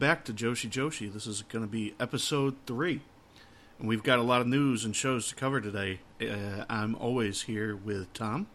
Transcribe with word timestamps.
back 0.00 0.24
to 0.24 0.32
Joshi 0.32 0.70
Joshi. 0.70 1.12
This 1.12 1.26
is 1.26 1.42
going 1.42 1.62
to 1.62 1.70
be 1.70 1.94
episode 2.00 2.56
three, 2.66 3.02
and 3.78 3.86
we've 3.86 4.02
got 4.02 4.18
a 4.18 4.22
lot 4.22 4.40
of 4.40 4.46
news 4.46 4.82
and 4.82 4.96
shows 4.96 5.28
to 5.28 5.34
cover 5.34 5.60
today. 5.60 6.00
Uh, 6.18 6.64
I'm 6.70 6.94
always 6.94 7.42
here 7.42 7.76
with 7.76 8.10
Tom. 8.14 8.46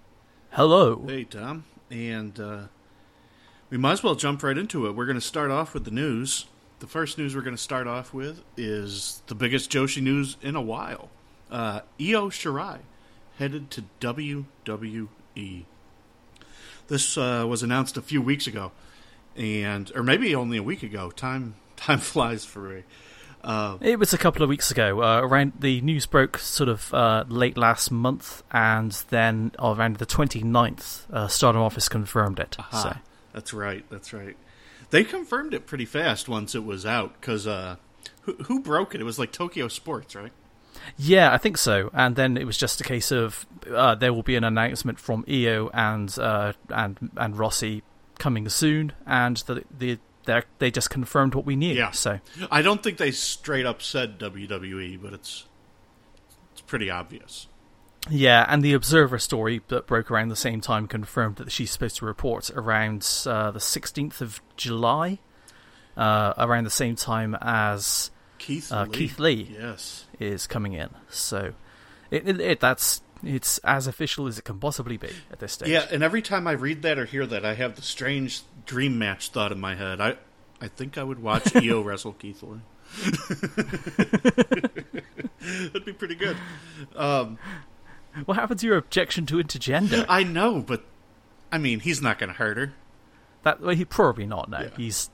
Hello. 0.49 1.05
Hey, 1.07 1.23
Tom, 1.23 1.65
and 1.91 2.39
uh, 2.39 2.61
we 3.69 3.77
might 3.77 3.91
as 3.91 4.03
well 4.03 4.15
jump 4.15 4.41
right 4.41 4.57
into 4.57 4.87
it. 4.87 4.95
We're 4.95 5.05
going 5.05 5.19
to 5.19 5.21
start 5.21 5.51
off 5.51 5.75
with 5.75 5.85
the 5.85 5.91
news. 5.91 6.47
The 6.79 6.87
first 6.87 7.19
news 7.19 7.35
we're 7.35 7.43
going 7.43 7.55
to 7.55 7.61
start 7.61 7.85
off 7.85 8.11
with 8.11 8.41
is 8.57 9.21
the 9.27 9.35
biggest 9.35 9.71
Joshi 9.71 10.01
news 10.01 10.37
in 10.41 10.55
a 10.55 10.61
while. 10.63 11.09
Uh, 11.51 11.81
Io 12.01 12.29
Shirai 12.29 12.79
headed 13.37 13.69
to 13.69 13.83
WWE. 14.01 15.65
This 16.87 17.17
uh, 17.19 17.45
was 17.47 17.61
announced 17.61 17.97
a 17.97 18.01
few 18.01 18.19
weeks 18.19 18.47
ago, 18.47 18.71
and 19.35 19.91
or 19.95 20.03
maybe 20.03 20.33
only 20.35 20.57
a 20.57 20.63
week 20.63 20.83
ago. 20.83 21.11
Time 21.11 21.55
time 21.75 21.99
flies 21.99 22.45
for 22.45 22.59
me. 22.59 22.83
Uh, 23.43 23.77
It 23.79 23.99
was 23.99 24.11
a 24.11 24.17
couple 24.17 24.41
of 24.41 24.49
weeks 24.49 24.71
ago. 24.71 25.03
Uh, 25.03 25.19
around 25.21 25.53
the 25.59 25.79
news 25.81 26.07
broke 26.07 26.39
sort 26.39 26.67
of 26.67 26.91
uh, 26.93 27.25
late 27.27 27.57
last 27.57 27.91
month, 27.91 28.41
and 28.51 28.91
then 29.09 29.51
around 29.59 29.97
the 29.97 30.05
29th, 30.07 31.01
uh, 31.13 31.27
Stardom 31.27 31.61
office 31.61 31.87
confirmed 31.87 32.39
it. 32.39 32.55
aha, 32.57 32.81
So 32.81 32.97
that's 33.33 33.53
right. 33.53 33.85
That's 33.91 34.13
right. 34.13 34.35
They 34.89 35.03
confirmed 35.03 35.53
it 35.53 35.67
pretty 35.67 35.85
fast 35.85 36.27
once 36.27 36.55
it 36.55 36.63
was 36.65 36.87
out 36.87 37.19
because 37.21 37.45
uh, 37.45 37.75
who, 38.21 38.33
who 38.45 38.61
broke 38.61 38.95
it? 38.95 39.01
It 39.01 39.03
was 39.03 39.19
like 39.19 39.31
Tokyo 39.31 39.67
Sports, 39.67 40.15
right? 40.15 40.31
yeah, 40.97 41.31
I 41.33 41.37
think 41.37 41.57
so. 41.57 41.89
And 41.93 42.15
then 42.15 42.37
it 42.37 42.45
was 42.45 42.57
just 42.57 42.81
a 42.81 42.83
case 42.83 43.11
of 43.11 43.45
uh, 43.71 43.93
there 43.95 44.11
will 44.13 44.23
be 44.23 44.35
an 44.35 44.43
announcement 44.43 44.99
from 44.99 45.23
Io 45.29 45.69
and 45.73 46.17
uh, 46.17 46.53
and 46.69 47.11
and 47.15 47.35
Rossy 47.37 47.81
coming 48.19 48.47
soon, 48.49 48.91
and 49.05 49.37
the 49.37 49.63
the 49.77 49.99
they 50.25 50.41
they 50.59 50.71
just 50.71 50.89
confirmed 50.89 51.35
what 51.35 51.45
we 51.45 51.55
knew. 51.55 51.73
Yeah. 51.75 51.91
So 51.91 52.19
I 52.51 52.61
don't 52.61 52.81
think 52.83 52.97
they 52.97 53.11
straight 53.11 53.65
up 53.65 53.81
said 53.81 54.19
WWE, 54.19 55.01
but 55.01 55.13
it's 55.13 55.45
it's 56.51 56.61
pretty 56.61 56.89
obvious. 56.89 57.47
Yeah, 58.09 58.45
and 58.47 58.61
the 58.63 58.73
Observer 58.73 59.17
story 59.17 59.61
that 59.69 59.87
broke 59.87 60.11
around 60.11 60.27
the 60.29 60.35
same 60.35 60.61
time 60.61 60.87
confirmed 60.87 61.37
that 61.37 61.51
she's 61.51 61.71
supposed 61.71 61.97
to 61.97 62.05
report 62.05 62.51
around 62.51 62.99
uh, 63.25 63.49
the 63.49 63.57
16th 63.57 64.21
of 64.21 64.41
July, 64.57 65.17
uh, 65.97 66.33
around 66.37 66.65
the 66.65 66.69
same 66.69 66.95
time 66.95 67.35
as 67.41 68.11
Keith 68.37 68.71
uh, 68.71 68.83
Lee. 68.83 68.89
Keith 68.91 69.17
Lee 69.19 69.55
Yes. 69.59 70.05
is 70.19 70.45
coming 70.45 70.73
in. 70.73 70.89
So 71.09 71.53
it, 72.11 72.27
it, 72.29 72.39
it 72.39 72.59
that's 72.59 73.01
it's 73.25 73.57
as 73.59 73.87
official 73.87 74.27
as 74.27 74.37
it 74.39 74.43
can 74.45 74.59
possibly 74.59 74.97
be 74.97 75.09
at 75.31 75.39
this 75.39 75.53
stage. 75.53 75.69
Yeah, 75.69 75.85
and 75.91 76.03
every 76.03 76.21
time 76.21 76.47
I 76.47 76.51
read 76.53 76.81
that 76.83 76.97
or 76.99 77.05
hear 77.05 77.25
that, 77.25 77.43
I 77.45 77.55
have 77.55 77.75
the 77.75 77.81
strange 77.81 78.41
dream 78.65 78.97
match 78.97 79.29
thought 79.29 79.51
in 79.51 79.59
my 79.59 79.75
head. 79.75 79.99
I 79.99 80.15
I 80.61 80.67
think 80.69 80.97
I 80.97 81.03
would 81.03 81.21
watch 81.21 81.55
Io 81.63 81.81
wrestle 81.81 82.13
Keith 82.13 82.41
Lee. 82.43 82.59
That'd 85.41 85.85
be 85.85 85.93
pretty 85.93 86.15
good. 86.15 86.37
Um, 86.95 87.37
What 88.25 88.35
happened 88.37 88.59
to 88.61 88.67
your 88.67 88.77
objection 88.77 89.25
to 89.27 89.35
intergender? 89.35 90.05
I 90.07 90.23
know, 90.23 90.61
but 90.61 90.83
I 91.51 91.57
mean, 91.57 91.81
he's 91.81 92.01
not 92.01 92.17
going 92.19 92.29
to 92.29 92.35
hurt 92.35 92.57
her. 92.57 92.73
that 93.43 93.59
well, 93.61 93.75
he 93.75 93.85
probably 93.85 94.25
not. 94.25 94.49
No, 94.49 94.61
Yeah. 94.61 94.69
he's 94.77 95.09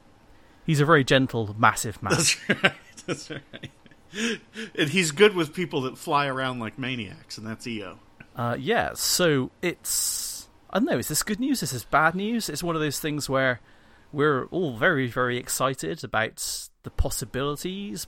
he's 0.65 0.79
a 0.79 0.85
very 0.85 1.03
gentle, 1.03 1.55
massive 1.57 2.01
man. 2.03 2.13
That's 2.13 2.37
right. 2.63 2.73
That's 3.07 3.29
right. 3.31 3.71
And 4.13 4.89
he's 4.89 5.11
good 5.11 5.35
with 5.35 5.53
people 5.53 5.81
that 5.81 5.97
fly 5.97 6.27
around 6.27 6.59
like 6.59 6.77
maniacs, 6.77 7.37
and 7.37 7.47
that's 7.47 7.65
Io. 7.67 7.99
Uh, 8.35 8.55
yeah, 8.59 8.91
so 8.93 9.51
it's 9.61 10.49
I 10.69 10.79
don't 10.79 10.85
know. 10.85 10.97
Is 10.97 11.07
this 11.07 11.23
good 11.23 11.39
news? 11.39 11.63
Is 11.63 11.71
this 11.71 11.83
bad 11.83 12.15
news? 12.15 12.49
It's 12.49 12.63
one 12.63 12.75
of 12.75 12.81
those 12.81 12.99
things 12.99 13.29
where 13.29 13.59
we're 14.11 14.45
all 14.47 14.75
very, 14.77 15.07
very 15.07 15.37
excited 15.37 16.03
about 16.03 16.69
the 16.83 16.89
possibilities, 16.89 18.07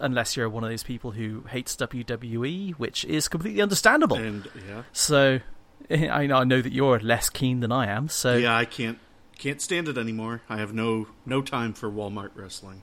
unless 0.00 0.36
you're 0.36 0.48
one 0.48 0.64
of 0.64 0.70
those 0.70 0.82
people 0.82 1.10
who 1.12 1.42
hates 1.48 1.76
WWE, 1.76 2.72
which 2.74 3.04
is 3.04 3.28
completely 3.28 3.60
understandable. 3.60 4.16
And 4.16 4.48
yeah, 4.68 4.82
So 4.92 5.40
I 5.90 6.26
know, 6.26 6.36
I 6.36 6.44
know 6.44 6.62
that 6.62 6.72
you're 6.72 7.00
less 7.00 7.30
keen 7.30 7.60
than 7.60 7.72
I 7.72 7.86
am. 7.86 8.08
So 8.08 8.36
yeah, 8.36 8.56
I 8.56 8.64
can't 8.64 8.98
can't 9.38 9.60
stand 9.60 9.88
it 9.88 9.98
anymore. 9.98 10.42
I 10.48 10.58
have 10.58 10.72
no 10.72 11.08
no 11.26 11.42
time 11.42 11.72
for 11.74 11.90
Walmart 11.90 12.30
wrestling. 12.34 12.82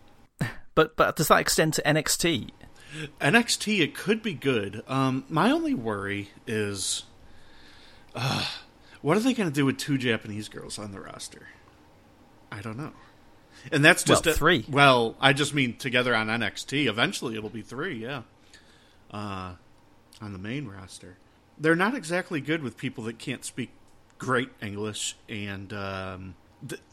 But 0.76 0.96
but 0.96 1.16
does 1.16 1.28
that 1.30 1.40
extend 1.40 1.74
to 1.76 1.82
NXT? 1.84 2.50
NXT, 3.22 3.80
it 3.80 3.96
could 3.96 4.22
be 4.22 4.34
good. 4.34 4.84
Um, 4.88 5.24
my 5.30 5.50
only 5.50 5.74
worry 5.74 6.30
is, 6.46 7.04
uh, 8.14 8.46
what 9.02 9.16
are 9.16 9.22
they 9.22 9.34
going 9.34 9.48
to 9.50 9.56
do 9.56 9.66
with 9.66 9.78
two 9.78 9.98
Japanese 9.98 10.50
girls 10.50 10.78
on 10.78 10.92
the 10.92 11.00
roster? 11.00 11.48
I 12.52 12.59
don't 12.62 12.76
know. 12.78 12.92
And 13.72 13.86
that's 13.86 14.04
just 14.04 14.26
Well, 14.26 14.34
a- 14.34 14.38
three. 14.38 14.66
well, 14.68 15.16
I 15.22 15.32
just 15.34 15.54
mean 15.54 15.78
together 15.78 16.14
on 16.16 16.28
NXT. 16.28 16.88
Eventually, 16.88 17.38
it'll 17.38 17.50
be 17.50 17.62
three. 17.62 17.96
Yeah, 18.02 18.24
uh, 19.12 19.53
on 20.20 20.34
the 20.34 20.40
main 20.40 20.68
roster, 20.68 21.18
they're 21.58 21.76
not 21.76 21.96
exactly 21.96 22.42
good 22.42 22.62
with 22.64 22.76
people 22.76 23.03
that 23.06 23.20
can't 23.20 23.46
speak 23.46 23.70
great 24.18 24.50
English, 24.62 25.16
and 25.30 25.72
um, 25.74 26.36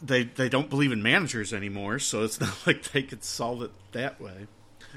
they 0.03 0.25
they 0.25 0.49
don't 0.49 0.71
believe 0.71 0.93
in 0.93 1.03
managers 1.03 1.53
anymore. 1.53 1.99
So 1.99 2.23
it's 2.25 2.41
not 2.41 2.67
like 2.67 2.83
they 2.93 3.03
could 3.03 3.25
solve 3.25 3.63
it 3.63 3.71
that 3.93 4.21
way. 4.21 4.47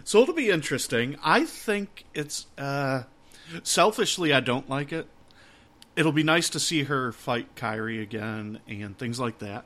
So 0.03 0.21
it'll 0.21 0.33
be 0.33 0.49
interesting. 0.49 1.17
I 1.23 1.45
think 1.45 2.05
it's 2.13 2.47
uh, 2.57 3.03
selfishly, 3.63 4.33
I 4.33 4.39
don't 4.39 4.69
like 4.69 4.93
it. 4.93 5.07
It'll 5.95 6.13
be 6.13 6.23
nice 6.23 6.49
to 6.51 6.59
see 6.59 6.83
her 6.83 7.11
fight 7.11 7.55
Kairi 7.55 8.01
again 8.01 8.59
and 8.67 8.97
things 8.97 9.19
like 9.19 9.39
that, 9.39 9.65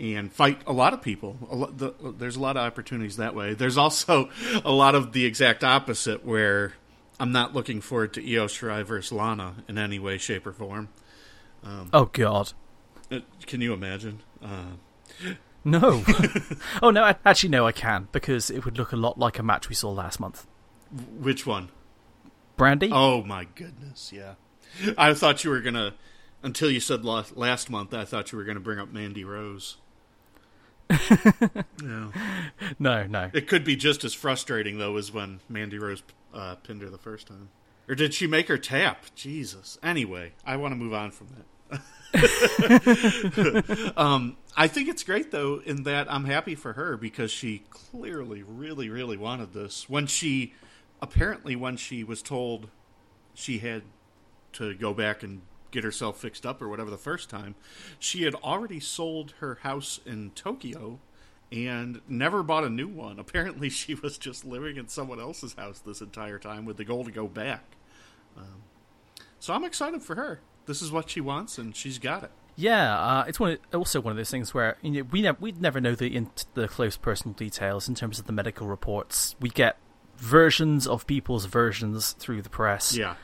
and 0.00 0.32
fight 0.32 0.60
a 0.66 0.72
lot 0.72 0.92
of 0.92 1.00
people. 1.02 1.36
A 1.48 1.54
lot, 1.54 1.78
the, 1.78 1.94
there's 2.18 2.34
a 2.34 2.40
lot 2.40 2.56
of 2.56 2.64
opportunities 2.64 3.18
that 3.18 3.34
way. 3.36 3.54
There's 3.54 3.78
also 3.78 4.28
a 4.64 4.72
lot 4.72 4.96
of 4.96 5.12
the 5.12 5.24
exact 5.24 5.62
opposite 5.62 6.24
where 6.24 6.74
I'm 7.20 7.30
not 7.30 7.54
looking 7.54 7.80
forward 7.80 8.12
to 8.14 8.20
Io 8.20 8.46
Shirai 8.46 8.82
versus 8.84 9.12
Lana 9.12 9.54
in 9.68 9.78
any 9.78 10.00
way, 10.00 10.18
shape, 10.18 10.44
or 10.46 10.52
form. 10.52 10.88
Oh 11.92 12.06
God, 12.06 12.52
Uh, 13.10 13.20
Can 13.46 13.60
you 13.60 13.72
imagine? 13.72 14.18
Uh, 14.42 15.30
no. 15.64 16.02
oh 16.82 16.90
no, 16.90 17.04
I, 17.04 17.16
actually 17.24 17.50
no, 17.50 17.66
I 17.66 17.72
can 17.72 18.08
because 18.12 18.50
it 18.50 18.64
would 18.64 18.76
look 18.78 18.92
a 18.92 18.96
lot 18.96 19.18
like 19.18 19.38
a 19.38 19.42
match 19.42 19.68
we 19.68 19.74
saw 19.74 19.90
last 19.90 20.18
month. 20.20 20.46
which 21.18 21.46
one? 21.46 21.70
Brandy. 22.56 22.90
Oh 22.92 23.22
my 23.22 23.44
goodness, 23.54 24.12
yeah. 24.12 24.34
I 24.98 25.14
thought 25.14 25.44
you 25.44 25.50
were 25.50 25.60
gonna 25.60 25.94
until 26.42 26.70
you 26.70 26.80
said 26.80 27.04
last, 27.04 27.36
last 27.36 27.70
month. 27.70 27.94
I 27.94 28.04
thought 28.04 28.32
you 28.32 28.38
were 28.38 28.44
gonna 28.44 28.60
bring 28.60 28.78
up 28.78 28.92
Mandy 28.92 29.24
Rose. 29.24 29.76
yeah, 31.10 32.10
No, 32.78 33.06
no. 33.06 33.30
it 33.32 33.48
could 33.48 33.64
be 33.64 33.76
just 33.76 34.04
as 34.04 34.12
frustrating 34.12 34.78
though 34.78 34.96
as 34.96 35.10
when 35.12 35.40
Mandy 35.48 35.78
Rose 35.78 36.02
uh, 36.34 36.56
pinned 36.56 36.82
her 36.82 36.90
the 36.90 36.98
first 36.98 37.28
time. 37.28 37.48
Or 37.88 37.94
did 37.94 38.12
she 38.14 38.26
make 38.26 38.48
her 38.48 38.58
tap? 38.58 39.06
Jesus. 39.14 39.78
Anyway, 39.82 40.32
I 40.44 40.56
want 40.56 40.72
to 40.72 40.76
move 40.76 40.92
on 40.94 41.10
from 41.10 41.28
that. 41.28 41.46
um, 43.96 44.36
I 44.56 44.68
think 44.68 44.88
it's 44.88 45.02
great 45.02 45.30
though 45.30 45.62
in 45.64 45.84
that 45.84 46.12
I'm 46.12 46.24
happy 46.24 46.54
for 46.54 46.74
her 46.74 46.96
because 46.96 47.30
she 47.30 47.64
clearly, 47.70 48.42
really, 48.42 48.90
really 48.90 49.16
wanted 49.16 49.54
this. 49.54 49.88
When 49.88 50.06
she, 50.06 50.52
apparently, 51.00 51.56
when 51.56 51.76
she 51.76 52.04
was 52.04 52.22
told 52.22 52.68
she 53.34 53.58
had 53.58 53.82
to 54.54 54.74
go 54.74 54.92
back 54.92 55.22
and 55.22 55.40
get 55.70 55.84
herself 55.84 56.20
fixed 56.20 56.44
up 56.44 56.60
or 56.60 56.68
whatever 56.68 56.90
the 56.90 56.98
first 56.98 57.30
time, 57.30 57.54
she 57.98 58.24
had 58.24 58.34
already 58.36 58.78
sold 58.78 59.32
her 59.40 59.56
house 59.62 59.98
in 60.04 60.30
Tokyo 60.34 61.00
and 61.50 62.00
never 62.08 62.42
bought 62.42 62.64
a 62.64 62.70
new 62.70 62.88
one. 62.88 63.18
Apparently, 63.18 63.68
she 63.70 63.94
was 63.94 64.18
just 64.18 64.44
living 64.44 64.76
in 64.76 64.88
someone 64.88 65.20
else's 65.20 65.54
house 65.54 65.80
this 65.80 66.00
entire 66.00 66.38
time 66.38 66.64
with 66.64 66.76
the 66.76 66.84
goal 66.84 67.04
to 67.04 67.10
go 67.10 67.26
back. 67.26 67.76
Um, 68.36 68.62
so 69.38 69.52
I'm 69.54 69.64
excited 69.64 70.02
for 70.02 70.14
her. 70.14 70.40
This 70.66 70.82
is 70.82 70.92
what 70.92 71.10
she 71.10 71.20
wants, 71.20 71.58
and 71.58 71.74
she's 71.74 71.98
got 71.98 72.22
it. 72.24 72.30
Yeah, 72.54 72.96
uh, 72.98 73.24
it's 73.26 73.40
one 73.40 73.52
of, 73.52 73.58
also 73.74 74.00
one 74.00 74.10
of 74.10 74.16
those 74.16 74.30
things 74.30 74.52
where 74.52 74.76
you 74.82 74.90
know, 74.90 75.02
we 75.10 75.22
ne- 75.22 75.36
we 75.40 75.52
never 75.52 75.80
know 75.80 75.94
the 75.94 76.14
in- 76.14 76.30
the 76.54 76.68
close 76.68 76.96
personal 76.96 77.34
details 77.34 77.88
in 77.88 77.94
terms 77.94 78.18
of 78.18 78.26
the 78.26 78.32
medical 78.32 78.66
reports. 78.66 79.34
We 79.40 79.48
get 79.48 79.78
versions 80.18 80.86
of 80.86 81.06
people's 81.06 81.46
versions 81.46 82.12
through 82.12 82.42
the 82.42 82.50
press. 82.50 82.94
Yeah, 82.96 83.14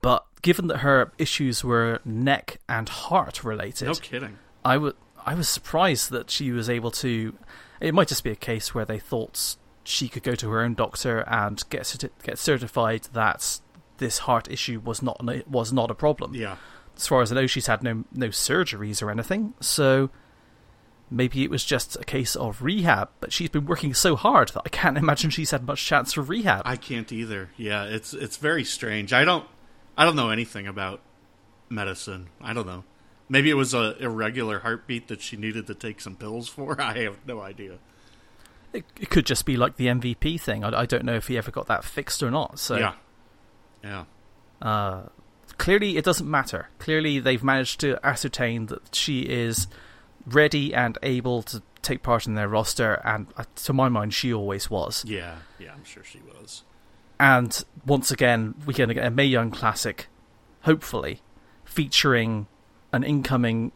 But 0.00 0.24
given 0.42 0.68
that 0.68 0.78
her 0.78 1.12
issues 1.18 1.64
were 1.64 2.00
neck 2.04 2.58
and 2.68 2.88
heart 2.88 3.42
related, 3.44 3.86
no 3.88 3.94
kidding. 3.94 4.38
I 4.64 4.76
wa- 4.78 4.92
I 5.26 5.34
was 5.34 5.48
surprised 5.48 6.10
that 6.12 6.30
she 6.30 6.52
was 6.52 6.70
able 6.70 6.90
to. 6.92 7.36
It 7.80 7.92
might 7.94 8.08
just 8.08 8.24
be 8.24 8.30
a 8.30 8.36
case 8.36 8.74
where 8.74 8.84
they 8.84 8.98
thought 8.98 9.56
she 9.84 10.08
could 10.08 10.22
go 10.22 10.34
to 10.36 10.48
her 10.50 10.60
own 10.60 10.74
doctor 10.74 11.20
and 11.26 11.62
get 11.70 11.82
certi- 11.82 12.10
get 12.22 12.38
certified 12.38 13.08
that 13.12 13.60
this 13.98 14.18
heart 14.18 14.48
issue 14.50 14.80
was 14.84 15.02
not 15.02 15.20
was 15.48 15.72
not 15.72 15.90
a 15.90 15.94
problem. 15.94 16.34
Yeah, 16.34 16.56
As 16.98 17.06
far 17.06 17.22
as 17.22 17.32
I 17.32 17.36
know, 17.36 17.46
she's 17.46 17.68
had 17.68 17.82
no 17.82 18.04
no 18.12 18.28
surgeries 18.28 19.02
or 19.02 19.10
anything, 19.10 19.54
so 19.60 20.10
maybe 21.10 21.44
it 21.44 21.50
was 21.50 21.64
just 21.64 21.96
a 21.96 22.04
case 22.04 22.34
of 22.36 22.60
rehab. 22.60 23.08
But 23.20 23.32
she's 23.32 23.48
been 23.48 23.66
working 23.66 23.94
so 23.94 24.16
hard 24.16 24.48
that 24.50 24.62
I 24.66 24.68
can't 24.68 24.98
imagine 25.04 25.30
she's 25.30 25.52
had 25.52 25.64
much 25.64 25.84
chance 25.84 26.12
for 26.12 26.22
rehab. 26.22 26.62
I 26.64 26.76
can't 26.76 27.10
either. 27.12 27.50
Yeah, 27.56 27.84
it's 27.84 28.12
it's 28.12 28.36
very 28.36 28.64
strange. 28.64 29.12
I 29.12 29.24
don't 29.24 29.46
I 29.96 30.04
don't 30.04 30.16
know 30.16 30.30
anything 30.30 30.66
about 30.66 31.00
medicine. 31.70 32.28
I 32.40 32.52
don't 32.52 32.66
know. 32.66 32.84
Maybe 33.28 33.48
it 33.50 33.54
was 33.54 33.74
a 33.74 33.96
irregular 34.02 34.58
heartbeat 34.60 35.08
that 35.08 35.20
she 35.20 35.36
needed 35.36 35.66
to 35.68 35.74
take 35.74 36.00
some 36.00 36.16
pills 36.16 36.48
for. 36.48 36.80
I 36.80 36.98
have 37.04 37.18
no 37.26 37.40
idea. 37.40 37.78
it, 38.72 38.84
it 39.00 39.08
could 39.08 39.24
just 39.24 39.44
be 39.46 39.56
like 39.56 39.76
the 39.76 39.86
MVP 39.86 40.40
thing. 40.40 40.64
I, 40.64 40.80
I 40.80 40.86
don't 40.86 41.04
know 41.04 41.14
if 41.14 41.28
he 41.28 41.38
ever 41.38 41.50
got 41.52 41.66
that 41.68 41.84
fixed 41.84 42.22
or 42.24 42.30
not. 42.32 42.58
So 42.58 42.76
yeah, 42.76 42.94
yeah. 43.84 44.04
Uh, 44.60 45.02
clearly, 45.58 45.96
it 45.96 46.04
doesn't 46.04 46.30
matter. 46.30 46.68
Clearly, 46.78 47.18
they've 47.18 47.42
managed 47.44 47.80
to 47.80 47.98
ascertain 48.06 48.66
that 48.66 48.94
she 48.94 49.20
is 49.20 49.66
ready 50.26 50.74
and 50.74 50.96
able 51.02 51.42
to 51.42 51.62
take 51.82 52.02
part 52.02 52.26
in 52.26 52.34
their 52.34 52.48
roster, 52.48 52.94
and 53.04 53.26
uh, 53.36 53.44
to 53.56 53.72
my 53.72 53.88
mind, 53.88 54.14
she 54.14 54.32
always 54.32 54.70
was. 54.70 55.04
Yeah, 55.04 55.36
yeah, 55.58 55.72
I'm 55.72 55.84
sure 55.84 56.04
she 56.04 56.20
was. 56.20 56.64
And 57.20 57.64
once 57.84 58.10
again, 58.10 58.54
we're 58.66 58.76
going 58.76 58.88
to 58.88 58.94
get 58.94 59.06
a 59.06 59.10
Mae 59.10 59.24
Young 59.24 59.50
Classic, 59.50 60.06
hopefully, 60.62 61.20
featuring 61.64 62.46
an 62.92 63.02
incoming, 63.02 63.72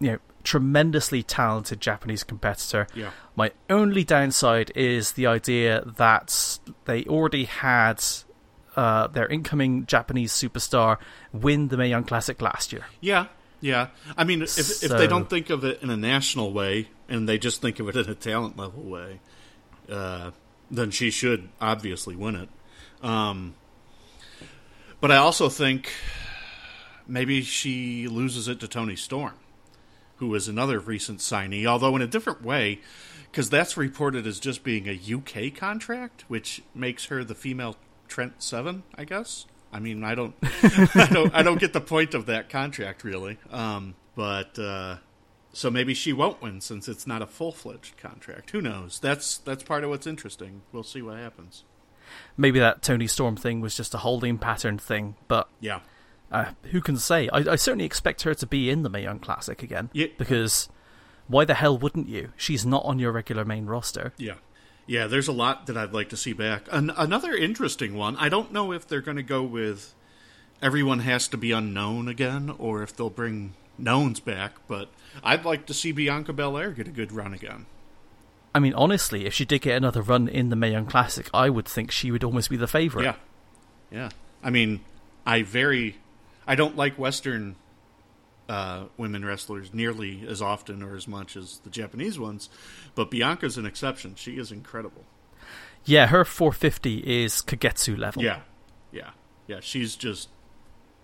you 0.00 0.12
know, 0.12 0.18
tremendously 0.44 1.22
talented 1.22 1.80
Japanese 1.80 2.22
competitor. 2.22 2.86
Yeah. 2.94 3.10
My 3.36 3.52
only 3.68 4.04
downside 4.04 4.72
is 4.74 5.12
the 5.12 5.26
idea 5.26 5.82
that 5.98 6.58
they 6.84 7.04
already 7.04 7.44
had 7.44 8.02
uh, 8.76 9.06
their 9.08 9.26
incoming 9.26 9.86
Japanese 9.86 10.32
superstar 10.32 10.98
win 11.32 11.68
the 11.68 11.76
Mae 11.76 11.88
Young 11.88 12.04
Classic 12.04 12.40
last 12.42 12.72
year. 12.72 12.84
Yeah, 13.00 13.26
yeah. 13.60 13.88
I 14.16 14.24
mean, 14.24 14.42
if 14.42 14.50
So- 14.50 14.86
if 14.86 14.92
they 14.92 15.06
don't 15.06 15.28
think 15.30 15.50
of 15.50 15.64
it 15.64 15.82
in 15.82 15.90
a 15.90 15.96
national 15.96 16.52
way 16.52 16.88
and 17.08 17.28
they 17.28 17.38
just 17.38 17.60
think 17.62 17.80
of 17.80 17.88
it 17.88 17.96
in 17.96 18.08
a 18.10 18.14
talent 18.14 18.56
level 18.56 18.82
way, 18.82 19.20
uh, 19.90 20.30
then 20.70 20.90
she 20.90 21.10
should 21.10 21.48
obviously 21.60 22.16
win 22.16 22.34
it. 22.36 22.48
Um, 23.02 23.54
but 25.00 25.10
I 25.10 25.16
also 25.16 25.48
think 25.48 25.92
maybe 27.06 27.42
she 27.42 28.08
loses 28.08 28.48
it 28.48 28.60
to 28.60 28.68
Toni 28.68 28.96
Storm, 28.96 29.34
who 30.16 30.34
is 30.34 30.48
another 30.48 30.78
recent 30.78 31.18
signee, 31.20 31.66
although 31.66 31.94
in 31.96 32.02
a 32.02 32.06
different 32.06 32.42
way, 32.42 32.80
because 33.30 33.50
that's 33.50 33.76
reported 33.76 34.26
as 34.26 34.40
just 34.40 34.62
being 34.64 34.88
a 34.88 34.92
UK 34.92 35.54
contract, 35.54 36.24
which 36.28 36.62
makes 36.74 37.06
her 37.06 37.22
the 37.24 37.34
female 37.34 37.76
Trent 38.08 38.42
Seven, 38.42 38.82
I 38.96 39.04
guess. 39.04 39.46
I 39.72 39.80
mean, 39.80 40.04
I 40.04 40.14
don't, 40.14 40.34
I 40.42 41.08
don't, 41.12 41.34
I 41.34 41.42
don't 41.42 41.58
get 41.58 41.72
the 41.72 41.80
point 41.80 42.14
of 42.14 42.26
that 42.26 42.48
contract 42.48 43.02
really. 43.02 43.38
Um, 43.50 43.94
but 44.14 44.56
uh, 44.58 44.98
so 45.52 45.70
maybe 45.70 45.94
she 45.94 46.12
won't 46.12 46.40
win 46.40 46.60
since 46.60 46.88
it's 46.88 47.06
not 47.06 47.22
a 47.22 47.26
full 47.26 47.50
fledged 47.52 47.96
contract. 47.96 48.50
Who 48.52 48.60
knows? 48.60 49.00
That's 49.00 49.38
that's 49.38 49.62
part 49.64 49.82
of 49.84 49.90
what's 49.90 50.06
interesting. 50.06 50.62
We'll 50.72 50.84
see 50.84 51.02
what 51.02 51.16
happens. 51.18 51.64
Maybe 52.36 52.58
that 52.60 52.82
Toni 52.82 53.06
Storm 53.08 53.34
thing 53.36 53.60
was 53.60 53.76
just 53.76 53.94
a 53.94 53.98
holding 53.98 54.38
pattern 54.38 54.78
thing, 54.78 55.16
but 55.26 55.48
Yeah, 55.58 55.80
uh, 56.30 56.52
who 56.70 56.80
can 56.80 56.96
say? 56.96 57.28
I, 57.28 57.38
I 57.38 57.56
certainly 57.56 57.84
expect 57.86 58.22
her 58.22 58.34
to 58.34 58.46
be 58.46 58.70
in 58.70 58.82
the 58.82 58.90
Mae 58.90 59.02
Young 59.02 59.18
Classic 59.18 59.62
again. 59.62 59.90
Yeah. 59.92 60.08
Because 60.18 60.68
why 61.26 61.44
the 61.44 61.54
hell 61.54 61.78
wouldn't 61.78 62.08
you? 62.08 62.32
She's 62.36 62.64
not 62.66 62.84
on 62.84 62.98
your 62.98 63.10
regular 63.12 63.44
main 63.44 63.66
roster. 63.66 64.12
Yeah. 64.18 64.34
Yeah, 64.86 65.06
there's 65.06 65.28
a 65.28 65.32
lot 65.32 65.66
that 65.66 65.76
I'd 65.76 65.92
like 65.92 66.10
to 66.10 66.16
see 66.16 66.32
back. 66.32 66.68
An- 66.70 66.92
another 66.96 67.34
interesting 67.34 67.94
one, 67.94 68.16
I 68.16 68.28
don't 68.28 68.52
know 68.52 68.72
if 68.72 68.86
they're 68.86 69.00
going 69.00 69.16
to 69.16 69.22
go 69.22 69.42
with 69.42 69.94
everyone 70.62 71.00
has 71.00 71.28
to 71.28 71.36
be 71.36 71.52
unknown 71.52 72.08
again 72.08 72.54
or 72.58 72.82
if 72.82 72.94
they'll 72.94 73.10
bring 73.10 73.54
knowns 73.78 74.20
back, 74.20 74.52
but 74.66 74.88
I'd 75.22 75.44
like 75.44 75.66
to 75.66 75.74
see 75.74 75.92
Bianca 75.92 76.32
Belair 76.32 76.70
get 76.70 76.88
a 76.88 76.92
good 76.92 77.12
run 77.12 77.32
again. 77.32 77.66
I 78.54 78.60
mean, 78.60 78.74
honestly, 78.74 79.26
if 79.26 79.34
she 79.34 79.44
did 79.44 79.62
get 79.62 79.76
another 79.76 80.00
run 80.00 80.28
in 80.28 80.48
the 80.48 80.56
Mae 80.56 80.70
Young 80.70 80.86
Classic, 80.86 81.28
I 81.34 81.50
would 81.50 81.66
think 81.66 81.90
she 81.90 82.10
would 82.10 82.22
almost 82.22 82.50
be 82.50 82.56
the 82.56 82.68
favorite. 82.68 83.04
Yeah. 83.04 83.16
Yeah. 83.90 84.10
I 84.42 84.50
mean, 84.50 84.80
I 85.26 85.42
very 85.42 85.96
I 86.46 86.54
don't 86.54 86.76
like 86.76 86.98
western 86.98 87.56
uh, 88.48 88.84
women 88.96 89.24
wrestlers 89.24 89.72
nearly 89.72 90.24
as 90.28 90.42
often 90.42 90.82
or 90.82 90.96
as 90.96 91.08
much 91.08 91.36
as 91.36 91.58
the 91.64 91.70
Japanese 91.70 92.18
ones, 92.18 92.48
but 92.94 93.10
Bianca's 93.10 93.56
an 93.56 93.66
exception. 93.66 94.14
She 94.16 94.38
is 94.38 94.52
incredible. 94.52 95.04
Yeah, 95.84 96.06
her 96.06 96.24
450 96.24 96.98
is 97.24 97.42
Kagetsu 97.42 97.98
level. 97.98 98.22
Yeah, 98.22 98.40
yeah, 98.92 99.10
yeah. 99.46 99.60
She's 99.60 99.96
just 99.96 100.28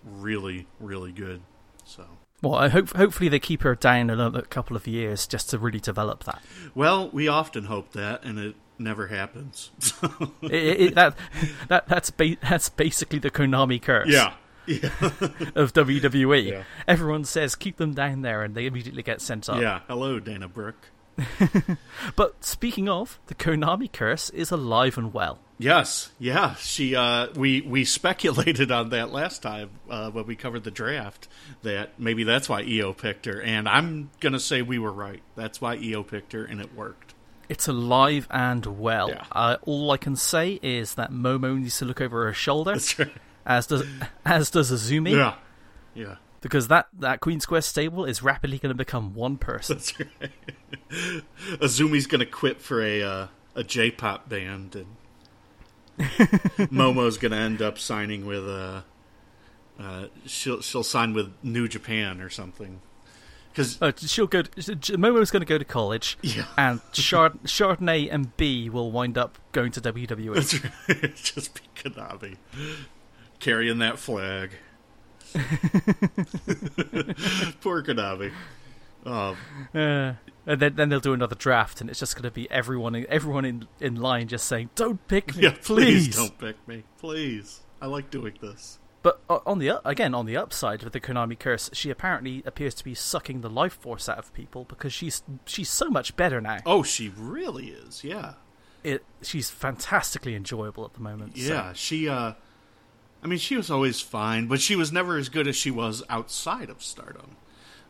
really, 0.04 0.66
really 0.78 1.12
good. 1.12 1.42
So, 1.84 2.04
Well, 2.42 2.54
I 2.54 2.68
hope 2.68 2.96
hopefully 2.96 3.28
they 3.28 3.38
keep 3.40 3.62
her 3.62 3.74
down 3.74 4.08
another 4.10 4.42
couple 4.42 4.76
of 4.76 4.86
years 4.86 5.26
just 5.26 5.50
to 5.50 5.58
really 5.58 5.80
develop 5.80 6.24
that. 6.24 6.42
well, 6.74 7.10
we 7.10 7.28
often 7.28 7.64
hope 7.64 7.92
that, 7.92 8.24
and 8.24 8.38
it 8.38 8.54
never 8.78 9.08
happens. 9.08 9.70
it, 10.42 10.52
it, 10.52 10.94
that 10.94 11.14
that 11.68 11.86
that's 11.88 12.10
ba- 12.10 12.36
that's 12.40 12.70
basically 12.70 13.18
the 13.18 13.30
Konami 13.30 13.82
curse 13.82 14.08
yeah, 14.08 14.32
yeah, 14.66 14.88
of 15.54 15.72
WWE. 15.72 16.50
Yeah. 16.50 16.62
Everyone 16.86 17.24
says 17.24 17.54
keep 17.54 17.76
them 17.76 17.94
down 17.94 18.22
there, 18.22 18.42
and 18.42 18.54
they 18.54 18.66
immediately 18.66 19.02
get 19.02 19.20
sent 19.20 19.48
up. 19.48 19.60
yeah. 19.60 19.80
Hello, 19.88 20.20
Dana 20.20 20.48
Brooke. 20.48 20.88
But 22.16 22.44
speaking 22.44 22.88
of, 22.88 23.18
the 23.26 23.34
Konami 23.34 23.92
curse 23.92 24.30
is 24.30 24.50
alive 24.50 24.96
and 24.96 25.12
well. 25.12 25.38
Yes, 25.58 26.10
yeah. 26.18 26.54
She, 26.54 26.96
uh, 26.96 27.28
we 27.34 27.60
we 27.60 27.84
speculated 27.84 28.70
on 28.70 28.88
that 28.90 29.12
last 29.12 29.42
time 29.42 29.70
uh, 29.90 30.10
when 30.10 30.26
we 30.26 30.34
covered 30.36 30.64
the 30.64 30.70
draft 30.70 31.28
that 31.62 31.98
maybe 32.00 32.24
that's 32.24 32.48
why 32.48 32.62
Io 32.62 32.92
picked 32.94 33.26
her, 33.26 33.40
and 33.40 33.68
I'm 33.68 34.10
gonna 34.20 34.40
say 34.40 34.62
we 34.62 34.78
were 34.78 34.92
right. 34.92 35.22
That's 35.36 35.60
why 35.60 35.74
Io 35.74 36.02
picked 36.02 36.32
her, 36.32 36.44
and 36.44 36.60
it 36.60 36.74
worked. 36.74 37.14
It's 37.50 37.68
alive 37.68 38.26
and 38.30 38.64
well. 38.78 39.10
Yeah. 39.10 39.24
Uh, 39.32 39.56
all 39.62 39.90
I 39.90 39.96
can 39.98 40.16
say 40.16 40.58
is 40.62 40.94
that 40.94 41.10
Momo 41.10 41.58
needs 41.58 41.78
to 41.78 41.84
look 41.84 42.00
over 42.00 42.24
her 42.26 42.32
shoulder, 42.32 42.72
That's 42.72 42.98
right. 42.98 43.10
As 43.46 43.66
does 43.66 43.84
as 44.24 44.50
does 44.50 44.70
Azumi, 44.70 45.12
Yeah, 45.12 45.34
yeah. 45.94 46.16
because 46.40 46.68
that 46.68 46.88
that 46.98 47.20
Queen 47.20 47.40
Square 47.40 47.62
stable 47.62 48.04
is 48.04 48.22
rapidly 48.22 48.58
going 48.58 48.70
to 48.70 48.76
become 48.76 49.14
one 49.14 49.36
person. 49.38 49.76
That's 49.76 49.98
right. 49.98 50.30
Azumi's 51.60 52.06
gonna 52.06 52.26
quit 52.26 52.60
for 52.60 52.82
a 52.82 53.02
uh, 53.02 53.26
a 53.54 53.64
J-pop 53.64 54.28
band, 54.28 54.76
and 54.76 54.86
Momo's 56.70 57.18
gonna 57.18 57.36
end 57.36 57.62
up 57.62 57.78
signing 57.78 58.26
with 58.26 58.46
uh, 58.46 58.82
uh, 59.78 60.06
she'll 60.26 60.60
she'll 60.60 60.82
sign 60.82 61.12
with 61.14 61.32
New 61.42 61.68
Japan 61.68 62.20
or 62.20 62.28
something. 62.30 62.80
Because 63.52 63.82
Uh, 63.82 63.90
she'll 63.96 64.28
go. 64.28 64.42
To, 64.42 64.50
Momo's 64.96 65.32
going 65.32 65.40
to 65.40 65.46
go 65.46 65.58
to 65.58 65.64
college, 65.64 66.16
Yeah. 66.22 66.44
and 66.56 66.80
Chard- 66.92 67.42
Chardonnay 67.42 68.08
and 68.08 68.36
Bea 68.36 68.70
will 68.70 68.92
wind 68.92 69.18
up 69.18 69.38
going 69.50 69.72
to. 69.72 69.80
WWE. 69.80 70.34
That's 70.36 70.62
right. 70.62 70.72
It's 71.04 71.32
just 71.32 71.54
be 71.54 71.60
Konami. 71.90 72.36
Carrying 73.40 73.78
that 73.78 73.98
flag. 73.98 74.52
Poor 77.60 77.82
Konami. 77.82 78.32
Um, 79.06 79.36
Uh, 79.74 80.12
and 80.46 80.60
then, 80.60 80.74
then 80.76 80.88
they'll 80.88 81.00
do 81.00 81.12
another 81.14 81.34
draft, 81.34 81.80
and 81.80 81.88
it's 81.88 82.00
just 82.00 82.14
going 82.14 82.24
to 82.24 82.30
be 82.30 82.50
everyone, 82.50 83.06
everyone 83.08 83.44
in, 83.44 83.66
in 83.80 83.96
line 83.96 84.28
just 84.28 84.46
saying, 84.46 84.70
"Don't 84.74 85.06
pick 85.08 85.36
me, 85.36 85.44
yeah, 85.44 85.54
please. 85.62 86.08
please." 86.08 86.16
don't 86.16 86.38
pick 86.38 86.56
me. 86.68 86.84
Please. 86.98 87.60
I 87.80 87.86
like 87.86 88.10
doing 88.10 88.34
this. 88.42 88.78
But 89.02 89.20
uh, 89.30 89.38
on 89.46 89.58
the 89.58 89.66
u- 89.66 89.78
again 89.84 90.14
on 90.14 90.26
the 90.26 90.36
upside 90.36 90.82
with 90.82 90.92
the 90.92 91.00
Konami 91.00 91.38
curse, 91.38 91.70
she 91.72 91.88
apparently 91.88 92.42
appears 92.44 92.74
to 92.74 92.84
be 92.84 92.94
sucking 92.94 93.40
the 93.40 93.48
life 93.48 93.72
force 93.72 94.08
out 94.08 94.18
of 94.18 94.32
people 94.34 94.64
because 94.64 94.92
she's 94.92 95.22
she's 95.46 95.70
so 95.70 95.88
much 95.88 96.16
better 96.16 96.40
now. 96.40 96.58
Oh, 96.66 96.82
she 96.82 97.08
really 97.16 97.68
is. 97.68 98.04
Yeah. 98.04 98.34
It 98.84 99.02
she's 99.22 99.48
fantastically 99.48 100.34
enjoyable 100.34 100.84
at 100.84 100.92
the 100.92 101.00
moment. 101.00 101.38
so- 101.38 101.42
Yeah, 101.54 101.72
she 101.72 102.06
uh 102.08 102.34
I 103.22 103.26
mean 103.26 103.38
she 103.38 103.56
was 103.56 103.70
always 103.70 104.00
fine, 104.00 104.46
but 104.46 104.60
she 104.60 104.76
was 104.76 104.92
never 104.92 105.16
as 105.16 105.28
good 105.28 105.46
as 105.46 105.56
she 105.56 105.70
was 105.70 106.02
outside 106.08 106.70
of 106.70 106.82
stardom. 106.82 107.36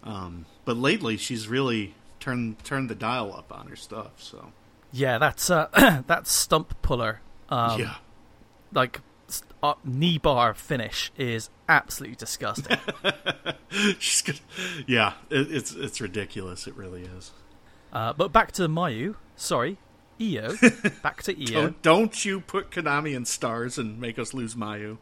Um 0.02 0.46
but 0.64 0.76
lately 0.76 1.16
she's 1.16 1.49
really 1.49 1.94
turned 2.18 2.62
turned 2.64 2.90
the 2.90 2.94
dial 2.94 3.32
up 3.32 3.52
on 3.52 3.66
her 3.68 3.76
stuff, 3.76 4.12
so 4.18 4.52
yeah, 4.92 5.18
that's 5.18 5.50
uh, 5.50 5.68
that 6.06 6.26
stump 6.26 6.80
puller, 6.82 7.20
um, 7.49 7.80
yeah. 7.80 7.94
like 8.72 9.00
uh, 9.62 9.75
knee 9.84 10.18
bar 10.18 10.54
finish 10.54 11.12
is 11.16 11.50
absolutely 11.68 12.16
disgusting. 12.16 12.78
She's 13.99 14.22
good. 14.22 14.40
Yeah, 14.87 15.14
it, 15.30 15.52
it's 15.52 15.72
it's 15.72 16.00
ridiculous. 16.00 16.66
It 16.66 16.75
really 16.75 17.02
is. 17.02 17.30
uh, 17.92 18.12
but 18.12 18.32
back 18.32 18.52
to 18.52 18.68
Mayu, 18.68 19.14
sorry, 19.37 19.78
Io, 20.20 20.56
back 21.02 21.22
to 21.25 21.37
Io. 21.38 21.62
Don't, 21.62 21.82
don't 21.82 22.25
you 22.25 22.40
put 22.40 22.70
Konami 22.70 23.14
in 23.14 23.25
stars 23.25 23.78
and 23.78 24.00
make 24.00 24.18
us 24.18 24.34
lose 24.34 24.54
Mayu. 24.54 24.99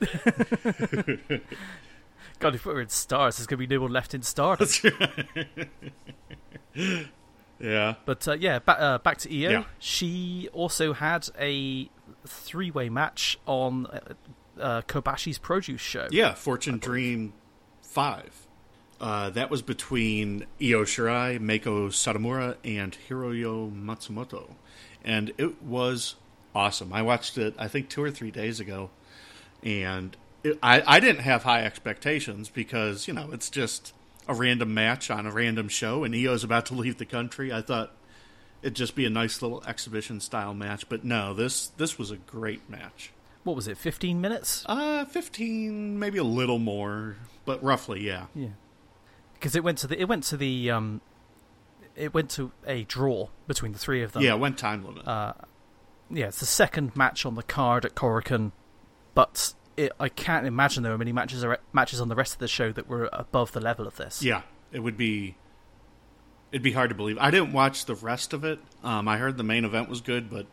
God, 2.38 2.54
if 2.54 2.64
we're 2.64 2.80
in 2.80 2.88
stars, 2.88 3.36
there's 3.36 3.46
going 3.46 3.60
to 3.60 3.66
be 3.66 3.74
no 3.74 3.80
one 3.82 3.92
left 3.92 4.14
in 4.14 4.22
stardom. 4.22 4.68
Yeah. 7.60 7.94
But 8.04 8.26
uh, 8.28 8.32
yeah, 8.34 8.58
ba- 8.60 8.80
uh, 8.80 8.98
back 8.98 9.18
to 9.18 9.30
Io. 9.30 9.50
Yeah. 9.50 9.64
She 9.78 10.48
also 10.52 10.92
had 10.92 11.28
a 11.38 11.90
three-way 12.26 12.88
match 12.88 13.38
on 13.46 13.86
uh, 13.86 14.00
uh, 14.60 14.82
Kobashi's 14.82 15.38
produce 15.38 15.80
show. 15.80 16.08
Yeah, 16.10 16.34
Fortune 16.34 16.78
Dream 16.78 17.32
5. 17.82 18.46
Uh, 19.00 19.30
that 19.30 19.50
was 19.50 19.62
between 19.62 20.46
Io 20.60 20.82
Shirai, 20.84 21.38
Meiko 21.38 21.88
Satomura, 21.88 22.56
and 22.64 22.96
Hiroyo 23.08 23.70
Matsumoto. 23.72 24.54
And 25.04 25.32
it 25.38 25.62
was 25.62 26.16
awesome. 26.54 26.92
I 26.92 27.02
watched 27.02 27.38
it, 27.38 27.54
I 27.58 27.68
think, 27.68 27.88
two 27.88 28.02
or 28.02 28.10
three 28.10 28.30
days 28.30 28.58
ago. 28.60 28.90
And 29.62 30.16
it, 30.42 30.58
I, 30.62 30.82
I 30.86 31.00
didn't 31.00 31.22
have 31.22 31.42
high 31.42 31.64
expectations 31.64 32.48
because, 32.48 33.08
you 33.08 33.14
know, 33.14 33.30
it's 33.32 33.50
just 33.50 33.92
a 34.28 34.34
random 34.34 34.74
match 34.74 35.10
on 35.10 35.26
a 35.26 35.32
random 35.32 35.68
show, 35.68 36.04
and 36.04 36.14
Io's 36.14 36.44
about 36.44 36.66
to 36.66 36.74
leave 36.76 36.98
the 36.98 37.06
country. 37.06 37.52
I 37.52 37.62
thought 37.62 37.92
it'd 38.62 38.76
just 38.76 38.94
be 38.94 39.04
a 39.04 39.10
nice 39.10 39.42
little 39.42 39.62
exhibition 39.66 40.20
style 40.20 40.54
match. 40.54 40.88
But 40.88 41.04
no, 41.04 41.34
this 41.34 41.68
this 41.68 41.98
was 41.98 42.10
a 42.10 42.16
great 42.16 42.68
match. 42.68 43.12
What 43.44 43.56
was 43.56 43.68
it? 43.68 43.78
Fifteen 43.78 44.20
minutes? 44.20 44.64
Uh, 44.66 45.04
fifteen, 45.06 45.98
maybe 45.98 46.18
a 46.18 46.24
little 46.24 46.58
more, 46.58 47.16
but 47.44 47.62
roughly, 47.62 48.06
yeah. 48.06 48.26
Yeah. 48.34 48.48
Because 49.34 49.56
it 49.56 49.64
went 49.64 49.78
to 49.78 49.86
the 49.86 50.00
it 50.00 50.08
went 50.08 50.24
to 50.24 50.36
the 50.36 50.70
um, 50.70 51.00
it 51.96 52.12
went 52.12 52.30
to 52.30 52.52
a 52.66 52.84
draw 52.84 53.28
between 53.46 53.72
the 53.72 53.78
three 53.78 54.02
of 54.02 54.12
them. 54.12 54.22
Yeah, 54.22 54.34
it 54.34 54.40
went 54.40 54.58
time 54.58 54.84
limit. 54.84 55.06
Uh, 55.06 55.34
yeah, 56.10 56.26
it's 56.26 56.40
the 56.40 56.46
second 56.46 56.96
match 56.96 57.26
on 57.26 57.34
the 57.34 57.42
card 57.42 57.84
at 57.84 57.94
Korakuen, 57.94 58.52
but 59.18 59.52
it, 59.76 59.90
I 59.98 60.08
can't 60.08 60.46
imagine 60.46 60.84
there 60.84 60.92
were 60.92 60.98
many 60.98 61.10
matches 61.10 61.44
matches 61.72 62.00
on 62.00 62.08
the 62.08 62.14
rest 62.14 62.34
of 62.34 62.38
the 62.38 62.46
show 62.46 62.70
that 62.70 62.86
were 62.86 63.10
above 63.12 63.50
the 63.50 63.58
level 63.58 63.84
of 63.84 63.96
this. 63.96 64.22
yeah, 64.22 64.42
it 64.70 64.78
would 64.78 64.96
be. 64.96 65.34
It'd 66.52 66.62
be 66.62 66.70
hard 66.70 66.90
to 66.90 66.94
believe. 66.94 67.18
I 67.18 67.32
didn't 67.32 67.52
watch 67.52 67.86
the 67.86 67.96
rest 67.96 68.32
of 68.32 68.44
it. 68.44 68.60
Um, 68.84 69.08
I 69.08 69.18
heard 69.18 69.36
the 69.36 69.42
main 69.42 69.64
event 69.64 69.88
was 69.88 70.02
good, 70.02 70.30
but 70.30 70.46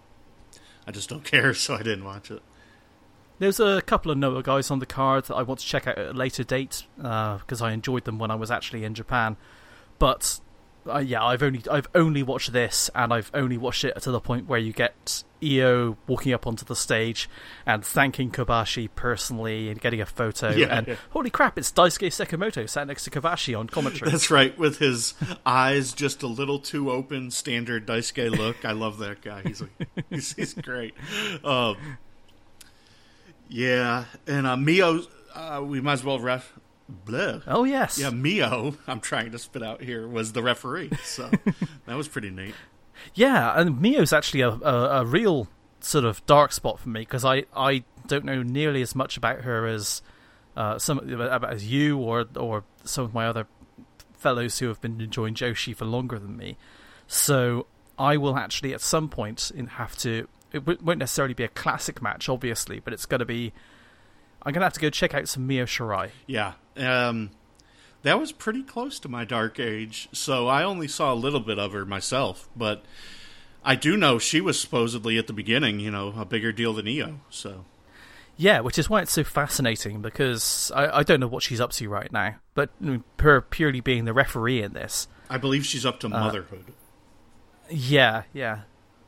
I 0.88 0.92
just 0.92 1.10
don't 1.10 1.24
care, 1.32 1.54
so 1.54 1.76
I 1.76 1.84
didn't 1.84 2.06
watch 2.06 2.32
it. 2.32 2.42
There's 3.38 3.60
a 3.60 3.84
couple 3.84 4.10
of 4.10 4.18
Noah 4.18 4.42
guys 4.42 4.72
on 4.72 4.80
the 4.80 4.88
card 4.88 5.26
that 5.26 5.36
I 5.36 5.44
want 5.44 5.60
to 5.60 5.66
check 5.68 5.86
out 5.86 6.00
at 6.00 6.08
a 6.08 6.14
later 6.14 6.44
date 6.44 6.88
because 6.98 7.62
uh, 7.62 7.66
I 7.66 7.72
enjoyed 7.72 8.06
them 8.06 8.18
when 8.18 8.32
I 8.32 8.36
was 8.36 8.50
actually 8.50 8.84
in 8.84 8.96
Japan. 8.96 9.38
But 10.00 10.40
uh, 10.88 11.00
yeah, 11.00 11.24
I've 11.24 11.42
only 11.44 11.62
I've 11.70 11.88
only 11.96 12.24
watched 12.24 12.54
this, 12.54 12.90
and 12.94 13.14
I've 13.14 13.32
only 13.34 13.58
watched 13.58 13.84
it 13.84 14.00
to 14.02 14.12
the 14.12 14.20
point 14.20 14.48
where 14.48 14.60
you 14.60 14.72
get 14.74 15.24
Io 15.44 15.98
walking 16.08 16.34
up 16.34 16.46
onto 16.48 16.66
the 16.66 16.76
stage 16.76 17.30
and 17.66 17.84
thanking 17.84 18.32
Kobashi 18.32 18.90
personally 18.96 19.70
and 19.70 19.80
getting 19.80 20.02
a 20.02 20.06
photo. 20.06 20.50
Yeah, 20.52 20.78
and 20.78 20.88
yeah. 20.88 20.96
holy 21.12 21.30
crap, 21.30 21.58
it's 21.58 21.72
Daisuke 21.72 22.08
Sekimoto 22.08 22.70
sat 22.70 22.88
next 22.88 23.04
to 23.06 23.10
Kobashi 23.10 23.58
on 23.58 23.68
commentary. 23.68 24.12
That's 24.12 24.30
right, 24.30 24.58
with 24.58 24.80
his 24.80 25.14
eyes 25.46 25.94
just 25.94 26.24
a 26.24 26.28
little 26.28 26.60
too 26.60 26.92
open, 26.92 27.32
standard 27.32 27.88
Daisuke 27.88 28.32
look. 28.32 28.64
I 28.64 28.72
love 28.72 29.00
that 29.00 29.22
guy. 29.22 29.42
He's 29.44 29.64
he's, 30.10 30.34
he's 30.34 30.54
great. 30.54 30.94
Um, 31.44 31.98
yeah, 33.50 34.06
and 34.28 34.48
uh, 34.48 34.58
Mio, 34.58 35.02
uh, 35.34 35.64
we 35.64 35.82
might 35.82 35.94
as 35.94 36.04
well 36.04 36.20
ref. 36.20 36.54
Bleh. 37.06 37.42
oh 37.48 37.64
yes, 37.64 37.98
Yeah, 38.00 38.12
Mio, 38.12 38.76
I'm 38.88 39.00
trying 39.00 39.32
to 39.32 39.40
spit 39.40 39.64
out 39.64 39.82
here, 39.82 40.08
was 40.08 40.34
the 40.34 40.44
referee. 40.44 40.92
So 41.04 41.30
that 41.86 41.96
was 41.96 42.08
pretty 42.08 42.30
neat. 42.30 42.54
Yeah, 43.14 43.60
and 43.60 43.82
Mio's 43.82 44.14
actually 44.14 44.42
a, 44.42 44.50
a, 44.50 45.02
a 45.02 45.06
real 45.06 45.48
sort 45.80 46.06
of 46.06 46.26
dark 46.26 46.52
spot 46.52 46.80
for 46.80 46.90
me 46.90 47.02
because 47.02 47.26
I, 47.26 47.46
I 47.56 47.84
don't 48.08 48.26
know 48.26 48.42
nearly 48.44 48.82
as 48.82 48.96
much 48.96 49.18
about 49.18 49.42
her 49.42 49.66
as 49.68 50.02
uh, 50.56 50.78
some 50.80 51.00
about 51.00 51.52
as 51.52 51.68
you 51.70 51.98
or 51.98 52.26
or 52.36 52.64
some 52.84 53.04
of 53.04 53.14
my 53.14 53.28
other 53.28 53.48
fellows 54.14 54.60
who 54.60 54.68
have 54.68 54.80
been 54.82 55.02
enjoying 55.02 55.34
Joshi 55.36 55.76
for 55.76 55.86
longer 55.86 56.18
than 56.18 56.38
me. 56.38 56.58
So 57.08 57.68
I 58.00 58.18
will 58.18 58.38
actually 58.38 58.74
at 58.74 58.82
some 58.82 59.10
point 59.10 59.52
in- 59.54 59.68
have 59.68 59.96
to. 59.98 60.28
It 60.54 60.60
w- 60.60 60.80
won't 60.82 61.00
necessarily 61.00 61.34
be 61.34 61.44
a 61.44 61.50
classic 61.50 62.02
match, 62.02 62.30
obviously, 62.30 62.80
but 62.80 62.94
it's 62.94 63.06
going 63.06 63.20
to 63.20 63.26
be. 63.26 63.54
I'm 64.44 64.54
going 64.54 64.62
to 64.62 64.66
have 64.66 64.74
to 64.74 64.80
go 64.80 64.90
check 64.90 65.14
out 65.14 65.28
some 65.28 65.46
Mio 65.48 65.66
Shirai. 65.66 66.12
Yeah. 66.28 66.54
Um, 66.78 67.32
that 68.04 68.20
was 68.20 68.32
pretty 68.32 68.62
close 68.64 69.00
to 69.00 69.10
my 69.10 69.26
dark 69.26 69.60
age, 69.60 70.10
so 70.12 70.48
I 70.48 70.64
only 70.64 70.88
saw 70.88 71.14
a 71.14 71.16
little 71.16 71.40
bit 71.40 71.58
of 71.58 71.74
her 71.74 71.86
myself, 71.86 72.48
but 72.56 72.84
I 73.64 73.76
do 73.76 73.98
know 73.98 74.20
she 74.20 74.42
was 74.42 74.60
supposedly 74.60 75.18
at 75.18 75.26
the 75.28 75.34
beginning, 75.34 75.80
you 75.80 75.90
know, 75.90 76.14
a 76.16 76.26
bigger 76.26 76.52
deal 76.52 76.74
than 76.74 76.88
Io. 76.88 77.20
So 77.32 77.66
Yeah, 78.38 78.60
which 78.60 78.78
is 78.78 78.90
why 78.90 79.02
it's 79.02 79.12
so 79.12 79.24
fascinating 79.24 80.02
because 80.02 80.72
I, 80.76 81.00
I 81.00 81.04
don't 81.04 81.20
know 81.20 81.28
what 81.28 81.42
she's 81.42 81.60
up 81.60 81.72
to 81.74 81.90
right 81.90 82.12
now, 82.12 82.36
but 82.54 82.70
her 83.20 83.42
purely 83.42 83.80
being 83.82 84.06
the 84.06 84.14
referee 84.14 84.62
in 84.62 84.74
this, 84.74 85.08
I 85.30 85.40
believe 85.40 85.66
she's 85.66 85.86
up 85.86 86.00
to 86.02 86.10
motherhood. 86.10 86.66
yeah, 87.70 88.24
yeah. 88.34 88.62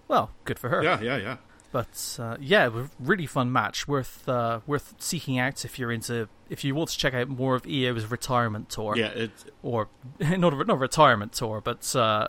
Well, 0.07 0.31
good 0.45 0.57
for 0.57 0.69
her. 0.69 0.83
yeah, 0.83 0.99
yeah, 1.01 1.17
yeah. 1.17 1.37
But 1.71 2.17
uh, 2.19 2.37
yeah, 2.39 2.69
really 2.99 3.25
fun 3.25 3.51
match, 3.51 3.87
worth 3.87 4.27
uh, 4.27 4.61
worth 4.65 4.95
seeking 4.99 5.37
out 5.37 5.65
if 5.65 5.77
you're 5.77 5.91
into 5.91 6.29
if 6.49 6.63
you 6.63 6.73
want 6.75 6.89
to 6.91 6.97
check 6.97 7.13
out 7.13 7.27
more 7.27 7.55
of 7.55 7.65
Io's 7.67 8.05
retirement 8.05 8.69
tour, 8.69 8.95
Yeah, 8.95 9.07
it, 9.07 9.31
or 9.61 9.89
not 10.19 10.53
a, 10.53 10.63
not 10.63 10.69
a 10.69 10.75
retirement 10.75 11.33
tour, 11.33 11.61
but 11.61 11.93
uh, 11.95 12.27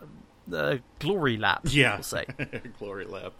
glory 0.98 1.36
lap. 1.36 1.60
yeah. 1.64 1.94
we'll 1.94 2.02
say. 2.02 2.26
Glory 2.78 3.04
lap. 3.04 3.32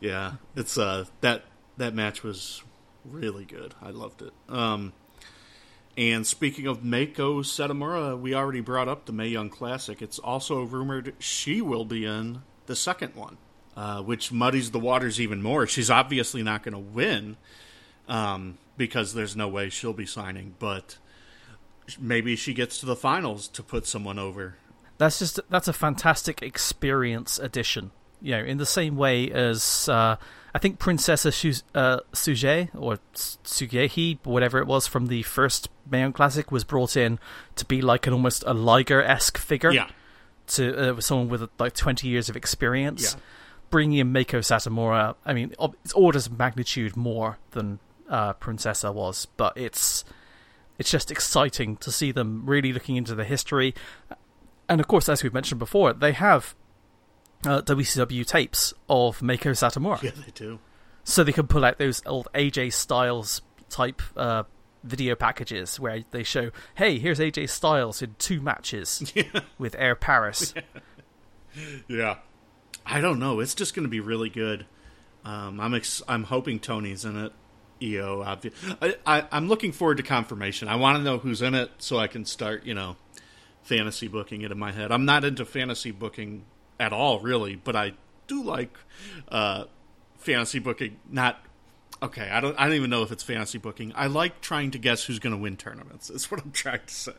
Yeah, 0.00 0.34
it's 0.56 0.76
uh 0.78 1.04
that 1.20 1.44
that 1.76 1.94
match 1.94 2.22
was 2.22 2.62
really 3.04 3.44
good. 3.44 3.74
I 3.80 3.90
loved 3.90 4.22
it. 4.22 4.32
Um, 4.48 4.92
and 5.96 6.26
speaking 6.26 6.66
of 6.66 6.84
Mako 6.84 7.42
Satomura, 7.42 8.18
we 8.20 8.34
already 8.34 8.60
brought 8.60 8.88
up 8.88 9.06
the 9.06 9.12
Mae 9.12 9.28
Young 9.28 9.48
Classic. 9.48 10.02
It's 10.02 10.18
also 10.18 10.62
rumored 10.62 11.14
she 11.18 11.60
will 11.62 11.84
be 11.84 12.04
in 12.04 12.42
the 12.66 12.76
second 12.76 13.14
one, 13.14 13.38
uh, 13.76 14.02
which 14.02 14.32
muddies 14.32 14.70
the 14.70 14.78
waters 14.78 15.20
even 15.20 15.42
more. 15.42 15.66
She's 15.66 15.90
obviously 15.90 16.42
not 16.42 16.62
going 16.62 16.72
to 16.72 16.78
win 16.78 17.36
um, 18.08 18.58
because 18.76 19.14
there's 19.14 19.36
no 19.36 19.48
way 19.48 19.68
she'll 19.68 19.92
be 19.92 20.06
signing, 20.06 20.54
but 20.58 20.96
maybe 22.00 22.36
she 22.36 22.54
gets 22.54 22.78
to 22.80 22.86
the 22.86 22.96
finals 22.96 23.48
to 23.48 23.62
put 23.62 23.86
someone 23.86 24.18
over. 24.18 24.56
That's 24.98 25.18
just 25.18 25.40
that's 25.50 25.68
a 25.68 25.72
fantastic 25.74 26.40
experience 26.42 27.38
addition. 27.38 27.90
You 28.22 28.38
know, 28.38 28.44
in 28.44 28.56
the 28.56 28.66
same 28.66 28.96
way 28.96 29.30
as 29.30 29.90
uh, 29.90 30.16
I 30.54 30.58
think 30.58 30.78
Princesa 30.78 31.30
Shu- 31.30 31.62
uh, 31.74 31.98
Suge 32.14 32.70
or 32.74 32.98
Sugehi, 33.14 34.18
whatever 34.24 34.58
it 34.58 34.66
was 34.66 34.86
from 34.86 35.08
the 35.08 35.22
first 35.22 35.68
Mae 35.90 36.00
Young 36.00 36.14
Classic, 36.14 36.50
was 36.50 36.64
brought 36.64 36.96
in 36.96 37.18
to 37.56 37.66
be 37.66 37.82
like 37.82 38.06
an 38.06 38.14
almost 38.14 38.42
a 38.46 38.54
Liger 38.54 39.02
esque 39.02 39.36
figure. 39.36 39.70
Yeah, 39.70 39.88
to 40.48 40.96
uh, 40.96 41.00
someone 41.00 41.28
with 41.28 41.50
like 41.58 41.74
20 41.74 42.08
years 42.08 42.28
of 42.28 42.36
experience. 42.36 43.14
Yeah. 43.14 43.20
Bringing 43.70 43.98
in 43.98 44.12
Mako 44.12 44.38
Satomura, 44.40 45.16
I 45.24 45.32
mean, 45.32 45.52
it's 45.84 45.92
orders 45.92 46.26
of 46.26 46.38
magnitude 46.38 46.96
more 46.96 47.38
than 47.50 47.78
uh, 48.08 48.32
Princesa 48.34 48.92
was, 48.92 49.26
but 49.36 49.56
it's 49.56 50.04
it's 50.78 50.90
just 50.90 51.10
exciting 51.10 51.76
to 51.78 51.90
see 51.90 52.12
them 52.12 52.42
really 52.46 52.72
looking 52.72 52.96
into 52.96 53.14
the 53.14 53.24
history. 53.24 53.74
And 54.68 54.80
of 54.80 54.86
course, 54.88 55.08
as 55.08 55.22
we've 55.22 55.34
mentioned 55.34 55.58
before, 55.58 55.92
they 55.92 56.12
have 56.12 56.54
uh, 57.44 57.62
WCW 57.62 58.24
tapes 58.26 58.72
of 58.88 59.20
Mako 59.22 59.50
Satomura, 59.50 60.02
yeah, 60.02 60.10
they 60.24 60.30
do. 60.34 60.58
so 61.04 61.24
they 61.24 61.32
can 61.32 61.46
pull 61.46 61.64
out 61.64 61.78
those 61.78 62.02
old 62.06 62.28
AJ 62.34 62.72
Styles 62.72 63.42
type 63.68 64.00
uh, 64.16 64.44
video 64.84 65.14
packages 65.16 65.80
where 65.80 66.04
they 66.12 66.22
show, 66.22 66.50
"Hey, 66.76 66.98
here's 66.98 67.18
AJ 67.18 67.48
Styles 67.50 68.00
in 68.02 68.14
two 68.18 68.40
matches 68.40 69.12
with 69.58 69.74
Air 69.76 69.96
Paris." 69.96 70.54
Yeah, 71.88 72.16
I 72.86 73.00
don't 73.00 73.18
know. 73.18 73.40
It's 73.40 73.54
just 73.54 73.74
going 73.74 73.84
to 73.84 73.90
be 73.90 74.00
really 74.00 74.30
good. 74.30 74.64
Um, 75.24 75.58
I'm 75.60 75.74
ex- 75.74 76.02
I'm 76.06 76.24
hoping 76.24 76.60
Toni's 76.60 77.04
in 77.04 77.16
it. 77.16 77.32
Io, 77.82 78.22
obvi- 78.24 78.96
I, 79.04 79.26
I'm 79.30 79.48
looking 79.48 79.72
forward 79.72 79.98
to 79.98 80.02
confirmation. 80.02 80.68
I 80.68 80.76
want 80.76 80.96
to 80.96 81.02
know 81.04 81.18
who's 81.18 81.42
in 81.42 81.54
it 81.54 81.70
so 81.78 81.98
I 81.98 82.06
can 82.06 82.24
start, 82.24 82.64
you 82.64 82.72
know, 82.72 82.96
fantasy 83.62 84.08
booking 84.08 84.42
it 84.42 84.50
in 84.50 84.58
my 84.58 84.72
head. 84.72 84.92
I'm 84.92 85.04
not 85.04 85.24
into 85.24 85.44
fantasy 85.44 85.90
booking 85.90 86.44
at 86.80 86.92
all, 86.92 87.18
really, 87.20 87.56
but 87.56 87.76
I 87.76 87.92
do 88.28 88.42
like 88.42 88.78
uh, 89.28 89.64
fantasy 90.16 90.58
booking. 90.58 90.98
Not 91.10 91.44
okay. 92.02 92.30
I 92.30 92.40
don't. 92.40 92.58
I 92.58 92.64
don't 92.64 92.76
even 92.76 92.90
know 92.90 93.02
if 93.02 93.12
it's 93.12 93.22
fantasy 93.22 93.58
booking. 93.58 93.92
I 93.94 94.06
like 94.06 94.40
trying 94.40 94.70
to 94.70 94.78
guess 94.78 95.04
who's 95.04 95.18
going 95.18 95.34
to 95.34 95.40
win 95.40 95.56
tournaments. 95.56 96.08
That's 96.12 96.30
what 96.30 96.40
I'm 96.40 96.52
trying 96.52 96.80
to 96.86 96.94
say. 96.94 97.12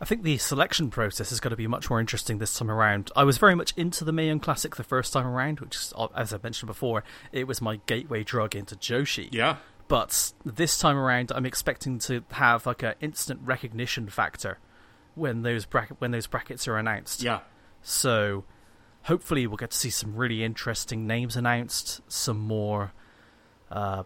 I 0.00 0.04
think 0.04 0.22
the 0.22 0.38
selection 0.38 0.90
process 0.90 1.32
is 1.32 1.40
going 1.40 1.50
to 1.50 1.56
be 1.56 1.66
much 1.66 1.90
more 1.90 1.98
interesting 1.98 2.38
this 2.38 2.56
time 2.56 2.70
around. 2.70 3.10
I 3.16 3.24
was 3.24 3.38
very 3.38 3.54
much 3.56 3.72
into 3.76 4.04
the 4.04 4.12
Mae 4.12 4.28
Young 4.28 4.38
Classic 4.40 4.76
the 4.76 4.84
first 4.84 5.12
time 5.12 5.26
around, 5.26 5.58
which, 5.60 5.74
is, 5.74 5.92
as 6.14 6.32
I 6.32 6.38
mentioned 6.42 6.68
before, 6.68 7.02
it 7.32 7.48
was 7.48 7.60
my 7.60 7.80
gateway 7.86 8.22
drug 8.22 8.54
into 8.54 8.76
Joshi. 8.76 9.28
Yeah, 9.32 9.56
But 9.88 10.32
this 10.44 10.78
time 10.78 10.96
around, 10.96 11.32
I'm 11.34 11.46
expecting 11.46 11.98
to 12.00 12.22
have 12.30 12.64
like 12.64 12.82
an 12.84 12.94
instant 13.00 13.40
recognition 13.42 14.08
factor 14.08 14.58
when 15.16 15.42
those 15.42 15.64
bracket 15.64 16.00
when 16.00 16.12
those 16.12 16.28
brackets 16.28 16.68
are 16.68 16.76
announced. 16.76 17.22
yeah, 17.24 17.40
So 17.82 18.44
hopefully 19.02 19.48
we'll 19.48 19.56
get 19.56 19.72
to 19.72 19.76
see 19.76 19.90
some 19.90 20.14
really 20.14 20.44
interesting 20.44 21.08
names 21.08 21.34
announced, 21.36 22.02
some 22.06 22.38
more 22.38 22.92
uh 23.72 24.04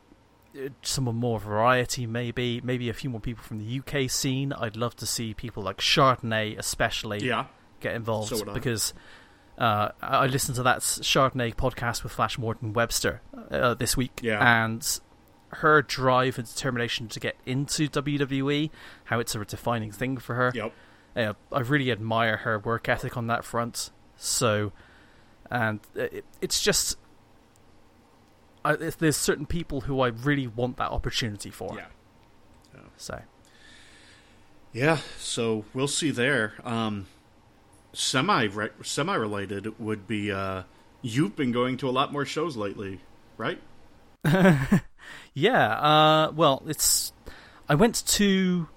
some 0.82 1.04
more 1.04 1.40
variety 1.40 2.06
maybe, 2.06 2.60
maybe 2.62 2.88
a 2.88 2.92
few 2.94 3.10
more 3.10 3.20
people 3.20 3.42
from 3.42 3.58
the 3.58 3.80
UK 3.80 4.10
scene. 4.10 4.52
I'd 4.52 4.76
love 4.76 4.96
to 4.96 5.06
see 5.06 5.34
people 5.34 5.62
like 5.62 5.78
Chardonnay 5.78 6.58
especially 6.58 7.26
yeah. 7.26 7.46
get 7.80 7.94
involved 7.94 8.28
So 8.28 8.44
because 8.52 8.94
uh, 9.58 9.90
I 10.00 10.16
I 10.18 10.26
listened 10.26 10.56
to 10.56 10.62
that 10.64 10.80
Chardonnay 10.80 11.54
podcast 11.54 12.02
with 12.02 12.12
Flash 12.12 12.38
Morgan 12.38 12.72
Webster 12.72 13.20
uh, 13.50 13.74
this 13.74 13.96
week, 13.96 14.20
Yeah. 14.22 14.64
and 14.64 15.00
her 15.54 15.82
drive 15.82 16.38
and 16.38 16.46
determination 16.46 17.08
to 17.08 17.20
get 17.20 17.36
into 17.44 17.88
WWE, 17.88 18.70
how 19.04 19.20
it's 19.20 19.34
a 19.34 19.44
defining 19.44 19.92
thing 19.92 20.16
for 20.16 20.34
her. 20.34 20.52
Yep. 20.54 20.72
Uh, 21.14 21.32
I 21.52 21.60
really 21.60 21.92
admire 21.92 22.38
her 22.38 22.58
work 22.58 22.88
ethic 22.88 23.16
on 23.18 23.26
that 23.26 23.44
front. 23.44 23.90
So, 24.16 24.72
and 25.50 25.80
it, 25.94 26.24
it's 26.40 26.62
just. 26.62 26.96
I, 28.64 28.76
there's 28.76 29.16
certain 29.16 29.46
people 29.46 29.82
who 29.82 30.00
I 30.00 30.08
really 30.08 30.46
want 30.46 30.76
that 30.76 30.90
opportunity 30.90 31.50
for. 31.50 31.74
Yeah. 31.76 31.86
So 32.96 33.20
Yeah, 34.72 34.98
so 35.18 35.64
we'll 35.74 35.88
see 35.88 36.10
there. 36.10 36.54
Um, 36.64 37.06
semi 37.92 38.48
semi 38.82 39.14
related 39.14 39.78
would 39.78 40.06
be 40.06 40.30
uh, 40.30 40.62
you've 41.02 41.36
been 41.36 41.52
going 41.52 41.76
to 41.78 41.88
a 41.88 41.90
lot 41.90 42.12
more 42.12 42.24
shows 42.24 42.56
lately, 42.56 43.00
right? 43.36 43.60
yeah. 45.34 45.72
Uh, 45.78 46.32
well, 46.34 46.62
it's 46.66 47.12
I 47.68 47.74
went 47.74 48.06
to. 48.06 48.68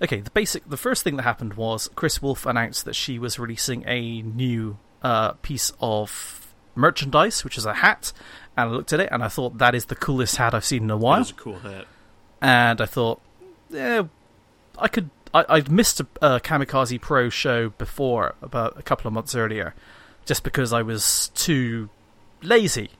Okay, 0.00 0.20
the 0.20 0.30
basic, 0.30 0.68
the 0.68 0.76
first 0.76 1.02
thing 1.02 1.16
that 1.16 1.22
happened 1.22 1.54
was 1.54 1.88
Kris 1.94 2.20
Wolf 2.20 2.44
announced 2.44 2.84
that 2.84 2.94
she 2.94 3.18
was 3.18 3.38
releasing 3.38 3.82
a 3.88 4.20
new 4.20 4.78
uh, 5.02 5.32
piece 5.32 5.72
of 5.80 6.54
merchandise, 6.74 7.42
which 7.44 7.56
is 7.56 7.64
a 7.64 7.74
hat. 7.74 8.12
And 8.56 8.70
I 8.70 8.72
looked 8.72 8.92
at 8.92 9.00
it 9.00 9.08
and 9.12 9.22
I 9.22 9.28
thought 9.28 9.58
that 9.58 9.74
is 9.74 9.86
the 9.86 9.96
coolest 9.96 10.36
hat 10.36 10.54
I've 10.54 10.64
seen 10.64 10.84
in 10.84 10.90
a 10.90 10.96
while. 10.96 11.18
That 11.18 11.26
is 11.26 11.30
a 11.30 11.34
cool 11.34 11.58
hat. 11.58 11.86
And 12.40 12.80
I 12.80 12.86
thought, 12.86 13.20
yeah, 13.70 14.04
I 14.78 14.88
could. 14.88 15.10
I, 15.34 15.44
I'd 15.48 15.70
missed 15.70 16.00
a, 16.00 16.06
a 16.22 16.40
Kamikaze 16.40 17.00
Pro 17.00 17.28
show 17.28 17.70
before, 17.70 18.34
about 18.40 18.78
a 18.78 18.82
couple 18.82 19.08
of 19.08 19.12
months 19.12 19.34
earlier, 19.34 19.74
just 20.24 20.44
because 20.44 20.72
I 20.72 20.82
was 20.82 21.30
too 21.34 21.90
lazy 22.42 22.90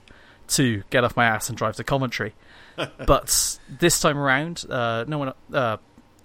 to 0.49 0.83
get 0.91 1.05
off 1.05 1.17
my 1.17 1.25
ass 1.25 1.49
and 1.49 1.57
drive 1.57 1.77
to 1.77 1.85
commentary. 1.85 2.35
but 3.07 3.59
this 3.69 4.01
time 4.01 4.19
around, 4.19 4.65
uh, 4.69 5.05
no 5.07 5.19
one. 5.19 5.33
Uh, 5.53 5.77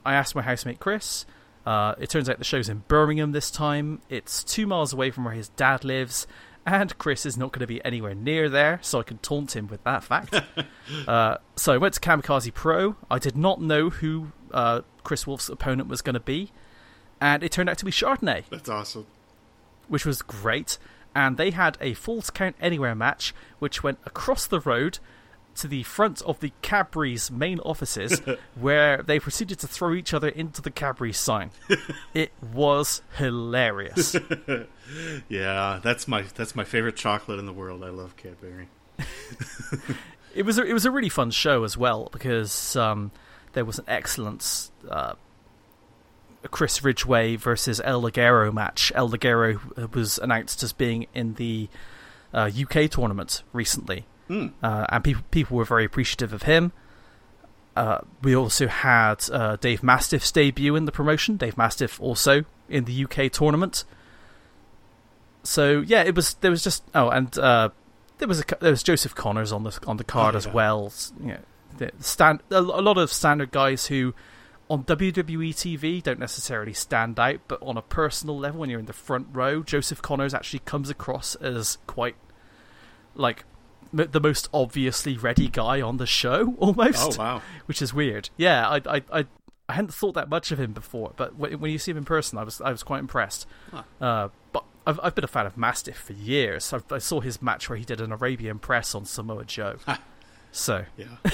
I 0.06 0.16
asked 0.16 0.36
my 0.36 0.42
housemate 0.42 0.80
Chris. 0.80 1.26
Uh, 1.66 1.94
it 2.00 2.10
turns 2.10 2.28
out 2.28 2.40
the 2.40 2.44
show's 2.44 2.70
in 2.70 2.84
Birmingham 2.88 3.32
this 3.32 3.52
time. 3.52 4.02
It's 4.10 4.44
two 4.44 4.66
miles 4.66 4.94
away 4.94 5.12
from 5.12 5.26
where 5.26 5.34
his 5.34 5.50
dad 5.50 5.84
lives, 5.86 6.26
and 6.66 6.98
Chris 6.98 7.26
is 7.26 7.38
not 7.38 7.52
going 7.52 7.62
to 7.62 7.68
be 7.68 7.84
anywhere 7.84 8.14
near 8.14 8.50
there, 8.50 8.80
so 8.82 9.00
I 9.00 9.04
can 9.04 9.18
taunt 9.20 9.56
him 9.56 9.68
with 9.68 9.84
that 9.84 10.04
fact. 10.04 10.36
uh, 11.08 11.38
so 11.56 11.74
I 11.74 11.78
went 11.78 11.96
to 11.96 12.00
Kamikaze 12.00 12.54
Pro. 12.54 12.96
I 13.10 13.20
did 13.20 13.36
not 13.36 13.62
know 13.62 13.90
who 13.90 14.32
uh, 14.52 14.82
Kris 15.04 15.26
Wolf's 15.26 15.50
opponent 15.50 15.90
was 15.90 16.02
going 16.02 16.14
to 16.14 16.20
be, 16.20 16.52
and 17.20 17.44
it 17.44 17.52
turned 17.52 17.70
out 17.70 17.78
to 17.80 17.86
be 17.86 17.92
Chardonnay. 17.92 18.44
That's 18.50 18.70
awesome. 18.70 19.08
Which 19.88 20.06
was 20.06 20.22
great. 20.22 20.78
And 21.14 21.36
they 21.36 21.52
had 21.52 21.78
a 21.82 21.94
Falls 21.94 22.30
Count 22.30 22.56
Anywhere 22.62 22.96
match, 22.96 23.34
which 23.60 23.84
went 23.84 24.00
across 24.06 24.48
the 24.48 24.62
road 24.62 25.00
to 25.56 25.68
the 25.68 25.84
front 25.84 26.22
of 26.24 26.40
the 26.40 26.52
Cadbury's 26.62 27.30
main 27.32 27.60
offices, 27.60 28.22
where 28.60 29.02
they 29.02 29.20
proceeded 29.20 29.60
to 29.60 29.68
throw 29.68 29.94
each 29.94 30.14
other 30.14 30.30
into 30.30 30.62
the 30.62 30.72
Cadbury 30.72 31.14
sign. 31.14 31.52
it 32.14 32.32
was 32.54 33.02
hilarious. 33.18 34.16
yeah, 35.30 35.80
that's 35.84 36.08
my 36.08 36.24
that's 36.36 36.56
my 36.56 36.64
favorite 36.64 36.96
chocolate 36.96 37.40
in 37.40 37.46
the 37.46 37.54
world. 37.54 37.84
I 37.84 37.90
love 37.90 38.16
Cadbury. 38.18 38.70
it 40.36 40.44
was 40.44 40.58
a, 40.58 40.64
it 40.64 40.74
was 40.74 40.86
a 40.86 40.92
really 40.92 41.10
fun 41.10 41.32
show 41.32 41.64
as 41.64 41.78
well 41.78 42.10
because 42.12 42.76
um, 42.76 43.12
there 43.54 43.66
was 43.66 43.80
an 43.80 43.86
excellent 43.88 44.70
uh, 44.90 45.14
Chris 46.50 46.84
Ridgeway 46.84 47.36
versus 47.36 47.80
El 47.84 48.02
Ligero 48.02 48.54
match. 48.54 48.92
El 48.96 49.10
Ligero 49.10 49.94
was 49.94 50.18
announced 50.18 50.64
as 50.64 50.74
being 50.74 51.08
in 51.14 51.36
the 51.36 51.70
uh, 52.34 52.50
UK 52.50 52.90
tournament 52.90 53.44
recently, 53.54 54.06
mm. 54.32 54.54
uh, 54.64 54.86
and 54.90 55.04
people 55.04 55.24
people 55.32 55.58
were 55.58 55.66
very 55.66 55.86
appreciative 55.86 56.34
of 56.34 56.44
him. 56.44 56.72
Uh, 57.76 58.00
we 58.22 58.36
also 58.36 58.68
had 58.68 59.24
uh, 59.32 59.56
Dave 59.58 59.82
Mastiff's 59.84 60.32
debut 60.32 60.76
in 60.76 60.86
the 60.86 60.92
promotion. 60.92 61.38
Dave 61.38 61.58
Mastiff 61.58 62.02
also 62.02 62.44
in 62.70 62.86
the 62.86 63.06
UK 63.06 63.32
tournament. 63.32 63.84
So 65.44 65.82
yeah, 65.82 66.04
it 66.04 66.16
was 66.16 66.36
there 66.36 66.52
was 66.52 66.64
just 66.64 66.84
oh, 66.96 67.10
and 67.10 67.38
uh, 67.38 67.70
there 68.18 68.28
was 68.28 68.42
a, 68.42 68.44
there 68.60 68.72
was 68.72 68.84
Joseph 68.84 69.16
Connors 69.16 69.52
on 69.52 69.64
the 69.64 69.78
on 69.88 69.98
the 69.98 70.04
card 70.04 70.36
oh, 70.36 70.38
yeah. 70.38 70.48
as 70.48 70.48
well. 70.48 70.94
You 71.20 71.28
know, 71.28 71.40
the 71.78 71.92
stand 72.00 72.42
a 72.50 72.62
lot 72.62 72.98
of 72.98 73.12
standard 73.12 73.52
guys 73.52 73.88
who 73.88 74.14
on 74.70 74.86
WWE 74.86 75.50
TV 75.50 76.02
don't 76.02 76.20
necessarily 76.20 76.74
stand 76.74 77.20
out, 77.20 77.40
but 77.50 77.62
on 77.62 77.76
a 77.76 77.82
personal 77.82 78.38
level, 78.38 78.62
when 78.62 78.70
you're 78.70 78.80
in 78.80 78.86
the 78.86 78.94
front 78.94 79.28
row, 79.34 79.64
Joseph 79.64 80.02
Connors 80.02 80.34
actually 80.34 80.60
comes 80.60 80.90
across 80.90 81.36
as 81.36 81.78
quite 81.88 82.16
like 83.16 83.44
the 83.94 84.22
most 84.22 84.50
obviously 84.54 85.18
ready 85.18 85.48
guy 85.48 85.82
on 85.82 85.98
the 85.98 86.06
show, 86.06 86.56
almost. 86.60 87.20
Oh 87.20 87.24
wow! 87.24 87.42
Which 87.66 87.82
is 87.82 87.94
weird. 87.94 88.30
Yeah, 88.38 88.68
I 88.68 88.82
I 88.86 89.02
I, 89.12 89.26
I 89.70 89.74
hadn't 89.74 89.94
thought 89.94 90.14
that 90.14 90.30
much 90.30 90.52
of 90.52 90.60
him 90.60 90.74
before, 90.74 91.14
but 91.16 91.36
when, 91.36 91.60
when 91.60 91.72
you 91.72 91.78
see 91.78 91.92
him 91.92 91.98
in 91.98 92.06
person, 92.06 92.38
I 92.38 92.44
was 92.44 92.62
I 92.62 92.72
was 92.72 92.84
quite 92.84 93.00
impressed. 93.00 93.48
Huh. 93.72 93.84
Uh, 94.00 94.30
but 94.52 94.64
I've 94.86 95.00
I've 95.04 95.16
been 95.16 95.24
a 95.24 95.28
fan 95.28 95.46
of 95.46 95.58
Mastiff 95.58 95.98
for 95.98 96.14
years. 96.14 96.74
I've, 96.74 96.90
i 96.92 96.98
saw 96.98 97.22
his 97.22 97.42
match 97.42 97.70
where 97.70 97.78
he 97.78 97.86
did 97.86 98.02
an 98.02 98.12
Arabian 98.12 98.60
press 98.60 98.96
on 98.96 99.06
Samoa 99.06 99.46
Joe. 99.46 99.78
so 100.52 100.86
yeah, 100.98 101.32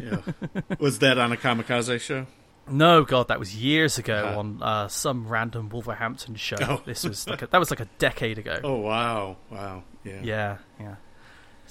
yeah. 0.00 0.18
was 0.78 0.98
that 1.00 1.18
on 1.18 1.32
a 1.32 1.36
Kamikaze 1.36 2.00
show? 2.00 2.26
No, 2.70 3.04
God, 3.04 3.28
that 3.28 3.40
was 3.40 3.56
years 3.56 3.98
ago 3.98 4.36
on 4.38 4.62
uh, 4.62 4.86
some 4.88 5.26
random 5.26 5.68
Wolverhampton 5.68 6.36
show. 6.36 6.56
Oh. 6.60 6.82
This 6.84 7.04
was 7.04 7.26
like 7.28 7.42
a, 7.42 7.46
that 7.48 7.58
was 7.58 7.70
like 7.70 7.80
a 7.80 7.88
decade 7.98 8.38
ago. 8.38 8.60
Oh 8.62 8.76
wow, 8.76 9.36
wow, 9.50 9.82
yeah, 10.04 10.20
yeah, 10.22 10.56
yeah. 10.78 10.94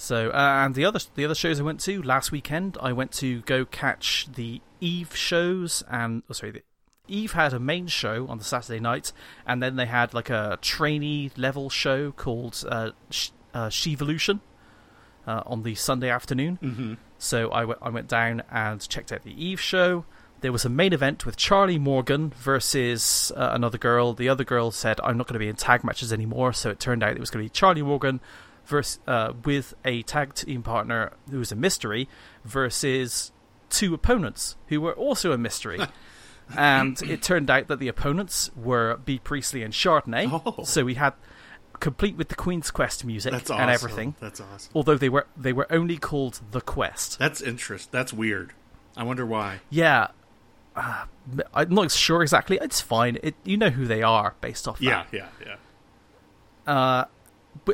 So, 0.02 0.32
uh, 0.32 0.66
and 0.66 0.74
the 0.74 0.84
other 0.84 1.00
the 1.14 1.26
other 1.26 1.36
shows 1.36 1.60
I 1.60 1.64
went 1.64 1.80
to 1.82 2.02
last 2.02 2.32
weekend, 2.32 2.76
I 2.82 2.92
went 2.92 3.12
to 3.14 3.42
go 3.42 3.66
catch 3.66 4.28
the 4.34 4.60
Eve 4.80 5.16
shows, 5.16 5.84
and 5.92 6.24
oh, 6.28 6.34
sorry, 6.34 6.52
the, 6.54 6.64
Eve 7.08 7.34
had 7.34 7.54
a 7.54 7.60
main 7.60 7.86
show 7.86 8.26
on 8.28 8.40
the 8.40 8.44
Saturday 8.44 8.80
night, 8.80 9.14
and 9.46 9.62
then 9.62 9.76
they 9.76 9.86
had 9.86 10.16
like 10.16 10.32
a 10.32 10.58
trainee 10.60 11.30
level 11.38 11.70
show 11.70 12.12
called 12.14 12.64
uh, 12.68 12.90
Sh- 13.12 13.30
uh, 13.54 13.68
Shevolution 13.68 14.40
uh, 15.28 15.44
on 15.46 15.62
the 15.62 15.76
Sunday 15.76 16.10
afternoon. 16.10 16.58
Mm-hmm. 16.64 16.94
So 17.20 17.52
I, 17.52 17.60
w- 17.60 17.80
I 17.80 17.90
went 17.90 18.08
down 18.08 18.42
and 18.50 18.82
checked 18.90 19.12
out 19.12 19.22
the 19.22 19.40
Eve 19.40 19.62
show. 19.62 20.06
There 20.40 20.52
was 20.52 20.66
a 20.66 20.70
main 20.70 20.94
event 20.94 21.28
with 21.28 21.38
Charlie 21.38 21.78
Morgan 21.78 22.34
versus 22.38 23.32
uh, 23.36 23.52
another 23.54 23.78
girl. 23.78 24.14
The 24.14 24.30
other 24.30 24.44
girl 24.44 24.72
said, 24.72 25.00
I'm 25.04 25.16
not 25.16 25.28
going 25.28 25.36
to 25.36 25.40
be 25.40 25.48
in 25.48 25.58
tag 25.58 25.84
matches 25.84 26.12
anymore. 26.12 26.54
So 26.54 26.72
it 26.72 26.80
turned 26.80 27.04
out 27.04 27.12
it 27.12 27.20
was 27.20 27.30
going 27.30 27.46
to 27.46 27.52
be 27.52 27.54
Charlie 27.54 27.84
Morgan 27.84 28.20
versus, 28.71 28.99
uh, 29.05 29.34
with 29.45 29.75
a 29.86 30.01
tag 30.03 30.34
team 30.34 30.63
partner 30.63 31.12
who 31.29 31.38
was 31.38 31.51
a 31.51 31.55
mystery 31.55 32.10
versus 32.43 33.31
two 33.69 33.93
opponents 33.93 34.55
who 34.67 34.81
were 34.81 34.93
also 34.93 35.31
a 35.31 35.38
mystery. 35.38 35.79
and 36.57 36.99
it 37.03 37.21
turned 37.21 37.51
out 37.51 37.67
that 37.67 37.79
the 37.79 37.88
opponents 37.88 38.49
were 38.55 38.97
Bea 39.05 39.19
Priestley 39.19 39.62
and 39.62 39.73
Chardonnay. 39.73 40.41
Oh. 40.45 40.63
So 40.63 40.84
we 40.84 40.95
had 40.95 41.13
complete 41.79 42.15
with 42.15 42.29
the 42.29 42.36
Queen's 42.36 42.71
Quest 42.71 43.05
music 43.05 43.34
awesome. 43.34 43.60
and 43.60 43.69
everything. 43.69 44.15
That's 44.19 44.39
awesome. 44.41 44.71
Although 44.73 44.97
they 44.97 45.10
were 45.10 45.27
they 45.38 45.53
were 45.53 45.67
only 45.69 45.97
called 45.97 46.41
the 46.51 46.62
Quest. 46.62 47.19
That's 47.19 47.41
interest. 47.41 47.91
That's 47.91 48.13
weird. 48.13 48.53
I 48.97 49.03
wonder 49.03 49.25
why. 49.25 49.62
Yeah, 49.69 50.07
uh, 50.75 51.05
I'm 51.53 51.69
not 51.73 51.91
sure 51.91 52.21
exactly. 52.21 52.57
It's 52.62 52.81
fine. 52.81 53.17
It, 53.23 53.36
you 53.43 53.57
know 53.57 53.69
who 53.69 53.86
they 53.86 54.03
are 54.03 54.36
based 54.41 54.67
off. 54.67 54.81
Yeah, 54.81 55.05
that. 55.12 55.29
yeah, 55.45 55.57
yeah. 56.67 56.73
Uh, 56.73 57.05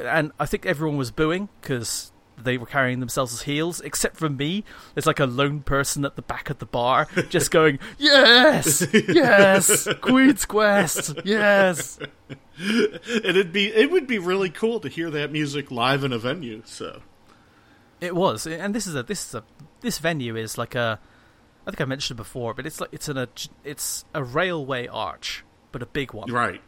and 0.02 0.32
I 0.40 0.46
think 0.46 0.66
everyone 0.66 0.98
was 0.98 1.12
booing 1.12 1.50
because 1.62 2.12
they 2.38 2.58
were 2.58 2.66
carrying 2.66 3.00
themselves 3.00 3.34
as 3.34 3.42
heels, 3.44 3.82
except 3.82 4.18
for 4.18 4.30
me. 4.30 4.64
There's 4.94 5.06
like 5.06 5.20
a 5.20 5.26
lone 5.26 5.62
person 5.62 6.06
at 6.06 6.16
the 6.16 6.22
back 6.22 6.50
of 6.50 6.60
the 6.60 6.66
bar 6.66 7.08
just 7.30 7.52
going, 7.52 7.80
"Yes, 7.98 8.86
yes, 8.94 9.88
Queen's 10.02 10.46
Quest, 10.46 11.16
yes." 11.26 12.00
It'd 12.60 13.52
be 13.52 13.68
it 13.68 13.92
would 13.92 14.08
be 14.08 14.20
really 14.20 14.50
cool 14.50 14.80
to 14.80 14.90
hear 14.90 15.10
that 15.12 15.32
music 15.32 15.72
live 15.72 16.04
in 16.04 16.14
a 16.14 16.18
venue. 16.18 16.62
So 16.66 17.02
it 18.00 18.16
was, 18.16 18.46
and 18.46 18.74
this 18.74 18.88
is 18.88 18.96
a 18.96 19.04
this 19.04 19.28
is 19.28 19.36
a 19.36 19.44
this 19.82 20.00
venue 20.00 20.36
is 20.36 20.58
like 20.58 20.76
a 20.76 21.00
I 21.66 21.72
think 21.72 21.82
I 21.82 21.86
mentioned 21.86 22.18
it 22.18 22.24
before, 22.24 22.54
but 22.54 22.66
it's 22.66 22.80
like 22.80 22.90
it's 22.94 23.10
an 23.10 23.18
a 23.18 23.28
it's 23.64 24.06
a 24.14 24.24
railway 24.24 24.88
arch, 24.88 25.44
but 25.72 25.82
a 25.82 25.86
big 25.86 26.14
one. 26.14 26.32
Right. 26.32 26.62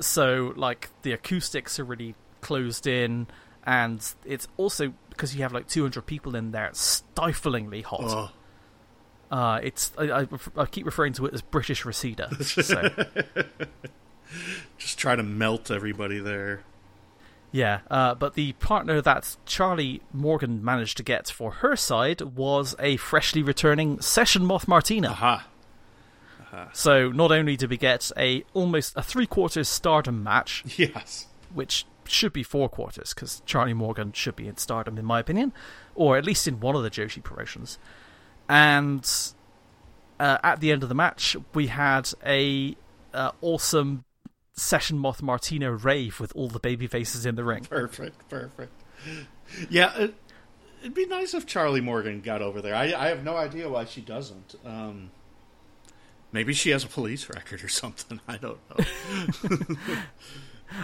So 0.00 0.52
like 0.56 0.88
the 1.02 1.12
acoustics 1.12 1.78
are 1.78 1.84
really 1.84 2.14
closed 2.40 2.86
in, 2.86 3.26
and 3.64 4.00
it's 4.24 4.48
also 4.56 4.92
because 5.10 5.34
you 5.34 5.42
have 5.42 5.52
like 5.52 5.68
200 5.68 6.02
people 6.02 6.36
in 6.36 6.52
there, 6.52 6.66
it's 6.66 6.80
stiflingly 6.80 7.82
hot. 7.82 8.00
Oh. 8.04 8.30
Uh, 9.34 9.60
it's 9.62 9.92
I, 9.98 10.22
I, 10.22 10.26
I, 10.56 10.66
keep 10.66 10.86
referring 10.86 11.12
to 11.14 11.26
it 11.26 11.34
as 11.34 11.42
British 11.42 11.84
Reseda. 11.84 12.44
So. 12.44 12.88
Just 14.78 14.98
try 14.98 15.16
to 15.16 15.22
melt 15.22 15.70
everybody 15.70 16.20
there. 16.20 16.62
Yeah, 17.50 17.80
uh, 17.90 18.14
but 18.14 18.34
the 18.34 18.52
partner 18.54 19.00
that 19.00 19.36
Charlie 19.46 20.02
Morgan 20.12 20.64
managed 20.64 20.96
to 20.98 21.02
get 21.02 21.28
for 21.28 21.52
her 21.52 21.74
side 21.74 22.20
was 22.20 22.76
a 22.78 22.96
freshly 22.98 23.42
returning 23.42 24.00
Session 24.00 24.44
Moth 24.44 24.68
Martina. 24.68 25.08
Aha. 25.08 25.46
So 26.72 27.10
not 27.10 27.32
only 27.32 27.56
did 27.56 27.70
we 27.70 27.76
get 27.76 28.10
a 28.16 28.44
almost 28.54 28.94
a 28.96 29.02
three 29.02 29.26
quarters 29.26 29.68
Stardom 29.68 30.22
match, 30.22 30.64
yes, 30.78 31.26
which 31.52 31.86
should 32.04 32.32
be 32.32 32.42
four 32.42 32.68
quarters 32.68 33.12
because 33.12 33.42
Charlie 33.46 33.74
Morgan 33.74 34.12
should 34.12 34.36
be 34.36 34.46
in 34.46 34.56
Stardom 34.56 34.98
in 34.98 35.04
my 35.04 35.20
opinion, 35.20 35.52
or 35.94 36.16
at 36.16 36.24
least 36.24 36.46
in 36.46 36.60
one 36.60 36.76
of 36.76 36.82
the 36.82 36.90
Joshi 36.90 37.22
promotions, 37.22 37.78
and 38.48 39.08
uh, 40.20 40.38
at 40.42 40.60
the 40.60 40.72
end 40.72 40.82
of 40.82 40.88
the 40.88 40.94
match 40.94 41.36
we 41.54 41.66
had 41.66 42.10
a 42.24 42.76
uh, 43.12 43.32
awesome 43.40 44.04
Session 44.54 44.98
Moth 44.98 45.22
Martina 45.22 45.74
rave 45.74 46.18
with 46.18 46.34
all 46.34 46.48
the 46.48 46.58
baby 46.58 46.86
faces 46.86 47.26
in 47.26 47.34
the 47.34 47.44
ring. 47.44 47.64
Perfect, 47.64 48.28
perfect. 48.28 48.72
Yeah, 49.68 49.94
it, 49.96 50.14
would 50.82 50.94
be 50.94 51.06
nice 51.06 51.34
if 51.34 51.46
Charlie 51.46 51.80
Morgan 51.80 52.20
got 52.20 52.42
over 52.42 52.62
there. 52.62 52.74
I, 52.74 52.92
I 52.94 53.08
have 53.08 53.22
no 53.22 53.36
idea 53.36 53.68
why 53.68 53.84
she 53.84 54.00
doesn't. 54.00 54.54
Um, 54.64 55.10
Maybe 56.32 56.52
she 56.52 56.70
has 56.70 56.84
a 56.84 56.88
police 56.88 57.28
record 57.28 57.62
or 57.64 57.68
something. 57.68 58.20
I 58.28 58.36
don't 58.36 58.58
know. 58.70 58.84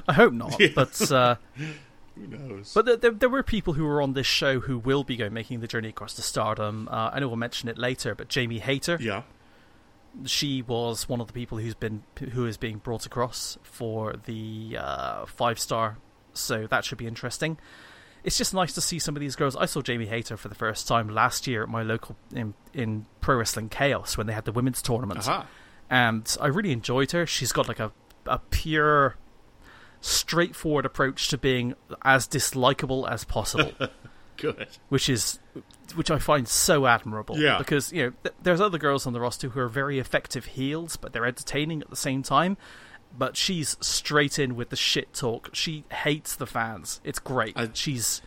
I 0.09 0.13
hope 0.13 0.33
not, 0.33 0.59
Yeah. 0.61 0.69
but 0.75 1.13
uh, 1.13 1.37
Who 2.15 2.27
knows? 2.27 2.73
but 2.75 2.85
there, 2.87 2.97
there, 2.97 3.11
there 3.11 3.29
were 3.29 3.43
people 3.43 3.73
who 3.75 3.85
were 3.85 4.01
on 4.03 4.13
this 4.13 4.27
show 4.27 4.61
who 4.61 4.79
will 4.79 5.03
be 5.05 5.17
going 5.17 5.33
making 5.33 5.61
the 5.61 5.67
journey 5.67 5.89
across 5.89 6.15
to 6.15 6.23
stardom. 6.23 6.89
Uh, 6.91 7.11
I 7.13 7.21
know 7.21 7.29
we'll 7.29 7.37
mention 7.37 7.69
it 7.69 7.79
later, 7.79 8.15
but 8.15 8.29
Jamie 8.29 8.61
Hayter, 8.61 8.99
yeah. 9.01 9.23
she 10.25 10.63
was 10.63 11.09
one 11.09 11.21
of 11.21 11.27
the 11.27 11.33
people 11.33 11.59
who's 11.59 11.75
been 11.75 12.03
who 12.33 12.47
is 12.47 12.57
being 12.57 12.79
brought 12.79 13.07
across 13.07 13.59
for 13.63 14.15
the 14.27 14.77
uh, 14.79 15.27
five 15.27 15.59
star, 15.59 15.99
so 16.35 16.67
that 16.69 16.85
should 16.85 16.99
be 16.99 17.07
interesting. 17.07 17.59
It's 18.25 18.39
just 18.39 18.55
nice 18.55 18.73
to 18.75 18.81
see 18.81 18.99
some 18.99 19.17
of 19.17 19.21
these 19.21 19.35
girls. 19.37 19.57
I 19.57 19.67
saw 19.67 19.83
Jamie 19.83 20.07
Hayter 20.07 20.37
for 20.37 20.49
the 20.49 20.55
first 20.55 20.87
time 20.87 21.09
last 21.09 21.47
year 21.47 21.63
at 21.65 21.69
my 21.69 21.83
local 21.83 22.17
in, 22.35 22.55
in 22.73 23.07
Pro 23.21 23.37
Wrestling 23.37 23.69
Chaos 23.69 24.17
when 24.17 24.27
they 24.27 24.33
had 24.33 24.45
the 24.45 24.53
women's 24.53 24.81
tournament, 24.81 25.21
Aha. 25.29 25.47
and 25.91 26.37
I 26.41 26.47
really 26.47 26.73
enjoyed 26.73 27.11
her. 27.13 27.27
She's 27.27 27.53
got 27.53 27.67
like 27.69 27.81
a 27.81 27.91
a 28.27 28.39
pure, 28.51 29.17
straightforward 30.01 30.85
approach 30.87 31.29
to 31.29 31.39
being 31.39 31.75
as 32.03 32.27
dislikable 32.29 33.11
as 33.11 33.25
possible 33.25 33.73
Good. 34.37 34.69
which 34.89 35.09
is 35.09 35.39
which 35.95 36.11
I 36.11 36.19
find 36.19 36.49
so 36.49 36.87
admirable. 36.87 37.39
Yeah. 37.39 37.59
Because 37.59 37.93
you 37.93 38.05
know 38.07 38.13
th- 38.23 38.35
there's 38.43 38.61
other 38.61 38.79
girls 38.79 39.07
on 39.07 39.13
the 39.13 39.21
roster 39.21 39.49
who 39.49 39.61
are 39.61 39.69
very 39.69 39.99
effective 39.99 40.45
heels, 40.47 40.97
but 40.97 41.13
they're 41.13 41.27
entertaining 41.27 41.83
at 41.83 41.91
the 41.91 41.97
same 41.97 42.23
time. 42.23 42.57
But 43.17 43.37
she's 43.37 43.77
straight 43.81 44.39
in 44.39 44.57
with 44.57 44.71
the 44.71 44.77
shit 44.77 45.13
talk. 45.13 45.51
She 45.53 45.85
hates 45.93 46.35
the 46.37 46.47
fans. 46.47 47.01
It's 47.05 47.19
great. 47.19 47.57
I- 47.57 47.69
she's 47.75 48.23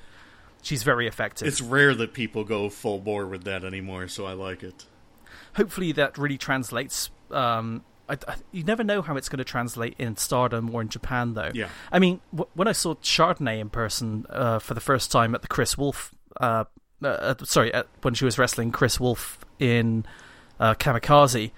she's 0.62 0.84
very 0.84 1.08
effective. 1.08 1.48
It's 1.48 1.62
rare 1.62 1.94
that 1.96 2.14
people 2.14 2.44
go 2.44 2.70
full 2.70 3.00
bore 3.00 3.26
with 3.26 3.44
that 3.46 3.64
anymore, 3.64 4.08
so 4.08 4.26
I 4.26 4.34
like 4.34 4.64
it. 4.64 4.86
Hopefully 5.56 5.92
that 5.94 6.18
really 6.18 6.38
translates. 6.38 7.10
Um, 7.32 7.84
I, 8.08 8.18
I, 8.28 8.36
you 8.52 8.64
never 8.64 8.84
know 8.84 9.02
how 9.02 9.16
it's 9.18 9.30
going 9.30 9.40
to 9.40 9.44
translate 9.44 9.96
in 9.98 10.16
Stardom 10.18 10.74
or 10.76 10.82
in 10.82 10.90
Japan, 10.90 11.34
though. 11.34 11.52
Yeah. 11.54 11.70
I 11.92 11.98
mean, 12.00 12.22
w- 12.34 12.50
when 12.54 12.68
I 12.68 12.72
saw 12.72 12.94
Chardonnay 12.96 13.60
in 13.60 13.70
person 13.70 14.26
uh, 14.30 14.60
for 14.60 14.76
the 14.76 14.82
first 14.82 15.12
time 15.12 15.34
at 15.34 15.42
the 15.42 15.48
Kris 15.48 15.78
Wolf, 15.78 16.14
uh, 16.40 16.66
uh, 17.04 17.34
sorry, 17.44 17.74
at, 17.74 17.88
when 18.04 18.14
she 18.14 18.24
was 18.26 18.38
wrestling 18.38 18.72
Kris 18.72 19.00
Wolf 19.00 19.40
in 19.58 20.06
uh, 20.60 20.76
Kamikaze, 20.76 21.52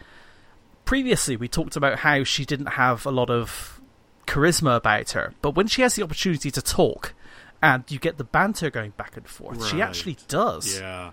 previously 0.88 1.36
we 1.36 1.48
talked 1.48 1.76
about 1.76 2.00
how 2.00 2.24
she 2.24 2.46
didn't 2.46 2.68
have 2.68 3.06
a 3.06 3.12
lot 3.12 3.30
of 3.30 3.80
charisma 4.26 4.78
about 4.78 5.12
her, 5.12 5.34
but 5.42 5.52
when 5.52 5.68
she 5.68 5.84
has 5.84 5.96
the 5.96 6.02
opportunity 6.02 6.50
to 6.50 6.62
talk 6.62 7.14
and 7.62 7.84
you 7.90 8.00
get 8.00 8.18
the 8.18 8.24
banter 8.24 8.72
going 8.72 8.92
back 8.92 9.18
and 9.18 9.28
forth, 9.28 9.68
she 9.68 9.82
actually 9.82 10.18
does. 10.28 10.80
Yeah. 10.80 11.12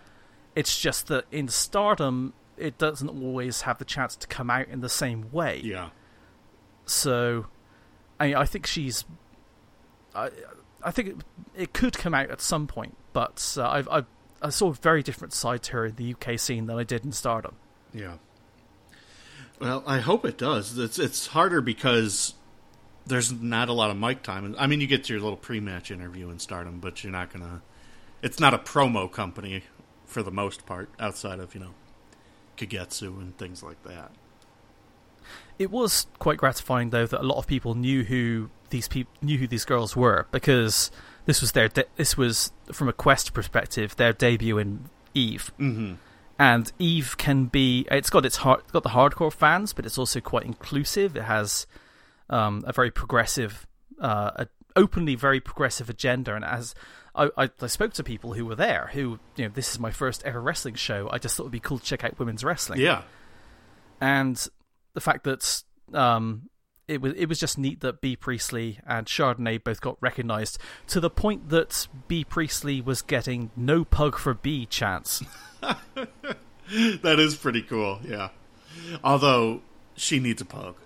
It's 0.54 0.80
just 0.80 1.08
that 1.08 1.24
in 1.32 1.48
Stardom, 1.48 2.32
it 2.56 2.78
doesn't 2.78 3.08
always 3.08 3.62
have 3.62 3.78
the 3.78 3.84
chance 3.84 4.14
to 4.16 4.26
come 4.28 4.48
out 4.48 4.68
in 4.68 4.80
the 4.80 4.88
same 4.88 5.30
way. 5.32 5.60
Yeah. 5.64 5.90
So, 6.87 7.46
I 8.20 8.34
I 8.34 8.44
think 8.44 8.66
she's, 8.66 9.04
I 10.14 10.30
I 10.82 10.90
think 10.92 11.08
it, 11.08 11.16
it 11.56 11.72
could 11.72 11.98
come 11.98 12.14
out 12.14 12.30
at 12.30 12.40
some 12.40 12.66
point, 12.66 12.96
but 13.12 13.56
uh, 13.58 13.68
I've 13.68 13.88
I 13.88 14.04
I 14.40 14.50
saw 14.50 14.68
a 14.68 14.74
very 14.74 15.02
different 15.02 15.32
side 15.32 15.62
to 15.64 15.72
her 15.72 15.87
in 15.87 15.96
the 15.96 16.14
UK 16.14 16.38
scene 16.38 16.66
than 16.66 16.78
I 16.78 16.84
did 16.84 17.04
in 17.04 17.10
Stardom. 17.10 17.56
Yeah. 17.92 18.18
Well, 19.60 19.82
I 19.86 20.00
hope 20.00 20.24
it 20.24 20.36
does. 20.36 20.78
It's 20.78 20.98
it's 20.98 21.28
harder 21.28 21.60
because 21.60 22.34
there's 23.06 23.32
not 23.32 23.68
a 23.68 23.72
lot 23.72 23.90
of 23.90 23.96
mic 23.96 24.22
time. 24.22 24.54
I 24.58 24.66
mean, 24.66 24.80
you 24.80 24.86
get 24.86 25.08
your 25.08 25.20
little 25.20 25.36
pre-match 25.36 25.90
interview 25.90 26.30
in 26.30 26.38
Stardom, 26.38 26.80
but 26.80 27.04
you're 27.04 27.12
not 27.12 27.32
gonna. 27.32 27.62
It's 28.22 28.40
not 28.40 28.54
a 28.54 28.58
promo 28.58 29.10
company 29.10 29.62
for 30.06 30.22
the 30.22 30.30
most 30.30 30.66
part, 30.66 30.88
outside 30.98 31.40
of 31.40 31.54
you 31.54 31.60
know, 31.60 31.74
Kagetsu 32.56 33.20
and 33.20 33.36
things 33.36 33.62
like 33.62 33.82
that. 33.84 34.12
It 35.58 35.70
was 35.70 36.06
quite 36.18 36.38
gratifying 36.38 36.90
though 36.90 37.06
that 37.06 37.20
a 37.20 37.22
lot 37.22 37.38
of 37.38 37.46
people 37.46 37.74
knew 37.74 38.04
who 38.04 38.50
these 38.70 38.88
people 38.88 39.12
knew 39.22 39.38
who 39.38 39.46
these 39.46 39.64
girls 39.64 39.94
were 39.94 40.26
because 40.32 40.90
this 41.26 41.40
was 41.40 41.52
their 41.52 41.68
de- 41.68 41.86
this 41.96 42.16
was 42.16 42.52
from 42.72 42.88
a 42.88 42.92
Quest 42.92 43.32
perspective 43.32 43.94
their 43.96 44.12
debut 44.12 44.58
in 44.58 44.90
Eve. 45.14 45.52
Mm-hmm. 45.58 45.94
And 46.38 46.73
Eve 46.79 47.16
can 47.16 47.47
be 47.47 47.87
it's 47.90 48.11
got 48.11 48.27
its 48.27 48.38
hard, 48.38 48.61
it's 48.61 48.73
got 48.73 48.83
the 48.83 48.88
hardcore 48.90 49.33
fans, 49.33 49.73
but 49.73 49.87
it's 49.87 49.99
also 49.99 50.20
quite 50.20 50.44
inclusive. 50.44 51.16
It 51.16 51.23
has 51.23 51.66
um, 52.29 52.64
a 52.66 52.73
very 52.73 52.90
progressive, 52.90 53.66
uh, 54.01 54.31
a 54.37 54.49
openly 54.77 55.14
very 55.14 55.40
progressive 55.40 55.88
agenda, 55.88 56.35
and 56.35 56.44
as 56.44 56.75
I, 57.14 57.31
I, 57.37 57.51
I 57.61 57.66
spoke 57.68 57.92
to 57.94 58.03
people 58.03 58.33
who 58.33 58.44
were 58.47 58.57
there, 58.57 58.90
who 58.92 59.20
you 59.37 59.44
know 59.44 59.51
this 59.55 59.70
is 59.73 59.79
my 59.79 59.92
first 59.92 60.25
ever 60.25 60.40
wrestling 60.40 60.75
show. 60.75 61.09
I 61.12 61.18
just 61.18 61.37
thought 61.37 61.44
it'd 61.44 61.53
be 61.53 61.61
cool 61.61 61.79
to 61.79 61.85
check 61.85 62.03
out 62.03 62.18
women's 62.18 62.42
wrestling, 62.42 62.81
Yeah. 62.81 63.03
and 64.01 64.44
the 64.94 65.01
fact 65.01 65.23
that 65.25 65.62
um, 65.92 66.49
it 66.88 67.01
was 67.01 67.12
it 67.16 67.27
was 67.29 67.38
just 67.38 67.59
neat 67.59 67.81
that 67.81 68.01
Bea 68.01 68.16
Priestley 68.16 68.81
and 68.87 69.07
Chardonnay 69.07 69.62
both 69.62 69.81
got 69.81 69.97
recognised 70.01 70.59
to 70.88 70.99
the 71.01 71.11
point 71.11 71.51
that 71.51 71.87
Bea 72.09 72.25
Priestley 72.25 72.81
was 72.81 73.03
getting 73.03 73.51
no 73.57 73.85
pug 73.85 74.18
for 74.18 74.35
B 74.35 74.66
chance. 74.66 75.23
That 77.03 77.18
is 77.20 77.35
pretty 77.35 77.62
cool. 77.62 78.00
Yeah. 78.09 78.31
Although 79.03 79.61
she 79.96 80.18
needs 80.18 80.40
a 80.40 80.46
pug. 80.46 80.77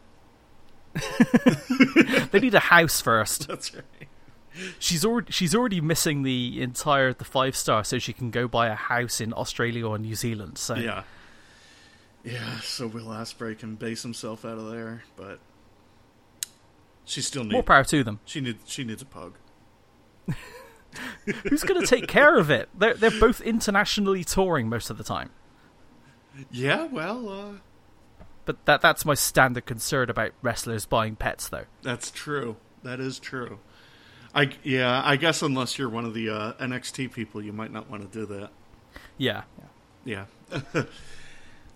they 2.33 2.41
need 2.41 2.55
a 2.55 2.61
house 2.61 3.01
first. 3.01 3.47
That's 3.47 3.73
right. 3.75 3.85
She's 4.81 5.05
already 5.05 5.31
she's 5.31 5.55
already 5.55 5.81
missing 5.81 6.25
the 6.25 6.61
entire 6.61 7.12
the 7.12 7.25
five 7.25 7.55
star, 7.55 7.85
so 7.85 7.99
she 8.01 8.12
can 8.12 8.31
go 8.31 8.49
buy 8.49 8.67
a 8.67 8.75
house 8.75 9.21
in 9.21 9.33
Australia 9.33 9.87
or 9.87 9.99
New 9.99 10.17
Zealand. 10.17 10.59
So 10.59 10.75
Yeah. 10.75 11.05
Yeah, 12.25 12.59
so 12.61 12.88
Will 12.88 13.07
Ospreay 13.07 13.57
can 13.57 13.77
base 13.77 14.03
himself 14.03 14.45
out 14.45 14.59
of 14.59 14.71
there, 14.73 15.05
but 15.17 15.38
she 17.05 17.23
still 17.23 17.45
needs 17.45 17.53
more 17.53 17.62
power 17.62 17.85
to 17.85 18.03
them. 18.03 18.19
she 18.25 18.41
needs 18.41 18.69
she 18.69 18.83
needs 18.83 19.03
a 19.03 19.07
pug. 19.07 19.35
Who's 21.49 21.64
going 21.64 21.81
to 21.81 21.87
take 21.87 22.09
care 22.09 22.38
of 22.38 22.51
it? 22.51 22.69
They're 22.77 22.95
they're 22.95 23.21
both 23.21 23.41
internationally 23.41 24.25
touring 24.25 24.69
most 24.69 24.91
of 24.91 24.99
the 24.99 25.05
time. 25.05 25.31
Yeah, 26.51 26.85
well, 26.87 27.29
uh 27.29 27.53
But 28.45 28.64
that 28.67 28.81
that's 28.81 29.05
my 29.05 29.14
standard 29.14 29.67
concern 29.67 30.09
about 30.11 30.33
wrestlers 30.43 30.87
buying 30.87 31.17
pets, 31.17 31.49
though. 31.49 31.64
that's 31.83 32.11
true. 32.11 32.57
That 32.83 33.01
is 33.01 33.19
true. 33.19 33.59
I 34.35 34.51
yeah, 34.62 35.03
I 35.05 35.17
guess 35.17 35.43
unless 35.43 35.79
you're 35.79 35.88
one 35.88 36.05
of 36.05 36.14
the 36.14 36.29
uh, 36.31 36.53
NXT 36.55 37.12
people, 37.12 37.43
you 37.43 37.53
might 37.53 37.73
not 37.73 37.91
want 37.91 38.11
to 38.11 38.19
do 38.19 38.27
that. 38.38 38.51
Yeah. 39.17 39.43
Yeah. 40.05 40.27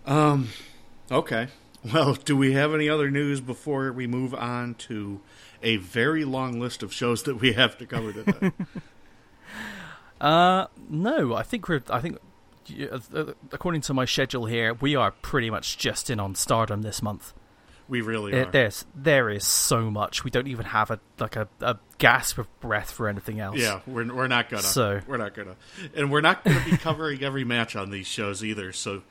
um 0.06 0.48
okay. 1.10 1.48
Well, 1.92 2.14
do 2.14 2.36
we 2.36 2.52
have 2.52 2.72
any 2.74 2.88
other 2.88 3.10
news 3.10 3.40
before 3.40 3.90
we 3.90 4.06
move 4.06 4.34
on 4.34 4.74
to 4.74 5.20
a 5.64 5.76
very 5.78 6.24
long 6.24 6.60
list 6.60 6.82
of 6.84 6.92
shows 6.92 7.24
that 7.24 7.40
we 7.40 7.54
have 7.54 7.76
to 7.78 7.86
cover 7.86 8.12
today? 8.12 8.52
Uh, 10.22 10.66
no, 10.88 11.34
I 11.34 11.42
think 11.42 11.68
we're. 11.68 11.82
I 11.90 12.00
think, 12.00 12.16
uh, 13.14 13.24
according 13.50 13.80
to 13.82 13.94
my 13.94 14.04
schedule 14.04 14.46
here, 14.46 14.72
we 14.74 14.94
are 14.96 15.10
pretty 15.10 15.50
much 15.50 15.76
just 15.76 16.08
in 16.10 16.20
on 16.20 16.34
Stardom 16.36 16.82
this 16.82 17.02
month. 17.02 17.34
we 17.88 18.00
really 18.00 18.30
There- 18.30 18.46
are. 18.46 18.50
There's 18.50 18.84
there 18.94 19.28
is 19.28 19.44
so 19.44 19.90
much. 19.90 20.22
We 20.24 20.30
don't 20.30 20.46
even 20.46 20.66
have 20.66 20.90
a 20.92 21.00
like 21.18 21.34
a, 21.36 21.48
a 21.60 21.78
gasp 21.98 22.38
of 22.38 22.46
breath 22.60 22.90
for 22.92 23.08
anything 23.08 23.40
else. 23.40 23.58
Yeah, 23.58 23.80
we're 23.86 24.14
we're 24.14 24.28
not 24.28 24.48
gonna. 24.48 24.62
So- 24.62 25.00
we're 25.08 25.16
not 25.16 25.34
gonna, 25.34 25.56
and 25.94 26.10
we're 26.12 26.20
not 26.20 26.44
gonna 26.44 26.64
be 26.64 26.76
covering 26.76 27.22
every 27.24 27.42
match 27.44 27.74
on 27.74 27.90
these 27.90 28.06
shows 28.06 28.44
either. 28.44 28.72
So 28.72 29.02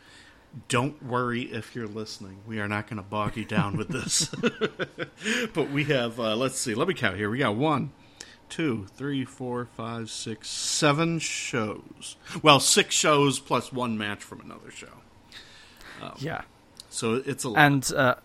don't 0.70 1.02
worry 1.04 1.42
if 1.44 1.76
you're 1.76 1.88
listening. 1.88 2.38
We 2.48 2.60
are 2.62 2.68
not 2.70 2.88
gonna 2.88 3.04
bog 3.04 3.36
you 3.36 3.44
down 3.46 3.76
with 3.76 3.90
this. 3.90 4.28
but 5.54 5.70
we 5.72 5.84
have. 5.86 6.20
Uh, 6.20 6.38
let's 6.38 6.58
see. 6.58 6.74
Let 6.74 6.88
me 6.88 6.94
count 6.94 7.18
here. 7.18 7.30
We 7.30 7.38
got 7.40 7.56
one, 7.58 7.92
two, 8.52 8.86
three, 8.96 9.26
four, 9.26 9.66
five, 9.66 10.12
six, 10.12 10.50
seven 10.50 11.18
shows. 11.18 12.18
Well, 12.44 12.60
six 12.60 12.94
shows 12.94 13.40
plus 13.40 13.74
one 13.74 13.98
match 13.98 14.22
from 14.22 14.42
another 14.42 14.70
show. 14.70 15.02
yeah. 16.18 16.44
So 16.90 17.16
it's 17.26 17.44
a 17.46 17.50
lot. 17.50 17.60
and 17.60 17.92
uh, 17.96 18.16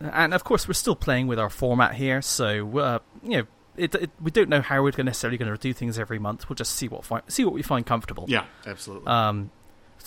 and 0.00 0.32
of 0.32 0.44
course 0.44 0.68
we're 0.68 0.74
still 0.74 0.96
playing 0.96 1.26
with 1.26 1.38
our 1.38 1.50
format 1.50 1.94
here, 1.94 2.22
so 2.22 2.78
uh, 2.78 2.98
you 3.22 3.38
know 3.38 3.46
it, 3.76 3.94
it, 3.94 4.10
we 4.20 4.30
don't 4.30 4.48
know 4.48 4.60
how 4.60 4.82
we're 4.82 4.92
necessarily 5.02 5.36
going 5.38 5.50
to 5.50 5.58
do 5.58 5.72
things 5.72 5.98
every 5.98 6.18
month. 6.18 6.48
We'll 6.48 6.56
just 6.56 6.74
see 6.76 6.88
what 6.88 7.04
fi- 7.04 7.22
see 7.28 7.44
what 7.44 7.54
we 7.54 7.62
find 7.62 7.84
comfortable. 7.84 8.24
yeah, 8.28 8.44
absolutely. 8.66 9.08
Um, 9.08 9.50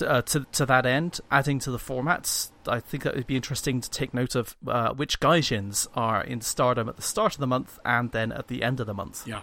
uh, 0.02 0.22
to 0.22 0.46
to 0.52 0.66
that 0.66 0.86
end, 0.86 1.20
adding 1.30 1.60
to 1.60 1.72
the 1.72 1.78
formats, 1.78 2.52
I 2.68 2.80
think 2.80 3.04
that 3.04 3.16
would 3.16 3.28
be 3.28 3.36
interesting 3.36 3.82
to 3.82 3.90
take 3.90 4.14
note 4.14 4.36
of 4.36 4.56
uh, 4.68 4.94
which 4.94 5.20
gaijins 5.20 5.88
are 5.96 6.24
in 6.24 6.42
Stardom 6.42 6.90
at 6.90 6.96
the 6.96 7.02
start 7.02 7.34
of 7.34 7.40
the 7.40 7.48
month 7.48 7.80
and 7.86 8.12
then 8.12 8.32
at 8.32 8.48
the 8.48 8.64
end 8.64 8.80
of 8.80 8.88
the 8.88 8.94
month. 8.94 9.28
yeah. 9.28 9.42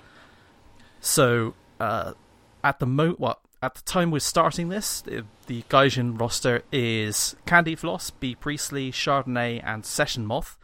So 1.01 1.55
uh, 1.79 2.15
at 2.65 2.79
the 2.81 2.87
mo 2.87 3.13
what 3.13 3.41
at 3.63 3.75
the 3.75 3.83
time 3.83 4.11
we're 4.11 4.21
starting 4.21 4.69
this, 4.69 5.03
the, 5.03 5.25
Gaijin 5.49 6.21
roster 6.21 6.63
is 6.71 7.35
Candy 7.47 7.75
Floss, 7.75 8.11
Bea 8.11 8.35
Priestley, 8.35 8.93
Chardonnay, 8.93 9.61
and 9.65 9.85
Session 9.85 10.27
Moth. 10.27 10.57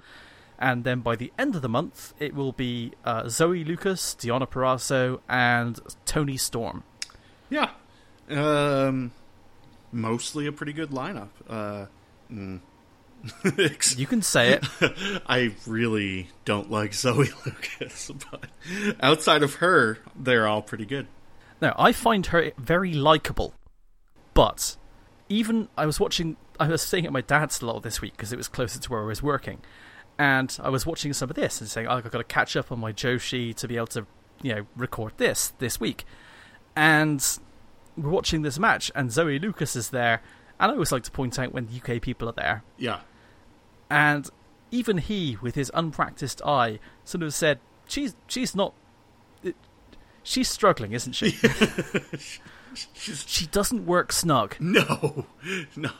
And 0.58 0.84
then 0.84 1.00
by 1.00 1.16
the 1.16 1.32
end 1.36 1.56
of 1.56 1.62
the 1.62 1.68
month, 1.68 2.14
it 2.20 2.34
will 2.34 2.52
be 2.52 2.92
uh, 3.04 3.28
Zoe 3.28 3.64
Lucas, 3.64 4.14
Diana 4.14 4.46
Perazzo, 4.46 5.20
and 5.28 5.80
Toni 6.06 6.36
Storm. 6.36 6.84
Yeah. 7.50 7.70
Um, 8.30 9.10
mostly 9.94 10.46
a 10.46 10.52
pretty 10.52 10.72
good 10.72 10.90
lineup. 10.90 11.28
Uh, 11.48 11.86
mm, 12.30 12.60
You 13.96 14.06
can 14.06 14.22
say 14.22 14.52
it. 14.52 14.66
I 15.26 15.54
really 15.66 16.28
don't 16.44 16.70
like 16.70 16.94
Zoe 16.94 17.30
Lucas, 17.46 18.10
but 18.30 18.46
outside 19.00 19.42
of 19.42 19.54
her, 19.56 19.98
they're 20.14 20.46
all 20.46 20.62
pretty 20.62 20.86
good. 20.86 21.06
No, 21.60 21.74
I 21.78 21.92
find 21.92 22.26
her 22.26 22.52
very 22.58 22.92
likable. 22.92 23.54
But 24.34 24.76
even 25.28 25.68
I 25.76 25.86
was 25.86 25.98
watching, 26.00 26.36
I 26.58 26.68
was 26.68 26.82
staying 26.82 27.06
at 27.06 27.12
my 27.12 27.20
dad's 27.20 27.62
a 27.62 27.66
lot 27.66 27.82
this 27.82 28.00
week 28.00 28.12
because 28.12 28.32
it 28.32 28.36
was 28.36 28.48
closer 28.48 28.78
to 28.78 28.90
where 28.90 29.02
I 29.02 29.06
was 29.06 29.22
working, 29.22 29.60
and 30.18 30.56
I 30.62 30.68
was 30.68 30.84
watching 30.84 31.12
some 31.12 31.30
of 31.30 31.36
this 31.36 31.60
and 31.60 31.70
saying, 31.70 31.86
oh, 31.86 31.92
I've 31.92 32.10
got 32.10 32.18
to 32.18 32.24
catch 32.24 32.56
up 32.56 32.70
on 32.70 32.80
my 32.80 32.92
Joshi 32.92 33.54
to 33.54 33.68
be 33.68 33.76
able 33.76 33.86
to, 33.88 34.06
you 34.42 34.54
know, 34.54 34.66
record 34.76 35.12
this 35.16 35.52
this 35.58 35.80
week. 35.80 36.04
And 36.76 37.24
we're 37.96 38.10
watching 38.10 38.42
this 38.42 38.58
match, 38.58 38.90
and 38.94 39.10
Zoe 39.12 39.38
Lucas 39.38 39.76
is 39.76 39.90
there, 39.90 40.22
and 40.60 40.70
I 40.70 40.74
always 40.74 40.92
like 40.92 41.02
to 41.04 41.10
point 41.10 41.38
out 41.38 41.52
when 41.52 41.68
UK 41.68 42.00
people 42.00 42.28
are 42.28 42.32
there, 42.32 42.62
Yeah, 42.78 43.00
and 43.90 44.28
even 44.70 44.98
he, 44.98 45.36
with 45.40 45.54
his 45.54 45.70
unpracticed 45.74 46.42
eye, 46.44 46.78
sort 47.04 47.22
of 47.22 47.32
said, 47.34 47.60
"She's 47.86 48.14
she's 48.26 48.54
not." 48.54 48.74
She's 50.26 50.48
struggling, 50.48 50.92
isn't 50.92 51.12
she? 51.12 51.32
she 52.74 53.46
doesn't 53.46 53.84
work 53.84 54.10
snug. 54.10 54.56
no, 54.58 55.26
no. 55.76 55.90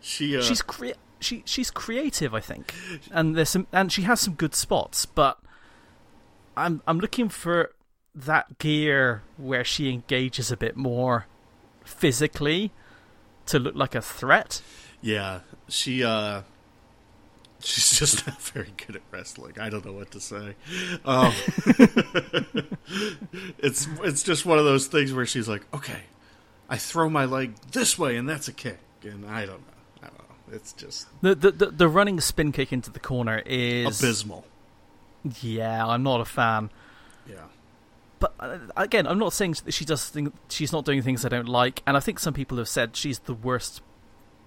She 0.00 0.36
uh, 0.36 0.42
she's 0.42 0.62
she 1.20 1.42
she's 1.44 1.70
creative, 1.70 2.32
I 2.34 2.40
think, 2.40 2.72
and 3.10 3.34
there's 3.34 3.48
some 3.48 3.66
and 3.72 3.90
she 3.90 4.02
has 4.02 4.20
some 4.20 4.34
good 4.34 4.54
spots. 4.54 5.06
But 5.06 5.38
I'm 6.56 6.82
I'm 6.86 7.00
looking 7.00 7.28
for 7.28 7.72
that 8.26 8.58
gear 8.58 9.22
where 9.36 9.64
she 9.64 9.90
engages 9.90 10.50
a 10.50 10.56
bit 10.56 10.76
more 10.76 11.26
physically 11.84 12.72
to 13.46 13.58
look 13.58 13.74
like 13.74 13.94
a 13.94 14.02
threat. 14.02 14.60
yeah. 15.00 15.40
She 15.68 16.02
uh, 16.02 16.42
she's 17.60 17.98
just 17.98 18.26
not 18.26 18.40
very 18.40 18.72
good 18.86 18.96
at 18.96 19.02
wrestling. 19.10 19.54
I 19.60 19.68
don't 19.68 19.84
know 19.84 19.92
what 19.92 20.10
to 20.12 20.20
say. 20.20 20.54
Um, 21.04 21.32
it's 23.58 23.86
it's 24.02 24.22
just 24.22 24.46
one 24.46 24.58
of 24.58 24.64
those 24.64 24.86
things 24.86 25.12
where 25.12 25.26
she's 25.26 25.48
like, 25.48 25.62
okay, 25.74 26.02
I 26.68 26.76
throw 26.78 27.08
my 27.10 27.24
leg 27.24 27.54
this 27.72 27.98
way, 27.98 28.16
and 28.16 28.28
that's 28.28 28.48
a 28.48 28.52
kick, 28.52 28.78
and 29.02 29.26
I 29.26 29.46
don't 29.46 29.60
know. 29.60 29.74
I 30.02 30.06
don't 30.06 30.18
know. 30.18 30.24
It's 30.52 30.72
just 30.72 31.06
The 31.20 31.34
the 31.34 31.50
the, 31.50 31.66
the 31.66 31.88
running 31.88 32.20
spin 32.20 32.52
kick 32.52 32.72
into 32.72 32.90
the 32.90 33.00
corner 33.00 33.42
is 33.44 34.02
abysmal. 34.02 34.44
yeah. 35.42 35.86
I'm 35.86 36.02
not 36.02 36.20
a 36.20 36.24
fan. 36.24 36.70
Yeah. 37.28 37.44
But 38.18 38.34
uh, 38.40 38.58
again, 38.76 39.06
I'm 39.06 39.18
not 39.18 39.32
saying 39.32 39.54
she 39.68 39.84
does 39.84 40.12
she's 40.48 40.72
not 40.72 40.84
doing 40.84 41.02
things 41.02 41.24
I 41.24 41.28
don't 41.28 41.48
like, 41.48 41.82
and 41.86 41.96
I 41.96 42.00
think 42.00 42.18
some 42.18 42.34
people 42.34 42.58
have 42.58 42.68
said 42.68 42.96
she's 42.96 43.20
the 43.20 43.34
worst 43.34 43.82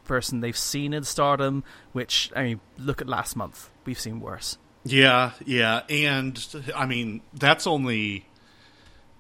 person 0.04 0.42
they've 0.42 0.58
seen 0.58 0.94
in 0.94 1.04
Stardom. 1.04 1.64
Which 1.92 2.32
I 2.36 2.44
mean, 2.44 2.60
look 2.78 3.02
at 3.02 3.08
last 3.08 3.36
month; 3.36 3.70
we've 3.86 4.00
seen 4.00 4.20
worse. 4.20 4.58
Yeah, 4.84 5.32
yeah, 5.46 5.84
and 5.90 6.64
I 6.76 6.86
mean 6.86 7.22
that's 7.34 7.68
only. 7.68 8.28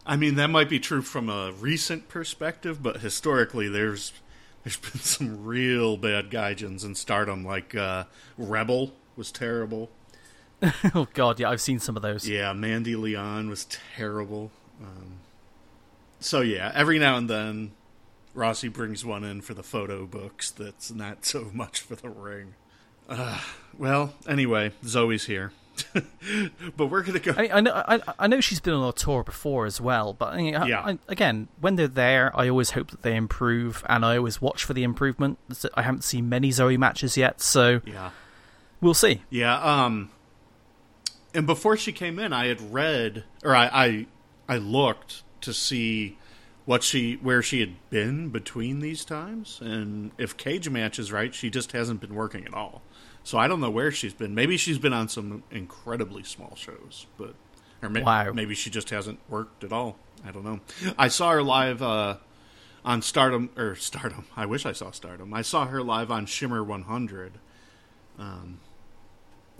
I 0.05 0.15
mean 0.15 0.35
that 0.35 0.49
might 0.49 0.67
be 0.69 0.79
true 0.79 1.03
from 1.03 1.29
a 1.29 1.51
recent 1.51 2.09
perspective, 2.09 2.81
but 2.81 2.97
historically, 3.01 3.69
there's 3.69 4.11
there's 4.63 4.77
been 4.77 5.01
some 5.01 5.45
real 5.45 5.97
bad 5.97 6.29
gaijins 6.29 6.83
in 6.83 6.95
Stardom. 6.95 7.45
Like 7.45 7.75
uh, 7.75 8.05
Rebel 8.37 8.93
was 9.15 9.31
terrible. 9.31 9.91
oh 10.95 11.07
God, 11.13 11.39
yeah, 11.39 11.49
I've 11.49 11.61
seen 11.61 11.79
some 11.79 11.95
of 11.95 12.01
those. 12.01 12.27
Yeah, 12.27 12.53
Mandy 12.53 12.95
Leon 12.95 13.49
was 13.49 13.65
terrible. 13.95 14.51
Um, 14.81 15.13
so 16.19 16.41
yeah, 16.41 16.71
every 16.73 16.99
now 16.99 17.17
and 17.17 17.29
then, 17.29 17.71
Rossy 18.35 18.71
brings 18.71 19.03
one 19.03 19.23
in 19.23 19.41
for 19.41 19.53
the 19.53 19.63
photo 19.63 20.05
books. 20.05 20.51
That's 20.51 20.91
not 20.91 21.25
so 21.25 21.49
much 21.53 21.79
for 21.81 21.95
the 21.95 22.09
ring. 22.09 22.53
Uh, 23.09 23.39
well, 23.77 24.13
anyway, 24.27 24.71
Zoe's 24.85 25.25
here, 25.25 25.51
but 26.77 26.85
we're 26.87 27.01
gonna 27.01 27.19
go. 27.19 27.33
I, 27.35 27.49
I 27.53 27.61
know, 27.61 27.73
I, 27.73 27.99
I 28.19 28.27
know 28.27 28.39
she's 28.39 28.59
been 28.59 28.73
on 28.73 28.87
a 28.87 28.93
tour 28.93 29.23
before 29.23 29.65
as 29.65 29.81
well, 29.81 30.13
but 30.13 30.33
I 30.33 30.65
Yeah. 30.65 30.95
Again, 31.07 31.47
when 31.59 31.75
they're 31.75 31.87
there, 31.87 32.31
I 32.37 32.47
always 32.49 32.71
hope 32.71 32.91
that 32.91 33.01
they 33.01 33.15
improve, 33.15 33.83
and 33.89 34.05
I 34.05 34.17
always 34.17 34.39
watch 34.39 34.63
for 34.63 34.73
the 34.73 34.83
improvement. 34.83 35.39
I 35.73 35.81
haven't 35.81 36.03
seen 36.03 36.29
many 36.29 36.51
Zoe 36.51 36.77
matches 36.77 37.17
yet, 37.17 37.41
so 37.41 37.81
yeah. 37.83 38.11
we'll 38.79 38.93
see. 38.93 39.23
Yeah, 39.31 39.59
um 39.59 40.11
and 41.33 41.45
before 41.45 41.77
she 41.77 41.91
came 41.91 42.19
in 42.19 42.33
I 42.33 42.47
had 42.47 42.73
read 42.73 43.23
or 43.43 43.55
I 43.55 43.65
I, 43.67 44.05
I 44.49 44.57
looked 44.57 45.23
to 45.41 45.53
see 45.53 46.17
what 46.65 46.83
she 46.83 47.15
where 47.15 47.41
she 47.41 47.59
had 47.59 47.73
been 47.89 48.29
between 48.29 48.79
these 48.79 49.03
times 49.05 49.59
and 49.61 50.11
if 50.17 50.37
Cagematch 50.37 50.99
is 50.99 51.11
right, 51.11 51.33
she 51.33 51.49
just 51.49 51.71
hasn't 51.71 51.99
been 52.01 52.13
working 52.15 52.45
at 52.45 52.53
all. 52.53 52.81
So 53.23 53.37
I 53.37 53.47
don't 53.47 53.59
know 53.59 53.69
where 53.69 53.91
she's 53.91 54.13
been. 54.13 54.33
Maybe 54.35 54.57
she's 54.57 54.79
been 54.79 54.93
on 54.93 55.07
some 55.07 55.43
incredibly 55.51 56.23
small 56.23 56.55
shows, 56.55 57.05
but 57.17 57.35
or 57.83 57.89
may, 57.89 58.01
Wow. 58.03 58.31
maybe 58.33 58.53
she 58.55 58.69
just 58.69 58.89
hasn't 58.91 59.19
worked 59.29 59.63
at 59.63 59.71
all. 59.73 59.97
I 60.25 60.31
don't 60.31 60.43
know. 60.43 60.59
I 60.97 61.07
saw 61.07 61.31
her 61.31 61.41
live 61.43 61.81
uh 61.81 62.17
on 62.85 63.01
Stardom 63.01 63.49
or 63.57 63.75
Stardom. 63.75 64.25
I 64.35 64.45
wish 64.47 64.65
I 64.65 64.71
saw 64.71 64.91
Stardom. 64.91 65.33
I 65.33 65.41
saw 65.43 65.65
her 65.67 65.81
live 65.83 66.09
on 66.11 66.25
Shimmer 66.25 66.63
100 66.63 67.33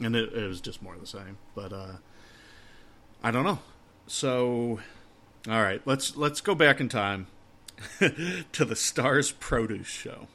and 0.02 0.16
it, 0.16 0.34
it 0.34 0.48
was 0.48 0.62
just 0.62 0.82
more 0.82 0.94
of 0.94 1.02
the 1.02 1.08
same. 1.08 1.38
But 1.56 1.74
uh, 1.74 1.94
I 3.24 3.32
don't 3.32 3.44
know. 3.44 3.60
So, 4.08 4.80
all 5.48 5.62
right, 5.62 5.82
let's 5.86 6.16
let's 6.18 6.42
go 6.42 6.56
back 6.56 6.80
in 6.80 6.90
time 6.90 7.28
to 8.00 8.66
the 8.66 8.76
Stars 8.76 9.32
Produce 9.32 9.88
show. 9.88 10.28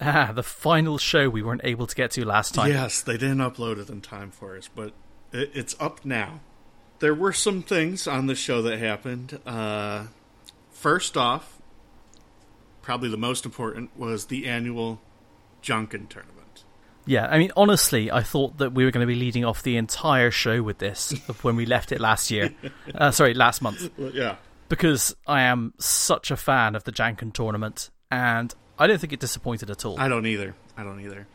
Ah, 0.00 0.32
the 0.34 0.42
final 0.42 0.98
show 0.98 1.28
we 1.28 1.42
weren't 1.42 1.60
able 1.64 1.86
to 1.86 1.94
get 1.94 2.10
to 2.12 2.24
last 2.24 2.54
time. 2.54 2.70
Yes, 2.70 3.02
they 3.02 3.16
didn't 3.16 3.38
upload 3.38 3.78
it 3.78 3.88
in 3.88 4.00
time 4.00 4.30
for 4.30 4.56
us, 4.56 4.68
but 4.74 4.92
it, 5.32 5.50
it's 5.54 5.76
up 5.78 6.04
now. 6.04 6.40
There 6.98 7.14
were 7.14 7.32
some 7.32 7.62
things 7.62 8.06
on 8.06 8.26
the 8.26 8.34
show 8.34 8.62
that 8.62 8.78
happened. 8.78 9.38
Uh, 9.46 10.06
first 10.70 11.16
off, 11.16 11.60
probably 12.80 13.08
the 13.08 13.16
most 13.16 13.44
important 13.44 13.96
was 13.96 14.26
the 14.26 14.46
annual 14.46 15.00
Janken 15.62 16.08
tournament. 16.08 16.31
Yeah, 17.06 17.26
I 17.26 17.38
mean, 17.38 17.50
honestly, 17.56 18.10
I 18.10 18.22
thought 18.22 18.58
that 18.58 18.72
we 18.72 18.84
were 18.84 18.90
going 18.90 19.06
to 19.06 19.12
be 19.12 19.18
leading 19.18 19.44
off 19.44 19.62
the 19.62 19.76
entire 19.76 20.30
show 20.30 20.62
with 20.62 20.78
this 20.78 21.12
when 21.42 21.56
we 21.56 21.66
left 21.66 21.90
it 21.92 22.00
last 22.00 22.30
year. 22.30 22.54
Uh, 22.94 23.10
sorry, 23.10 23.34
last 23.34 23.60
month. 23.62 23.90
Well, 23.98 24.10
yeah, 24.12 24.36
Because 24.68 25.16
I 25.26 25.42
am 25.42 25.74
such 25.78 26.30
a 26.30 26.36
fan 26.36 26.74
of 26.76 26.84
the 26.84 26.92
Janken 26.92 27.32
tournament, 27.32 27.90
and 28.10 28.54
I 28.78 28.86
don't 28.86 29.00
think 29.00 29.12
it 29.12 29.20
disappointed 29.20 29.68
at 29.70 29.84
all. 29.84 29.98
I 29.98 30.08
don't 30.08 30.26
either. 30.26 30.54
I 30.76 30.84
don't 30.84 31.00
either. 31.00 31.26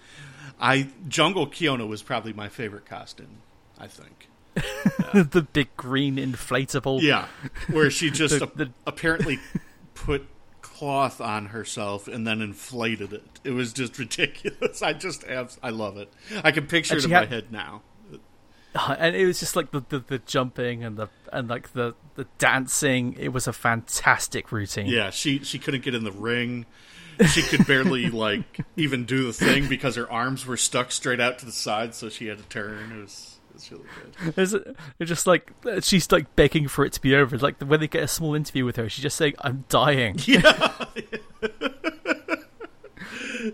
I 0.60 0.88
Jungle 1.08 1.48
Kyona 1.48 1.88
was 1.88 2.02
probably 2.02 2.34
my 2.34 2.48
favorite 2.50 2.86
costume. 2.86 3.42
I 3.78 3.88
think. 3.88 4.30
the 5.14 5.46
big 5.54 5.68
green 5.78 6.16
inflatable. 6.16 7.02
Yeah, 7.02 7.28
where 7.70 7.92
she 7.92 8.10
just 8.12 8.40
The- 8.40 8.48
the- 8.56 8.72
apparently 8.88 9.38
put 9.94 10.26
cloth 10.78 11.20
on 11.20 11.48
herself 11.48 12.08
and 12.08 12.26
then 12.26 12.42
inflated 12.42 13.14
it. 13.14 13.24
It 13.44 13.52
was 13.52 13.74
just 13.74 13.98
ridiculous. 14.00 14.82
I 14.82 14.94
just 14.94 15.24
have. 15.24 15.58
I 15.64 15.72
love 15.72 15.98
it. 15.98 16.12
I 16.44 16.52
can 16.52 16.68
picture 16.68 16.96
it 16.96 17.04
in 17.04 17.10
she 17.10 17.14
my 17.14 17.26
head 17.26 17.52
now. 17.52 17.82
Uh, 18.76 18.96
and 19.00 19.16
it 19.16 19.26
was 19.26 19.40
just 19.40 19.56
like 19.56 19.72
the, 19.72 19.84
the, 19.90 20.00
the 20.00 20.20
jumping 20.20 20.84
and 20.84 20.98
the 20.98 21.08
and 21.34 21.50
like 21.50 21.74
the, 21.74 21.96
the 22.16 22.28
dancing. 22.38 23.16
It 23.18 23.30
was 23.30 23.48
a 23.48 23.54
fantastic 23.54 24.52
routine. 24.52 24.88
Yeah, 24.88 25.10
she 25.10 25.40
she 25.40 25.58
couldn't 25.58 25.84
get 25.84 25.96
in 25.96 26.04
the 26.04 26.12
ring. 26.12 26.66
She 27.28 27.42
could 27.42 27.66
barely 27.66 28.10
like 28.12 28.60
even 28.76 29.06
do 29.06 29.26
the 29.26 29.34
thing 29.34 29.68
because 29.68 29.96
her 29.96 30.12
arms 30.12 30.46
were 30.46 30.58
stuck 30.58 30.92
straight 30.92 31.20
out 31.20 31.40
to 31.40 31.46
the 31.46 31.52
side, 31.52 31.96
so 31.96 32.10
she 32.10 32.28
had 32.28 32.38
to 32.38 32.44
turn. 32.46 32.92
It 32.92 33.02
was 33.02 33.37
it 33.58 33.72
was 33.72 33.72
really 33.72 33.84
good. 34.24 34.34
It's, 34.38 34.54
it's 35.00 35.10
just 35.10 35.28
like 35.28 35.52
she's 35.82 36.12
like 36.12 36.36
begging 36.36 36.68
for 36.68 36.86
it 36.86 36.94
to 36.94 37.02
be 37.02 37.16
over. 37.16 37.38
Like 37.38 37.60
when 37.62 37.80
they 37.80 37.88
get 37.88 38.04
a 38.04 38.08
small 38.08 38.36
interview 38.36 38.66
with 38.66 38.76
her, 38.78 38.88
she's 38.90 39.04
just 39.04 39.18
saying, 39.18 39.34
"I'm 39.42 39.66
dying." 39.70 40.18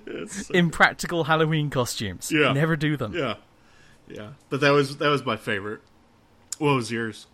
It's 0.06 0.48
so- 0.48 0.54
Impractical 0.54 1.26
Halloween 1.26 1.70
costumes. 1.70 2.32
Yeah. 2.32 2.54
never 2.54 2.76
do 2.76 2.98
them. 2.98 3.14
yeah, 3.14 3.36
yeah. 4.08 4.30
But 4.50 4.62
that 4.62 4.72
was 4.72 4.98
that 4.98 5.10
was 5.10 5.26
my 5.26 5.36
favorite. 5.38 5.82
What 6.58 6.76
was 6.76 6.92
yours? 6.92 7.28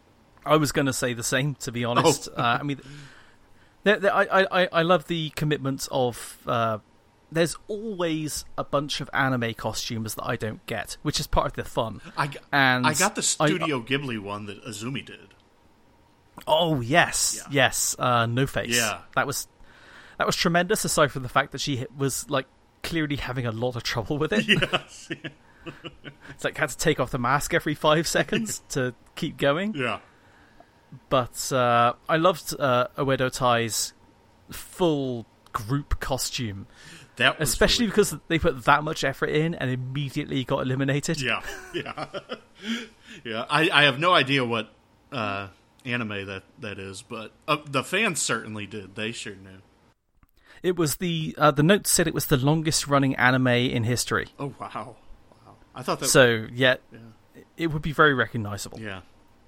I 0.45 0.55
was 0.55 0.71
going 0.71 0.86
to 0.88 0.93
say 0.93 1.13
the 1.13 1.23
same, 1.23 1.55
to 1.55 1.71
be 1.71 1.84
honest. 1.86 2.29
Oh. 2.36 2.41
Uh, 2.41 2.58
I 2.60 2.63
mean, 2.63 2.79
there, 3.84 3.97
there, 3.99 4.13
I, 4.15 4.47
I, 4.51 4.69
I 4.71 4.82
love 4.82 5.08
the 5.08 5.29
commitment 5.32 5.88
of. 5.91 6.38
Uh, 6.47 6.79
there's 7.32 7.56
always 7.68 8.46
a 8.58 8.63
bunch 8.63 9.02
of 9.02 9.10
anime 9.13 9.54
costumes 9.54 10.15
that 10.15 10.26
I 10.26 10.36
don't 10.36 10.65
get, 10.65 10.98
which 11.04 11.20
is 11.20 11.28
part 11.28 11.48
of 11.48 11.54
the 11.54 11.63
fun. 11.63 12.02
I 12.18 12.30
And 12.52 12.86
I 12.88 12.94
got 12.94 13.15
the 13.15 13.22
I- 13.39 13.48
Studio 13.48 13.82
Ghibli 13.82 14.20
one 14.20 14.46
that 14.48 14.63
Azumi 14.65 15.06
did. 15.06 15.34
Oh 16.48 16.82
yes, 16.82 17.36
Yeah. 17.38 17.65
yes. 17.65 17.96
Uh, 18.00 18.26
no 18.26 18.48
face. 18.48 18.76
Yeah. 18.78 19.00
that 19.15 19.28
was 19.28 19.48
that 20.18 20.26
was 20.26 20.36
tremendous. 20.36 20.86
Aside 20.86 21.12
from 21.12 21.24
the 21.24 21.30
fact 21.30 21.52
that 21.52 21.62
she 21.62 21.86
was 21.98 22.30
like 22.30 22.48
clearly 22.82 23.18
having 23.18 23.46
a 23.46 23.52
lot 23.52 23.76
of 23.76 23.84
trouble 23.84 24.18
with 24.18 24.32
it. 24.34 24.48
Yes. 24.48 25.10
It's 26.30 26.44
like 26.46 26.58
had 26.58 26.70
to 26.70 26.78
take 26.78 27.00
off 27.02 27.12
the 27.12 27.20
mask 27.20 27.54
every 27.54 27.76
five 27.76 28.08
seconds 28.08 28.63
to 28.70 28.96
keep 29.15 29.38
going. 29.38 29.76
yeah. 29.76 30.00
But 31.10 31.52
uh, 31.52 31.94
I 32.08 32.15
loved 32.15 32.56
uh, 32.58 32.88
Oedo 32.98 33.32
Tai's 33.32 33.94
full 34.50 35.28
group 35.52 36.00
costume, 36.00 36.65
That 37.19 37.38
was 37.38 37.49
especially 37.49 37.86
really 37.86 37.91
because 37.91 38.15
they 38.29 38.39
put 38.39 38.63
that 38.63 38.84
much 38.84 39.03
effort 39.03 39.29
in 39.29 39.53
and 39.53 39.69
immediately 39.69 40.43
got 40.43 40.60
eliminated. 40.60 41.21
Yeah, 41.21 41.41
yeah, 41.73 42.05
yeah. 43.23 43.45
I, 43.49 43.69
I 43.69 43.84
have 43.84 43.99
no 43.99 44.13
idea 44.13 44.43
what 44.43 44.69
uh, 45.12 45.49
anime 45.86 46.25
that 46.25 46.43
that 46.60 46.79
is, 46.79 47.01
but 47.01 47.32
uh, 47.47 47.58
the 47.65 47.84
fans 47.84 48.21
certainly 48.21 48.65
did. 48.65 48.95
They 48.95 49.12
sure 49.12 49.36
knew. 49.36 49.62
It 50.63 50.77
was 50.77 50.95
the 50.97 51.36
uh, 51.38 51.51
the 51.51 51.63
note 51.63 51.88
said 51.88 52.08
it 52.08 52.13
was 52.13 52.27
the 52.27 52.38
longest 52.38 52.88
running 52.88 53.15
anime 53.15 53.47
in 53.47 53.84
history. 53.84 54.29
Oh 54.39 54.53
wow, 54.60 54.95
wow! 55.45 55.55
I 55.75 55.84
thought 55.84 55.99
that. 55.99 56.08
So 56.08 56.47
yeah, 56.53 56.75
yeah, 56.91 57.41
it 57.58 57.67
would 57.67 57.82
be 57.82 57.91
very 57.91 58.13
recognizable. 58.13 58.79
yeah, 58.79 59.01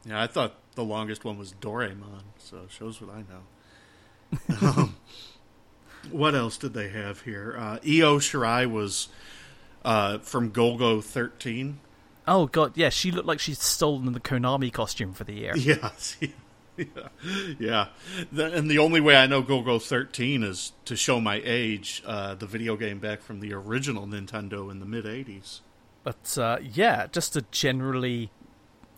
yeah. 0.06 0.22
I 0.22 0.28
thought 0.28 0.56
the 0.76 0.84
longest 0.84 1.24
one 1.24 1.38
was 1.38 1.54
Doraemon. 1.54 2.24
So 2.38 2.66
shows 2.70 3.02
what 3.02 3.16
I 3.16 3.24
know. 3.24 4.68
um, 4.68 4.96
what 6.10 6.36
else 6.36 6.58
did 6.58 6.74
they 6.74 6.90
have 6.90 7.22
here? 7.22 7.56
Uh, 7.58 7.78
Io 7.86 8.20
Shirai 8.20 8.70
was 8.70 9.10
uh, 9.86 10.20
from 10.20 10.52
Golgo 10.52 11.04
thirteen. 11.04 11.80
Oh 12.28 12.48
god, 12.48 12.74
yeah, 12.76 12.90
she 12.90 13.12
looked 13.12 13.28
like 13.28 13.40
she'd 13.40 13.58
stolen 13.58 14.12
the 14.14 14.20
Konami 14.20 14.72
costume 14.72 15.14
for 15.14 15.24
the 15.24 15.34
year. 15.34 15.54
Yeah. 16.78 17.10
Yeah. 17.60 17.88
The, 18.32 18.54
and 18.54 18.72
the 18.72 18.80
only 18.80 19.02
way 19.02 19.16
I 19.16 19.28
know 19.28 19.44
Golgo 19.44 19.82
13 19.82 20.42
is 20.42 20.72
to 20.86 20.96
show 20.96 21.20
my 21.20 21.42
age, 21.44 22.02
uh, 22.06 22.36
the 22.36 22.46
video 22.46 22.76
game 22.76 23.00
back 23.00 23.22
from 23.22 23.40
the 23.40 23.54
original 23.54 24.08
Nintendo 24.08 24.72
in 24.72 24.80
the 24.80 24.86
mid 24.86 25.06
80s. 25.06 25.60
But 26.04 26.38
uh, 26.38 26.58
yeah, 26.62 27.08
just 27.12 27.36
a 27.36 27.44
generally 27.52 28.32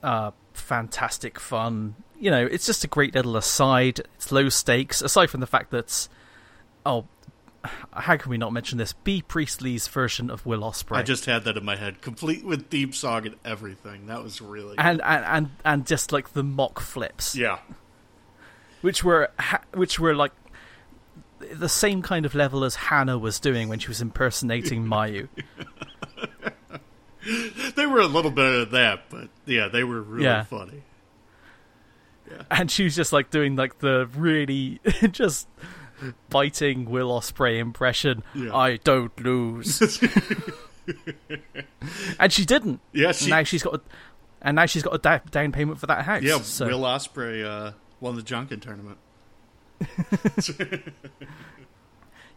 uh, 0.02 0.32
fantastic 0.54 1.40
fun. 1.40 1.96
You 2.20 2.32
know, 2.32 2.46
it's 2.46 2.66
just 2.66 2.84
a 2.84 2.88
great 2.88 3.16
little 3.16 3.36
aside. 3.36 4.02
It's 4.16 4.32
low 4.32 4.50
stakes, 4.50 5.02
aside 5.02 5.30
from 5.30 5.42
the 5.42 5.48
fact 5.48 5.72
that 5.72 6.08
oh, 6.86 7.06
how 7.94 8.18
can 8.18 8.30
we 8.30 8.38
not 8.38 8.52
mention 8.54 8.78
this? 8.78 8.94
Bea 8.94 9.22
Priestley's 9.22 9.88
version 9.88 10.30
of 10.30 10.46
Will 10.46 10.62
Ospreay. 10.62 10.98
I 10.98 11.04
just 11.04 11.26
had 11.26 11.44
that 11.46 11.58
in 11.58 11.66
my 11.66 11.76
head, 11.76 12.02
complete 12.02 12.44
with 12.46 12.70
theme 12.70 12.94
song 12.94 13.26
and 13.26 13.36
everything. 13.46 14.08
That 14.08 14.24
was 14.24 14.42
really 14.42 14.76
and 14.78 15.02
and 15.02 15.26
and, 15.26 15.50
and 15.64 15.86
just 15.88 16.12
like 16.12 16.34
the 16.34 16.44
mock 16.44 16.80
flips, 16.80 17.36
yeah, 17.36 17.60
which 18.82 19.04
were 19.04 19.32
which 19.74 20.00
were 20.00 20.16
like 20.16 20.32
the 21.52 21.70
same 21.70 22.02
kind 22.02 22.26
of 22.26 22.34
level 22.36 22.64
as 22.64 22.76
Hana 22.76 23.18
was 23.18 23.40
doing 23.40 23.68
when 23.68 23.78
she 23.80 23.90
was 23.90 24.02
impersonating 24.02 24.86
Mayu. 24.88 25.28
they 27.76 27.86
were 27.86 28.00
a 28.00 28.08
little 28.08 28.32
bit 28.32 28.62
of 28.62 28.72
that, 28.72 29.10
but 29.10 29.30
yeah, 29.46 29.68
they 29.68 29.84
were 29.84 30.02
really 30.02 30.26
Yeah. 30.26 30.44
funny. 30.44 30.84
and 32.50 32.72
she 32.72 32.84
was 32.86 32.96
just 32.96 33.14
like 33.14 33.30
doing 33.30 33.56
like 33.56 33.80
the 33.80 34.10
really 34.16 34.80
just 35.12 35.48
biting 36.30 36.86
Will 36.90 37.10
Ospreay 37.10 37.60
impression. 37.60 38.24
Yeah. 38.36 38.56
I 38.56 38.78
don't 38.78 39.18
lose, 39.20 39.82
and 42.20 42.32
she 42.32 42.46
didn't. 42.46 42.80
Yeah, 42.92 43.12
she- 43.12 43.30
now 43.30 43.44
she's 43.44 43.64
got, 43.64 43.76
a, 43.76 43.82
and 44.42 44.56
now 44.56 44.66
she's 44.66 44.84
got 44.84 44.96
a 44.96 44.98
da- 44.98 45.20
down 45.32 45.52
payment 45.52 45.80
for 45.80 45.88
that 45.88 46.06
house. 46.06 46.24
Yeah, 46.24 46.40
so, 46.40 46.68
Will 46.68 46.82
Ospreay 46.82 47.46
uh, 47.46 47.72
won 48.00 48.16
the 48.16 48.22
Janken 48.22 48.62
tournament. 48.62 48.98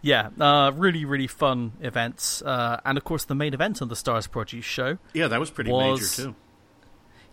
yeah, 0.02 0.30
uh, 0.38 0.72
really 0.74 1.04
really 1.04 1.26
fun 1.26 1.72
events, 1.80 2.42
uh, 2.42 2.80
and 2.84 2.96
of 2.98 3.04
course 3.04 3.24
the 3.24 3.34
main 3.34 3.54
event 3.54 3.82
on 3.82 3.88
the 3.88 3.96
Stars 3.96 4.26
Produce 4.26 4.64
show. 4.64 4.98
Yeah, 5.12 5.28
that 5.28 5.40
was 5.40 5.50
pretty 5.50 5.70
Was- 5.70 6.18
major 6.18 6.30
too. 6.30 6.36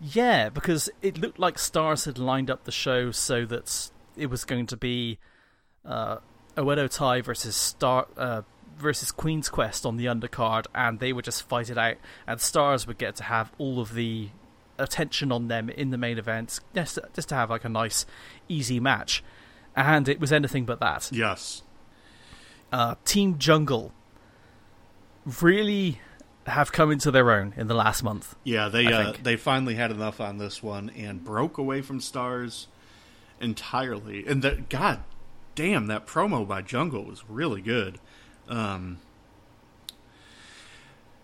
Yeah, 0.02 0.50
because 0.50 0.90
it 1.02 1.18
looked 1.18 1.40
like 1.40 1.58
Stars 1.58 2.04
had 2.06 2.18
lined 2.18 2.50
up 2.50 2.66
the 2.66 2.72
show 2.74 3.12
so 3.12 3.46
that 3.46 3.90
it 4.18 4.26
was 4.30 4.44
going 4.44 4.66
to 4.68 4.76
be 4.76 5.18
uh, 5.86 6.18
Oedo 6.58 6.90
Tai 6.90 7.22
versus 7.22 7.56
Star 7.56 8.08
uh, 8.18 8.42
versus 8.78 9.12
Queen's 9.12 9.50
Quest 9.50 9.86
on 9.86 9.98
the 9.98 10.06
undercard, 10.06 10.66
and 10.74 11.00
they 11.00 11.14
would 11.14 11.26
just 11.26 11.48
fight 11.48 11.70
it 11.70 11.78
out, 11.78 11.96
and 12.28 12.40
Stars 12.40 12.88
would 12.88 12.98
get 12.98 13.16
to 13.18 13.24
have 13.24 13.52
all 13.58 13.80
of 13.80 13.94
the 13.94 14.30
attention 14.78 15.32
on 15.32 15.48
them 15.48 15.70
in 15.70 15.92
the 15.92 15.98
main 15.98 16.18
event, 16.18 16.60
just 16.74 17.00
just 17.14 17.30
to 17.30 17.36
have 17.36 17.50
like 17.50 17.66
a 17.66 17.70
nice, 17.70 18.06
easy 18.48 18.80
match, 18.80 19.24
and 19.76 20.08
it 20.08 20.20
was 20.20 20.32
anything 20.32 20.66
but 20.66 20.80
that. 20.80 21.10
Yes. 21.12 21.64
Uh, 22.72 22.96
Team 23.06 23.38
Jungle 23.38 23.94
really 25.40 26.02
have 26.48 26.72
come 26.72 26.92
into 26.92 27.12
their 27.12 27.32
own 27.32 27.54
in 27.56 27.68
the 27.68 27.74
last 27.74 28.04
month. 28.04 28.36
Yeah, 28.44 28.68
they 28.68 28.86
uh, 28.88 29.14
they 29.22 29.38
finally 29.38 29.76
had 29.76 29.92
enough 29.92 30.20
on 30.20 30.38
this 30.38 30.62
one 30.62 30.90
and 30.92 31.24
broke 31.24 31.58
away 31.58 31.82
from 31.82 32.00
stars 32.00 32.68
entirely. 33.40 34.26
And 34.26 34.42
that 34.42 34.70
God 34.70 35.04
damn, 35.56 35.88
that 35.88 36.06
promo 36.08 36.48
by 36.48 36.62
Jungle 36.62 37.04
was 37.06 37.24
really 37.30 37.62
good. 37.62 38.00
Um, 38.48 39.00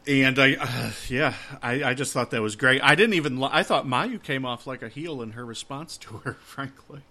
and 0.08 0.40
I, 0.40 0.56
uh, 0.56 0.92
yeah, 1.08 1.34
I, 1.62 1.84
I 1.84 1.94
just 1.94 2.14
thought 2.14 2.32
that 2.32 2.42
was 2.42 2.56
great. 2.56 2.82
I 2.84 2.96
didn't 2.96 3.14
even. 3.16 3.44
I 3.44 3.64
thought 3.64 3.86
Mayu 3.86 4.22
came 4.22 4.46
off 4.46 4.66
like 4.66 4.82
a 4.82 4.90
heel 4.90 5.22
in 5.22 5.32
her 5.32 5.46
response 5.46 5.98
to 5.98 6.18
her, 6.20 6.34
frankly. 6.42 7.02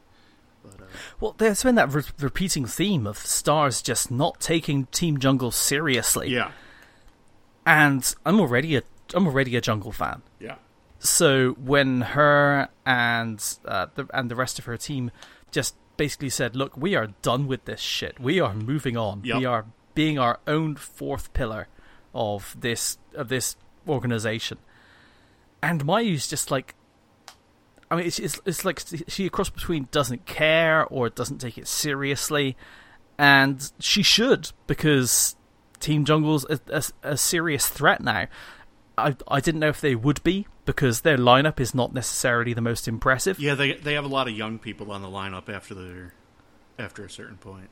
But 0.62 0.80
uh, 0.80 0.86
Well, 1.20 1.34
there's 1.38 1.62
been 1.62 1.76
that 1.76 1.92
re- 1.92 2.02
repeating 2.18 2.66
theme 2.66 3.06
of 3.06 3.18
stars 3.18 3.82
just 3.82 4.10
not 4.10 4.40
taking 4.40 4.86
Team 4.86 5.18
Jungle 5.18 5.50
seriously, 5.52 6.30
yeah, 6.30 6.50
and 7.64 8.12
I'm 8.26 8.40
already 8.40 8.76
a 8.76 8.82
I'm 9.14 9.26
already 9.26 9.54
a 9.56 9.60
Jungle 9.60 9.92
fan. 9.92 10.22
yeah, 10.40 10.56
So 10.98 11.52
when 11.52 12.00
her 12.00 12.68
and 12.84 13.42
uh, 13.64 13.86
the 13.94 14.06
and 14.12 14.30
the 14.30 14.34
rest 14.36 14.58
of 14.58 14.64
her 14.64 14.76
team 14.76 15.10
just 15.52 15.76
basically 15.98 16.30
said, 16.30 16.56
"Look, 16.56 16.74
we 16.78 16.94
are 16.94 17.08
done 17.20 17.46
with 17.46 17.66
this 17.66 17.80
shit. 17.80 18.18
We 18.18 18.40
are 18.40 18.54
moving 18.54 18.96
on. 18.96 19.20
Yep. 19.24 19.36
We 19.36 19.44
are 19.44 19.66
being 19.94 20.18
our 20.18 20.40
own 20.46 20.76
fourth 20.76 21.34
pillar 21.34 21.68
of 22.14 22.56
this 22.58 22.96
of 23.14 23.28
this 23.28 23.56
organization," 23.86 24.56
and 25.62 25.84
Mayu's 25.84 26.26
just 26.26 26.50
like. 26.50 26.74
I 27.90 27.96
mean, 27.96 28.06
it's, 28.06 28.18
it's 28.18 28.38
it's 28.44 28.64
like 28.66 28.82
she 29.08 29.26
a 29.26 29.30
cross 29.30 29.48
between 29.48 29.88
doesn't 29.90 30.26
care 30.26 30.84
or 30.86 31.08
doesn't 31.08 31.38
take 31.38 31.56
it 31.56 31.66
seriously, 31.66 32.54
and 33.18 33.70
she 33.78 34.02
should 34.02 34.52
because 34.66 35.36
Team 35.80 36.04
Jungle's 36.04 36.44
a, 36.50 36.60
a, 36.68 37.12
a 37.12 37.16
serious 37.16 37.66
threat 37.66 38.02
now. 38.02 38.26
I 38.98 39.16
I 39.28 39.40
didn't 39.40 39.60
know 39.60 39.68
if 39.68 39.80
they 39.80 39.94
would 39.94 40.22
be 40.22 40.46
because 40.64 41.00
their 41.02 41.16
lineup 41.16 41.58
is 41.60 41.74
not 41.74 41.94
necessarily 41.94 42.52
the 42.54 42.60
most 42.60 42.86
impressive. 42.88 43.38
yeah. 43.40 43.54
They 43.54 43.72
they 43.74 43.94
have 43.94 44.04
a 44.04 44.08
lot 44.08 44.28
of 44.28 44.34
young 44.36 44.58
people 44.58 44.90
on 44.92 45.02
the 45.02 45.08
lineup 45.08 45.48
after 45.48 45.74
their 45.74 46.14
after 46.78 47.04
a 47.04 47.10
certain 47.10 47.36
point. 47.38 47.70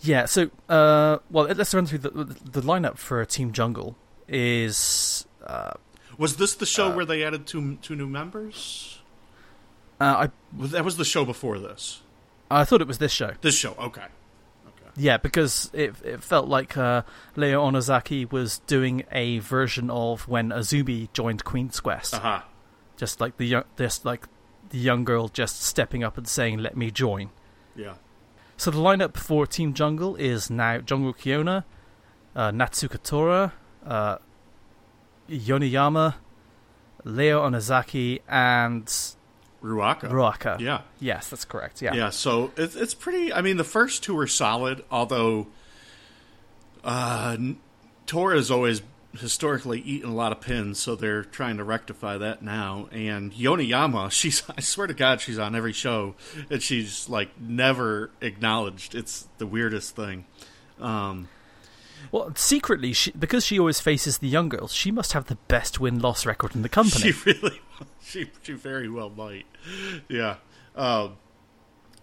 Yeah, 0.00 0.24
so 0.24 0.50
uh, 0.68 1.18
well, 1.30 1.44
let's 1.46 1.74
run 1.74 1.86
through 1.86 1.98
the 1.98 2.10
the 2.10 2.62
lineup 2.62 2.96
for 2.98 3.24
Team 3.24 3.52
Jungle 3.52 3.96
is 4.28 5.26
uh, 5.46 5.74
Was 6.18 6.36
this 6.36 6.54
the 6.54 6.66
show 6.66 6.94
where 6.94 7.04
they 7.04 7.22
added 7.22 7.46
two 7.46 7.76
two 7.82 7.94
new 7.96 8.06
members? 8.08 9.00
uh, 10.00 10.28
Was- 10.56 10.70
That 10.72 10.84
was 10.84 10.96
the 10.96 11.04
show 11.04 11.24
before 11.24 11.58
this. 11.58 12.00
I 12.50 12.60
I 12.60 12.64
thought 12.64 12.80
it 12.80 12.86
was 12.88 12.98
this 12.98 13.12
show. 13.12 13.32
This 13.40 13.56
show, 13.56 13.74
okay. 13.78 14.06
Yeah, 14.96 15.18
because 15.18 15.70
it 15.74 15.94
it 16.04 16.22
felt 16.22 16.48
like 16.48 16.76
uh, 16.76 17.02
Leo 17.36 17.64
Onozaki 17.68 18.30
was 18.30 18.58
doing 18.60 19.04
a 19.12 19.38
version 19.40 19.90
of 19.90 20.26
when 20.26 20.48
Azumi 20.50 21.12
joined 21.12 21.44
Queen's 21.44 21.80
Quest, 21.80 22.14
Aha. 22.14 22.46
just 22.96 23.20
like 23.20 23.36
the 23.36 23.46
young, 23.46 23.64
just 23.76 24.04
like 24.06 24.26
the 24.70 24.78
young 24.78 25.04
girl 25.04 25.28
just 25.28 25.62
stepping 25.62 26.02
up 26.02 26.16
and 26.16 26.26
saying, 26.26 26.58
"Let 26.58 26.76
me 26.76 26.90
join." 26.90 27.30
Yeah. 27.74 27.94
So 28.56 28.70
the 28.70 28.78
lineup 28.78 29.18
for 29.18 29.46
Team 29.46 29.74
Jungle 29.74 30.16
is 30.16 30.48
now 30.48 30.78
Jungle 30.78 31.12
Kyona, 31.12 31.64
uh, 32.34 32.50
Natsuko 32.50 33.02
Tora, 33.02 33.52
uh, 33.84 34.16
Yoneyama, 35.28 36.14
Leo 37.04 37.46
Onozaki, 37.46 38.20
and 38.26 38.90
Ruaka. 39.62 40.10
Ruaka. 40.10 40.60
Yeah. 40.60 40.82
Yes, 41.00 41.28
that's 41.28 41.44
correct. 41.44 41.82
Yeah. 41.82 41.94
Yeah. 41.94 42.10
So 42.10 42.52
it's 42.56 42.76
it's 42.76 42.94
pretty. 42.94 43.32
I 43.32 43.40
mean, 43.42 43.56
the 43.56 43.64
first 43.64 44.02
two 44.02 44.18
are 44.18 44.26
solid, 44.26 44.84
although 44.90 45.46
uh, 46.84 47.36
N- 47.38 47.58
Tora's 48.06 48.50
always 48.50 48.82
historically 49.18 49.80
eaten 49.80 50.10
a 50.10 50.14
lot 50.14 50.30
of 50.30 50.40
pins, 50.40 50.78
so 50.78 50.94
they're 50.94 51.24
trying 51.24 51.56
to 51.56 51.64
rectify 51.64 52.18
that 52.18 52.42
now. 52.42 52.88
And 52.92 53.32
Yoneyama, 53.32 54.10
she's 54.12 54.42
I 54.56 54.60
swear 54.60 54.86
to 54.86 54.94
God, 54.94 55.20
she's 55.20 55.38
on 55.38 55.54
every 55.54 55.72
show, 55.72 56.14
and 56.50 56.62
she's 56.62 57.08
like 57.08 57.40
never 57.40 58.10
acknowledged. 58.20 58.94
It's 58.94 59.26
the 59.38 59.46
weirdest 59.46 59.96
thing. 59.96 60.26
Um, 60.80 61.28
Well, 62.12 62.32
secretly, 62.34 62.92
she, 62.92 63.10
because 63.12 63.44
she 63.44 63.58
always 63.58 63.80
faces 63.80 64.18
the 64.18 64.28
young 64.28 64.48
girls, 64.48 64.72
she 64.72 64.90
must 64.90 65.12
have 65.12 65.26
the 65.26 65.36
best 65.48 65.80
win 65.80 65.98
loss 65.98 66.24
record 66.24 66.54
in 66.54 66.62
the 66.62 66.68
company. 66.68 67.12
She 67.12 67.30
really, 67.30 67.60
she 68.02 68.30
she 68.42 68.52
very 68.52 68.88
well 68.88 69.10
might. 69.10 69.46
Yeah. 70.08 70.36
Um, 70.74 71.16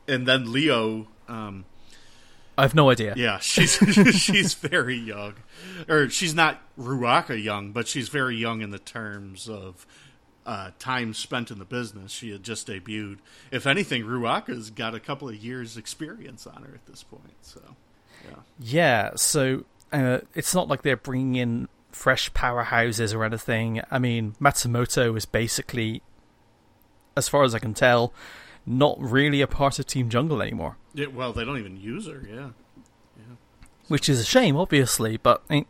and 0.07 0.27
then 0.27 0.51
Leo. 0.51 1.07
Um, 1.27 1.65
I 2.57 2.61
have 2.61 2.75
no 2.75 2.89
idea. 2.91 3.13
yeah, 3.17 3.39
she's 3.39 3.73
she's 4.15 4.53
very 4.53 4.95
young, 4.97 5.35
or 5.89 6.09
she's 6.09 6.35
not 6.35 6.61
Ruaka 6.77 7.41
young, 7.41 7.71
but 7.71 7.87
she's 7.87 8.09
very 8.09 8.35
young 8.35 8.61
in 8.61 8.69
the 8.69 8.79
terms 8.79 9.49
of 9.49 9.87
uh, 10.45 10.71
time 10.77 11.13
spent 11.13 11.49
in 11.49 11.57
the 11.57 11.65
business. 11.65 12.11
She 12.11 12.31
had 12.31 12.43
just 12.43 12.67
debuted. 12.67 13.19
If 13.51 13.65
anything, 13.65 14.03
Ruaka's 14.03 14.69
got 14.69 14.93
a 14.93 14.99
couple 14.99 15.29
of 15.29 15.35
years' 15.35 15.77
experience 15.77 16.45
on 16.45 16.63
her 16.63 16.75
at 16.75 16.85
this 16.85 17.01
point. 17.01 17.33
So 17.41 17.61
Yeah. 18.29 18.35
Yeah, 18.59 19.11
so 19.15 19.65
uh, 19.93 20.19
it's 20.33 20.53
not 20.53 20.67
like 20.67 20.81
they're 20.81 20.97
bringing 20.97 21.35
in 21.35 21.67
fresh 21.91 22.31
powerhouses 22.33 23.15
or 23.15 23.23
anything. 23.23 23.81
I 23.91 23.99
mean, 23.99 24.35
Matsumoto 24.41 25.15
is 25.15 25.25
basically, 25.25 26.01
as 27.15 27.29
far 27.29 27.43
as 27.43 27.53
I 27.53 27.59
can 27.59 27.73
tell, 27.73 28.13
not 28.65 28.99
really 28.99 29.41
a 29.41 29.47
part 29.47 29.79
of 29.79 29.85
Team 29.85 30.09
Jungle 30.09 30.41
anymore. 30.41 30.77
Yeah, 30.93 31.07
well, 31.07 31.31
they 31.31 31.45
don't 31.45 31.59
even 31.59 31.77
use 31.77 32.07
her. 32.07 32.23
Yeah. 32.27 32.49
yeah. 33.17 33.35
Which 33.87 34.09
is 34.09 34.19
a 34.19 34.25
shame, 34.25 34.57
obviously, 34.57 35.17
but 35.17 35.43
I 35.49 35.53
mean, 35.53 35.65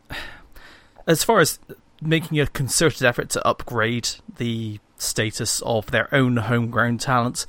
as 1.06 1.24
far 1.24 1.40
as 1.40 1.60
making 2.02 2.40
a 2.40 2.48
concerted 2.48 3.04
effort 3.04 3.30
to 3.32 3.46
upgrade 3.48 4.10
the 4.38 4.80
status 4.98 5.62
of 5.62 5.92
their 5.92 6.14
own 6.14 6.38
homegrown 6.38 6.98
talent, 6.98 7.46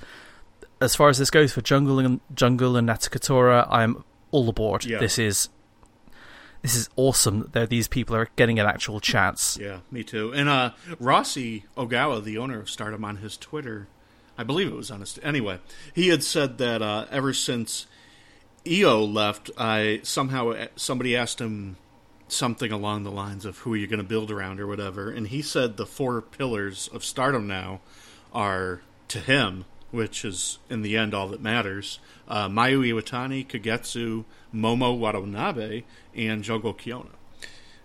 as 0.80 0.96
far 0.96 1.08
as 1.08 1.18
this 1.18 1.30
goes 1.30 1.52
for 1.52 1.60
Jungle 1.60 1.98
and 2.00 2.20
Jungle 2.34 2.76
and 2.76 2.88
Natsuko 2.88 3.20
Tora, 3.20 3.66
I'm 3.70 4.04
all 4.32 4.48
aboard. 4.48 4.84
Yeah. 4.84 4.98
This 4.98 5.18
is 5.18 5.48
this 6.64 6.76
is 6.76 6.88
awesome 6.96 7.50
that 7.52 7.68
these 7.68 7.88
people 7.88 8.16
are 8.16 8.30
getting 8.36 8.58
an 8.58 8.64
actual 8.64 8.98
chance. 8.98 9.58
Yeah, 9.60 9.80
me 9.90 10.02
too. 10.02 10.32
And 10.32 10.48
uh, 10.48 10.70
Rossy 10.98 11.64
Ogawa, 11.76 12.24
the 12.24 12.38
owner 12.38 12.58
of 12.58 12.70
Stardom, 12.70 13.04
on 13.04 13.18
his 13.18 13.36
Twitter, 13.36 13.86
I 14.38 14.44
believe 14.44 14.68
it 14.68 14.74
was 14.74 14.90
on 14.90 15.00
his. 15.00 15.18
Anyway, 15.22 15.58
he 15.92 16.08
had 16.08 16.24
said 16.24 16.56
that 16.56 16.80
uh, 16.80 17.04
ever 17.10 17.34
since 17.34 17.86
Io 18.66 19.04
left, 19.04 19.50
I 19.58 20.00
somehow 20.04 20.52
uh, 20.52 20.66
somebody 20.74 21.14
asked 21.14 21.38
him 21.38 21.76
something 22.28 22.72
along 22.72 23.02
the 23.02 23.10
lines 23.10 23.44
of 23.44 23.58
who 23.58 23.74
are 23.74 23.76
you 23.76 23.86
going 23.86 23.98
to 23.98 24.02
build 24.02 24.30
around 24.30 24.58
or 24.58 24.66
whatever, 24.66 25.10
and 25.10 25.28
he 25.28 25.42
said 25.42 25.76
the 25.76 25.84
four 25.84 26.22
pillars 26.22 26.88
of 26.94 27.04
Stardom 27.04 27.46
now 27.46 27.82
are 28.32 28.80
to 29.08 29.20
him, 29.20 29.66
which 29.90 30.24
is 30.24 30.60
in 30.70 30.80
the 30.80 30.96
end 30.96 31.12
all 31.12 31.28
that 31.28 31.42
matters. 31.42 31.98
Uh, 32.26 32.48
Mayu 32.48 32.80
Iwatani, 32.90 33.46
Kagetsu, 33.46 34.24
Momo 34.54 34.96
Watanabe, 34.96 35.82
and 36.14 36.44
Jungle 36.44 36.74
Kyona. 36.74 37.10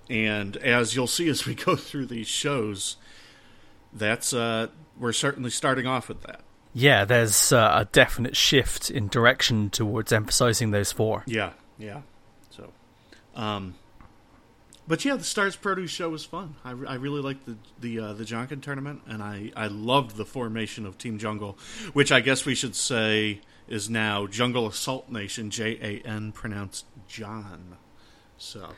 And 0.10 0.58
as 0.58 0.96
you'll 0.96 1.08
see 1.08 1.28
as 1.30 1.46
we 1.46 1.56
go 1.66 1.76
through 1.76 2.08
these 2.08 2.28
shows, 2.28 2.98
that's 3.94 4.34
uh, 4.34 4.68
we're 4.98 5.14
certainly 5.14 5.50
starting 5.50 5.88
off 5.88 6.08
with 6.10 6.22
that. 6.24 6.42
Yeah, 6.74 7.06
there's 7.06 7.52
uh, 7.52 7.72
a 7.82 7.86
definite 7.86 8.36
shift 8.36 8.92
in 8.92 9.08
direction 9.08 9.70
towards 9.70 10.12
emphasizing 10.14 10.72
those 10.72 10.92
four. 10.92 11.24
Yeah, 11.26 11.54
yeah. 11.80 12.02
So, 12.52 12.72
um, 13.36 13.74
but 14.88 15.04
yeah, 15.04 15.16
the 15.16 15.24
Stars 15.24 15.56
Produce 15.56 15.90
show 15.90 16.10
was 16.10 16.26
fun. 16.26 16.56
I, 16.64 16.72
I 16.72 16.96
really 16.96 17.22
liked 17.22 17.46
the 17.46 17.58
the 17.80 18.00
uh, 18.00 18.14
the 18.14 18.24
Janken 18.24 18.62
tournament, 18.62 19.02
and 19.08 19.24
I 19.24 19.52
I 19.56 19.68
loved 19.68 20.16
the 20.16 20.26
formation 20.26 20.86
of 20.86 20.98
Team 20.98 21.18
Jungle, 21.18 21.58
which 21.94 22.12
I 22.12 22.22
guess 22.22 22.46
we 22.46 22.54
should 22.54 22.76
say 22.76 23.42
is 23.70 23.90
now 23.90 24.28
Jungle 24.28 24.68
Assault 24.68 25.10
Nation, 25.10 25.50
J 25.50 25.78
A 25.82 26.08
N, 26.08 26.32
pronounced 26.32 26.86
John. 27.08 27.78
So 28.38 28.72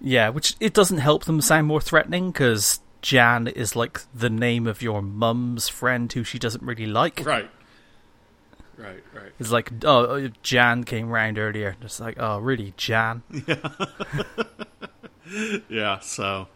Yeah, 0.00 0.28
which 0.30 0.54
it 0.60 0.72
doesn't 0.74 0.98
help 0.98 1.24
them 1.24 1.40
sound 1.40 1.66
more 1.66 1.80
threatening 1.80 2.30
because 2.30 2.80
Jan 3.02 3.46
is 3.48 3.76
like 3.76 4.00
the 4.14 4.30
name 4.30 4.66
of 4.66 4.82
your 4.82 5.02
mum's 5.02 5.68
friend 5.68 6.12
who 6.12 6.24
she 6.24 6.38
doesn't 6.38 6.62
really 6.62 6.86
like. 6.86 7.22
right, 7.24 7.50
right, 8.76 9.02
right. 9.14 9.32
It's 9.38 9.50
like, 9.50 9.72
oh, 9.84 10.06
oh 10.06 10.28
Jan 10.42 10.84
came 10.84 11.08
round 11.08 11.38
earlier. 11.38 11.76
Just 11.80 12.00
like, 12.00 12.16
oh, 12.18 12.38
really, 12.38 12.74
Jan? 12.76 13.22
Yeah. 15.68 15.98
So 16.00 16.48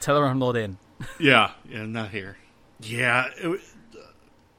Tell 0.00 0.18
her 0.18 0.26
I'm 0.26 0.38
not 0.38 0.56
in. 0.56 0.78
Yeah, 1.18 1.52
yeah, 1.68 1.86
not 1.86 2.10
here. 2.10 2.36
Yeah, 2.80 3.26
it, 3.36 3.60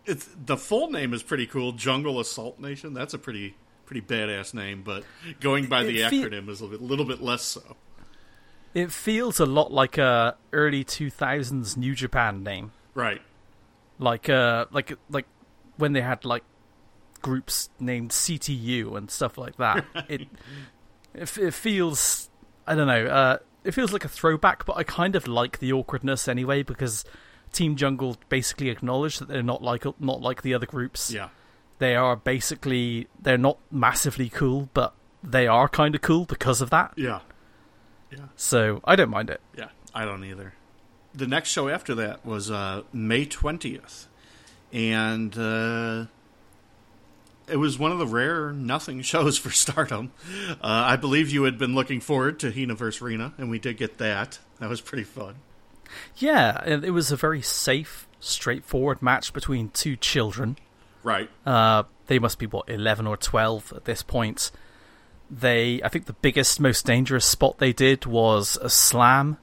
it's 0.05 0.27
the 0.45 0.57
full 0.57 0.89
name 0.91 1.13
is 1.13 1.23
pretty 1.23 1.47
cool. 1.47 1.71
Jungle 1.71 2.19
Assault 2.19 2.59
Nation. 2.59 2.93
That's 2.93 3.13
a 3.13 3.17
pretty 3.17 3.55
pretty 3.85 4.01
badass 4.01 4.53
name, 4.53 4.83
but 4.83 5.03
going 5.39 5.67
by 5.67 5.83
the 5.83 5.97
fe- 6.09 6.23
acronym 6.23 6.49
is 6.49 6.61
a 6.61 6.65
little 6.65 6.79
bit, 6.79 6.81
little 6.81 7.05
bit 7.05 7.21
less 7.21 7.43
so. 7.43 7.75
It 8.73 8.91
feels 8.91 9.39
a 9.39 9.45
lot 9.45 9.71
like 9.71 9.97
a 9.97 10.35
early 10.51 10.83
2000s 10.83 11.77
New 11.77 11.95
Japan 11.95 12.43
name. 12.43 12.71
Right. 12.93 13.21
Like, 13.99 14.27
uh, 14.27 14.65
like, 14.71 14.97
like 15.09 15.27
when 15.77 15.93
they 15.93 16.01
had 16.01 16.25
like 16.25 16.43
groups 17.21 17.69
named 17.79 18.11
CTU 18.11 18.97
and 18.97 19.09
stuff 19.09 19.37
like 19.37 19.57
that. 19.57 19.85
It, 20.09 20.27
it, 21.13 21.37
it 21.37 21.53
feels, 21.53 22.29
I 22.67 22.75
don't 22.75 22.87
know, 22.87 23.05
uh, 23.05 23.37
it 23.63 23.73
feels 23.73 23.93
like 23.93 24.03
a 24.03 24.09
throwback, 24.09 24.65
but 24.65 24.75
I 24.75 24.83
kind 24.83 25.15
of 25.15 25.29
like 25.29 25.59
the 25.59 25.71
awkwardness 25.71 26.27
anyway 26.27 26.61
because 26.61 27.05
Team 27.55 27.75
Jungle 27.75 28.17
basically 28.29 28.69
acknowledged 28.69 29.19
that 29.21 29.27
they're 29.29 29.41
not 29.41 29.63
like 29.63 29.85
not 29.99 30.21
like 30.21 30.41
the 30.41 30.53
other 30.53 30.65
groups. 30.65 31.11
Yeah. 31.11 31.29
They 31.79 31.95
are 31.95 32.15
basically 32.15 33.07
they're 33.19 33.37
not 33.37 33.57
massively 33.71 34.29
cool, 34.29 34.69
but 34.73 34.93
they 35.23 35.47
are 35.47 35.67
kind 35.67 35.95
of 35.95 36.01
cool 36.01 36.25
because 36.25 36.61
of 36.61 36.69
that. 36.69 36.93
Yeah. 36.95 37.19
So 38.35 38.81
I 38.85 38.95
don't 38.95 39.09
mind 39.09 39.29
it. 39.29 39.41
Yeah. 39.57 39.69
I 39.93 40.05
don't 40.05 40.23
either. 40.23 40.53
The 41.13 41.27
next 41.27 41.49
show 41.49 41.69
after 41.69 41.95
that 41.95 42.25
was 42.25 42.51
uh, 42.51 42.83
May 42.91 43.25
twentieth, 43.25 44.07
and 44.73 45.37
uh, 45.37 46.05
it 47.47 47.57
was 47.57 47.79
one 47.79 47.91
of 47.91 47.99
the 47.99 48.07
rare 48.07 48.51
nothing 48.51 49.01
shows 49.13 49.37
for 49.37 49.49
Stardom. 49.49 50.11
Uh, 50.49 50.55
I 50.61 50.95
believe 50.97 51.29
you 51.29 51.43
had 51.43 51.57
been 51.57 51.75
looking 51.75 52.01
forward 52.01 52.39
to 52.39 52.51
Hina 52.51 52.75
vs 52.75 53.01
Rena, 53.01 53.33
and 53.37 53.49
we 53.49 53.59
did 53.59 53.77
get 53.77 53.97
that. 53.99 54.39
That 54.59 54.69
was 54.69 54.81
pretty 54.81 55.03
fun. 55.05 55.35
Yeah, 56.17 56.63
it 56.65 56.91
was 56.91 57.11
a 57.11 57.15
very 57.15 57.41
safe, 57.41 58.07
straightforward 58.19 59.01
match 59.01 59.33
between 59.33 59.69
two 59.69 59.95
children. 59.95 60.57
Right. 61.03 61.29
Uh, 61.45 61.83
they 62.07 62.19
must 62.19 62.39
be 62.39 62.47
what 62.47 62.69
eleven 62.69 63.07
or 63.07 63.17
twelve 63.17 63.73
at 63.75 63.85
this 63.85 64.03
point. 64.03 64.51
They, 65.29 65.81
I 65.83 65.89
think, 65.89 66.05
the 66.05 66.13
biggest, 66.13 66.59
most 66.59 66.85
dangerous 66.85 67.25
spot 67.25 67.57
they 67.57 67.73
did 67.73 68.05
was 68.05 68.57
a 68.61 68.69
slam, 68.69 69.37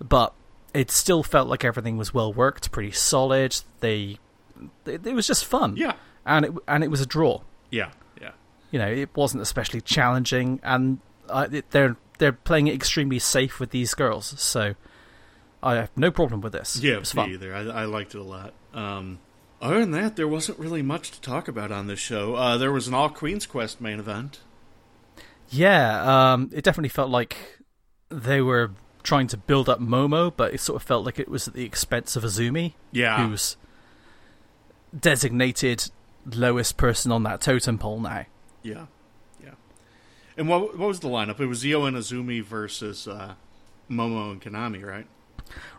but 0.00 0.32
it 0.72 0.90
still 0.90 1.22
felt 1.22 1.48
like 1.48 1.64
everything 1.64 1.96
was 1.98 2.14
well 2.14 2.32
worked, 2.32 2.72
pretty 2.72 2.92
solid. 2.92 3.56
They, 3.80 4.18
it, 4.86 5.06
it 5.06 5.14
was 5.14 5.26
just 5.26 5.44
fun. 5.44 5.76
Yeah. 5.76 5.94
and 6.28 6.44
it 6.44 6.52
and 6.68 6.84
it 6.84 6.90
was 6.90 7.00
a 7.00 7.06
draw. 7.06 7.40
Yeah. 7.70 7.90
Yeah. 8.20 8.32
You 8.70 8.78
know, 8.78 8.88
it 8.88 9.10
wasn't 9.16 9.42
especially 9.42 9.80
challenging, 9.80 10.60
and 10.62 11.00
uh, 11.28 11.48
it, 11.50 11.70
they're 11.70 11.96
they're 12.18 12.32
playing 12.32 12.68
it 12.68 12.74
extremely 12.74 13.18
safe 13.18 13.58
with 13.58 13.70
these 13.70 13.94
girls. 13.94 14.34
So 14.40 14.74
I 15.62 15.74
have 15.76 15.90
no 15.96 16.10
problem 16.10 16.40
with 16.40 16.52
this. 16.52 16.78
Yeah, 16.82 16.94
it 16.94 17.00
was 17.00 17.14
me 17.14 17.22
fun. 17.22 17.30
either. 17.32 17.54
I, 17.54 17.60
I 17.82 17.84
liked 17.84 18.14
it 18.14 18.18
a 18.18 18.22
lot. 18.24 18.52
Um, 18.72 19.18
other 19.60 19.80
than 19.80 19.90
that, 19.92 20.14
there 20.16 20.28
wasn't 20.28 20.58
really 20.58 20.82
much 20.82 21.10
to 21.10 21.20
talk 21.20 21.48
about 21.48 21.72
on 21.72 21.86
this 21.88 21.98
show. 21.98 22.34
Uh, 22.36 22.56
there 22.56 22.70
was 22.72 22.86
an 22.86 22.94
All 22.94 23.08
Queens 23.08 23.44
Quest 23.46 23.80
main 23.80 23.98
event. 23.98 24.40
Yeah, 25.50 26.32
um, 26.32 26.50
it 26.52 26.62
definitely 26.62 26.90
felt 26.90 27.10
like 27.10 27.36
they 28.10 28.40
were 28.40 28.70
trying 29.02 29.26
to 29.28 29.36
build 29.36 29.68
up 29.68 29.80
Momo, 29.80 30.32
but 30.36 30.52
it 30.54 30.60
sort 30.60 30.76
of 30.80 30.86
felt 30.86 31.04
like 31.04 31.18
it 31.18 31.28
was 31.28 31.48
at 31.48 31.54
the 31.54 31.64
expense 31.64 32.14
of 32.16 32.22
Azumi, 32.22 32.74
Yeah, 32.92 33.26
who's 33.26 33.56
designated 34.98 35.90
lowest 36.34 36.76
person 36.76 37.10
on 37.12 37.22
that 37.24 37.40
totem 37.40 37.78
pole 37.78 38.00
now. 38.00 38.26
yeah, 38.62 38.86
yeah. 39.42 39.50
And 40.36 40.48
what 40.48 40.78
what 40.78 40.88
was 40.88 41.00
the 41.00 41.08
lineup? 41.08 41.40
It 41.40 41.46
was 41.46 41.64
Io 41.64 41.84
and 41.84 41.96
Azumi 41.96 42.42
versus 42.42 43.08
uh, 43.08 43.34
Momo 43.90 44.32
and 44.32 44.42
Konami, 44.42 44.84
right? 44.84 45.06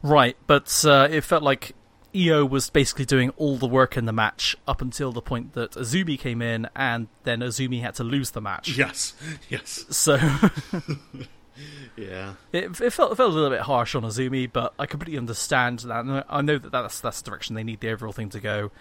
Right, 0.03 0.37
but 0.47 0.83
uh, 0.85 1.07
it 1.11 1.21
felt 1.21 1.43
like 1.43 1.75
Io 2.15 2.45
was 2.45 2.69
basically 2.69 3.05
doing 3.05 3.29
all 3.37 3.57
the 3.57 3.67
work 3.67 3.95
in 3.95 4.05
the 4.05 4.13
match 4.13 4.55
up 4.67 4.81
until 4.81 5.11
the 5.11 5.21
point 5.21 5.53
that 5.53 5.71
Azumi 5.71 6.17
came 6.17 6.41
in, 6.41 6.67
and 6.75 7.07
then 7.23 7.39
Azumi 7.41 7.81
had 7.81 7.95
to 7.95 8.03
lose 8.03 8.31
the 8.31 8.41
match. 8.41 8.77
Yes, 8.77 9.13
yes, 9.49 9.85
So 9.89 10.15
yeah, 11.95 12.33
it, 12.51 12.79
it 12.81 12.93
felt 12.93 13.11
it 13.11 13.15
felt 13.15 13.31
a 13.31 13.33
little 13.33 13.49
bit 13.49 13.61
harsh 13.61 13.95
on 13.95 14.03
Azumi, 14.03 14.51
but 14.51 14.73
I 14.79 14.85
completely 14.85 15.17
understand 15.17 15.79
that. 15.79 16.05
and 16.05 16.23
I 16.29 16.41
know 16.41 16.57
that 16.57 16.71
that's 16.71 16.99
that's 17.01 17.21
the 17.21 17.29
direction 17.29 17.55
they 17.55 17.63
need 17.63 17.79
the 17.81 17.91
overall 17.91 18.13
thing 18.13 18.29
to 18.29 18.39
go. 18.39 18.71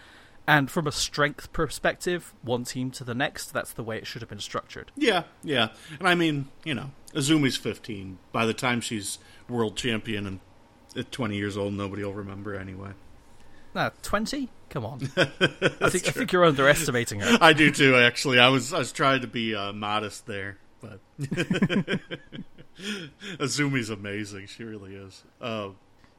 And 0.47 0.70
from 0.70 0.86
a 0.86 0.93
strength 0.93 1.53
perspective, 1.53 2.32
one 2.41 2.64
team 2.64 2.91
to 2.93 3.05
the 3.05 3.14
next, 3.14 3.53
that's 3.53 3.74
the 3.74 3.82
way 3.82 3.99
it 3.99 4.07
should 4.07 4.22
have 4.22 4.30
been 4.30 4.41
structured. 4.41 4.91
yeah, 4.97 5.24
yeah. 5.43 5.68
And 5.99 6.09
I 6.09 6.14
mean, 6.14 6.49
you 6.64 6.74
know, 6.74 6.93
Azumi's 7.12 7.57
fifteen. 7.57 8.18
By 8.32 8.47
the 8.47 8.55
time 8.55 8.80
she's 8.80 9.18
world 9.49 9.76
champion 9.76 10.26
and 10.26 10.41
at 10.97 11.12
twenty 11.12 11.36
years 11.36 11.57
old, 11.57 11.74
nobody 11.74 12.05
will 12.05 12.14
remember 12.14 12.55
anyway. 12.55 12.91
Nah, 13.74 13.91
twenty? 14.03 14.49
Come 14.70 14.84
on. 14.84 15.01
I 15.16 15.89
think 15.89 16.09
I 16.09 16.11
think 16.11 16.32
you're 16.32 16.45
underestimating 16.45 17.20
her. 17.20 17.39
I 17.41 17.53
do 17.53 17.70
too. 17.70 17.97
Actually, 17.97 18.39
I 18.39 18.49
was 18.49 18.72
I 18.72 18.78
was 18.78 18.93
trying 18.93 19.22
to 19.22 19.26
be 19.26 19.55
uh, 19.55 19.72
modest 19.72 20.26
there, 20.26 20.59
but 20.80 21.01
Azumi's 23.39 23.91
amazing. 23.91 24.47
She 24.47 24.64
really 24.64 24.95
is. 24.95 25.24
Uh, 25.41 25.70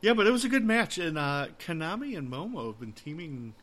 yeah, 0.01 0.13
but 0.13 0.27
it 0.27 0.31
was 0.31 0.45
a 0.45 0.49
good 0.49 0.63
match, 0.63 0.97
and 0.97 1.17
uh, 1.17 1.47
Konami 1.59 2.17
and 2.17 2.31
Momo 2.31 2.67
have 2.67 2.79
been 2.79 2.93
teaming 2.93 3.53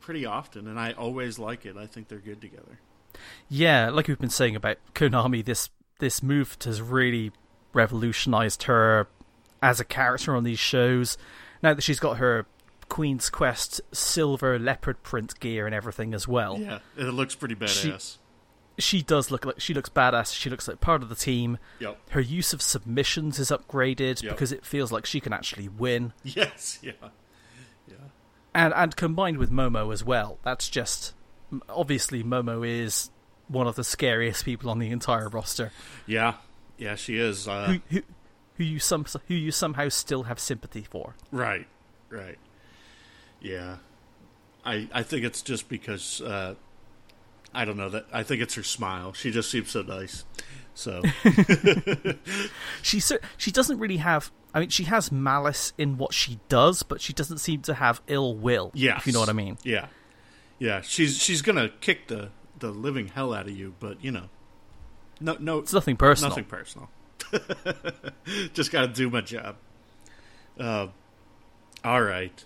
pretty 0.00 0.24
often, 0.24 0.68
and 0.68 0.78
I 0.78 0.92
always 0.92 1.38
like 1.38 1.66
it. 1.66 1.76
I 1.76 1.86
think 1.86 2.08
they're 2.08 2.18
good 2.18 2.40
together. 2.40 2.78
Yeah, 3.48 3.90
like 3.90 4.08
we've 4.08 4.18
been 4.18 4.30
saying 4.30 4.56
about 4.56 4.78
Konami, 4.94 5.44
this 5.44 5.70
this 5.98 6.22
move 6.22 6.56
has 6.64 6.80
really 6.80 7.32
revolutionized 7.72 8.64
her 8.64 9.08
as 9.64 9.80
a 9.80 9.84
character 9.84 10.36
on 10.36 10.44
these 10.44 10.58
shows. 10.58 11.16
Now 11.62 11.72
that 11.74 11.80
she's 11.82 11.98
got 11.98 12.18
her 12.18 12.46
Queen's 12.90 13.30
Quest 13.30 13.80
silver 13.92 14.58
leopard 14.58 15.02
print 15.02 15.40
gear 15.40 15.64
and 15.66 15.74
everything 15.74 16.12
as 16.14 16.28
well. 16.28 16.58
Yeah, 16.60 16.80
it 16.96 17.04
looks 17.04 17.34
pretty 17.34 17.54
badass. 17.54 18.18
she 18.78 19.00
does 19.02 19.30
look 19.30 19.44
like 19.46 19.60
she 19.60 19.72
looks 19.72 19.88
badass. 19.88 20.34
She 20.34 20.50
looks 20.50 20.68
like 20.68 20.80
part 20.80 21.02
of 21.02 21.08
the 21.08 21.14
team. 21.14 21.58
Yep. 21.80 21.98
Her 22.10 22.20
use 22.20 22.52
of 22.52 22.60
submissions 22.60 23.38
is 23.38 23.50
upgraded 23.50 24.22
Yep. 24.22 24.32
because 24.32 24.52
it 24.52 24.66
feels 24.66 24.92
like 24.92 25.06
she 25.06 25.18
can 25.20 25.32
actually 25.32 25.68
win. 25.68 26.12
Yes. 26.22 26.78
Yeah. 26.82 26.92
Yeah. 27.88 27.94
and 28.54 28.74
and 28.74 28.94
combined 28.96 29.38
with 29.38 29.50
Momo 29.50 29.92
as 29.92 30.04
well. 30.04 30.38
That's 30.42 30.68
just 30.68 31.14
obviously 31.70 32.22
Momo 32.22 32.68
is 32.68 33.10
one 33.48 33.66
of 33.66 33.76
the 33.76 33.84
scariest 33.84 34.44
people 34.44 34.68
on 34.70 34.78
the 34.78 34.90
entire 34.90 35.28
roster. 35.30 35.72
Yeah. 36.06 36.34
Yeah. 36.76 36.96
She 36.96 37.16
is. 37.16 37.48
Uh, 37.48 37.78
who, 37.90 37.96
who 37.96 38.02
who 38.56 38.64
you 38.64 38.78
some 38.78 39.04
who 39.28 39.34
you 39.34 39.50
somehow 39.50 39.88
still 39.88 40.24
have 40.24 40.38
sympathy 40.38 40.82
for. 40.82 41.14
Right, 41.32 41.66
right. 42.10 42.38
Yeah. 43.40 43.76
I 44.64 44.88
I 44.92 45.02
think 45.02 45.24
it's 45.24 45.42
just 45.42 45.68
because 45.68 46.20
uh 46.20 46.54
I 47.54 47.64
don't 47.64 47.76
know 47.76 47.90
that 47.90 48.06
I 48.12 48.22
think 48.22 48.42
it's 48.42 48.54
her 48.54 48.62
smile. 48.62 49.12
She 49.12 49.30
just 49.30 49.50
seems 49.50 49.70
so 49.70 49.82
nice. 49.82 50.24
So 50.74 51.02
She 52.82 53.00
she 53.36 53.50
doesn't 53.50 53.78
really 53.78 53.98
have. 53.98 54.30
I 54.52 54.60
mean, 54.60 54.68
she 54.68 54.84
has 54.84 55.10
malice 55.10 55.72
in 55.78 55.96
what 55.98 56.14
she 56.14 56.38
does, 56.48 56.82
but 56.82 57.00
she 57.00 57.12
doesn't 57.12 57.38
seem 57.38 57.62
to 57.62 57.74
have 57.74 58.00
ill 58.06 58.36
will. 58.36 58.70
Yeah, 58.74 58.96
if 58.98 59.06
you 59.06 59.12
know 59.12 59.20
what 59.20 59.28
I 59.28 59.32
mean. 59.32 59.58
Yeah. 59.64 59.86
Yeah, 60.58 60.80
she's 60.82 61.18
she's 61.18 61.42
going 61.42 61.56
to 61.56 61.68
kick 61.80 62.06
the 62.08 62.30
the 62.58 62.70
living 62.70 63.08
hell 63.08 63.34
out 63.34 63.46
of 63.48 63.56
you, 63.56 63.74
but 63.80 64.02
you 64.02 64.10
know. 64.10 64.28
No 65.20 65.36
no 65.38 65.58
It's 65.58 65.72
nothing 65.72 65.96
personal. 65.96 66.30
nothing 66.30 66.44
personal. 66.44 66.88
just 68.54 68.70
got 68.70 68.82
to 68.82 68.88
do 68.88 69.10
my 69.10 69.20
job. 69.20 69.56
Uh 70.58 70.88
all 71.84 72.02
right. 72.02 72.44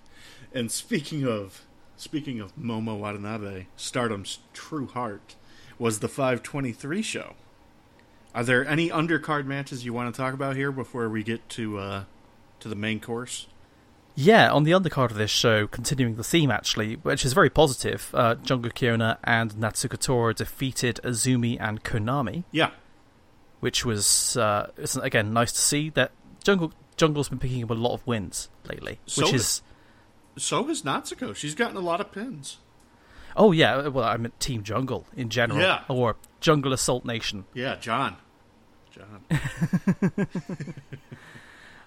And 0.53 0.70
speaking 0.72 1.26
of 1.26 1.62
speaking 1.97 2.41
of 2.41 2.57
Momo 2.57 2.99
Watanabe, 2.99 3.66
Stardom's 3.76 4.39
true 4.53 4.86
heart 4.86 5.36
was 5.78 6.01
the 6.01 6.09
523 6.09 7.03
show. 7.03 7.34
Are 8.34 8.45
there 8.45 8.66
any 8.66 8.91
undercard 8.91 9.47
matches 9.47 9.84
you 9.84 9.93
want 9.93 10.12
to 10.14 10.20
talk 10.20 10.34
about 10.34 10.57
here 10.57 10.72
before 10.72 11.09
we 11.09 11.22
get 11.22 11.49
to 11.51 11.78
uh, 11.78 12.05
to 12.61 12.68
the 12.68 12.74
main 12.74 13.01
course? 13.01 13.47
Yeah, 14.14 14.51
on 14.51 14.64
the 14.64 14.72
undercard 14.72 15.12
of 15.12 15.16
this 15.16 15.30
show, 15.30 15.68
continuing 15.68 16.16
the 16.16 16.24
theme 16.24 16.51
actually, 16.51 16.97
which 16.97 17.24
is 17.24 17.32
very 17.32 17.51
positive, 17.51 18.11
uh, 18.14 18.34
Jungle 18.34 18.72
Kyona 18.72 19.18
and 19.22 19.53
Natsuko 19.53 19.97
Tora 19.99 20.34
defeated 20.34 20.99
Azumi 21.05 21.57
and 21.61 21.84
Konami, 21.84 22.43
Yeah, 22.51 22.70
which 23.61 23.84
was 23.84 24.36
uh, 24.36 24.70
it's, 24.76 24.96
again 24.96 25.32
nice 25.32 25.52
to 25.52 25.59
see 25.61 25.90
that 25.90 26.12
Jungle 26.44 26.72
Jungle's 27.00 27.28
been 27.28 27.38
picking 27.38 27.62
up 27.62 27.70
a 27.70 27.74
lot 27.74 27.94
of 27.94 28.06
wins 28.06 28.48
lately, 28.68 28.98
So 29.06 29.22
which 29.22 29.32
has- 29.32 29.40
is 29.40 29.62
so 30.44 30.64
has 30.64 30.82
Natsuko. 30.82 31.34
She's 31.34 31.54
gotten 31.54 31.76
a 31.76 31.80
lot 31.80 32.00
of 32.00 32.12
pins. 32.12 32.59
oh 33.36 33.52
yeah, 33.52 33.88
well 33.88 34.04
I 34.04 34.16
meant 34.16 34.38
Team 34.40 34.62
Jungle 34.62 35.06
in 35.16 35.28
general, 35.30 35.61
Yeah. 35.61 35.82
or 35.88 36.16
Jungle 36.40 36.72
Assault 36.72 37.04
Nation. 37.04 37.44
Yeah, 37.54 37.76
John. 37.76 38.16
John. 38.90 39.22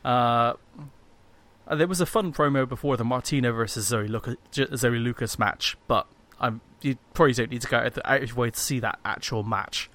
Uh, 0.03 0.07
uh, 1.67 1.76
there 1.76 1.88
was 1.88 2.01
a 2.01 2.05
fun 2.05 2.34
promo 2.34 2.67
before 2.67 2.97
the 2.97 3.03
Martina 3.05 3.51
versus 3.51 3.88
Zoe, 3.88 4.07
Luca, 4.07 4.36
Zoe 4.53 4.97
Lucas 4.97 5.38
match, 5.38 5.78
but 5.88 6.07
I'm 6.39 6.61
you 6.82 6.97
probably 7.13 7.34
don't 7.34 7.51
need 7.51 7.61
to 7.61 7.67
go 7.67 7.78
out 7.78 7.93
the- 7.93 8.09
out 8.11 8.24
of 8.24 8.30
your 8.30 8.36
way 8.38 8.49
to 8.49 8.59
see 8.59 8.80
that 8.80 8.99
actual 9.05 9.43
match. 9.43 9.89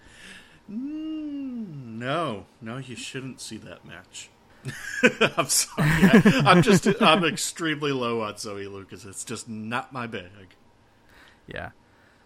Mm, 0.71 1.99
no, 1.99 2.47
no, 2.61 2.79
you 2.79 2.97
shouldn't 2.97 3.41
see 3.41 3.57
that 3.59 3.85
match. 3.85 4.31
I'm 5.37 5.47
sorry. 5.49 5.87
I, 5.89 6.43
I'm 6.47 6.63
just 6.63 6.87
I'm 7.01 7.25
extremely 7.25 7.93
low 7.93 8.23
on 8.23 8.37
Zoe 8.37 8.67
Lucas. 8.67 9.05
It's 9.05 9.25
just 9.25 9.49
not 9.49 9.93
my 9.93 10.07
bag. 10.07 10.57
Yeah. 11.47 11.71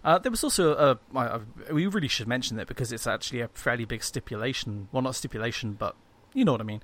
Uh, 0.02 0.18
there 0.18 0.30
was 0.30 0.42
also 0.42 0.98
a. 1.14 1.42
We 1.70 1.86
really 1.86 2.08
should 2.08 2.26
mention 2.28 2.56
that 2.56 2.66
because 2.66 2.90
it's 2.92 3.06
actually 3.06 3.42
a 3.42 3.48
fairly 3.48 3.84
big 3.84 4.02
stipulation. 4.02 4.88
Well, 4.92 5.02
not 5.02 5.14
stipulation, 5.14 5.74
but 5.74 5.94
you 6.32 6.46
know 6.46 6.52
what 6.52 6.62
I 6.62 6.64
mean. 6.64 6.82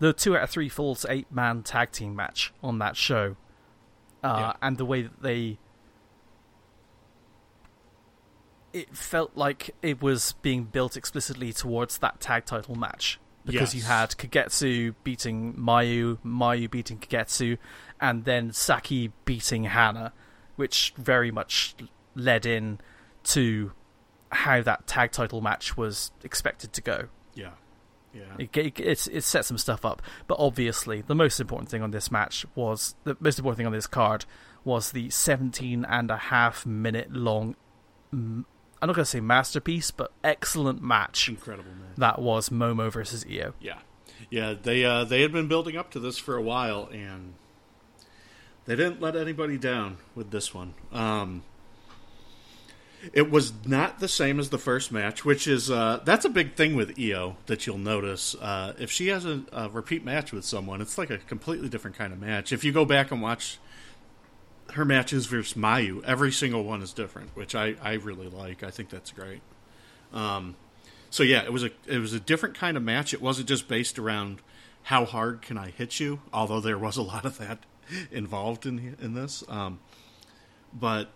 The 0.00 0.12
two 0.12 0.36
out 0.36 0.42
of 0.42 0.50
three 0.50 0.68
falls 0.68 1.06
eight 1.08 1.30
man 1.30 1.62
tag 1.62 1.92
team 1.92 2.16
match 2.16 2.52
on 2.62 2.78
that 2.80 2.96
show, 2.96 3.36
uh, 4.24 4.34
Yeah. 4.38 4.52
and 4.60 4.76
the 4.78 4.84
way 4.84 5.02
that 5.02 5.22
they. 5.22 5.58
It 8.72 8.96
felt 8.96 9.32
like 9.34 9.74
it 9.82 10.02
was 10.02 10.34
being 10.42 10.64
built 10.64 10.96
explicitly 10.96 11.52
towards 11.52 11.98
that 11.98 12.20
tag 12.20 12.44
title 12.44 12.74
match 12.74 13.18
because 13.44 13.74
you 13.74 13.82
had 13.82 14.10
Kagetsu 14.10 14.94
beating 15.04 15.54
Mayu, 15.54 16.18
Mayu 16.24 16.70
beating 16.70 16.98
Kagetsu, 16.98 17.58
and 18.00 18.24
then 18.24 18.52
Saki 18.52 19.12
beating 19.24 19.64
Hana, 19.64 20.12
which 20.56 20.92
very 20.96 21.30
much 21.30 21.74
led 22.14 22.44
in 22.44 22.78
to 23.24 23.72
how 24.30 24.60
that 24.62 24.86
tag 24.86 25.12
title 25.12 25.40
match 25.40 25.76
was 25.76 26.12
expected 26.22 26.72
to 26.74 26.82
go. 26.82 27.08
Yeah, 27.34 27.52
yeah, 28.12 28.22
It, 28.38 28.56
it, 28.56 28.80
it's, 28.80 29.06
it 29.06 29.24
set 29.24 29.44
some 29.44 29.58
stuff 29.58 29.84
up, 29.84 30.02
but 30.26 30.36
obviously 30.38 31.02
the 31.02 31.14
most 31.14 31.40
important 31.40 31.70
thing 31.70 31.82
on 31.82 31.90
this 31.90 32.10
match 32.10 32.44
was 32.54 32.94
the 33.04 33.16
most 33.20 33.38
important 33.38 33.58
thing 33.58 33.66
on 33.66 33.72
this 33.72 33.86
card 33.86 34.24
was 34.64 34.92
the 34.92 35.08
17 35.10 35.84
and 35.84 36.10
a 36.10 36.16
half 36.16 36.66
minute 36.66 37.12
long. 37.12 37.56
I'm 38.80 38.86
not 38.88 38.94
going 38.94 39.04
to 39.04 39.10
say 39.10 39.20
masterpiece, 39.20 39.90
but 39.90 40.12
excellent 40.22 40.82
match 40.82 41.28
incredible 41.28 41.70
man. 41.72 41.94
that 41.96 42.20
was 42.20 42.48
Momo 42.48 42.90
versus 42.92 43.24
Io. 43.28 43.54
Yeah, 43.60 43.78
yeah. 44.30 44.54
They 44.60 44.84
uh, 44.84 45.04
they 45.04 45.22
had 45.22 45.32
been 45.32 45.48
building 45.48 45.76
up 45.76 45.90
to 45.92 46.00
this 46.00 46.18
for 46.18 46.36
a 46.36 46.42
while, 46.42 46.88
and 46.92 47.34
they 48.66 48.76
didn't 48.76 49.00
let 49.00 49.16
anybody 49.16 49.58
down 49.58 49.96
with 50.14 50.30
this 50.30 50.54
one. 50.54 50.74
Um, 50.92 51.42
it 53.12 53.30
was 53.30 53.52
not 53.64 54.00
the 54.00 54.08
same 54.08 54.40
as 54.40 54.50
the 54.50 54.58
first 54.58 54.90
match, 54.92 55.24
which 55.24 55.46
is 55.46 55.70
uh, 55.70 56.00
that's 56.04 56.24
a 56.24 56.28
big 56.28 56.54
thing 56.54 56.74
with 56.74 56.98
Io 56.98 57.36
that 57.46 57.66
you'll 57.66 57.78
notice. 57.78 58.34
Uh, 58.34 58.74
if 58.78 58.90
she 58.90 59.08
has 59.08 59.24
a, 59.24 59.42
a 59.52 59.68
repeat 59.68 60.04
match 60.04 60.32
with 60.32 60.44
someone, 60.44 60.80
it's 60.80 60.98
like 60.98 61.10
a 61.10 61.18
completely 61.18 61.68
different 61.68 61.96
kind 61.96 62.12
of 62.12 62.20
match. 62.20 62.52
If 62.52 62.64
you 62.64 62.72
go 62.72 62.84
back 62.84 63.10
and 63.10 63.22
watch 63.22 63.58
her 64.72 64.84
matches 64.84 65.26
versus 65.26 65.54
Mayu, 65.54 66.02
every 66.04 66.32
single 66.32 66.64
one 66.64 66.82
is 66.82 66.92
different, 66.92 67.30
which 67.34 67.54
I, 67.54 67.74
I 67.82 67.94
really 67.94 68.28
like. 68.28 68.62
I 68.62 68.70
think 68.70 68.90
that's 68.90 69.10
great. 69.10 69.40
Um, 70.12 70.56
so 71.10 71.22
yeah, 71.22 71.42
it 71.42 71.52
was 71.52 71.64
a 71.64 71.70
it 71.86 71.98
was 71.98 72.12
a 72.12 72.20
different 72.20 72.54
kind 72.54 72.76
of 72.76 72.82
match. 72.82 73.14
It 73.14 73.22
wasn't 73.22 73.48
just 73.48 73.68
based 73.68 73.98
around 73.98 74.40
how 74.84 75.04
hard 75.04 75.42
can 75.42 75.58
I 75.58 75.70
hit 75.70 76.00
you, 76.00 76.20
although 76.32 76.60
there 76.60 76.78
was 76.78 76.96
a 76.96 77.02
lot 77.02 77.24
of 77.24 77.38
that 77.38 77.60
involved 78.10 78.66
in 78.66 78.96
in 79.00 79.14
this. 79.14 79.42
Um, 79.48 79.80
but 80.72 81.10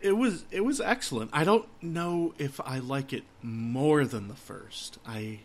it 0.00 0.12
was 0.12 0.44
it 0.50 0.64
was 0.64 0.80
excellent. 0.80 1.30
I 1.32 1.44
don't 1.44 1.68
know 1.82 2.34
if 2.38 2.60
I 2.64 2.78
like 2.78 3.12
it 3.12 3.24
more 3.42 4.04
than 4.06 4.28
the 4.28 4.34
first. 4.34 4.98
I 5.06 5.40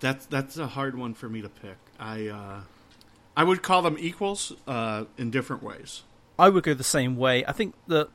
that's 0.00 0.26
that's 0.26 0.56
a 0.56 0.68
hard 0.68 0.96
one 0.96 1.14
for 1.14 1.28
me 1.28 1.42
to 1.42 1.48
pick. 1.48 1.76
I 1.98 2.28
uh, 2.28 2.60
I 3.36 3.44
would 3.44 3.62
call 3.62 3.82
them 3.82 3.96
equals 3.98 4.52
uh, 4.66 5.04
in 5.18 5.30
different 5.30 5.62
ways. 5.62 6.02
I 6.38 6.48
would 6.48 6.64
go 6.64 6.74
the 6.74 6.82
same 6.84 7.16
way. 7.16 7.44
I 7.46 7.52
think 7.52 7.74
that 7.86 8.08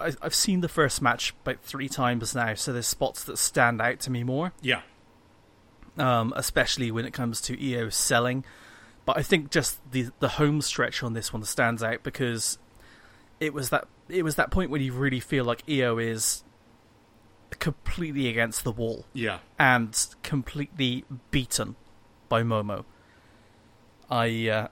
I- 0.00 0.14
I've 0.22 0.34
seen 0.34 0.60
the 0.62 0.68
first 0.68 1.00
match 1.02 1.34
about 1.44 1.60
three 1.62 1.88
times 1.88 2.34
now, 2.34 2.54
so 2.54 2.72
there's 2.72 2.86
spots 2.86 3.22
that 3.24 3.36
stand 3.38 3.80
out 3.80 4.00
to 4.00 4.10
me 4.10 4.24
more. 4.24 4.52
Yeah, 4.60 4.82
um, 5.98 6.32
especially 6.36 6.90
when 6.90 7.04
it 7.04 7.12
comes 7.12 7.40
to 7.42 7.54
Io 7.76 7.88
selling. 7.88 8.44
But 9.04 9.18
I 9.18 9.22
think 9.22 9.50
just 9.50 9.78
the 9.90 10.10
the 10.20 10.28
home 10.30 10.60
stretch 10.62 11.02
on 11.02 11.12
this 11.12 11.32
one 11.32 11.44
stands 11.44 11.82
out 11.82 12.02
because 12.02 12.58
it 13.40 13.52
was 13.52 13.70
that 13.70 13.86
it 14.08 14.22
was 14.24 14.36
that 14.36 14.50
point 14.50 14.70
when 14.70 14.80
you 14.82 14.92
really 14.92 15.20
feel 15.20 15.44
like 15.44 15.62
Io 15.68 15.98
is 15.98 16.44
completely 17.58 18.28
against 18.28 18.64
the 18.64 18.72
wall 18.72 19.04
yeah, 19.12 19.38
and 19.58 20.06
completely 20.22 21.04
beaten 21.30 21.76
by 22.28 22.42
Momo. 22.42 22.84
I 24.10 24.48
uh, 24.48 24.68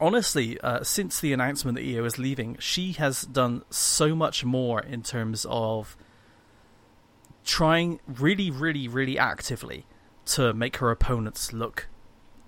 honestly, 0.00 0.60
uh, 0.60 0.82
since 0.82 1.20
the 1.20 1.32
announcement 1.32 1.76
that 1.76 1.84
Io 1.84 2.04
is 2.04 2.18
leaving, 2.18 2.56
she 2.58 2.92
has 2.92 3.22
done 3.22 3.62
so 3.70 4.14
much 4.14 4.44
more 4.44 4.80
in 4.80 5.02
terms 5.02 5.46
of 5.48 5.96
trying 7.44 8.00
really, 8.06 8.50
really, 8.50 8.88
really 8.88 9.18
actively 9.18 9.86
to 10.26 10.52
make 10.52 10.76
her 10.78 10.90
opponents 10.90 11.52
look 11.52 11.88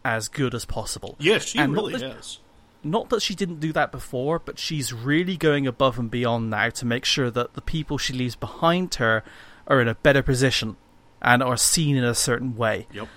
as 0.04 0.28
good 0.28 0.54
as 0.54 0.64
possible. 0.64 1.16
yes, 1.18 1.46
she 1.46 1.58
And 1.58 1.72
really 1.72 1.96
that- 1.96 2.16
has. 2.16 2.38
Not 2.82 3.10
that 3.10 3.20
she 3.20 3.34
didn't 3.34 3.60
do 3.60 3.74
that 3.74 3.92
before, 3.92 4.38
but 4.38 4.58
she's 4.58 4.90
really 4.90 5.36
going 5.36 5.66
above 5.66 5.98
and 5.98 6.10
beyond 6.10 6.48
now 6.48 6.70
to 6.70 6.86
make 6.86 7.04
sure 7.04 7.30
that 7.30 7.52
the 7.52 7.60
people 7.60 7.98
she 7.98 8.14
leaves 8.14 8.36
behind 8.36 8.94
her 8.94 9.22
are 9.66 9.82
in 9.82 9.88
a 9.88 9.94
better 9.96 10.22
position 10.22 10.76
and 11.20 11.42
are 11.42 11.58
seen 11.58 11.94
in 11.96 12.04
a 12.04 12.14
certain 12.14 12.56
way. 12.56 12.86
Yep. 12.94 13.08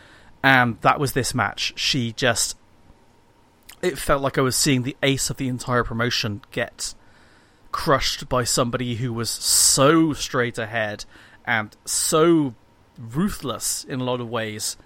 And 0.43 0.81
that 0.81 0.99
was 0.99 1.13
this 1.13 1.33
match. 1.33 1.71
She 1.77 2.11
just. 2.11 2.57
It 3.83 3.97
felt 3.99 4.21
like 4.23 4.37
I 4.37 4.41
was 4.41 4.55
seeing 4.55 4.83
the 4.83 4.95
ace 5.03 5.29
of 5.29 5.37
the 5.37 5.47
entire 5.49 5.83
promotion 5.83 6.41
get 6.51 6.95
crushed 7.71 8.29
by 8.29 8.43
somebody 8.45 8.95
who 8.95 9.11
was 9.13 9.29
so 9.29 10.13
straight 10.13 10.57
ahead 10.57 11.05
and 11.45 11.75
so 11.85 12.55
ruthless 12.97 13.83
in 13.83 13.99
a 13.99 14.03
lot 14.03 14.21
of 14.21 14.29
ways 14.29 14.77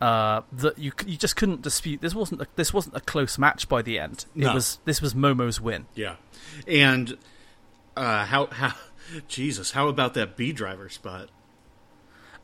uh, 0.00 0.42
that 0.52 0.78
you 0.78 0.92
you 1.06 1.16
just 1.16 1.36
couldn't 1.36 1.62
dispute. 1.62 2.00
This 2.00 2.14
wasn't 2.14 2.40
a, 2.42 2.46
this 2.56 2.72
wasn't 2.72 2.96
a 2.96 3.00
close 3.00 3.38
match 3.38 3.68
by 3.68 3.82
the 3.82 3.98
end. 3.98 4.26
It 4.34 4.40
No. 4.44 4.54
was 4.54 4.78
this 4.84 5.00
was 5.02 5.14
Momo's 5.14 5.60
win. 5.60 5.86
Yeah, 5.94 6.16
and 6.66 7.16
uh, 7.96 8.24
how 8.26 8.46
how 8.46 8.74
Jesus, 9.28 9.72
how 9.72 9.88
about 9.88 10.14
that 10.14 10.36
B 10.36 10.52
driver 10.52 10.88
spot? 10.88 11.28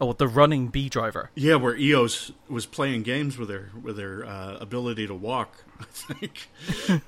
Oh, 0.02 0.12
the 0.12 0.26
running 0.26 0.66
B 0.66 0.88
driver. 0.88 1.30
Yeah, 1.36 1.54
where 1.54 1.76
Io's 1.76 2.32
was 2.48 2.66
playing 2.66 3.04
games 3.04 3.38
with 3.38 3.48
her 3.50 3.70
with 3.80 3.98
her 3.98 4.26
uh, 4.26 4.56
ability 4.60 5.06
to 5.06 5.14
walk. 5.14 5.62
I 5.80 5.84
think. 5.84 6.48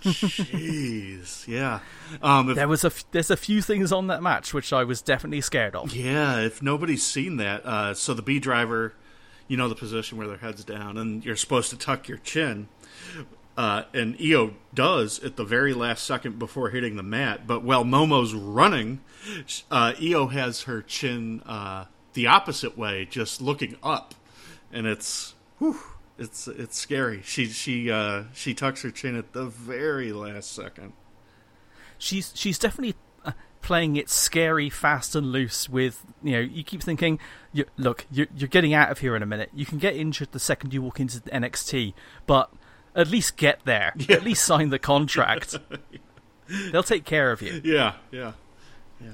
Jeez, 0.02 1.46
yeah. 1.48 1.80
Um, 2.22 2.50
if, 2.50 2.56
There 2.56 2.68
was 2.68 2.84
a 2.84 2.88
f- 2.88 3.04
there's 3.10 3.30
a 3.30 3.36
few 3.36 3.60
things 3.62 3.90
on 3.92 4.06
that 4.06 4.22
match 4.22 4.54
which 4.54 4.72
I 4.72 4.84
was 4.84 5.02
definitely 5.02 5.40
scared 5.40 5.74
of. 5.74 5.92
yeah, 5.92 6.38
if 6.40 6.62
nobody's 6.62 7.02
seen 7.02 7.36
that, 7.38 7.66
uh, 7.66 7.94
so 7.94 8.14
the 8.14 8.22
B 8.22 8.38
driver, 8.38 8.94
you 9.48 9.56
know 9.56 9.68
the 9.68 9.74
position 9.74 10.16
where 10.16 10.28
their 10.28 10.36
head's 10.38 10.64
down, 10.64 10.96
and 10.96 11.24
you're 11.24 11.36
supposed 11.36 11.70
to 11.70 11.76
tuck 11.76 12.06
your 12.08 12.18
chin. 12.18 12.68
Uh, 13.56 13.84
and 13.92 14.16
Io 14.20 14.54
does 14.72 15.22
at 15.22 15.36
the 15.36 15.44
very 15.44 15.74
last 15.74 16.04
second 16.04 16.38
before 16.38 16.70
hitting 16.70 16.96
the 16.96 17.02
mat. 17.04 17.46
But 17.46 17.62
while 17.62 17.84
Momo's 17.84 18.34
running, 18.34 19.00
uh, 19.70 19.94
Io 20.02 20.26
has 20.28 20.62
her 20.62 20.82
chin 20.82 21.40
uh, 21.46 21.84
the 22.14 22.26
opposite 22.26 22.78
way, 22.78 23.04
just 23.04 23.40
looking 23.40 23.76
up, 23.82 24.14
and 24.72 24.86
it's 24.86 25.34
whew, 25.58 25.78
it's 26.18 26.48
it's 26.48 26.78
scary. 26.78 27.20
She 27.24 27.46
she 27.46 27.90
uh, 27.90 28.24
she 28.32 28.54
tucks 28.54 28.82
her 28.82 28.90
chin 28.90 29.16
at 29.16 29.32
the 29.32 29.46
very 29.46 30.12
last 30.12 30.52
second. 30.52 30.92
She's 31.98 32.32
she's 32.34 32.58
definitely 32.58 32.94
uh, 33.24 33.32
playing 33.62 33.96
it 33.96 34.08
scary, 34.08 34.70
fast 34.70 35.14
and 35.14 35.32
loose. 35.32 35.68
With 35.68 36.02
you 36.22 36.32
know, 36.32 36.40
you 36.40 36.64
keep 36.64 36.82
thinking, 36.82 37.18
you, 37.52 37.64
look, 37.76 38.06
you're, 38.10 38.28
you're 38.36 38.48
getting 38.48 38.74
out 38.74 38.90
of 38.90 38.98
here 38.98 39.16
in 39.16 39.22
a 39.22 39.26
minute. 39.26 39.50
You 39.52 39.66
can 39.66 39.78
get 39.78 39.96
injured 39.96 40.32
the 40.32 40.40
second 40.40 40.72
you 40.72 40.82
walk 40.82 41.00
into 41.00 41.20
NXT, 41.20 41.94
but 42.26 42.50
at 42.94 43.08
least 43.08 43.36
get 43.36 43.60
there. 43.64 43.92
At 44.08 44.22
least 44.22 44.44
sign 44.44 44.70
the 44.70 44.78
contract. 44.78 45.58
They'll 46.72 46.82
take 46.82 47.04
care 47.04 47.32
of 47.32 47.42
you. 47.42 47.60
Yeah, 47.64 47.94
yeah, 48.12 48.32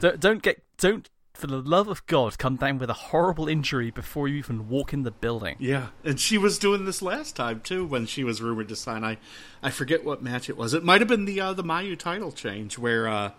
Don't, 0.00 0.20
don't 0.20 0.42
get 0.42 0.62
don't 0.78 1.08
for 1.40 1.46
the 1.46 1.60
love 1.60 1.88
of 1.88 2.06
God 2.06 2.38
come 2.38 2.56
down 2.56 2.78
with 2.78 2.90
a 2.90 2.94
horrible 2.94 3.48
injury 3.48 3.90
before 3.90 4.28
you 4.28 4.36
even 4.36 4.68
walk 4.68 4.92
in 4.92 5.02
the 5.02 5.10
building. 5.10 5.56
yeah. 5.58 5.88
And 6.04 6.20
she 6.20 6.38
was 6.38 6.58
doing 6.58 6.84
this 6.84 7.02
last 7.02 7.34
time 7.36 7.60
too 7.60 7.84
when 7.84 8.06
she 8.06 8.24
was 8.24 8.42
rumored 8.42 8.68
to 8.68 8.76
sign. 8.76 9.04
I 9.04 9.18
I 9.62 9.70
forget 9.70 10.04
what 10.04 10.22
match 10.22 10.48
it 10.48 10.56
was. 10.56 10.74
It 10.74 10.84
might 10.84 11.00
have 11.00 11.08
been 11.08 11.24
the 11.24 11.40
uh, 11.40 11.52
the 11.52 11.64
Mayu 11.64 11.98
title 11.98 12.32
change 12.32 12.78
where 12.78 13.08
uh, 13.08 13.32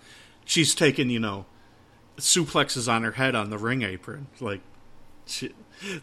she's 0.46 0.76
taking 0.76 1.10
you 1.10 1.20
know 1.20 1.46
suplexes 2.18 2.92
on 2.92 3.04
her 3.04 3.12
head 3.12 3.36
on 3.36 3.50
the 3.50 3.58
ring 3.58 3.84
apron 3.84 4.28
like. 4.40 4.62
She, 5.28 5.54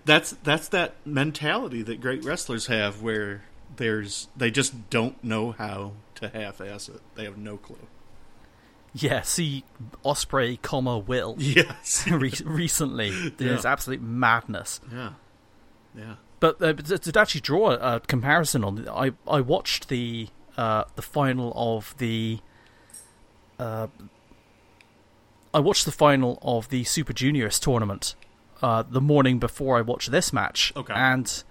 that's 0.05 0.31
that's 0.45 0.69
that 0.69 0.95
mentality 1.05 1.83
that 1.83 2.01
great 2.01 2.25
wrestlers 2.25 2.67
have 2.67 3.03
where 3.03 3.43
there's 3.77 4.29
they 4.37 4.51
just 4.51 4.91
don't 4.91 5.23
know 5.23 5.53
how 5.53 5.93
to 6.17 6.29
half-ass 6.29 6.89
it. 6.89 7.01
They 7.15 7.25
have 7.25 7.37
no 7.37 7.57
clue. 7.57 7.77
Yeah, 9.01 9.23
see 9.23 9.65
Ospreay, 10.05 10.61
comma 10.63 10.99
Will 10.99 11.35
Yes. 11.39 12.07
re- 12.11 12.33
recently. 12.45 13.31
There's 13.31 13.65
Yeah. 13.65 13.73
absolute 13.73 14.01
madness. 14.03 14.81
yeah. 14.93 15.11
Yeah. 15.97 16.15
But 16.41 16.63
uh, 16.63 16.73
to, 16.75 16.99
to 16.99 17.21
actually 17.21 17.41
draw 17.41 17.73
a, 17.73 18.01
comparison 18.01 18.63
on, 18.65 18.89
I 18.89 19.13
I 19.27 19.41
watched 19.41 19.89
the 19.89 20.29
uh, 20.57 20.85
the 20.97 21.03
final 21.03 21.53
of 21.57 21.95
the. 21.99 22.39
Uh, 23.59 23.89
I 25.53 25.61
watched 25.61 25.85
the 25.85 25.93
final 25.93 26.39
of 26.43 26.69
the 26.69 26.85
Super 26.85 27.13
Juniors 27.13 27.59
tournament 27.59 28.15
uh, 28.63 28.85
the 28.89 29.01
morning 29.01 29.39
before 29.39 29.79
I 29.79 29.81
watched 29.81 30.11
this 30.11 30.33
match. 30.33 30.73
Okay. 30.77 30.93
And 30.95 31.43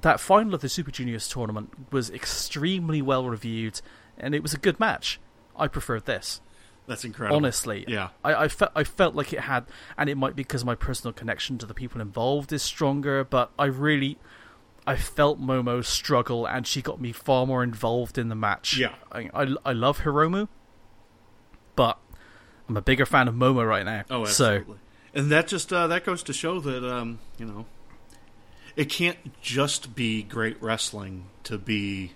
that 0.00 0.20
final 0.20 0.54
of 0.54 0.60
the 0.62 0.68
Super 0.68 0.90
Juniors 0.90 1.28
tournament 1.28 1.92
was 1.92 2.08
extremely 2.10 3.02
well 3.02 3.28
reviewed, 3.28 3.80
and 4.16 4.34
it 4.34 4.42
was 4.42 4.54
a 4.54 4.58
good 4.58 4.78
match. 4.80 5.20
I 5.56 5.66
preferred 5.68 6.06
this 6.06 6.40
That's 6.88 7.04
incredible. 7.04 7.36
honestly. 7.36 7.84
Yeah. 7.86 8.08
I, 8.24 8.34
I 8.44 8.48
felt 8.48 8.72
I 8.74 8.82
felt 8.82 9.14
like 9.14 9.32
it 9.32 9.40
had, 9.40 9.66
and 9.96 10.08
it 10.10 10.16
might 10.16 10.34
be 10.34 10.42
because 10.42 10.64
my 10.64 10.74
personal 10.74 11.12
connection 11.12 11.58
to 11.58 11.66
the 11.66 11.74
people 11.74 12.00
involved 12.00 12.52
is 12.52 12.62
stronger. 12.62 13.22
But 13.22 13.52
I 13.58 13.66
really, 13.66 14.18
I 14.86 14.96
felt 14.96 15.40
Momo 15.40 15.84
struggle, 15.84 16.46
and 16.46 16.66
she 16.66 16.82
got 16.82 17.00
me 17.00 17.12
far 17.12 17.46
more 17.46 17.62
involved 17.62 18.18
in 18.18 18.28
the 18.30 18.34
match. 18.34 18.76
Yeah. 18.78 18.94
I 19.12 19.30
I, 19.34 19.54
I 19.66 19.72
love 19.72 20.00
Hiromu, 20.00 20.48
but 21.76 21.98
I'm 22.68 22.76
a 22.76 22.82
bigger 22.82 23.06
fan 23.06 23.28
of 23.28 23.34
Momo 23.34 23.68
right 23.68 23.84
now. 23.84 24.04
Oh, 24.10 24.24
so 24.24 24.46
absolutely. 24.56 24.78
and 25.14 25.30
that 25.30 25.46
just 25.46 25.72
uh, 25.72 25.86
that 25.88 26.04
goes 26.04 26.22
to 26.24 26.32
show 26.32 26.58
that 26.60 26.84
um, 26.90 27.18
you 27.38 27.44
know, 27.46 27.66
it 28.76 28.88
can't 28.88 29.40
just 29.40 29.94
be 29.94 30.22
great 30.22 30.60
wrestling 30.62 31.26
to 31.44 31.58
be 31.58 32.12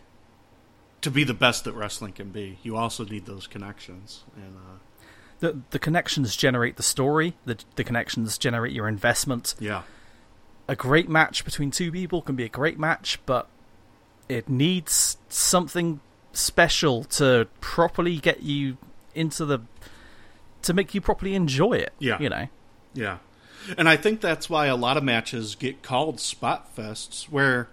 to 1.02 1.10
be 1.10 1.24
the 1.24 1.34
best 1.34 1.64
that 1.64 1.72
wrestling 1.74 2.12
can 2.12 2.30
be. 2.30 2.58
You 2.62 2.76
also 2.76 3.04
need 3.04 3.26
those 3.26 3.46
connections, 3.46 4.24
and 4.34 4.56
uh, 4.56 5.04
the 5.40 5.60
the 5.70 5.78
connections 5.78 6.34
generate 6.34 6.76
the 6.76 6.82
story. 6.82 7.34
The 7.44 7.58
the 7.76 7.84
connections 7.84 8.38
generate 8.38 8.72
your 8.72 8.88
investment. 8.88 9.54
yeah, 9.58 9.82
a 10.68 10.76
great 10.76 11.08
match 11.08 11.44
between 11.44 11.70
two 11.70 11.92
people 11.92 12.22
can 12.22 12.36
be 12.36 12.44
a 12.44 12.48
great 12.48 12.78
match, 12.78 13.18
but 13.26 13.48
it 14.28 14.48
needs 14.48 15.18
something 15.28 16.00
special 16.32 17.04
to 17.04 17.46
properly 17.60 18.16
get 18.16 18.42
you 18.42 18.78
into 19.14 19.44
the 19.44 19.58
to 20.62 20.72
make 20.72 20.94
you 20.94 21.00
properly 21.00 21.34
enjoy 21.34 21.74
it. 21.74 21.92
Yeah. 21.98 22.18
you 22.20 22.28
know. 22.28 22.48
yeah, 22.94 23.18
and 23.76 23.88
I 23.88 23.96
think 23.96 24.20
that's 24.20 24.48
why 24.48 24.66
a 24.66 24.76
lot 24.76 24.96
of 24.96 25.02
matches 25.02 25.56
get 25.56 25.82
called 25.82 26.20
spot 26.20 26.74
fests, 26.76 27.24
where 27.24 27.68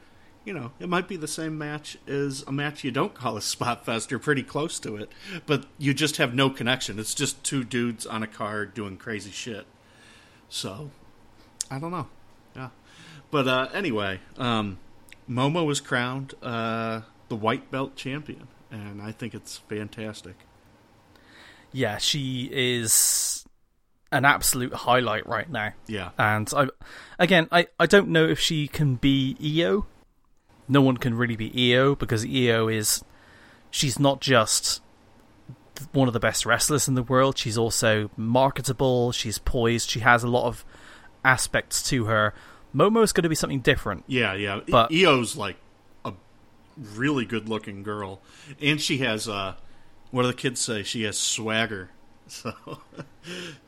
you 0.46 0.54
know 0.54 0.72
it 0.80 0.90
might 0.90 1.08
be 1.08 1.18
the 1.18 1.28
same 1.28 1.58
match 1.58 1.98
as 2.08 2.44
a 2.48 2.52
match 2.52 2.84
you 2.84 2.92
don't 2.92 3.14
call 3.14 3.38
a 3.38 3.42
spot 3.42 3.86
fest 3.86 4.12
or 4.12 4.20
pretty 4.20 4.44
close 4.44 4.80
to 4.80 4.96
it, 4.96 5.12
but 5.46 5.66
you 5.78 5.94
just 5.94 6.18
have 6.18 6.34
no 6.34 6.50
connection. 6.50 7.00
It's 7.00 7.14
just 7.14 7.44
two 7.44 7.64
dudes 7.64 8.06
on 8.06 8.24
a 8.24 8.28
card 8.28 8.74
doing 8.74 8.98
crazy 8.98 9.32
shit. 9.32 9.66
So, 10.50 10.90
I 11.70 11.80
don't 11.80 11.92
know. 11.92 12.08
Yeah. 12.56 12.70
But 13.32 13.48
uh, 13.48 13.68
anyway, 13.74 14.20
um, 14.38 14.80
Momo 15.30 15.66
was 15.66 15.80
crowned 15.80 16.34
uh, 16.42 17.02
the 17.28 17.36
white 17.36 17.70
belt 17.70 17.96
champion, 17.96 18.48
and 18.72 19.02
I 19.02 19.12
think 19.12 19.36
it's 19.36 19.58
fantastic. 19.58 20.36
Yeah, 21.72 21.98
she 21.98 22.50
is 22.52 23.46
an 24.12 24.26
absolute 24.26 24.74
highlight 24.74 25.28
right 25.28 25.50
now. 25.50 25.74
Yeah. 25.88 26.10
And 26.18 26.52
I, 26.56 26.68
again, 27.20 27.48
I, 27.52 27.68
I 27.80 27.86
don't 27.86 28.10
know 28.10 28.28
if 28.28 28.40
she 28.40 28.68
can 28.68 28.96
be 28.96 29.38
Io. 29.40 29.86
No 30.70 30.82
one 30.82 30.98
can 30.98 31.16
really 31.16 31.36
be 31.36 31.74
Io 31.74 31.96
because 31.96 32.24
Io 32.26 32.68
is, 32.70 33.04
she's 33.72 34.00
not 34.00 34.22
just 34.22 34.82
one 35.94 36.08
of 36.08 36.14
the 36.14 36.20
best 36.20 36.46
wrestlers 36.46 36.88
in 36.88 36.94
the 36.96 37.04
world. 37.04 37.38
She's 37.38 37.58
also 37.58 38.12
marketable. 38.16 39.12
She's 39.12 39.38
poised. 39.40 39.90
She 39.90 40.02
has 40.02 40.24
a 40.24 40.28
lot 40.28 40.46
of 40.46 40.64
aspects 41.26 41.82
to 41.90 42.06
her. 42.06 42.34
Momo's 42.74 43.12
going 43.12 43.24
to 43.24 43.30
be 43.30 43.36
something 43.36 43.62
different. 43.62 44.04
Yeah, 44.08 44.34
yeah. 44.36 44.60
But- 44.68 44.92
Io's 44.94 45.36
like 45.36 45.58
a 46.06 46.14
really 46.78 47.26
good 47.26 47.50
looking 47.50 47.82
girl. 47.84 48.22
And 48.62 48.80
she 48.80 49.00
has, 49.00 49.28
uh, 49.28 49.56
what 50.12 50.22
do 50.22 50.28
the 50.28 50.34
kids 50.36 50.62
say? 50.62 50.84
She 50.84 51.04
has 51.04 51.18
swagger. 51.18 51.90
So, 52.32 52.54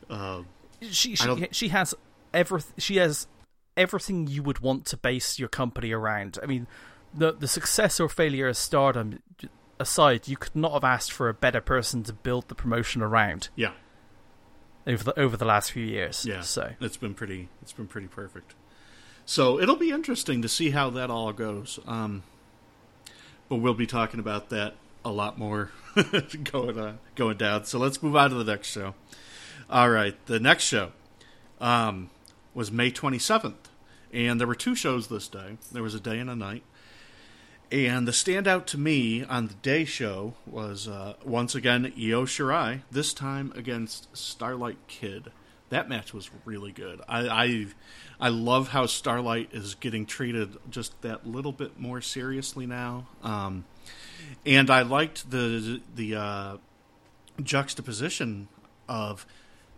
um, 0.08 0.46
She 0.82 1.16
she, 1.16 1.48
she 1.50 1.68
has 1.70 1.94
every 2.32 2.62
she 2.78 2.98
has 2.98 3.26
everything 3.76 4.28
you 4.28 4.44
would 4.44 4.60
want 4.60 4.86
to 4.86 4.96
base 4.96 5.36
your 5.40 5.48
company 5.48 5.90
around. 5.90 6.38
I 6.40 6.46
mean, 6.46 6.68
the 7.14 7.32
the 7.32 7.48
success 7.48 8.00
or 8.00 8.08
failure 8.08 8.48
of 8.48 8.56
Stardom 8.56 9.20
aside, 9.78 10.28
you 10.28 10.36
could 10.36 10.56
not 10.56 10.72
have 10.72 10.84
asked 10.84 11.12
for 11.12 11.28
a 11.28 11.34
better 11.34 11.60
person 11.60 12.02
to 12.04 12.12
build 12.12 12.48
the 12.48 12.54
promotion 12.54 13.02
around 13.02 13.50
yeah, 13.54 13.72
over 14.86 15.04
the 15.04 15.20
over 15.20 15.36
the 15.36 15.44
last 15.44 15.72
few 15.72 15.84
years. 15.84 16.24
yeah. 16.24 16.40
So 16.40 16.72
it's 16.80 16.96
been 16.96 17.14
pretty, 17.14 17.50
it's 17.60 17.72
been 17.72 17.88
pretty 17.88 18.08
perfect. 18.08 18.54
So 19.26 19.60
it'll 19.60 19.76
be 19.76 19.90
interesting 19.90 20.42
to 20.42 20.48
see 20.48 20.70
how 20.70 20.90
that 20.90 21.10
all 21.10 21.32
goes. 21.32 21.78
Um, 21.86 22.22
but 23.48 23.56
we'll 23.56 23.74
be 23.74 23.86
talking 23.86 24.18
about 24.18 24.48
that 24.48 24.74
a 25.04 25.10
lot 25.10 25.38
more 25.38 25.70
going 26.44 26.78
uh, 26.78 26.94
going 27.16 27.36
down. 27.36 27.64
So 27.64 27.78
let's 27.78 28.02
move 28.02 28.16
on 28.16 28.30
to 28.30 28.36
the 28.36 28.50
next 28.50 28.68
show. 28.68 28.94
All 29.68 29.90
right, 29.90 30.14
the 30.26 30.40
next 30.40 30.64
show 30.64 30.92
um, 31.60 32.10
was 32.52 32.70
May 32.70 32.90
27th, 32.90 33.54
and 34.12 34.38
there 34.38 34.46
were 34.46 34.54
two 34.54 34.74
shows 34.74 35.08
this 35.08 35.28
day. 35.28 35.56
There 35.70 35.82
was 35.82 35.94
a 35.94 36.00
day 36.00 36.18
and 36.18 36.28
a 36.28 36.36
night. 36.36 36.62
And 37.72 38.06
the 38.06 38.12
standout 38.12 38.66
to 38.66 38.78
me 38.78 39.24
on 39.24 39.46
the 39.46 39.54
day 39.54 39.86
show 39.86 40.34
was 40.44 40.86
uh, 40.86 41.14
once 41.24 41.54
again 41.54 41.86
Io 41.96 42.26
Shirai, 42.26 42.82
this 42.90 43.14
time 43.14 43.50
against 43.56 44.14
Starlight 44.14 44.76
Kid. 44.88 45.32
That 45.70 45.88
match 45.88 46.12
was 46.12 46.28
really 46.44 46.70
good. 46.70 47.00
I, 47.08 47.28
I 47.28 47.66
I 48.20 48.28
love 48.28 48.68
how 48.68 48.84
Starlight 48.84 49.48
is 49.52 49.74
getting 49.74 50.04
treated 50.04 50.58
just 50.68 51.00
that 51.00 51.26
little 51.26 51.50
bit 51.50 51.80
more 51.80 52.02
seriously 52.02 52.66
now. 52.66 53.06
Um, 53.22 53.64
and 54.44 54.68
I 54.68 54.82
liked 54.82 55.30
the 55.30 55.80
the 55.96 56.14
uh, 56.14 56.56
juxtaposition 57.42 58.48
of 58.86 59.24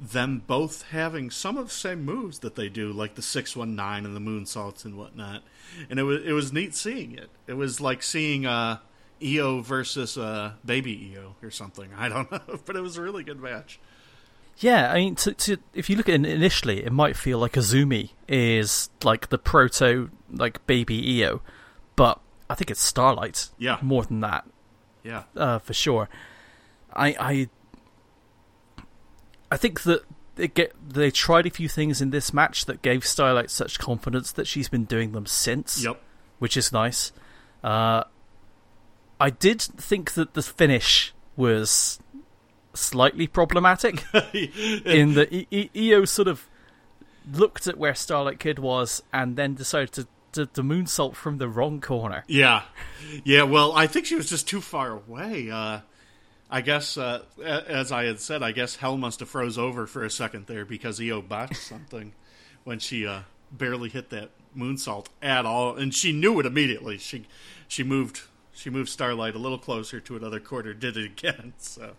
them 0.01 0.43
both 0.47 0.83
having 0.91 1.31
some 1.31 1.57
of 1.57 1.67
the 1.67 1.75
same 1.75 2.05
moves 2.05 2.41
that 2.41 2.57
they 2.57 2.69
do, 2.69 2.93
like 2.93 3.15
the 3.15 3.23
six 3.23 3.55
one 3.57 3.75
nine 3.77 4.05
and 4.05 4.15
the 4.15 4.21
moonsaults 4.21 4.85
and 4.85 4.97
whatnot. 4.97 5.43
And 5.89 5.99
it 5.99 6.03
was 6.03 6.23
it 6.25 6.33
was 6.33 6.53
neat 6.53 6.75
seeing 6.75 7.13
it. 7.13 7.31
It 7.47 7.55
was 7.55 7.81
like 7.81 8.03
seeing 8.03 8.45
uh, 8.47 8.79
Io 9.25 9.61
versus 9.61 10.19
uh, 10.19 10.53
Baby 10.65 11.15
Io 11.17 11.37
or 11.43 11.51
something. 11.51 11.91
I 11.97 12.09
don't 12.09 12.31
know, 12.33 12.61
but 12.67 12.77
it 12.77 12.81
was 12.81 12.97
a 12.97 13.03
really 13.03 13.23
good 13.25 13.41
match. 13.41 13.79
Yeah, 14.59 14.93
I 14.93 14.97
mean, 14.97 15.17
to, 15.17 15.33
to, 15.35 15.57
if 15.75 15.91
you 15.91 15.97
look 15.97 16.09
at 16.09 16.15
it 16.15 16.25
initially, 16.27 16.85
it 16.85 16.93
might 16.93 17.17
feel 17.17 17.41
like 17.41 17.55
Azumi 17.55 18.11
is 18.29 18.89
like 19.03 19.31
the 19.31 19.39
proto 19.39 20.11
like 20.31 20.65
baby 20.67 21.25
Io, 21.25 21.41
but 21.97 22.21
I 22.49 22.55
think 22.55 22.71
it's 22.71 22.81
Starlight. 22.83 23.49
Yeah. 23.59 23.79
more 23.83 24.05
than 24.05 24.21
that, 24.21 24.45
Yeah. 25.03 25.25
uh, 25.37 25.59
for 25.59 25.75
sure. 25.75 26.09
I 26.93 27.17
I 27.19 27.49
I 29.55 29.57
think 29.57 29.83
that 29.83 30.03
they 30.35 30.49
get 30.49 30.73
they 30.89 31.11
tried 31.13 31.47
a 31.47 31.51
few 31.51 31.69
things 31.69 32.01
in 32.03 32.11
this 32.11 32.33
match 32.33 32.65
that 32.67 32.83
gave 32.83 33.07
Starlight 33.07 33.51
such 33.51 33.79
confidence 33.79 34.33
that 34.33 34.47
she's 34.49 34.69
been 34.69 34.85
doing 34.85 35.13
them 35.13 35.27
since 35.27 35.85
Yep. 35.85 36.01
which 36.41 36.57
is 36.57 36.73
nice. 36.73 37.13
Uh, 37.63 38.03
I 39.21 39.31
did 39.31 39.63
think 39.63 40.15
that 40.15 40.35
the 40.35 40.43
finish 40.43 41.15
was 41.37 42.01
slightly 42.75 43.27
problematic 43.29 44.03
in 44.35 45.15
that 45.15 45.29
e- 45.33 45.47
e- 45.53 45.93
Io 45.93 46.05
sort 46.05 46.27
of 46.29 46.49
looked 47.33 47.67
at 47.69 47.79
where 47.79 47.95
Starlight 47.95 48.41
Kid 48.41 48.59
was 48.59 49.03
and 49.13 49.37
then 49.37 49.55
decided 49.55 49.93
to, 49.93 50.09
to, 50.33 50.47
to 50.47 50.63
moonsault 50.63 51.15
from 51.15 51.39
the 51.39 51.49
wrong 51.49 51.81
corner. 51.81 52.25
Yeah, 52.27 52.63
yeah. 53.25 53.45
Well, 53.45 53.73
I 53.73 53.87
think 53.87 54.07
she 54.07 54.17
was 54.17 54.29
just 54.29 54.49
too 54.49 54.61
far 54.61 54.91
away. 54.91 55.49
Uh, 55.51 55.81
I 56.51 56.61
guess, 56.61 56.97
uh, 56.97 57.23
as 57.43 57.91
I 57.91 58.05
had 58.05 58.21
said, 58.21 58.43
I 58.43 58.53
guess 58.53 58.77
hell 58.77 58.97
must 58.97 59.21
have 59.21 59.29
froze 59.29 59.59
over 59.59 59.87
for 59.87 60.05
a 60.05 60.11
second 60.11 60.47
there 60.47 60.65
because 60.65 61.01
Io 61.01 61.23
botched 61.23 61.57
something 61.63 62.13
when 62.65 62.79
she 62.79 63.07
uh, 63.07 63.21
barely 63.51 63.89
hit 63.89 64.11
that 64.11 64.31
moonsault 64.57 65.07
at 65.23 65.47
all, 65.47 65.77
and 65.77 65.95
she 65.95 66.13
knew 66.13 66.39
it 66.41 66.47
immediately. 66.47 66.99
She 66.99 67.27
she 67.69 67.83
moved 67.83 68.23
she 68.53 68.71
moved 68.71 68.89
Starlight 68.89 69.35
a 69.35 69.39
little 69.39 69.59
closer 69.59 70.01
to 70.01 70.17
another 70.17 70.41
quarter, 70.41 70.75
did 70.75 70.97
it 70.97 71.05
again. 71.07 71.55
So 71.59 71.93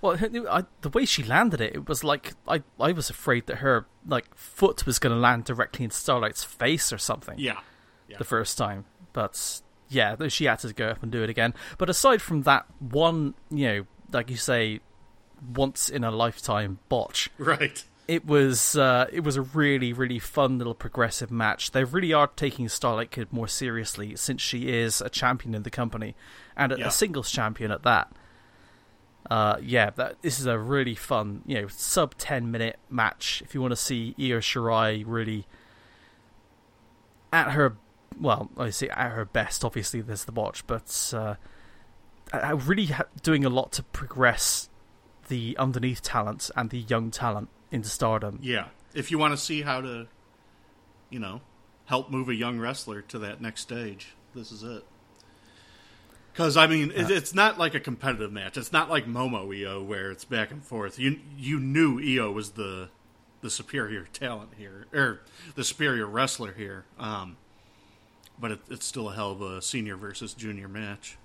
Well, 0.00 0.18
I, 0.50 0.64
the 0.80 0.88
way 0.88 1.04
she 1.04 1.22
landed 1.22 1.60
it, 1.60 1.74
it 1.74 1.88
was 1.88 2.02
like 2.02 2.32
I, 2.46 2.62
I 2.80 2.92
was 2.92 3.10
afraid 3.10 3.46
that 3.46 3.56
her 3.56 3.86
like 4.06 4.34
foot 4.34 4.86
was 4.86 4.98
going 4.98 5.14
to 5.14 5.20
land 5.20 5.44
directly 5.44 5.84
in 5.84 5.90
Starlight's 5.90 6.44
face 6.44 6.92
or 6.92 6.98
something. 6.98 7.38
yeah, 7.38 7.60
yeah, 8.08 8.18
the 8.18 8.24
first 8.24 8.58
time. 8.58 8.86
But 9.12 9.60
yeah, 9.88 10.16
she 10.28 10.44
had 10.46 10.58
to 10.60 10.72
go 10.72 10.88
up 10.88 11.02
and 11.02 11.10
do 11.12 11.22
it 11.22 11.30
again. 11.30 11.54
But 11.78 11.88
aside 11.90 12.20
from 12.22 12.42
that 12.42 12.66
one, 12.78 13.34
you 13.50 13.66
know, 13.66 13.86
like 14.12 14.30
you 14.30 14.36
say, 14.36 14.80
once 15.54 15.88
in 15.88 16.04
a 16.04 16.10
lifetime 16.10 16.78
botch, 16.88 17.30
right. 17.38 17.84
it 18.06 18.26
was 18.26 18.76
uh, 18.76 19.06
it 19.12 19.20
was 19.20 19.36
a 19.36 19.42
really 19.42 19.92
really 19.92 20.18
fun 20.18 20.58
little 20.58 20.74
progressive 20.74 21.30
match. 21.30 21.70
They 21.72 21.84
really 21.84 22.12
are 22.12 22.26
taking 22.26 22.68
Starlight 22.68 23.10
Kid 23.10 23.32
more 23.32 23.48
seriously 23.48 24.16
since 24.16 24.42
she 24.42 24.68
is 24.68 25.00
a 25.00 25.08
champion 25.08 25.54
in 25.54 25.62
the 25.62 25.70
company 25.70 26.14
and 26.56 26.72
a, 26.72 26.78
Yeah. 26.78 26.86
a 26.88 26.90
singles 26.90 27.30
champion 27.30 27.70
at 27.70 27.82
that. 27.84 28.12
Uh, 29.30 29.58
yeah, 29.62 29.90
that 29.90 30.20
this 30.22 30.40
is 30.40 30.46
a 30.46 30.58
really 30.58 30.94
fun, 30.94 31.42
you 31.44 31.60
know, 31.60 31.68
sub 31.68 32.16
ten 32.16 32.50
minute 32.50 32.78
match. 32.88 33.42
If 33.44 33.54
you 33.54 33.60
want 33.60 33.72
to 33.72 33.76
see 33.76 34.14
Io 34.18 34.38
Shirai 34.38 35.04
really 35.06 35.46
at 37.32 37.50
her, 37.50 37.76
well, 38.20 38.50
I 38.56 38.70
say 38.70 38.88
at 38.88 39.12
her 39.12 39.24
best. 39.24 39.64
Obviously, 39.64 40.00
there's 40.00 40.24
the 40.24 40.32
botch, 40.32 40.66
but 40.66 41.12
uh, 41.14 41.36
really 42.66 42.86
ha- 42.86 43.04
doing 43.22 43.44
a 43.44 43.48
lot 43.48 43.72
to 43.72 43.82
progress 43.82 44.68
the 45.28 45.56
underneath 45.58 46.02
talent 46.02 46.50
and 46.56 46.70
the 46.70 46.78
young 46.78 47.10
talent 47.10 47.48
into 47.70 47.88
stardom. 47.88 48.38
Yeah, 48.42 48.68
if 48.94 49.10
you 49.10 49.18
want 49.18 49.32
to 49.32 49.36
see 49.36 49.62
how 49.62 49.80
to, 49.80 50.08
you 51.10 51.18
know, 51.18 51.40
help 51.86 52.10
move 52.10 52.28
a 52.28 52.34
young 52.34 52.58
wrestler 52.58 53.02
to 53.02 53.18
that 53.20 53.40
next 53.40 53.62
stage, 53.62 54.14
this 54.34 54.52
is 54.52 54.62
it. 54.62 54.84
Because 56.32 56.56
I 56.56 56.66
mean, 56.66 56.92
it, 56.94 57.10
it's 57.10 57.34
not 57.34 57.58
like 57.58 57.74
a 57.74 57.80
competitive 57.80 58.32
match. 58.32 58.56
It's 58.56 58.72
not 58.72 58.88
like 58.88 59.06
Momo 59.06 59.52
Io 59.60 59.82
where 59.82 60.10
it's 60.10 60.24
back 60.24 60.50
and 60.50 60.64
forth. 60.64 60.98
You 60.98 61.18
you 61.36 61.58
knew 61.58 61.98
Io 61.98 62.30
was 62.30 62.52
the 62.52 62.90
the 63.40 63.50
superior 63.50 64.06
talent 64.12 64.50
here, 64.56 64.86
or 64.92 65.20
the 65.54 65.64
superior 65.64 66.06
wrestler 66.06 66.52
here. 66.52 66.84
Um, 66.98 67.36
but 68.40 68.52
it, 68.52 68.60
it's 68.70 68.86
still 68.86 69.08
a 69.10 69.14
hell 69.14 69.32
of 69.32 69.42
a 69.42 69.60
senior 69.62 69.96
versus 69.96 70.34
junior 70.34 70.68
match. 70.68 71.18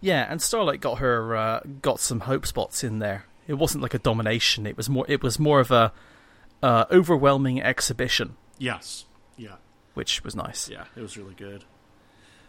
Yeah, 0.00 0.26
and 0.28 0.40
Starlight 0.40 0.80
got 0.80 0.98
her 0.98 1.36
uh, 1.36 1.60
got 1.82 2.00
some 2.00 2.20
hope 2.20 2.46
spots 2.46 2.82
in 2.84 2.98
there. 3.00 3.26
It 3.46 3.54
wasn't 3.54 3.82
like 3.82 3.92
a 3.94 3.98
domination. 3.98 4.66
It 4.66 4.76
was 4.76 4.88
more. 4.88 5.04
It 5.08 5.22
was 5.22 5.38
more 5.38 5.60
of 5.60 5.70
a 5.70 5.92
uh, 6.62 6.84
overwhelming 6.90 7.60
exhibition, 7.62 8.36
Yes, 8.58 9.04
yeah, 9.36 9.56
which 9.92 10.24
was 10.24 10.34
nice. 10.34 10.68
yeah, 10.70 10.84
it 10.96 11.02
was 11.02 11.16
really 11.18 11.34
good. 11.34 11.64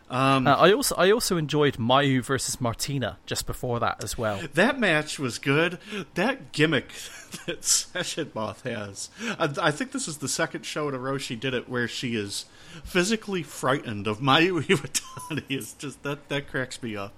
Um, 0.09 0.45
Uh, 0.47 0.55
I 0.55 0.71
also 0.71 0.95
I 0.95 1.11
also 1.11 1.35
enjoyed 1.35 1.77
Mayu 1.77 2.23
versus 2.23 2.61
Martina 2.61 3.17
just 3.25 3.47
before 3.47 3.79
that 3.79 4.03
as 4.03 4.17
well. 4.17 4.39
That 4.53 4.79
match 4.79 5.17
was 5.19 5.39
good. 5.39 5.79
That 6.13 6.51
gimmick 6.51 6.91
that 7.47 7.65
Session 7.65 8.31
Moth 8.35 8.61
has. 8.63 9.09
I, 9.39 9.49
I 9.59 9.71
think 9.71 9.91
this 9.91 10.07
is 10.07 10.19
the 10.19 10.27
second 10.29 10.63
show 10.65 10.87
in 10.87 10.93
a 10.93 10.99
row 10.99 11.17
she 11.17 11.35
did 11.35 11.53
it 11.55 11.67
where 11.67 11.87
she 11.87 12.15
is 12.15 12.45
physically 12.83 13.43
frightened 13.43 14.07
of 14.07 14.19
Mayu 14.19 14.61
Iwatani. 14.67 15.43
It's 15.49 15.73
just 15.73 16.03
that 16.03 16.29
that 16.29 16.47
cracks 16.49 16.81
me 16.81 16.95
up. 16.95 17.17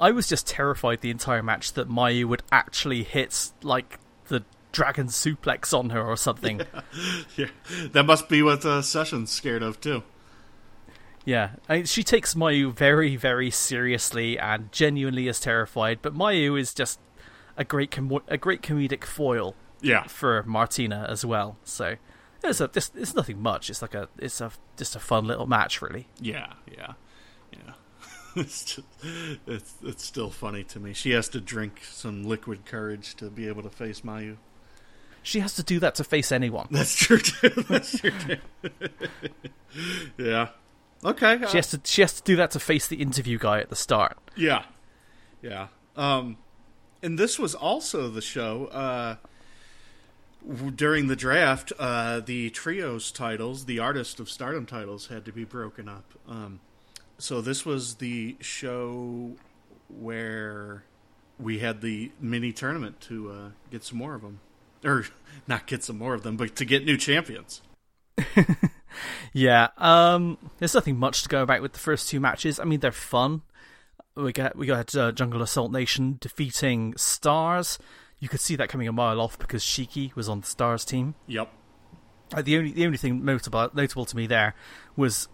I 0.00 0.10
was 0.12 0.28
just 0.28 0.46
terrified 0.46 1.00
the 1.02 1.10
entire 1.10 1.42
match 1.42 1.74
that 1.74 1.88
Mayu 1.88 2.24
would 2.26 2.42
actually 2.50 3.02
hit 3.02 3.52
like 3.62 3.98
the 4.28 4.44
dragon 4.72 5.08
suplex 5.08 5.76
on 5.78 5.90
her 5.90 6.02
or 6.02 6.16
something. 6.16 6.62
Yeah, 7.36 7.48
that 7.92 8.04
must 8.04 8.28
be 8.28 8.42
what 8.42 8.64
uh, 8.64 8.82
Session's 8.82 9.30
scared 9.30 9.62
of 9.62 9.80
too. 9.80 10.02
Yeah, 11.24 11.50
I 11.68 11.76
mean, 11.76 11.84
she 11.84 12.02
takes 12.02 12.34
Mayu 12.34 12.72
very, 12.74 13.14
very 13.16 13.50
seriously 13.50 14.38
and 14.38 14.72
genuinely 14.72 15.28
is 15.28 15.38
terrified. 15.38 15.98
But 16.02 16.14
Mayu 16.14 16.58
is 16.58 16.72
just 16.74 16.98
a 17.56 17.64
great, 17.64 17.90
com- 17.90 18.22
a 18.26 18.38
great 18.38 18.62
comedic 18.62 19.04
foil 19.04 19.54
Yeah, 19.82 20.04
for 20.04 20.42
Martina 20.44 21.06
as 21.08 21.24
well. 21.24 21.58
So 21.62 21.96
it's 22.44 22.60
a, 22.60 22.70
it's 22.74 23.14
nothing 23.14 23.40
much. 23.40 23.70
It's 23.70 23.82
like 23.82 23.94
a, 23.94 24.08
it's 24.18 24.40
a, 24.40 24.50
just 24.76 24.96
a 24.96 25.00
fun 25.00 25.26
little 25.26 25.46
match, 25.46 25.80
really. 25.82 26.06
yeah, 26.20 26.52
yeah, 26.70 26.92
yeah. 27.52 27.72
it's, 28.36 28.64
just, 28.76 28.86
it's 29.46 29.74
it's 29.82 30.04
still 30.04 30.30
funny 30.30 30.62
to 30.64 30.78
me. 30.78 30.92
She 30.92 31.10
has 31.10 31.28
to 31.30 31.40
drink 31.40 31.80
some 31.90 32.22
liquid 32.24 32.64
courage 32.64 33.16
to 33.16 33.28
be 33.30 33.48
able 33.48 33.62
to 33.64 33.70
face 33.70 34.02
Mayu. 34.02 34.36
She 35.22 35.40
has 35.40 35.54
to 35.56 35.62
do 35.62 35.78
that 35.80 35.96
to 35.96 36.04
face 36.04 36.30
anyone. 36.32 36.68
That's 36.70 36.94
true 36.94 37.18
too. 37.18 37.48
That's 37.68 37.98
true 37.98 38.12
too. 38.12 38.38
yeah. 40.16 40.48
Okay. 41.04 41.34
uh, 41.42 41.48
She 41.48 41.56
has 41.58 41.70
to, 41.70 41.80
she 41.84 42.02
has 42.02 42.12
to 42.14 42.22
do 42.22 42.36
that 42.36 42.50
to 42.52 42.60
face 42.60 42.86
the 42.86 43.02
interview 43.02 43.38
guy 43.38 43.60
at 43.60 43.68
the 43.68 43.76
start. 43.76 44.16
Yeah, 44.36 44.62
yeah. 45.42 45.68
Um, 45.96 46.36
and 47.02 47.18
this 47.18 47.38
was 47.38 47.54
also 47.54 48.08
the 48.08 48.20
show 48.22 48.66
uh, 48.66 49.16
during 50.74 51.06
the 51.08 51.16
draft. 51.16 51.72
Uh, 51.78 52.20
the 52.20 52.50
trios 52.50 53.10
titles, 53.10 53.64
the 53.66 53.78
Artist 53.78 54.20
of 54.20 54.30
Stardom 54.30 54.66
titles, 54.66 55.08
had 55.08 55.24
to 55.24 55.32
be 55.32 55.44
broken 55.44 55.88
up. 55.88 56.12
Um, 56.28 56.60
so 57.18 57.40
this 57.40 57.64
was 57.64 57.96
the 57.96 58.36
show 58.40 59.32
where 59.88 60.84
we 61.38 61.58
had 61.58 61.80
the 61.80 62.12
mini 62.20 62.52
tournament 62.52 63.00
to 63.02 63.30
uh, 63.30 63.48
get 63.70 63.84
some 63.84 63.98
more 63.98 64.14
of 64.14 64.22
them, 64.22 64.40
or 64.84 65.04
not 65.46 65.66
get 65.66 65.84
some 65.84 65.98
more 65.98 66.14
of 66.14 66.22
them, 66.22 66.36
but 66.36 66.56
to 66.56 66.64
get 66.64 66.84
new 66.84 66.96
champions. 66.96 67.62
Yeah, 69.32 69.68
um, 69.78 70.38
there's 70.58 70.74
nothing 70.74 70.98
much 70.98 71.22
to 71.22 71.28
go 71.28 71.42
about 71.42 71.62
with 71.62 71.72
the 71.72 71.78
first 71.78 72.08
two 72.08 72.20
matches. 72.20 72.58
I 72.58 72.64
mean, 72.64 72.80
they're 72.80 72.92
fun. 72.92 73.42
We 74.16 74.32
got 74.32 74.56
we 74.56 74.66
got 74.66 74.94
uh, 74.94 75.12
Jungle 75.12 75.42
Assault 75.42 75.70
Nation 75.70 76.18
defeating 76.20 76.94
Stars. 76.96 77.78
You 78.20 78.28
could 78.28 78.40
see 78.40 78.54
that 78.56 78.68
coming 78.68 78.86
a 78.86 78.92
mile 78.92 79.20
off 79.20 79.38
because 79.38 79.62
Shiki 79.64 80.14
was 80.14 80.28
on 80.28 80.40
the 80.42 80.46
Stars 80.46 80.84
team. 80.84 81.14
Yep. 81.26 81.50
Uh, 82.32 82.42
the 82.42 82.56
only 82.58 82.70
the 82.72 82.84
only 82.86 82.98
thing 82.98 83.24
notable 83.24 83.70
notable 83.74 84.04
to 84.04 84.16
me 84.16 84.26
there 84.26 84.54
was 84.94 85.28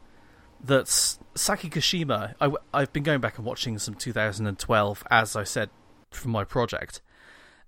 that 0.65 0.89
Saki 1.35 1.69
Kashima. 1.69 2.35
I, 2.41 2.81
have 2.81 2.93
been 2.93 3.03
going 3.03 3.21
back 3.21 3.37
and 3.37 3.45
watching 3.47 3.79
some 3.79 3.95
2012, 3.95 5.05
as 5.11 5.37
I 5.37 5.45
said, 5.45 5.69
for 6.11 6.29
my 6.29 6.45
project. 6.45 7.03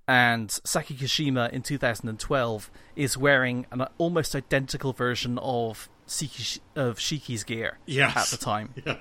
And 0.07 0.51
Saki 0.65 0.95
Kashima 0.95 1.51
in 1.53 1.61
2012 1.61 2.71
is 2.97 3.19
wearing 3.19 3.67
an 3.71 3.87
almost 3.99 4.35
identical 4.35 4.95
version 4.95 5.37
of 5.39 5.91
Shiki, 6.07 6.61
of 6.75 6.97
Shiki's 6.99 7.45
gear 7.45 7.77
Yes. 7.85 8.17
at 8.17 8.39
the 8.39 8.43
time. 8.43 8.73
Yeah. 8.87 8.97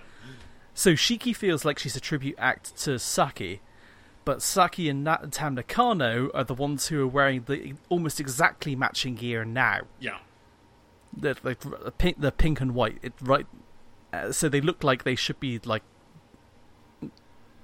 So 0.73 0.91
Shiki 0.91 1.35
feels 1.35 1.63
like 1.65 1.79
she's 1.79 1.95
a 1.95 1.99
tribute 1.99 2.35
act 2.37 2.75
to 2.83 2.99
Saki, 2.99 3.61
but 4.27 4.41
Saki 4.41 4.89
and 4.89 5.05
Nat 5.05 5.31
Tam 5.31 5.55
Nakano 5.55 6.29
are 6.33 6.43
the 6.43 6.53
ones 6.53 6.87
who 6.87 7.01
are 7.01 7.07
wearing 7.07 7.43
the 7.45 7.75
almost 7.87 8.19
exactly 8.19 8.75
matching 8.75 9.15
gear 9.15 9.45
now. 9.45 9.83
Yeah. 10.01 10.17
They're 11.15 11.35
like 11.43 11.61
the 11.61 11.93
pink, 11.97 12.19
the 12.19 12.33
pink 12.33 12.59
and 12.59 12.75
white. 12.75 12.97
It 13.01 13.13
right, 13.21 13.47
uh, 14.11 14.33
so 14.33 14.49
they 14.49 14.59
look 14.59 14.83
like 14.83 15.05
they 15.05 15.15
should 15.15 15.39
be 15.39 15.59
like 15.59 15.81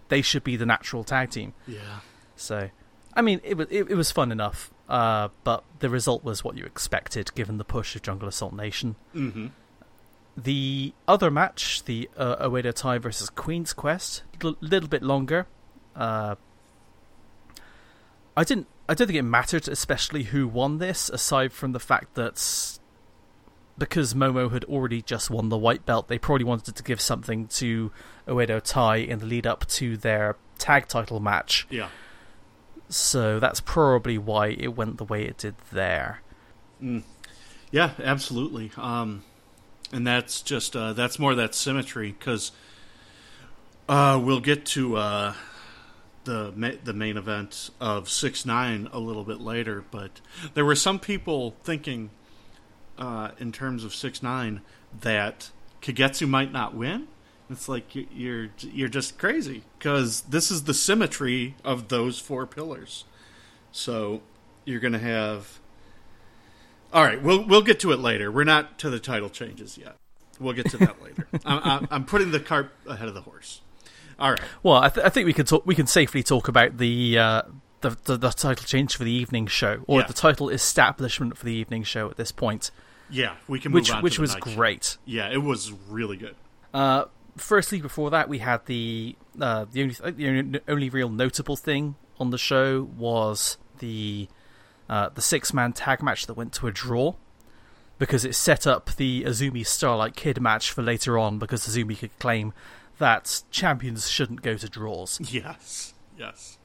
they 0.07 0.21
should 0.21 0.45
be 0.45 0.55
the 0.55 0.65
natural 0.65 1.03
tag 1.03 1.31
team. 1.31 1.53
Yeah. 1.67 1.99
So, 2.37 2.69
I 3.13 3.21
mean, 3.21 3.41
it 3.43 3.57
was 3.57 3.67
it, 3.69 3.91
it 3.91 3.95
was 3.95 4.09
fun 4.09 4.31
enough, 4.31 4.71
uh, 4.87 5.27
but 5.43 5.65
the 5.79 5.89
result 5.89 6.23
was 6.23 6.45
what 6.45 6.55
you 6.57 6.63
expected 6.63 7.35
given 7.35 7.57
the 7.57 7.65
push 7.65 7.93
of 7.93 8.03
Jungle 8.03 8.29
Assault 8.29 8.53
Nation. 8.53 8.95
Mm-hmm. 9.13 9.47
The 10.37 10.93
other 11.09 11.29
match, 11.29 11.83
the 11.83 12.09
uh, 12.15 12.47
Oedo 12.47 12.73
Tai 12.73 12.99
versus 12.99 13.29
Queen's 13.29 13.73
Quest, 13.73 14.23
a 14.41 14.55
little 14.61 14.87
bit 14.87 15.03
longer. 15.03 15.45
Uh, 15.93 16.35
I 18.35 18.43
didn't. 18.43 18.67
I 18.89 18.93
don't 18.93 19.07
think 19.07 19.17
it 19.19 19.23
mattered, 19.23 19.67
especially 19.67 20.23
who 20.23 20.47
won 20.47 20.79
this, 20.79 21.09
aside 21.09 21.53
from 21.53 21.71
the 21.71 21.79
fact 21.79 22.15
that 22.15 22.35
because 23.77 24.13
Momo 24.13 24.51
had 24.51 24.65
already 24.65 25.01
just 25.01 25.29
won 25.29 25.49
the 25.49 25.57
white 25.57 25.85
belt, 25.85 26.07
they 26.07 26.17
probably 26.17 26.43
wanted 26.43 26.75
to 26.75 26.83
give 26.83 26.99
something 26.99 27.47
to 27.47 27.91
Oedo 28.27 28.61
Tai 28.61 28.97
in 28.97 29.19
the 29.19 29.25
lead 29.25 29.47
up 29.47 29.65
to 29.67 29.97
their 29.97 30.35
tag 30.59 30.87
title 30.87 31.19
match. 31.19 31.65
Yeah. 31.69 31.89
So 32.89 33.39
that's 33.39 33.61
probably 33.61 34.17
why 34.17 34.49
it 34.49 34.75
went 34.75 34.97
the 34.97 35.05
way 35.05 35.23
it 35.23 35.37
did 35.37 35.55
there. 35.71 36.21
Mm. 36.81 37.03
Yeah, 37.71 37.91
absolutely. 38.03 38.71
Um, 38.77 39.23
and 39.91 40.05
that's 40.05 40.41
just 40.41 40.75
uh, 40.75 40.93
that's 40.93 41.17
more 41.17 41.33
that 41.35 41.55
symmetry 41.55 42.11
because 42.17 42.51
uh, 43.89 44.21
we'll 44.23 44.39
get 44.39 44.65
to 44.67 44.97
uh, 44.97 45.33
the 46.25 46.53
ma- 46.55 46.71
the 46.83 46.93
main 46.93 47.17
event 47.17 47.69
of 47.79 48.09
six 48.09 48.45
nine 48.45 48.89
a 48.91 48.99
little 48.99 49.23
bit 49.23 49.39
later, 49.41 49.83
but 49.91 50.21
there 50.53 50.65
were 50.65 50.75
some 50.75 50.99
people 50.99 51.55
thinking 51.63 52.09
uh, 52.97 53.31
in 53.39 53.51
terms 53.51 53.83
of 53.83 53.93
six 53.93 54.23
nine 54.23 54.61
that 55.01 55.49
Kagetsu 55.81 56.27
might 56.27 56.51
not 56.51 56.75
win. 56.75 57.07
It's 57.49 57.67
like 57.67 57.83
you're 57.93 58.49
you're 58.59 58.87
just 58.87 59.17
crazy 59.17 59.63
because 59.77 60.21
this 60.21 60.49
is 60.49 60.63
the 60.63 60.73
symmetry 60.73 61.55
of 61.63 61.89
those 61.89 62.19
four 62.19 62.47
pillars. 62.47 63.03
So 63.71 64.21
you're 64.65 64.79
going 64.79 64.93
to 64.93 64.99
have. 64.99 65.59
All 66.93 67.03
right, 67.03 67.21
we'll 67.21 67.45
we'll 67.45 67.61
get 67.61 67.79
to 67.81 67.91
it 67.91 67.99
later. 67.99 68.31
We're 68.31 68.43
not 68.43 68.79
to 68.79 68.89
the 68.89 68.99
title 68.99 69.29
changes 69.29 69.77
yet. 69.77 69.97
We'll 70.39 70.53
get 70.53 70.69
to 70.71 70.77
that 70.77 71.01
later. 71.01 71.27
I'm, 71.45 71.87
I'm 71.91 72.05
putting 72.05 72.31
the 72.31 72.39
cart 72.39 72.71
ahead 72.87 73.07
of 73.07 73.13
the 73.13 73.21
horse. 73.21 73.61
All 74.19 74.31
right. 74.31 74.39
Well, 74.61 74.75
I, 74.75 74.89
th- 74.89 75.05
I 75.05 75.09
think 75.09 75.25
we 75.25 75.33
can 75.33 75.45
talk. 75.45 75.65
We 75.65 75.75
can 75.75 75.87
safely 75.87 76.23
talk 76.23 76.47
about 76.47 76.77
the, 76.77 77.17
uh, 77.17 77.41
the, 77.81 77.97
the 78.05 78.17
the 78.17 78.29
title 78.29 78.65
change 78.65 78.95
for 78.95 79.03
the 79.03 79.11
evening 79.11 79.47
show, 79.47 79.83
or 79.87 80.01
Yeah. 80.01 80.07
the 80.07 80.13
title 80.13 80.49
establishment 80.49 81.37
for 81.37 81.45
the 81.45 81.53
evening 81.53 81.83
show 81.83 82.09
at 82.09 82.17
this 82.17 82.31
point, 82.31 82.71
Yeah, 83.09 83.35
we 83.47 83.59
can 83.59 83.71
move 83.71 83.81
which 83.81 83.91
on. 83.91 83.97
to 83.97 84.03
which 84.03 84.19
was 84.19 84.35
great. 84.35 84.97
Yeah, 85.05 85.29
it 85.31 85.41
was 85.43 85.71
really 85.89 86.17
good. 86.17 86.35
Uh, 86.73 87.05
firstly, 87.37 87.81
before 87.81 88.09
that, 88.11 88.29
we 88.29 88.37
had 88.39 88.65
the 88.67 89.15
uh, 89.41 89.65
the 89.71 89.81
only 89.81 89.95
the 90.11 90.27
only, 90.29 90.59
only 90.67 90.89
real 90.89 91.09
notable 91.09 91.55
thing 91.55 91.95
on 92.19 92.29
the 92.29 92.37
show 92.37 92.83
was 92.97 93.57
the 93.79 94.27
uh, 94.89 95.09
the 95.09 95.21
six 95.21 95.53
man 95.53 95.73
tag 95.73 96.01
match 96.03 96.27
that 96.27 96.35
went 96.35 96.53
to 96.53 96.67
a 96.67 96.71
draw 96.71 97.13
because 97.99 98.25
it 98.25 98.35
set 98.35 98.65
up 98.67 98.89
the 98.95 99.23
Azumi 99.23 99.65
Starlight 99.65 100.15
Kid 100.15 100.41
match 100.41 100.71
for 100.71 100.81
later 100.81 101.17
on 101.17 101.37
because 101.39 101.67
Azumi 101.67 101.97
could 101.97 102.17
claim 102.19 102.53
that 102.99 103.43
champions 103.51 104.09
shouldn't 104.09 104.41
go 104.41 104.55
to 104.55 104.69
draws, 104.69 105.19
Yes, 105.33 105.93
yes. 106.17 106.57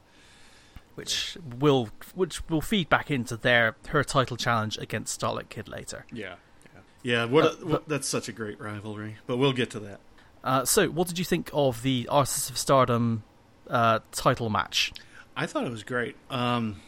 which 0.94 1.36
will 1.58 1.88
which 2.14 2.46
will 2.48 2.60
feed 2.60 2.88
back 2.88 3.10
into 3.10 3.36
their 3.36 3.76
her 3.88 4.04
title 4.04 4.36
challenge 4.36 4.78
against 4.78 5.14
Starlight 5.14 5.48
Kid 5.50 5.68
later. 5.68 6.04
Yeah, 6.12 6.34
yeah, 6.74 6.80
yeah. 7.02 7.24
What? 7.24 7.44
Uh, 7.44 7.48
a, 7.48 7.66
what 7.66 7.88
that's 7.88 8.08
such 8.08 8.28
a 8.28 8.32
great 8.32 8.60
rivalry. 8.60 9.16
But 9.26 9.36
we'll 9.38 9.52
get 9.52 9.70
to 9.70 9.80
that. 9.80 10.00
Uh, 10.44 10.64
so, 10.64 10.88
what 10.88 11.08
did 11.08 11.18
you 11.18 11.24
think 11.24 11.50
of 11.52 11.82
the 11.82 12.06
Artists 12.10 12.48
of 12.50 12.56
Stardom 12.58 13.24
uh, 13.68 14.00
title 14.12 14.50
match? 14.50 14.92
I 15.36 15.46
thought 15.46 15.64
it 15.66 15.70
was 15.70 15.82
great. 15.84 16.16
Um, 16.30 16.80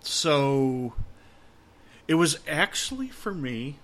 so 0.00 0.94
it 2.08 2.14
was 2.14 2.38
actually 2.48 3.08
for 3.08 3.32
me. 3.34 3.78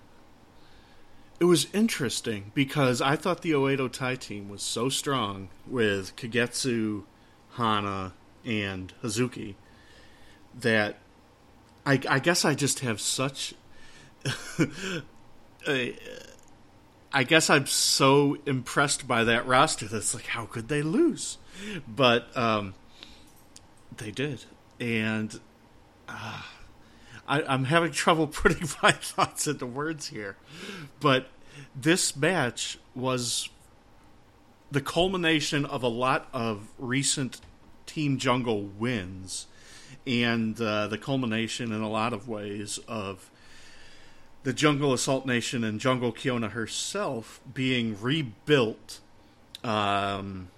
It 1.43 1.47
was 1.47 1.67
interesting 1.73 2.53
because 2.55 3.03
I 3.03 3.17
thought 3.17 3.43
the 3.43 3.51
Oedo 3.51 3.91
Tai 3.91 4.15
team 4.15 4.49
was 4.49 4.63
so 4.63 4.89
strong 4.89 5.49
with 5.67 6.15
Kagetsu, 6.15 7.03
Hana, 7.55 8.13
and 8.45 8.93
Hazuki 9.03 9.57
that 10.55 11.01
I, 11.85 11.99
I 12.09 12.21
guess 12.21 12.45
I 12.45 12.55
just 12.55 12.79
have 12.79 13.01
such. 13.01 13.55
I 15.67 15.97
guess 17.27 17.51
I'm 17.51 17.67
so 17.67 18.39
impressed 18.47 19.09
by 19.09 19.25
that 19.25 19.45
roster 19.45 19.87
that's 19.87 20.15
like, 20.15 20.27
how 20.27 20.45
could 20.45 20.69
they 20.69 20.83
lose? 20.83 21.39
But 21.89 22.29
um, 22.37 22.75
they 23.97 24.13
did, 24.13 24.45
and 24.79 25.41
uh, 26.09 26.43
I, 27.33 27.43
I'm 27.45 27.65
having 27.65 27.93
trouble 27.93 28.27
putting 28.29 28.69
my 28.83 28.93
thoughts 28.93 29.47
into 29.47 29.67
words 29.67 30.09
here. 30.09 30.37
But 31.01 31.29
this 31.75 32.15
match 32.15 32.79
was 32.95 33.49
the 34.71 34.83
culmination 34.83 35.65
of 35.65 35.83
a 35.83 35.89
lot 35.89 36.29
of 36.33 36.69
recent 36.79 37.41
Team 37.87 38.19
Jungle 38.19 38.63
wins, 38.63 39.47
and 40.07 40.61
uh, 40.61 40.89
the 40.89 40.99
culmination 40.99 41.73
in 41.73 41.81
a 41.81 41.89
lot 41.89 42.13
of 42.13 42.29
ways 42.29 42.79
of 42.87 43.31
the 44.43 44.53
Jungle 44.53 44.93
Assault 44.93 45.25
Nation 45.25 45.65
and 45.65 45.81
Jungle 45.81 46.13
Kyona 46.13 46.51
herself 46.51 47.41
being 47.53 48.01
rebuilt 48.01 49.01
um, 49.65 50.49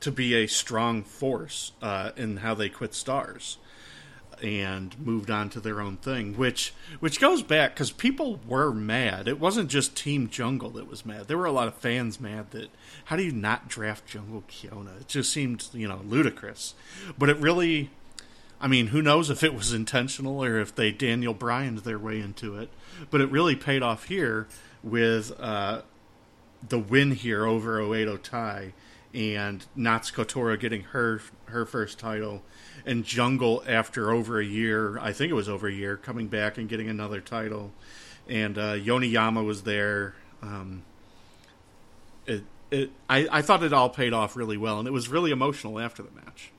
to 0.00 0.10
be 0.10 0.34
a 0.34 0.46
strong 0.46 1.02
force 1.02 1.72
uh, 1.82 2.10
in 2.16 2.38
how 2.38 2.54
they 2.54 2.68
quit 2.68 2.94
Stars 2.94 3.58
and 4.44 4.94
moved 5.00 5.30
on 5.30 5.48
to 5.48 5.58
their 5.58 5.80
own 5.80 5.96
thing, 5.96 6.36
which 6.36 6.74
which 7.00 7.18
goes 7.18 7.42
back 7.42 7.74
because 7.74 7.90
people 7.90 8.38
were 8.46 8.72
mad. 8.72 9.26
It 9.26 9.40
wasn't 9.40 9.70
just 9.70 9.96
Team 9.96 10.28
Jungle 10.28 10.68
that 10.70 10.86
was 10.86 11.06
mad. 11.06 11.28
There 11.28 11.38
were 11.38 11.46
a 11.46 11.52
lot 11.52 11.66
of 11.66 11.74
fans 11.76 12.20
mad 12.20 12.50
that 12.50 12.68
how 13.06 13.16
do 13.16 13.22
you 13.22 13.32
not 13.32 13.68
draft 13.68 14.06
Jungle 14.06 14.44
Kyona? 14.46 15.00
It 15.00 15.08
just 15.08 15.32
seemed 15.32 15.68
you 15.72 15.88
know 15.88 16.02
ludicrous, 16.04 16.74
but 17.18 17.30
it 17.30 17.38
really. 17.38 17.90
I 18.60 18.68
mean, 18.68 18.86
who 18.88 19.02
knows 19.02 19.28
if 19.28 19.42
it 19.42 19.52
was 19.54 19.74
intentional 19.74 20.42
or 20.42 20.58
if 20.58 20.74
they 20.74 20.90
Daniel 20.90 21.34
Bryaned 21.34 21.78
their 21.78 21.98
way 21.98 22.20
into 22.20 22.56
it, 22.56 22.70
but 23.10 23.20
it 23.20 23.30
really 23.30 23.56
paid 23.56 23.82
off 23.82 24.04
here 24.04 24.46
with 24.82 25.38
uh, 25.38 25.82
the 26.66 26.78
win 26.78 27.10
here 27.12 27.44
over 27.46 27.80
Oedo 27.80 28.22
Tai 28.22 28.72
and 29.12 29.64
Natsuko 29.76 30.26
Tora 30.26 30.56
getting 30.56 30.82
her 30.82 31.20
her 31.46 31.64
first 31.64 31.98
title, 31.98 32.42
and 32.86 33.04
Jungle 33.04 33.62
after 33.66 34.12
over 34.12 34.38
a 34.40 34.44
year, 34.44 34.98
I 34.98 35.12
think 35.12 35.30
it 35.30 35.34
was 35.34 35.48
over 35.48 35.66
a 35.68 35.72
year, 35.72 35.96
coming 35.96 36.28
back 36.28 36.58
and 36.58 36.68
getting 36.68 36.88
another 36.88 37.20
title, 37.20 37.72
and 38.28 38.56
uh, 38.58 38.74
Yoneyama 38.74 39.44
was 39.44 39.62
there. 39.62 40.14
Um, 40.42 40.82
it, 42.26 42.44
it, 42.70 42.90
I, 43.08 43.28
I 43.30 43.42
thought 43.42 43.62
it 43.62 43.72
all 43.72 43.88
paid 43.88 44.12
off 44.12 44.36
really 44.36 44.56
well, 44.56 44.78
and 44.78 44.88
it 44.88 44.92
was 44.92 45.08
really 45.08 45.30
emotional 45.30 45.78
after 45.78 46.02
the 46.02 46.10
match. 46.10 46.50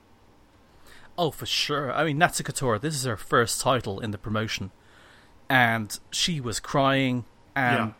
Oh, 1.18 1.30
for 1.30 1.46
sure. 1.46 1.92
I 1.92 2.04
mean, 2.04 2.18
Natsuko 2.18 2.54
Tora, 2.54 2.78
this 2.78 2.94
is 2.94 3.04
her 3.04 3.16
first 3.16 3.60
title 3.60 4.00
in 4.00 4.10
the 4.10 4.18
promotion, 4.18 4.70
and 5.48 5.98
she 6.10 6.40
was 6.40 6.60
crying, 6.60 7.24
and 7.54 7.88
Yeah. 7.88 7.92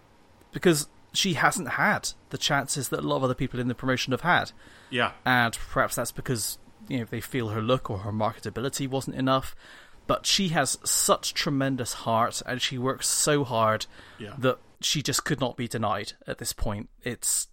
because 0.52 0.88
she 1.12 1.32
hasn't 1.34 1.70
had 1.70 2.10
the 2.30 2.36
chances 2.38 2.90
that 2.90 3.00
a 3.00 3.02
lot 3.08 3.16
of 3.16 3.24
other 3.24 3.34
people 3.34 3.58
in 3.58 3.68
the 3.68 3.74
promotion 3.74 4.10
have 4.12 4.20
had, 4.20 4.52
Yeah, 4.90 5.12
and 5.24 5.56
perhaps 5.70 5.94
that's 5.96 6.12
because 6.12 6.58
you 6.89 6.99
know 6.99 7.03
if 7.03 7.11
they 7.11 7.20
feel 7.20 7.49
her 7.49 7.62
look 7.62 7.91
or 7.91 7.99
her 7.99 8.12
marketability 8.12 8.89
wasn't 8.89 9.16
enough. 9.16 9.55
But 10.07 10.24
she 10.24 10.49
has 10.49 10.78
such 10.84 11.34
tremendous 11.34 11.93
heart, 11.93 12.41
and 12.47 12.62
she 12.62 12.78
works 12.78 13.09
so 13.09 13.43
hard 13.43 13.87
Yeah. 14.18 14.34
that 14.39 14.59
she 14.80 15.03
just 15.03 15.24
could 15.24 15.41
not 15.41 15.57
be 15.57 15.66
denied 15.66 16.12
at 16.28 16.39
this 16.39 16.53
point. 16.53 16.89
It's 17.03 17.49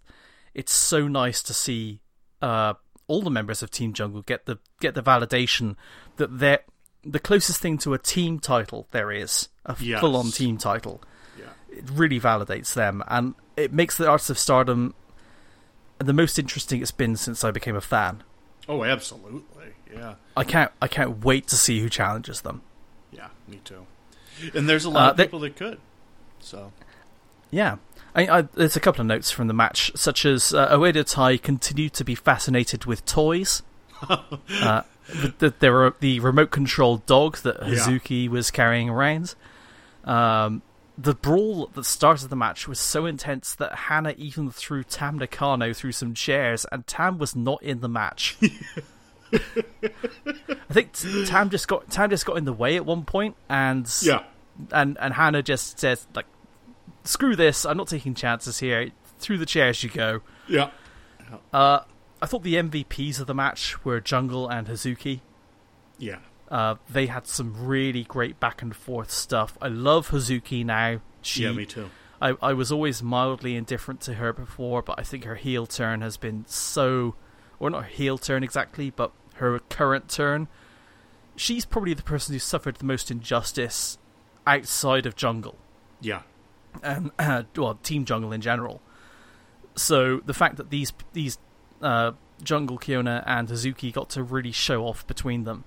it's 0.54 0.72
so 0.72 1.08
nice 1.08 1.42
to 1.44 1.54
see 1.54 2.02
uh, 2.44 2.76
all 3.08 3.22
the 3.24 3.32
members 3.32 3.64
of 3.64 3.72
Team 3.72 3.92
Jungle 3.94 4.22
get 4.22 4.46
the 4.46 4.60
get 4.80 4.94
the 4.94 5.02
validation 5.02 5.76
that 6.18 6.38
they're 6.40 6.60
the 7.04 7.20
closest 7.20 7.60
thing 7.60 7.78
to 7.80 7.94
a 7.94 7.98
team 7.98 8.40
title 8.40 8.88
there 8.92 9.12
is 9.12 9.50
a 9.66 9.76
Yes. 9.80 10.00
full 10.00 10.16
on 10.16 10.30
team 10.32 10.58
title. 10.58 11.02
yeah, 11.38 11.46
It 11.70 11.90
really 11.92 12.20
validates 12.20 12.74
them, 12.76 13.04
and 13.08 13.34
it 13.58 13.74
makes 13.74 13.98
the 13.98 14.08
Artist 14.08 14.30
of 14.30 14.38
Stardom 14.38 14.94
the 15.98 16.14
most 16.14 16.38
interesting 16.38 16.82
it's 16.82 16.92
been 16.92 17.16
since 17.16 17.44
I 17.44 17.52
became 17.52 17.76
a 17.76 17.82
fan. 17.82 18.24
Oh, 18.70 18.84
absolutely, 18.84 19.68
yeah, 19.93 20.16
I 20.38 20.43
can't 20.43 20.72
I 20.82 20.88
can't 20.88 21.24
wait 21.24 21.47
to 21.47 21.55
see 21.55 21.80
who 21.80 21.89
challenges 21.89 22.41
them. 22.41 22.61
yeah, 23.11 23.28
me 23.47 23.59
too. 23.64 23.86
And 24.53 24.68
there's 24.68 24.86
a 24.86 24.89
lot 24.89 25.07
Uh, 25.07 25.11
of 25.11 25.18
they- 25.18 25.24
people 25.26 25.39
that 25.39 25.55
could, 25.55 25.80
so 26.39 26.72
Yeah. 27.51 27.78
I, 28.16 28.28
I, 28.28 28.41
there's 28.41 28.76
a 28.76 28.80
couple 28.80 29.01
of 29.01 29.07
notes 29.07 29.32
from 29.32 29.47
the 29.47 29.55
match, 29.55 29.91
such 29.95 30.24
as 30.24 30.53
uh, 30.53 30.70
Oedo 30.70 31.03
Tai 31.03 31.38
continued 31.38 31.93
to 31.93 32.03
be 32.03 32.14
fascinated 32.14 32.86
with 32.86 33.03
toys. 33.07 33.64
uh, 34.07 34.82
the, 35.07 35.34
the, 35.39 35.53
there 35.59 35.72
were 35.74 35.95
the 35.99 36.20
remote 36.20 36.51
controlled 36.51 37.05
dog 37.07 37.38
that 37.38 37.57
Yeah. 37.61 37.70
Hazuki 37.76 38.30
was 38.30 38.51
carrying 38.51 38.88
around. 38.88 39.34
Um, 40.03 40.61
the 40.98 41.16
brawl 41.16 41.68
that 41.74 41.86
started 41.86 42.30
the 42.30 42.36
match 42.36 42.68
was 42.68 42.80
so 42.80 43.06
intense 43.06 43.56
that 43.56 43.74
Hana 43.76 44.14
even 44.18 44.52
threw 44.52 44.84
Tam 44.84 45.18
Nakano 45.18 45.74
through 45.74 45.94
some 45.94 46.14
chairs, 46.14 46.66
and 46.72 46.86
Tam 46.86 47.18
was 47.18 47.36
not 47.36 47.62
in 47.64 47.80
the 47.82 47.89
match. 47.89 48.38
I 49.34 50.74
think 50.74 50.94
Tam 51.28 51.50
just 51.50 51.68
got 51.68 51.89
Tam 51.89 52.10
just 52.10 52.26
got 52.26 52.38
in 52.38 52.46
the 52.46 52.54
way 52.54 52.76
at 52.76 52.86
one 52.86 53.04
point, 53.06 53.36
and 53.50 53.89
yeah, 54.02 54.24
and 54.72 54.98
and 55.00 55.14
Hana 55.16 55.41
just 55.41 55.80
says 55.80 56.08
like, 56.14 56.26
"Screw 57.04 57.36
this! 57.36 57.66
I'm 57.66 57.78
not 57.78 57.88
taking 57.88 58.14
chances 58.14 58.60
here. 58.60 58.91
Through 59.20 59.39
the 59.39 59.46
chairs 59.46 59.84
you 59.84 59.89
go." 59.89 60.22
yeah, 60.48 60.70
Uh, 61.52 61.80
I 62.22 62.26
thought 62.26 62.44
the 62.44 62.56
MVPs 62.56 63.20
of 63.20 63.28
the 63.28 63.34
match 63.34 63.84
were 63.86 64.00
Jungle 64.00 64.48
and 64.48 64.68
Hazuki. 64.68 65.22
yeah, 65.98 66.18
Uh, 66.54 66.76
they 66.88 67.08
had 67.08 67.26
some 67.26 67.66
really 67.66 68.04
great 68.04 68.39
back 68.39 68.62
and 68.62 68.76
forth 68.76 69.10
stuff. 69.10 69.58
I 69.60 69.70
love 69.70 70.10
Hazuki 70.10 70.64
now. 70.64 71.01
She, 71.24 71.45
yeah, 71.45 71.51
me 71.51 71.66
too. 71.66 71.89
I, 72.22 72.36
I 72.43 72.54
was 72.54 72.72
always 72.72 73.01
mildly 73.01 73.56
indifferent 73.56 74.01
to 74.01 74.14
her 74.14 74.32
before, 74.32 74.84
but 74.84 74.99
I 74.99 75.01
think 75.01 75.24
her 75.24 75.34
heel 75.34 75.66
turn 75.66 76.01
has 76.01 76.16
been 76.16 76.45
so, 76.47 77.16
or 77.60 77.72
not 77.72 77.86
her 77.86 77.89
heel 77.89 78.20
turn 78.20 78.43
exactly, 78.43 78.91
but 78.91 79.12
her 79.38 79.58
current 79.58 80.10
turn. 80.10 80.47
She's 81.36 81.66
probably 81.66 81.95
the 81.95 82.04
person 82.04 82.34
who 82.34 82.39
suffered 82.39 82.76
the 82.76 82.86
most 82.86 83.10
injustice 83.10 83.97
outside 84.45 85.08
of 85.08 85.16
Jungle, 85.16 85.58
Yeah, 86.01 86.22
and 86.84 87.10
uh, 87.20 87.43
well, 87.58 87.80
Team 87.82 88.06
Jungle 88.06 88.32
in 88.32 88.41
general. 88.41 88.80
So 89.76 90.20
the 90.24 90.36
fact 90.36 90.58
that 90.58 90.70
these 90.70 90.93
these 91.14 91.39
uh, 91.82 92.12
Jungle 92.43 92.78
Kyona 92.78 93.24
and 93.26 93.47
Hazuki 93.47 93.91
got 93.91 94.12
to 94.12 94.22
really 94.22 94.51
show 94.51 94.86
off 94.86 95.08
between 95.08 95.45
them 95.45 95.64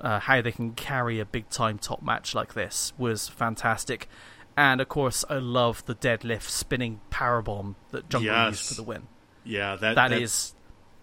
uh, 0.00 0.20
how 0.20 0.40
they 0.42 0.52
can 0.52 0.72
carry 0.72 1.20
a 1.20 1.24
big 1.24 1.48
time 1.50 1.78
top 1.78 2.02
match 2.02 2.34
like 2.34 2.54
this 2.54 2.92
was 2.98 3.28
fantastic. 3.28 4.08
And 4.56 4.80
of 4.80 4.88
course, 4.88 5.24
I 5.28 5.34
love 5.36 5.84
the 5.86 5.94
deadlift 5.94 6.42
spinning 6.48 7.00
powerbomb 7.10 7.74
that 7.90 8.08
Jungle 8.08 8.32
Yes. 8.32 8.50
used 8.52 8.68
for 8.68 8.74
the 8.74 8.82
win. 8.82 9.06
yeah. 9.44 9.76
That 9.76 9.94
That 9.96 10.08
that- 10.08 10.22
is 10.22 10.54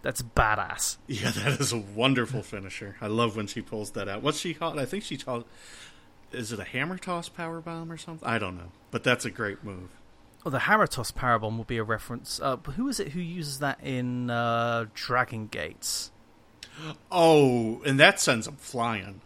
that's 0.01 0.21
badass. 0.21 0.97
Yeah, 1.07 1.31
that 1.35 1.59
is 1.61 1.71
a 1.71 1.77
wonderful 1.77 2.43
finisher. 2.43 2.97
I 2.99 3.07
love 3.07 3.35
when 3.37 3.47
she 3.47 3.61
pulls 3.61 3.91
that 3.91 4.09
out. 4.09 4.21
What's 4.21 4.39
she 4.39 4.53
called? 4.53 4.77
I 4.79 4.85
think 4.85 5.03
she 5.03 5.17
called. 5.17 5.45
Is 6.31 6.51
it 6.51 6.59
a 6.59 6.63
hammer 6.63 6.97
toss 6.97 7.29
power 7.29 7.61
bomb 7.61 7.91
or 7.91 7.97
something? 7.97 8.27
I 8.27 8.39
don't 8.39 8.57
know, 8.57 8.71
but 8.91 9.03
that's 9.03 9.23
a 9.23 9.29
great 9.31 9.63
move. 9.63 9.91
Well, 10.43 10.51
the 10.51 10.59
hammer 10.59 10.87
toss 10.87 11.11
powerbomb 11.11 11.55
will 11.57 11.63
be 11.63 11.77
a 11.77 11.83
reference. 11.83 12.39
Uh, 12.43 12.55
but 12.57 12.73
who 12.73 12.87
is 12.89 12.99
it 12.99 13.09
who 13.09 13.19
uses 13.21 13.59
that 13.59 13.79
in 13.83 14.29
uh, 14.29 14.87
Dragon 14.95 15.47
Gates? 15.47 16.11
Oh, 17.11 17.81
and 17.85 17.99
that 17.99 18.19
sends 18.19 18.47
him 18.47 18.55
flying. 18.55 19.21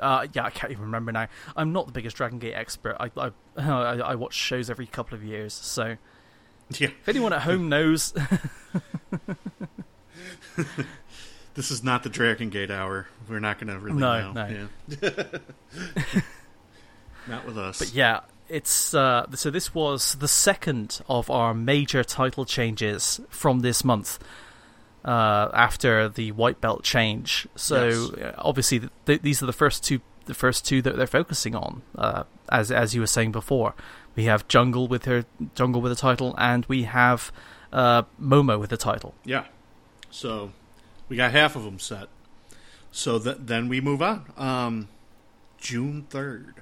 Uh, 0.00 0.26
yeah, 0.32 0.44
I 0.44 0.50
can't 0.50 0.72
even 0.72 0.84
remember 0.84 1.12
now. 1.12 1.28
I'm 1.56 1.72
not 1.72 1.86
the 1.86 1.92
biggest 1.92 2.16
Dragon 2.16 2.38
Gate 2.38 2.54
expert. 2.54 2.96
I 2.98 3.10
I, 3.16 3.30
I, 3.56 3.94
I 3.98 4.14
watch 4.16 4.34
shows 4.34 4.68
every 4.70 4.86
couple 4.86 5.16
of 5.16 5.22
years, 5.24 5.52
so 5.54 5.96
Yeah, 6.70 6.88
if 6.88 7.08
anyone 7.08 7.32
at 7.32 7.42
home 7.42 7.68
knows, 7.68 8.12
this 11.54 11.70
is 11.70 11.82
not 11.84 12.02
the 12.02 12.08
Dragon 12.08 12.50
Gate 12.50 12.70
hour. 12.70 13.06
We're 13.28 13.40
not 13.40 13.58
going 13.58 13.72
to 13.72 13.78
really 13.78 13.98
No, 13.98 14.32
know. 14.32 14.46
no. 14.48 14.68
Yeah. 15.02 15.12
not 17.28 17.46
with 17.46 17.58
us. 17.58 17.78
But 17.78 17.92
yeah, 17.94 18.20
it's 18.48 18.94
uh, 18.94 19.26
so 19.34 19.50
this 19.50 19.74
was 19.74 20.14
the 20.16 20.28
second 20.28 21.00
of 21.08 21.30
our 21.30 21.54
major 21.54 22.02
title 22.04 22.44
changes 22.44 23.20
from 23.28 23.60
this 23.60 23.84
month 23.84 24.18
uh, 25.06 25.48
after 25.54 26.08
the 26.08 26.32
white 26.32 26.60
belt 26.60 26.82
change. 26.82 27.46
So 27.54 27.86
Yes. 27.86 28.10
uh, 28.12 28.34
obviously, 28.38 28.80
th- 28.80 28.92
th- 29.06 29.22
these 29.22 29.42
are 29.42 29.46
the 29.46 29.52
first 29.54 29.82
two, 29.84 30.00
the 30.26 30.34
first 30.34 30.66
two 30.66 30.82
that 30.82 30.96
they're 30.96 31.06
focusing 31.06 31.54
on. 31.54 31.82
Uh, 31.96 32.24
as 32.50 32.70
as 32.72 32.94
you 32.94 33.00
were 33.00 33.06
saying 33.06 33.32
before, 33.32 33.74
we 34.16 34.24
have 34.24 34.46
Jungle 34.48 34.88
with 34.88 35.04
her 35.04 35.24
Jungle 35.54 35.80
with 35.80 35.92
the 35.92 35.96
title, 35.96 36.34
and 36.38 36.66
we 36.66 36.82
have 36.84 37.32
uh, 37.72 38.02
Momo 38.20 38.58
with 38.60 38.70
the 38.70 38.76
title. 38.76 39.14
Yeah. 39.24 39.44
So 40.10 40.52
we 41.08 41.16
got 41.16 41.30
half 41.32 41.54
of 41.56 41.62
them 41.64 41.78
set. 41.78 42.08
So 42.90 43.18
th- 43.18 43.36
then 43.40 43.68
we 43.68 43.80
move 43.80 44.02
on. 44.02 44.24
Um, 44.36 44.88
June 45.58 46.06
3rd. 46.10 46.54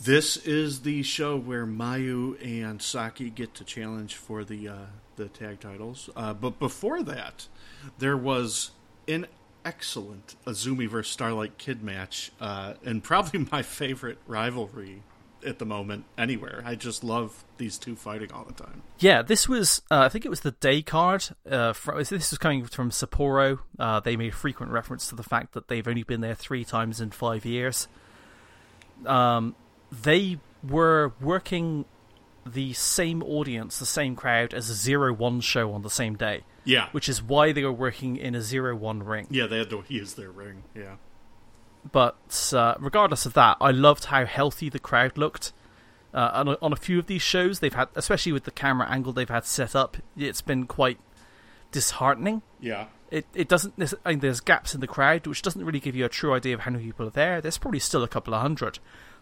This 0.00 0.36
is 0.36 0.80
the 0.82 1.02
show 1.02 1.36
where 1.36 1.66
Mayu 1.66 2.36
and 2.44 2.82
Saki 2.82 3.30
get 3.30 3.54
to 3.54 3.64
challenge 3.64 4.16
for 4.16 4.44
the 4.44 4.68
uh, 4.68 4.76
the 5.16 5.28
tag 5.28 5.60
titles. 5.60 6.10
Uh, 6.16 6.32
but 6.34 6.58
before 6.58 7.02
that, 7.02 7.48
there 7.98 8.16
was 8.16 8.70
an 9.08 9.26
excellent 9.64 10.34
Azumi 10.46 10.88
versus 10.88 11.12
Starlight 11.12 11.58
Kid 11.58 11.82
match, 11.82 12.32
uh, 12.40 12.74
and 12.84 13.02
probably 13.02 13.46
my 13.52 13.62
favorite 13.62 14.18
rivalry 14.26 15.02
at 15.44 15.58
the 15.58 15.66
moment 15.66 16.04
anywhere. 16.16 16.62
I 16.64 16.74
just 16.74 17.04
love 17.04 17.44
these 17.58 17.78
two 17.78 17.96
fighting 17.96 18.32
all 18.32 18.44
the 18.44 18.54
time. 18.54 18.82
Yeah, 18.98 19.22
this 19.22 19.48
was. 19.48 19.82
Uh, 19.90 20.00
I 20.00 20.08
think 20.08 20.24
it 20.24 20.30
was 20.30 20.40
the 20.40 20.52
day 20.52 20.82
card. 20.82 21.28
Uh, 21.48 21.72
fr 21.72 21.98
this 21.98 22.10
was 22.10 22.38
coming 22.38 22.64
from 22.64 22.90
Sapporo. 22.90 23.58
Uh, 23.78 24.00
they 24.00 24.16
made 24.16 24.34
frequent 24.34 24.72
reference 24.72 25.08
to 25.08 25.14
the 25.14 25.22
fact 25.22 25.52
that 25.52 25.68
they've 25.68 25.86
only 25.86 26.02
been 26.02 26.20
there 26.20 26.34
three 26.34 26.64
times 26.64 27.00
in 27.00 27.10
five 27.10 27.44
years. 27.44 27.88
Um, 29.06 29.54
they 29.90 30.38
were 30.66 31.12
working 31.20 31.84
the 32.46 32.72
same 32.74 33.22
audience, 33.22 33.78
the 33.78 33.86
same 33.86 34.16
crowd 34.16 34.52
as 34.54 34.68
a 34.70 34.74
zero 34.74 35.12
one 35.12 35.40
show 35.40 35.72
on 35.72 35.82
the 35.82 35.90
same 35.90 36.14
day, 36.16 36.42
Yeah. 36.64 36.88
which 36.92 37.08
is 37.08 37.22
why 37.22 37.52
they 37.52 37.64
were 37.64 37.72
working 37.72 38.16
in 38.16 38.34
a 38.34 38.40
zero 38.42 38.76
one 38.76 39.02
ring. 39.02 39.26
Yeah, 39.30 39.46
they 39.46 39.58
had 39.58 39.70
to 39.70 39.84
use 39.88 40.14
their 40.14 40.30
ring. 40.30 40.64
Yeah. 40.74 40.96
But 41.90 42.52
uh, 42.56 42.74
regardless 42.78 43.26
of 43.26 43.34
that, 43.34 43.56
I 43.60 43.70
loved 43.70 44.06
how 44.06 44.24
healthy 44.24 44.68
the 44.68 44.78
crowd 44.78 45.18
looked. 45.18 45.52
Uh, 46.12 46.30
on, 46.32 46.48
a, 46.48 46.58
on 46.62 46.72
a 46.72 46.76
few 46.76 46.98
of 46.98 47.06
these 47.06 47.22
shows, 47.22 47.58
they've 47.60 47.74
had, 47.74 47.88
especially 47.96 48.32
with 48.32 48.44
the 48.44 48.50
camera 48.52 48.88
angle 48.88 49.12
they've 49.12 49.28
had 49.28 49.44
set 49.44 49.74
up, 49.74 49.96
it's 50.16 50.40
been 50.40 50.66
quite 50.66 50.98
disheartening. 51.72 52.42
Yeah. 52.60 52.86
It 53.10 53.26
it 53.34 53.48
doesn't. 53.48 53.74
I 54.04 54.10
mean, 54.10 54.20
there's 54.20 54.40
gaps 54.40 54.74
in 54.74 54.80
the 54.80 54.86
crowd, 54.86 55.26
which 55.26 55.42
doesn't 55.42 55.62
really 55.64 55.80
give 55.80 55.94
you 55.94 56.04
a 56.04 56.08
true 56.08 56.32
idea 56.32 56.54
of 56.54 56.60
how 56.60 56.70
many 56.70 56.84
people 56.84 57.06
are 57.06 57.10
there. 57.10 57.40
There's 57.40 57.58
probably 57.58 57.80
still 57.80 58.02
a 58.02 58.08
couple 58.08 58.34
of 58.34 58.40
hundred, 58.40 58.78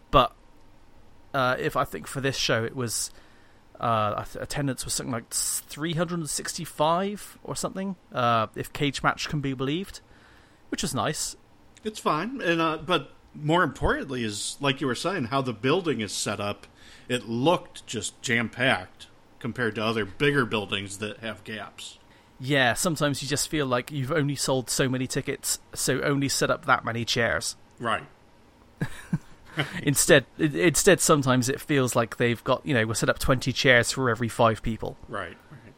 but 0.09 0.33
uh, 1.33 1.57
if 1.59 1.75
I 1.75 1.83
think 1.83 2.07
for 2.07 2.21
this 2.21 2.37
show 2.37 2.63
it 2.63 2.75
was 2.75 3.11
uh, 3.79 4.23
attendance 4.39 4.85
was 4.85 4.93
something 4.93 5.11
like 5.11 5.31
365 5.31 7.39
or 7.43 7.55
something, 7.55 7.95
uh, 8.13 8.47
if 8.55 8.71
Cagematch 8.71 9.27
can 9.27 9.41
be 9.41 9.53
believed, 9.53 9.99
which 10.69 10.81
was 10.81 10.95
nice. 10.95 11.35
It's 11.83 11.99
fine. 11.99 12.39
And 12.41 12.61
uh, 12.61 12.77
but 12.77 13.11
more 13.35 13.63
importantly 13.63 14.23
is 14.23 14.57
like 14.59 14.79
you 14.79 14.87
were 14.87 14.95
saying 14.95 15.25
how 15.25 15.41
the 15.41 15.53
building 15.53 16.01
is 16.01 16.13
set 16.13 16.39
up. 16.39 16.67
It 17.09 17.27
looked 17.27 17.85
just 17.85 18.21
jam 18.21 18.49
packed 18.49 19.07
compared 19.39 19.75
to 19.75 19.83
other 19.83 20.05
bigger 20.05 20.45
buildings 20.45 20.99
that 20.99 21.17
have 21.17 21.43
gaps. 21.43 21.97
Yeah, 22.39 22.73
sometimes 22.73 23.21
you 23.21 23.27
just 23.27 23.49
feel 23.49 23.65
like 23.65 23.91
you've 23.91 24.11
only 24.11 24.35
sold 24.35 24.69
so 24.69 24.89
many 24.89 25.07
tickets, 25.07 25.59
so 25.73 26.01
only 26.01 26.29
set 26.29 26.49
up 26.49 26.65
that 26.65 26.85
many 26.85 27.05
chairs. 27.05 27.55
Right. 27.79 28.03
Instead, 29.83 30.25
i- 30.39 30.43
instead, 30.43 30.99
sometimes 30.99 31.49
it 31.49 31.59
feels 31.61 31.95
like 31.95 32.17
they've 32.17 32.43
got 32.43 32.65
you 32.65 32.73
know 32.73 32.85
we'll 32.85 32.95
set 32.95 33.09
up 33.09 33.19
twenty 33.19 33.51
chairs 33.53 33.91
for 33.91 34.09
every 34.09 34.29
five 34.29 34.61
people. 34.61 34.97
Right. 35.07 35.37
Right. 35.51 35.73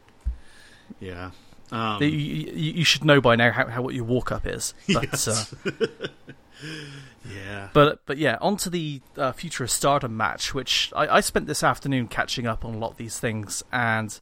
Yeah. 1.00 1.30
Um, 1.72 2.00
you, 2.02 2.08
you, 2.08 2.72
you 2.74 2.84
should 2.84 3.04
know 3.04 3.20
by 3.20 3.34
now 3.34 3.50
how, 3.50 3.66
how 3.66 3.82
what 3.82 3.92
your 3.94 4.04
walk 4.04 4.30
up 4.30 4.46
is. 4.46 4.72
But, 4.92 5.02
Yes. 5.12 5.28
uh, 5.28 5.70
yeah. 7.28 7.68
but 7.72 8.00
but 8.06 8.18
yeah, 8.18 8.38
on 8.40 8.56
to 8.58 8.70
the 8.70 9.00
uh, 9.16 9.32
Future 9.32 9.64
of 9.64 9.70
Stardom 9.70 10.16
match, 10.16 10.54
which 10.54 10.92
I, 10.94 11.16
I 11.16 11.20
spent 11.20 11.46
this 11.46 11.62
afternoon 11.62 12.08
catching 12.08 12.46
up 12.46 12.64
on 12.64 12.74
a 12.74 12.78
lot 12.78 12.92
of 12.92 12.96
these 12.96 13.18
things, 13.18 13.62
and 13.72 14.18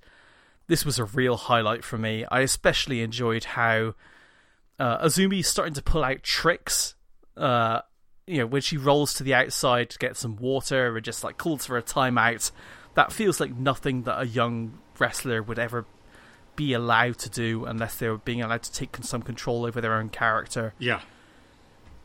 this 0.67 0.85
was 0.85 0.99
a 0.99 1.05
real 1.05 1.37
highlight 1.37 1.85
for 1.85 1.99
me. 1.99 2.25
I 2.31 2.41
especially 2.41 3.03
enjoyed 3.03 3.45
how 3.45 3.95
uh, 4.79 5.05
Azumi's 5.07 5.47
starting 5.47 5.75
to 5.75 5.83
pull 5.83 6.03
out 6.03 6.23
tricks. 6.23 6.95
Uh, 7.37 7.81
you 8.27 8.39
know, 8.39 8.47
when 8.47 8.63
she 8.63 8.77
rolls 8.77 9.15
to 9.15 9.23
the 9.25 9.35
outside 9.35 9.91
to 9.91 9.99
get 9.99 10.17
some 10.17 10.37
water, 10.37 10.95
or 10.95 11.01
just 11.01 11.23
like 11.25 11.37
calls 11.39 11.67
for 11.67 11.77
a 11.77 11.83
timeout. 11.83 12.51
That 12.95 13.13
feels 13.13 13.41
like 13.41 13.53
nothing 13.57 14.03
that 14.05 14.21
a 14.21 14.25
young 14.27 14.79
wrestler 15.01 15.43
would 15.43 15.59
ever 15.59 15.85
be 16.55 16.73
allowed 16.73 17.19
to 17.19 17.29
do 17.29 17.65
unless 17.65 17.97
they 17.97 18.09
were 18.09 18.19
being 18.19 18.41
allowed 18.41 18.63
to 18.63 18.73
take 18.73 18.97
some 19.03 19.21
control 19.23 19.67
over 19.67 19.81
their 19.81 19.95
own 19.95 20.09
character 20.09 20.73
Yeah. 20.79 21.01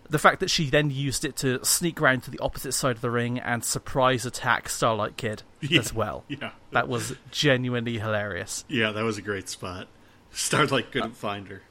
the 0.10 0.18
fact 0.18 0.40
that 0.40 0.50
she 0.50 0.72
then 0.72 0.90
used 0.90 1.24
it 1.24 1.36
to 1.38 1.64
sneak 1.64 2.02
around 2.02 2.22
to 2.24 2.32
the 2.32 2.40
opposite 2.40 2.72
side 2.72 2.96
of 2.96 3.02
the 3.02 3.12
ring 3.12 3.38
and 3.38 3.64
surprise 3.64 4.26
attack 4.26 4.68
Starlight 4.68 5.16
Kid 5.18 5.44
Yeah. 5.62 5.80
as 5.80 5.94
well. 5.94 6.26
Yeah. 6.28 6.54
That 6.72 6.88
was 6.88 7.14
genuinely 7.30 8.00
hilarious. 8.00 8.66
Yeah, 8.68 8.92
that 8.92 9.04
was 9.04 9.20
a 9.20 9.22
great 9.22 9.48
spot. 9.48 9.88
Starlight 10.32 10.92
couldn't 10.92 11.16
find 11.18 11.48
her. 11.50 11.62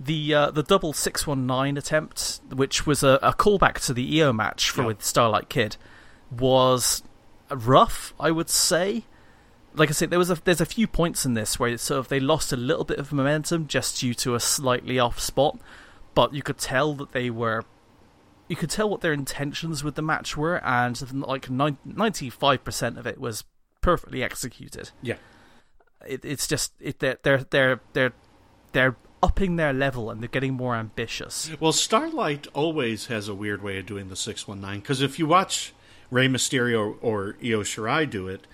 The 0.00 0.34
uh, 0.34 0.50
the 0.50 0.62
double 0.62 0.92
six 0.92 1.26
one 1.26 1.46
nine 1.46 1.76
attempt, 1.76 2.40
which 2.52 2.86
was 2.86 3.02
a, 3.02 3.18
a 3.22 3.32
callback 3.32 3.84
to 3.86 3.94
the 3.94 4.20
Io 4.22 4.32
match 4.32 4.70
for 4.70 4.82
Yeah. 4.82 4.86
with 4.88 5.04
Starlight 5.04 5.48
Kid, 5.48 5.76
was 6.30 7.02
rough. 7.50 8.14
I 8.18 8.30
would 8.30 8.50
say. 8.50 9.04
Like 9.76 9.88
I 9.88 9.92
said, 9.92 10.10
there 10.10 10.20
was 10.20 10.30
a, 10.30 10.36
there's 10.44 10.60
a 10.60 10.66
few 10.66 10.86
points 10.86 11.26
in 11.26 11.34
this 11.34 11.58
where 11.58 11.76
sort 11.78 11.98
of 11.98 12.08
they 12.08 12.20
lost 12.20 12.52
a 12.52 12.56
little 12.56 12.84
bit 12.84 13.00
of 13.00 13.12
momentum 13.12 13.66
just 13.66 13.98
due 13.98 14.14
to 14.14 14.36
a 14.36 14.40
slightly 14.40 15.00
off 15.00 15.18
spot, 15.18 15.58
but 16.14 16.32
you 16.32 16.42
could 16.42 16.58
tell 16.58 16.94
that 16.94 17.10
they 17.10 17.28
were 17.28 17.64
you 18.46 18.54
could 18.54 18.70
tell 18.70 18.88
what 18.88 19.00
their 19.00 19.12
intentions 19.12 19.82
with 19.82 19.96
the 19.96 20.02
match 20.02 20.36
were, 20.36 20.62
and 20.64 21.12
like 21.26 21.50
ninety 21.50 22.30
five 22.30 22.62
percent 22.62 22.98
of 22.98 23.06
it 23.06 23.18
was 23.18 23.42
perfectly 23.80 24.22
executed. 24.22 24.90
Yeah. 25.02 25.16
It, 26.06 26.24
it's 26.24 26.46
just 26.46 26.72
it 26.80 27.00
they're 27.00 27.18
they're 27.22 27.44
they're 27.50 27.80
they're 27.94 28.12
they're 28.72 28.96
upping 29.24 29.56
their 29.56 29.72
level 29.72 30.10
and 30.10 30.20
they're 30.20 30.28
getting 30.28 30.52
more 30.52 30.76
ambitious. 30.76 31.50
Well, 31.58 31.72
Starlight 31.72 32.46
always 32.52 33.06
has 33.06 33.26
a 33.26 33.34
weird 33.34 33.62
way 33.62 33.78
of 33.78 33.86
doing 33.86 34.10
the 34.10 34.16
619 34.16 34.80
because 34.80 35.00
if 35.00 35.18
you 35.18 35.26
watch 35.26 35.72
Rey 36.10 36.28
Mysterio 36.28 36.96
or 37.00 37.36
Io 37.42 37.62
Shirai 37.62 38.08
do 38.08 38.28
it, 38.28 38.46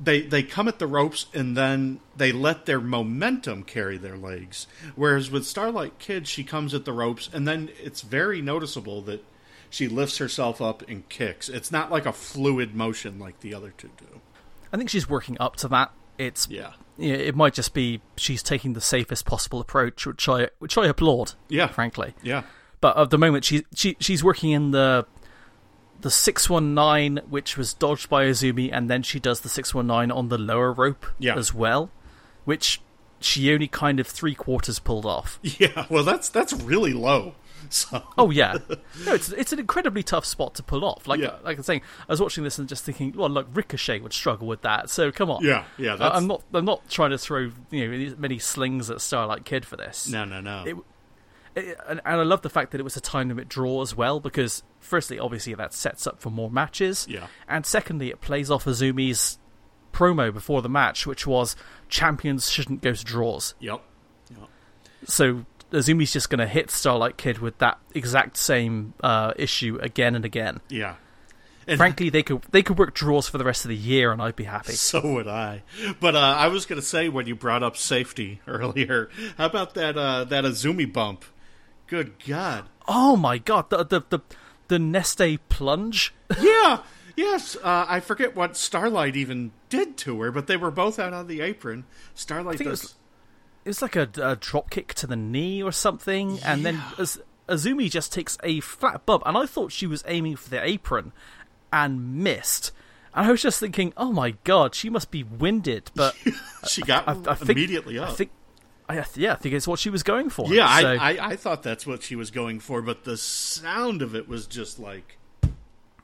they 0.00 0.22
they 0.22 0.44
come 0.44 0.68
at 0.68 0.78
the 0.78 0.86
ropes 0.86 1.26
and 1.34 1.56
then 1.56 1.98
they 2.16 2.30
let 2.30 2.66
their 2.66 2.80
momentum 2.80 3.64
carry 3.64 3.98
their 3.98 4.16
legs. 4.16 4.68
Whereas 4.94 5.28
with 5.28 5.44
Starlight 5.44 5.98
Kid, 5.98 6.28
she 6.28 6.44
comes 6.44 6.72
at 6.72 6.84
the 6.84 6.92
ropes 6.92 7.28
and 7.32 7.46
then 7.46 7.70
it's 7.82 8.02
very 8.02 8.40
noticeable 8.40 9.02
that 9.02 9.24
she 9.70 9.88
lifts 9.88 10.18
herself 10.18 10.62
up 10.62 10.88
and 10.88 11.08
kicks. 11.08 11.48
It's 11.48 11.72
not 11.72 11.90
like 11.90 12.06
a 12.06 12.12
fluid 12.12 12.76
motion 12.76 13.18
like 13.18 13.40
the 13.40 13.54
other 13.54 13.74
two 13.76 13.90
do. 13.98 14.20
I 14.72 14.76
think 14.76 14.88
she's 14.88 15.08
working 15.08 15.36
up 15.40 15.56
to 15.56 15.68
that. 15.68 15.90
It's 16.16 16.46
Yeah. 16.48 16.74
Yeah, 16.98 17.14
it 17.14 17.34
might 17.34 17.54
just 17.54 17.74
be 17.74 18.00
she's 18.16 18.42
taking 18.42 18.72
the 18.74 18.80
safest 18.80 19.24
possible 19.26 19.60
approach, 19.60 20.06
which 20.06 20.28
I 20.28 20.48
which 20.58 20.76
I 20.78 20.86
applaud. 20.86 21.32
Yeah. 21.48 21.68
frankly. 21.68 22.14
Yeah. 22.22 22.42
But 22.80 22.96
at 22.98 23.10
the 23.10 23.18
moment, 23.18 23.44
she 23.44 23.64
she 23.74 23.96
she's 24.00 24.22
working 24.24 24.50
in 24.50 24.70
the 24.72 25.06
the 26.00 26.10
six 26.10 26.50
one 26.50 26.74
nine, 26.74 27.20
which 27.28 27.56
was 27.56 27.74
dodged 27.74 28.08
by 28.10 28.24
Azumi, 28.24 28.70
and 28.72 28.90
then 28.90 29.02
she 29.02 29.20
does 29.20 29.40
the 29.40 29.48
six 29.48 29.72
one 29.74 29.86
nine 29.86 30.10
on 30.10 30.28
the 30.28 30.38
lower 30.38 30.72
rope 30.72 31.06
Yeah. 31.18 31.36
as 31.36 31.54
well, 31.54 31.90
which 32.44 32.80
she 33.20 33.52
only 33.54 33.68
kind 33.68 34.00
of 34.00 34.06
three 34.08 34.34
quarters 34.34 34.80
pulled 34.80 35.06
off. 35.06 35.38
Yeah. 35.60 35.86
Well, 35.88 36.02
that's 36.02 36.28
that's 36.28 36.52
really 36.52 36.92
low. 36.92 37.36
So 37.70 38.02
Oh 38.18 38.30
yeah, 38.30 38.58
no, 39.04 39.14
it's 39.14 39.30
it's 39.30 39.52
an 39.52 39.58
incredibly 39.58 40.02
tough 40.02 40.24
spot 40.26 40.54
to 40.56 40.62
pull 40.62 40.84
off. 40.84 41.06
Like 41.06 41.20
Yeah. 41.20 41.36
like 41.44 41.56
I'm 41.56 41.62
saying, 41.62 41.82
I 42.08 42.12
was 42.12 42.20
watching 42.20 42.44
this 42.44 42.58
and 42.58 42.68
just 42.68 42.84
thinking, 42.84 43.12
well, 43.16 43.30
look, 43.30 43.46
Ricochet 43.52 44.00
would 44.00 44.12
struggle 44.12 44.46
with 44.46 44.62
that. 44.62 44.90
So 44.90 45.10
come 45.12 45.30
on, 45.30 45.44
Yeah, 45.44 45.64
yeah, 45.78 45.96
that's- 45.96 46.16
I'm 46.20 46.26
not 46.26 46.42
I'm 46.52 46.64
not 46.64 46.88
trying 46.90 47.10
to 47.10 47.18
throw 47.18 47.50
you 47.70 47.88
know 47.88 48.14
many 48.18 48.38
slings 48.38 48.90
at 48.90 49.00
Starlight 49.00 49.44
Kid 49.44 49.64
for 49.64 49.76
this. 49.76 50.08
no, 50.08 50.24
no, 50.24 50.40
no. 50.40 50.64
It- 50.66 50.76
It- 51.54 51.78
and, 51.86 52.00
and 52.06 52.20
I 52.20 52.22
love 52.22 52.40
the 52.42 52.48
fact 52.50 52.70
that 52.72 52.80
it 52.80 52.84
was 52.84 52.96
a 52.96 53.00
time 53.00 53.28
limit 53.28 53.48
draw 53.48 53.82
as 53.82 53.94
well 53.94 54.20
because 54.20 54.62
firstly, 54.80 55.18
obviously 55.18 55.52
that 55.54 55.74
sets 55.74 56.06
up 56.06 56.18
for 56.20 56.30
more 56.30 56.50
matches. 56.50 57.06
Yeah. 57.08 57.26
And 57.46 57.66
secondly, 57.66 58.08
it 58.08 58.20
plays 58.22 58.50
off 58.50 58.64
Azumi's 58.64 59.38
promo 59.92 60.32
before 60.32 60.62
the 60.62 60.70
match, 60.70 61.06
which 61.06 61.26
was 61.26 61.54
champions 61.90 62.50
shouldn't 62.50 62.80
go 62.80 62.94
to 62.94 63.04
draws. 63.04 63.54
yep. 63.60 63.82
Yep. 64.30 64.48
So 65.04 65.44
Azumi's 65.72 66.12
just 66.12 66.30
going 66.30 66.38
to 66.38 66.46
hit 66.46 66.70
Starlight 66.70 67.16
Kid 67.16 67.38
with 67.38 67.58
that 67.58 67.78
exact 67.94 68.36
same 68.36 68.94
uh, 69.02 69.32
issue 69.36 69.78
again 69.82 70.14
and 70.14 70.24
again. 70.24 70.60
Yeah. 70.68 70.96
And 71.66 71.78
Frankly, 71.78 72.10
they 72.10 72.22
could 72.22 72.42
they 72.50 72.62
could 72.62 72.78
work 72.78 72.92
draws 72.94 73.28
for 73.28 73.38
the 73.38 73.44
rest 73.44 73.64
of 73.64 73.68
the 73.68 73.76
year, 73.76 74.10
and 74.10 74.20
I'd 74.20 74.34
be 74.34 74.44
happy. 74.44 74.72
So 74.72 75.00
would 75.14 75.28
I. 75.28 75.62
But 76.00 76.16
uh, 76.16 76.18
I 76.18 76.48
was 76.48 76.66
going 76.66 76.80
to 76.80 76.86
say 76.86 77.08
when 77.08 77.26
you 77.26 77.36
brought 77.36 77.62
up 77.62 77.76
safety 77.76 78.40
earlier, 78.48 79.10
how 79.38 79.46
about 79.46 79.74
that 79.74 79.96
uh, 79.96 80.24
that 80.24 80.44
Azumi 80.44 80.92
bump? 80.92 81.24
Good 81.86 82.14
God. 82.26 82.64
Oh 82.88 83.16
my 83.16 83.38
god, 83.38 83.70
the 83.70 83.84
the 83.84 84.02
the, 84.08 84.18
the 84.68 84.78
Nestea 84.78 85.38
plunge. 85.48 86.12
Yeah. 86.40 86.82
Yes. 87.14 87.56
Uh, 87.56 87.84
I 87.86 88.00
forget 88.00 88.34
what 88.34 88.56
Starlight 88.56 89.16
even 89.16 89.52
did 89.68 89.98
to 89.98 90.22
her, 90.22 90.32
but 90.32 90.46
they 90.46 90.56
were 90.56 90.70
both 90.70 90.98
out 90.98 91.12
on 91.12 91.26
the 91.26 91.42
apron. 91.42 91.84
Starlight 92.14 92.58
does. 92.58 92.94
Was- 93.64 93.66
It 93.66 93.68
was 93.68 93.82
like 93.82 93.96
a, 93.96 94.08
a 94.30 94.36
drop 94.36 94.70
kick 94.70 94.94
to 94.94 95.06
the 95.06 95.16
knee 95.16 95.62
or 95.62 95.72
something, 95.72 96.38
and 96.44 96.64
then 96.64 96.82
Az- 96.98 97.20
Azumi 97.48 97.90
just 97.90 98.12
takes 98.12 98.38
a 98.42 98.60
flat 98.60 99.04
bump, 99.06 99.22
and 99.26 99.36
I 99.36 99.46
thought 99.46 99.72
she 99.72 99.86
was 99.86 100.02
aiming 100.06 100.36
for 100.36 100.48
the 100.50 100.62
apron 100.64 101.12
and 101.72 102.14
missed. 102.22 102.72
And 103.14 103.26
I 103.26 103.30
was 103.30 103.42
just 103.42 103.60
thinking, 103.60 103.92
oh 103.96 104.10
my 104.12 104.32
god, 104.44 104.74
she 104.74 104.88
must 104.88 105.10
be 105.10 105.22
winded. 105.22 105.90
But 105.94 106.16
she 106.68 106.82
got 106.82 107.06
I, 107.08 107.12
I 107.30 107.34
think, 107.34 107.50
immediately 107.50 107.98
up. 107.98 108.10
I 108.10 108.12
think, 108.12 108.30
I, 108.88 109.04
yeah, 109.16 109.32
I 109.32 109.36
think 109.36 109.54
it's 109.54 109.66
what 109.68 109.78
she 109.78 109.90
was 109.90 110.02
going 110.02 110.30
for. 110.30 110.52
yeah, 110.52 110.80
So- 110.80 110.86
I, 110.88 110.94
I, 110.94 111.26
I 111.28 111.36
thought 111.36 111.62
that's 111.62 111.86
what 111.86 112.02
she 112.02 112.16
was 112.16 112.30
going 112.30 112.58
for, 112.60 112.80
but 112.82 113.04
the 113.04 113.16
sound 113.16 114.00
of 114.02 114.14
it 114.14 114.28
was 114.28 114.46
just 114.46 114.78
like, 114.78 115.18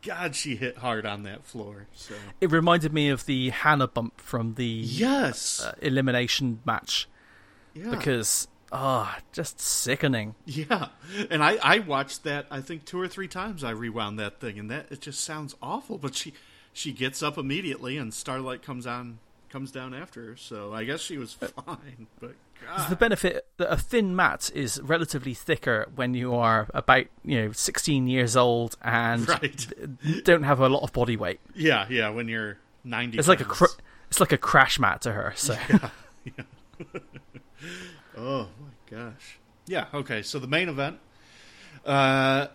God, 0.03 0.37
she 0.37 0.55
hit 0.57 0.79
hard 0.79 1.05
on 1.07 1.25
that 1.25 1.45
floor. 1.45 1.87
So 1.95 2.15
it 2.41 2.51
reminded 2.53 2.93
me 2.93 3.09
of 3.09 3.27
the 3.27 3.51
Hana 3.51 3.89
bump 3.89 4.21
from 4.21 4.55
the 4.55 4.65
yes, 4.65 5.61
uh, 5.65 5.75
elimination 5.83 6.61
match 6.65 7.09
yeah. 7.85 7.91
because 7.91 8.49
ah, 8.73 9.19
just 9.33 9.61
sickening. 9.61 10.35
Yeah, 10.47 10.89
and 11.31 11.43
I 11.43 11.57
I 11.63 11.79
watched 11.81 12.25
that 12.25 12.47
I 12.51 12.61
think 12.61 12.85
two 12.85 13.01
or 13.01 13.09
three 13.09 13.29
times. 13.29 13.65
I 13.65 13.71
rewound 13.71 14.19
that 14.19 14.41
thing, 14.41 14.59
and 14.59 14.71
that 14.71 14.87
it 14.91 15.01
just 15.01 15.23
sounds 15.23 15.55
awful. 15.63 15.99
But 15.99 16.15
she 16.15 16.33
she 16.73 16.93
gets 16.93 17.23
up 17.23 17.39
immediately, 17.39 17.97
and 17.97 18.13
Starlight 18.13 18.63
comes 18.63 18.87
on 18.87 19.19
comes 19.51 19.71
down 19.73 19.95
after 19.95 20.27
her. 20.27 20.37
So 20.37 20.73
I 20.75 20.85
guess 20.85 21.01
she 21.01 21.17
was 21.19 21.33
fine. 21.33 22.07
But 22.21 22.35
the 22.91 22.97
benefit 22.97 23.47
that 23.57 23.73
a 23.73 23.77
thin 23.77 24.15
mat 24.15 24.51
is 24.55 24.81
relatively 24.83 25.33
thicker 25.33 25.89
when 25.95 26.13
you 26.13 26.35
are 26.35 26.67
about 26.75 27.07
you 27.25 27.41
know 27.45 27.53
16 27.53 28.09
years 28.09 28.37
old 28.37 28.77
and 28.83 29.27
Right. 29.29 29.67
don't 30.25 30.43
have 30.43 30.61
a 30.61 30.69
lot 30.69 30.83
of 30.83 30.93
body 30.93 31.17
weight. 31.17 31.41
yeah, 31.55 31.87
yeah. 31.89 32.11
When 32.11 32.29
you're 32.29 32.59
ninety, 32.85 33.17
It's 33.19 33.29
like 33.29 33.41
a 33.41 33.45
cr- 33.45 33.65
it's 34.11 34.21
like 34.21 34.33
a 34.33 34.39
crash 34.39 34.79
mat 34.79 35.01
to 35.03 35.13
her. 35.13 35.33
So 35.37 35.57
Oh 38.17 38.49
my 38.61 38.97
gosh. 38.97 39.39
Yeah. 39.67 39.87
Okay. 39.93 40.23
So 40.23 40.39
the 40.39 40.47
main 40.47 40.69
event. 40.69 40.99
Uh, 41.85 42.49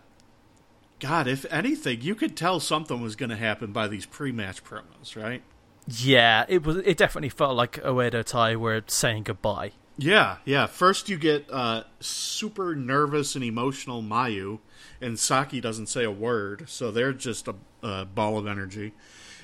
God, 1.00 1.28
if 1.28 1.46
anything, 1.52 2.02
you 2.02 2.16
could 2.16 2.38
tell 2.38 2.60
something 2.60 3.02
was 3.02 3.16
going 3.16 3.30
to 3.30 3.36
happen 3.36 3.72
by 3.72 3.88
these 3.88 4.06
pre-match 4.06 4.64
promos, 4.64 5.22
right? 5.22 5.42
yeah, 5.88 6.46
it 6.48 6.66
was 6.66 6.78
it 6.78 6.98
definitely 6.98 7.30
felt 7.30 7.56
like 7.56 7.82
Oedo 7.84 8.24
Tai 8.24 8.56
were 8.56 8.84
saying 8.88 9.24
goodbye. 9.24 9.72
Yeah, 9.98 10.38
yeah. 10.46 10.66
First, 10.66 11.10
you 11.10 11.18
get 11.18 11.46
uh, 11.52 11.84
super 12.00 12.76
nervous 12.76 13.36
and 13.36 13.44
emotional 13.44 14.02
Mayu, 14.02 14.60
and 15.00 15.20
Saki 15.20 15.62
doesn't 15.62 15.88
say 15.88 16.04
a 16.04 16.12
word, 16.12 16.68
so 16.68 16.90
they're 16.90 17.14
just 17.14 17.48
a, 17.48 17.56
a 17.84 18.06
ball 18.06 18.38
of 18.38 18.48
energy. 18.48 18.94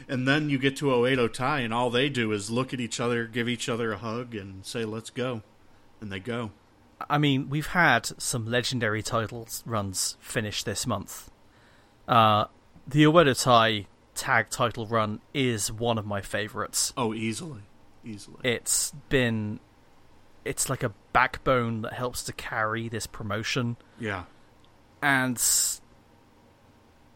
And 0.08 0.28
then 0.28 0.50
you 0.50 0.58
get 0.58 0.78
to 0.78 0.86
Oedo 0.86 1.32
Tai, 1.32 1.60
and 1.60 1.74
all 1.74 1.89
they 1.89 2.10
do 2.10 2.32
is 2.32 2.50
look 2.50 2.74
at 2.74 2.80
each 2.80 3.00
other, 3.00 3.26
give 3.26 3.50
each 3.50 3.67
other 3.67 3.92
a 3.92 3.97
hug, 3.97 4.34
and 4.36 4.66
say, 4.66 4.86
"Let's 4.86 5.09
go," 5.09 5.43
and 6.01 6.12
they 6.12 6.20
go. 6.20 6.51
I 7.09 7.17
mean, 7.17 7.50
we've 7.50 7.67
had 7.67 8.05
some 8.21 8.46
legendary 8.46 9.01
titles 9.01 9.63
runs 9.66 10.17
finish 10.20 10.63
this 10.63 10.86
month. 10.86 11.30
Uh, 12.08 12.46
the 12.88 13.04
Oedo 13.04 13.42
Tai 13.42 13.86
tag 14.16 14.50
title 14.50 14.86
run 14.86 15.21
is 15.34 15.71
one 15.71 15.97
of 15.97 16.05
my 16.05 16.21
favorites. 16.21 16.92
Oh, 16.97 17.13
easily, 17.13 17.62
easily. 18.04 18.38
It's 18.43 18.92
been, 19.08 19.59
it's 20.43 20.70
like 20.70 20.84
a 20.84 20.93
backbone 21.13 21.84
that 21.84 21.93
helps 21.93 22.24
to 22.24 22.34
carry 22.34 22.89
this 22.89 23.08
promotion, 23.08 23.78
yeah, 24.00 24.24
and 25.01 25.38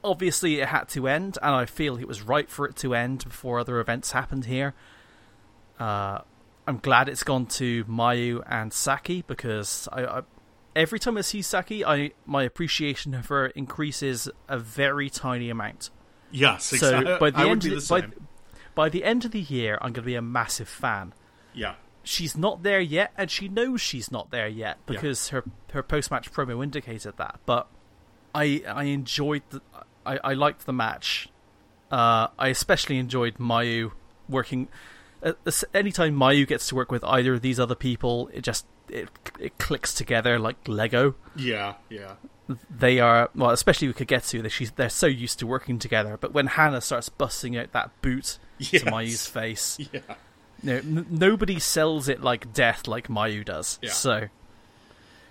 obviously 0.04 0.60
it 0.60 0.68
had 0.68 0.90
to 0.90 1.08
end, 1.08 1.38
and 1.42 1.56
I 1.56 1.66
feel 1.66 1.98
it 1.98 2.08
was 2.08 2.22
right 2.22 2.50
for 2.50 2.66
it 2.68 2.76
to 2.78 2.94
end 2.94 3.24
before 3.24 3.60
other 3.60 3.80
events 3.80 4.12
happened 4.12 4.46
here. 4.46 4.74
Uh, 5.80 6.20
I'm 6.68 6.78
glad 6.78 7.10
it's 7.10 7.24
gone 7.24 7.46
to 7.48 7.84
Mayu 7.86 8.44
and 8.48 8.72
Saki 8.72 9.24
because 9.24 9.88
I, 9.92 10.06
I 10.06 10.22
every 10.76 11.00
time 11.00 11.18
I 11.18 11.22
see 11.22 11.42
Saki, 11.42 11.84
I 11.86 12.12
my 12.26 12.44
appreciation 12.44 13.14
of 13.14 13.28
her 13.28 13.48
increases 13.48 14.30
a 14.48 14.58
very 14.58 15.10
tiny 15.10 15.50
amount. 15.50 15.90
yes. 16.32 16.66
So 16.66 16.76
exactly. 16.76 17.18
by 17.20 17.30
the 17.32 17.38
I 17.40 17.50
end 17.50 17.66
of 17.66 17.72
the 17.72 17.88
by, 17.90 18.08
by 18.76 18.90
the 18.90 19.04
end 19.04 19.26
of 19.26 19.32
the 19.32 19.42
year, 19.42 19.76
I'm 19.76 19.94
going 19.94 19.96
to 19.96 20.02
be 20.02 20.16
a 20.16 20.22
massive 20.22 20.70
fan. 20.70 21.14
yeah, 21.54 21.76
She's 22.04 22.36
not 22.36 22.64
there 22.64 22.82
yet, 22.82 23.14
and 23.18 23.32
she 23.32 23.48
knows 23.48 23.82
she's 23.82 24.12
not 24.12 24.32
there 24.32 24.48
yet 24.48 24.78
because 24.86 25.30
her 25.30 25.44
her 25.72 25.84
post 25.84 26.12
match 26.12 26.32
promo 26.32 26.64
indicated 26.64 27.18
that. 27.18 27.40
But 27.46 27.68
I 28.34 28.64
I 28.68 28.86
enjoyed 28.86 29.44
the 29.50 29.62
I, 30.06 30.20
I 30.24 30.34
liked 30.34 30.66
the 30.66 30.74
match. 30.74 31.30
Uh, 31.92 32.28
I 32.40 32.48
especially 32.50 32.98
enjoyed 32.98 33.36
Mayu 33.38 33.92
working. 34.28 34.68
Uh, 35.22 35.34
anytime 35.74 36.16
Mayu 36.16 36.48
gets 36.48 36.68
to 36.70 36.76
work 36.76 36.92
with 36.92 37.04
either 37.04 37.34
of 37.36 37.42
these 37.42 37.60
other 37.60 37.76
people, 37.76 38.30
it 38.34 38.42
just 38.42 38.66
it 38.90 39.10
it 39.40 39.58
clicks 39.58 39.94
together 39.94 40.40
like 40.40 40.58
Lego. 40.68 41.16
yeah, 41.36 41.76
yeah. 41.90 42.14
They 42.70 43.00
are 43.00 43.30
well, 43.36 43.52
especially 43.52 43.88
with 43.88 43.98
Kagetsu. 43.98 44.42
That 44.44 44.50
she's 44.50 44.72
they're 44.72 44.90
so 44.90 45.08
used 45.08 45.40
to 45.40 45.48
working 45.48 45.80
together. 45.80 46.18
But 46.20 46.34
when 46.34 46.48
Hana 46.48 46.82
starts 46.82 47.08
busting 47.10 47.56
out 47.56 47.72
that 47.72 47.90
boot 48.02 48.38
Yes. 48.60 48.84
to 48.84 48.92
Mayu's 48.92 49.26
face, 49.28 49.80
Yeah, 49.94 50.00
no, 50.62 50.76
n- 50.76 51.08
nobody 51.10 51.60
sells 51.60 52.10
it 52.10 52.22
like 52.22 52.52
death 52.54 52.88
like 52.88 53.08
Mayu 53.08 53.46
does. 53.46 53.80
Yeah. 53.82 53.92
So 53.92 54.28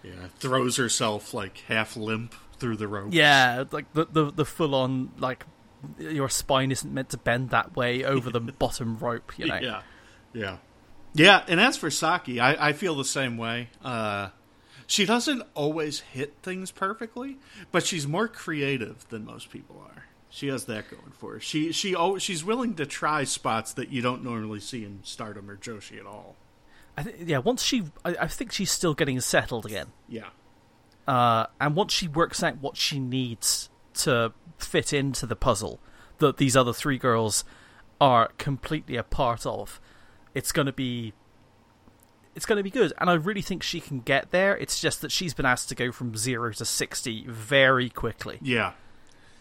yeah. 0.02 0.12
Throws 0.38 0.76
herself 0.78 1.34
like 1.34 1.58
half 1.68 1.96
limp 1.96 2.34
through 2.62 2.76
the 2.78 2.88
ropes. 2.88 3.14
yeah, 3.14 3.64
like 3.70 3.92
the 3.92 4.06
the, 4.06 4.30
the 4.30 4.44
full 4.46 4.74
on 4.74 5.10
like 5.18 5.44
your 5.98 6.28
spine 6.28 6.70
isn't 6.70 6.94
meant 6.94 7.10
to 7.10 7.18
bend 7.18 7.50
that 7.50 7.76
way 7.76 8.04
over 8.04 8.30
the 8.30 8.40
bottom 8.58 8.96
rope. 8.98 9.38
You 9.38 9.48
know. 9.48 9.58
Yeah, 9.60 9.82
yeah, 10.32 10.56
yeah. 11.12 11.44
And 11.48 11.60
as 11.60 11.76
for 11.76 11.90
Saki, 11.90 12.40
I, 12.40 12.68
I 12.68 12.72
feel 12.72 12.94
the 12.94 13.04
same 13.04 13.36
way. 13.36 13.68
Uh, 13.84 14.30
she 14.86 15.04
doesn't 15.04 15.42
always 15.54 16.00
hit 16.00 16.34
things 16.42 16.70
perfectly, 16.70 17.38
but 17.70 17.84
she's 17.84 18.06
more 18.06 18.28
creative 18.28 19.08
than 19.08 19.24
most 19.24 19.50
people 19.50 19.82
are. 19.84 20.04
She 20.28 20.48
has 20.48 20.64
that 20.66 20.90
going 20.90 21.12
for 21.12 21.34
her. 21.34 21.40
She 21.40 21.72
she 21.72 21.94
al- 21.94 22.18
she's 22.18 22.44
willing 22.44 22.74
to 22.76 22.86
try 22.86 23.24
spots 23.24 23.72
that 23.74 23.90
you 23.90 24.00
don't 24.02 24.22
normally 24.24 24.60
see 24.60 24.84
in 24.84 25.00
Stardom 25.02 25.50
or 25.50 25.56
Joshi 25.56 25.98
at 25.98 26.06
all. 26.06 26.36
I 26.96 27.02
th- 27.02 27.16
yeah. 27.24 27.38
Once 27.38 27.62
she, 27.62 27.84
I, 28.04 28.16
I 28.20 28.26
think 28.28 28.52
she's 28.52 28.70
still 28.70 28.94
getting 28.94 29.20
settled 29.20 29.66
again. 29.66 29.88
Yeah, 30.08 30.28
Uh, 31.06 31.46
and 31.60 31.74
once 31.74 31.92
she 31.92 32.06
works 32.08 32.42
out 32.42 32.58
what 32.60 32.76
she 32.76 32.98
needs 32.98 33.68
to 33.94 34.32
fit 34.58 34.92
into 34.92 35.26
the 35.26 35.36
puzzle 35.36 35.80
that 36.18 36.36
these 36.36 36.56
other 36.56 36.72
three 36.72 36.98
girls 36.98 37.44
are 38.00 38.28
completely 38.38 38.96
a 38.96 39.02
part 39.02 39.44
of, 39.44 39.80
it's 40.34 40.52
going 40.52 40.66
to 40.66 40.72
be 40.72 41.12
it's 42.34 42.46
going 42.46 42.56
to 42.56 42.62
be 42.62 42.70
good. 42.70 42.92
And 42.98 43.10
I 43.10 43.14
really 43.14 43.42
think 43.42 43.62
she 43.62 43.80
can 43.80 44.00
get 44.00 44.30
there. 44.30 44.56
It's 44.56 44.80
just 44.80 45.02
that 45.02 45.12
she's 45.12 45.34
been 45.34 45.44
asked 45.44 45.68
to 45.68 45.74
go 45.74 45.92
from 45.92 46.16
zero 46.16 46.52
to 46.52 46.64
sixty 46.64 47.26
very 47.28 47.90
quickly. 47.90 48.38
Yeah, 48.40 48.72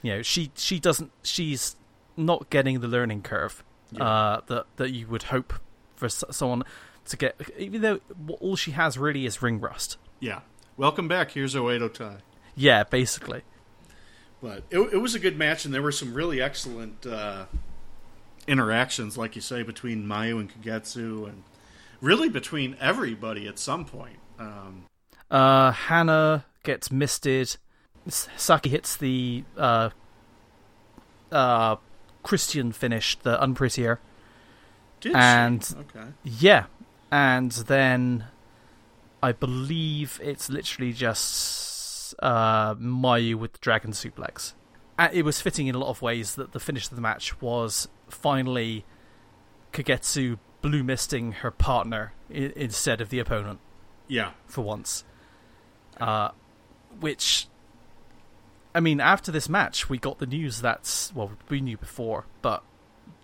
You 0.01 0.15
know, 0.15 0.21
she 0.23 0.51
she 0.55 0.79
doesn't 0.79 1.11
she's 1.23 1.75
not 2.17 2.49
getting 2.49 2.79
the 2.81 2.88
learning 2.89 3.21
curve 3.21 3.63
Yeah. 3.91 4.03
uh, 4.03 4.41
that 4.47 4.65
that 4.77 4.89
you 4.91 5.07
would 5.07 5.23
hope 5.23 5.53
for 5.95 6.09
someone 6.09 6.63
to 7.05 7.17
get. 7.17 7.39
Even 7.57 7.81
though 7.81 7.99
all 8.39 8.55
she 8.55 8.71
has 8.71 8.97
really 8.97 9.25
is 9.25 9.41
ring 9.41 9.59
rust. 9.59 9.97
yeah. 10.19 10.41
Welcome 10.77 11.07
back. 11.07 11.31
Here's 11.31 11.56
Oedo 11.56 11.93
Tai. 11.93 12.18
Yeah, 12.56 12.84
basically. 12.84 13.41
But 14.41 14.64
it, 14.72 14.80
it 14.80 14.98
was 14.98 15.14
a 15.14 15.19
good 15.19 15.38
match, 15.38 15.65
and 15.65 15.73
there 15.73 15.81
were 15.81 15.91
some 15.91 16.14
really 16.14 16.41
excellent 16.41 17.06
uh, 17.06 17.45
interactions, 18.48 19.18
like 19.18 19.35
you 19.35 19.41
say, 19.41 19.61
between 19.64 20.06
Mayu 20.06 20.39
and 20.39 20.52
Kagetsu, 20.52 21.27
and 21.27 21.43
really 22.02 22.30
between 22.30 22.76
everybody 22.80 23.48
at 23.48 23.60
some 23.60 23.85
point. 23.85 24.18
Um, 24.39 24.85
Uh, 25.30 25.72
Hana 25.72 26.45
gets 26.64 26.91
misted. 26.91 27.56
Saki 28.07 28.69
hits 28.69 28.98
the 28.98 29.43
uh, 29.56 29.91
uh, 31.31 31.76
Christian 32.23 32.72
finish, 32.72 33.15
the 33.19 33.41
unprettier. 33.41 33.99
did 35.02 35.15
And- 35.15 35.64
she? 35.64 35.76
Okay. 35.76 36.07
Yeah, 36.23 36.65
and 37.11 37.52
then 37.52 38.26
I 39.23 39.31
believe 39.31 40.19
it's 40.23 40.49
literally 40.49 40.93
just 40.93 42.15
uh, 42.19 42.76
Mayu 42.76 43.35
with 43.35 43.53
the 43.53 43.60
dragon 43.60 43.91
suplex. 43.91 44.53
Uh, 44.98 45.10
it 45.14 45.23
was 45.23 45.41
fitting 45.41 45.68
in 45.68 45.76
a 45.76 45.77
lot 45.80 45.89
of 45.89 46.02
ways 46.02 46.35
that 46.35 46.52
the 46.52 46.60
finish 46.60 46.88
of 46.89 46.95
the 46.95 47.02
match 47.02 47.39
was 47.41 47.88
finally 48.10 48.85
Kagetsu 49.73 50.38
blue 50.61 50.84
misting 50.84 51.31
her 51.34 51.52
partner 51.52 52.14
I- 52.30 52.53
instead 52.56 53.02
of 53.02 53.10
the 53.10 53.19
opponent 53.19 53.60
Yeah. 54.07 54.31
for 54.48 54.61
once. 54.61 55.03
Uh, 55.99 56.30
which, 56.99 57.48
I 58.76 58.80
mean, 58.80 58.99
after 58.99 59.31
this 59.31 59.48
match, 59.49 59.89
we 59.89 59.98
got 59.98 60.19
the 60.19 60.26
news 60.26 60.61
that 60.61 61.11
well, 61.15 61.31
we 61.49 61.61
knew 61.61 61.77
before, 61.77 62.26
but 62.41 62.64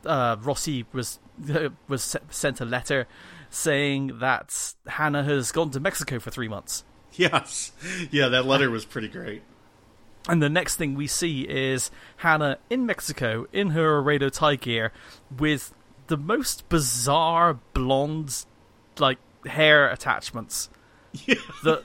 uh, 0.05 0.35
Rossy 0.37 0.85
was 0.93 1.19
was 1.87 2.15
sent 2.29 2.61
a 2.61 2.65
letter 2.65 3.07
saying 3.49 4.19
that 4.19 4.73
Hana 4.87 5.23
has 5.23 5.51
gone 5.51 5.71
to 5.71 5.79
Mexico 5.79 6.19
for 6.19 6.31
three 6.31 6.47
months. 6.47 6.83
Yes. 7.13 7.71
Yeah, 8.11 8.27
that 8.29 8.45
letter 8.45 8.69
was 8.69 8.85
pretty 8.85 9.07
great. 9.07 9.41
And 10.29 10.43
the 10.43 10.49
next 10.49 10.75
thing 10.75 10.93
we 10.95 11.07
see 11.07 11.41
is 11.43 11.89
Hana 12.17 12.57
in 12.69 12.85
Mexico 12.85 13.47
in 13.53 13.69
her 13.71 14.01
Oedo 14.03 14.29
Tai 14.31 14.55
gear 14.57 14.91
with 15.39 15.73
the 16.07 16.17
most 16.17 16.67
bizarre 16.69 17.59
blonde, 17.73 18.45
like 18.99 19.17
hair 19.45 19.89
attachments. 19.89 20.69
Yeah. 21.25 21.35
That 21.63 21.83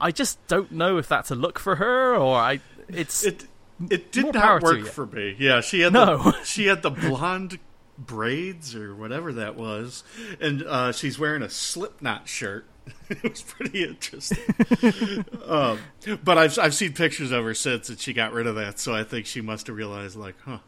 I 0.00 0.12
just 0.12 0.38
don't 0.46 0.72
know 0.72 0.96
if 0.96 1.08
that's 1.08 1.30
a 1.30 1.34
look 1.34 1.58
for 1.58 1.76
her 1.76 2.14
or 2.14 2.36
I. 2.36 2.60
It's 2.88 3.24
It 3.24 3.44
it 3.90 4.12
did 4.12 4.32
not 4.32 4.62
work 4.62 4.86
for 4.86 5.04
me. 5.06 5.36
Yeah, 5.38 5.60
she 5.60 5.80
had 5.80 5.92
No. 5.92 6.18
the, 6.18 6.44
she 6.44 6.66
had 6.66 6.82
the 6.82 6.90
blonde 6.90 7.58
braids 8.06 8.74
or 8.74 8.94
whatever 8.94 9.32
that 9.34 9.56
was, 9.56 10.02
and 10.40 10.62
uh, 10.62 10.92
she's 10.92 11.18
wearing 11.18 11.42
a 11.42 11.50
Slipknot 11.50 12.28
shirt. 12.28 12.66
it 13.10 13.22
was 13.22 13.42
pretty 13.42 13.84
interesting. 13.84 15.24
um, 15.46 15.78
but 16.24 16.38
I've 16.38 16.58
I've 16.58 16.74
seen 16.74 16.92
pictures 16.92 17.30
of 17.30 17.44
her 17.44 17.54
since, 17.54 17.88
and 17.88 17.98
she 18.00 18.12
got 18.12 18.32
rid 18.32 18.46
of 18.46 18.54
that. 18.56 18.78
So 18.80 18.94
I 18.94 19.04
think 19.04 19.26
she 19.26 19.40
must 19.40 19.66
have 19.68 19.76
realized, 19.76 20.16
like, 20.16 20.34
huh, 20.44 20.58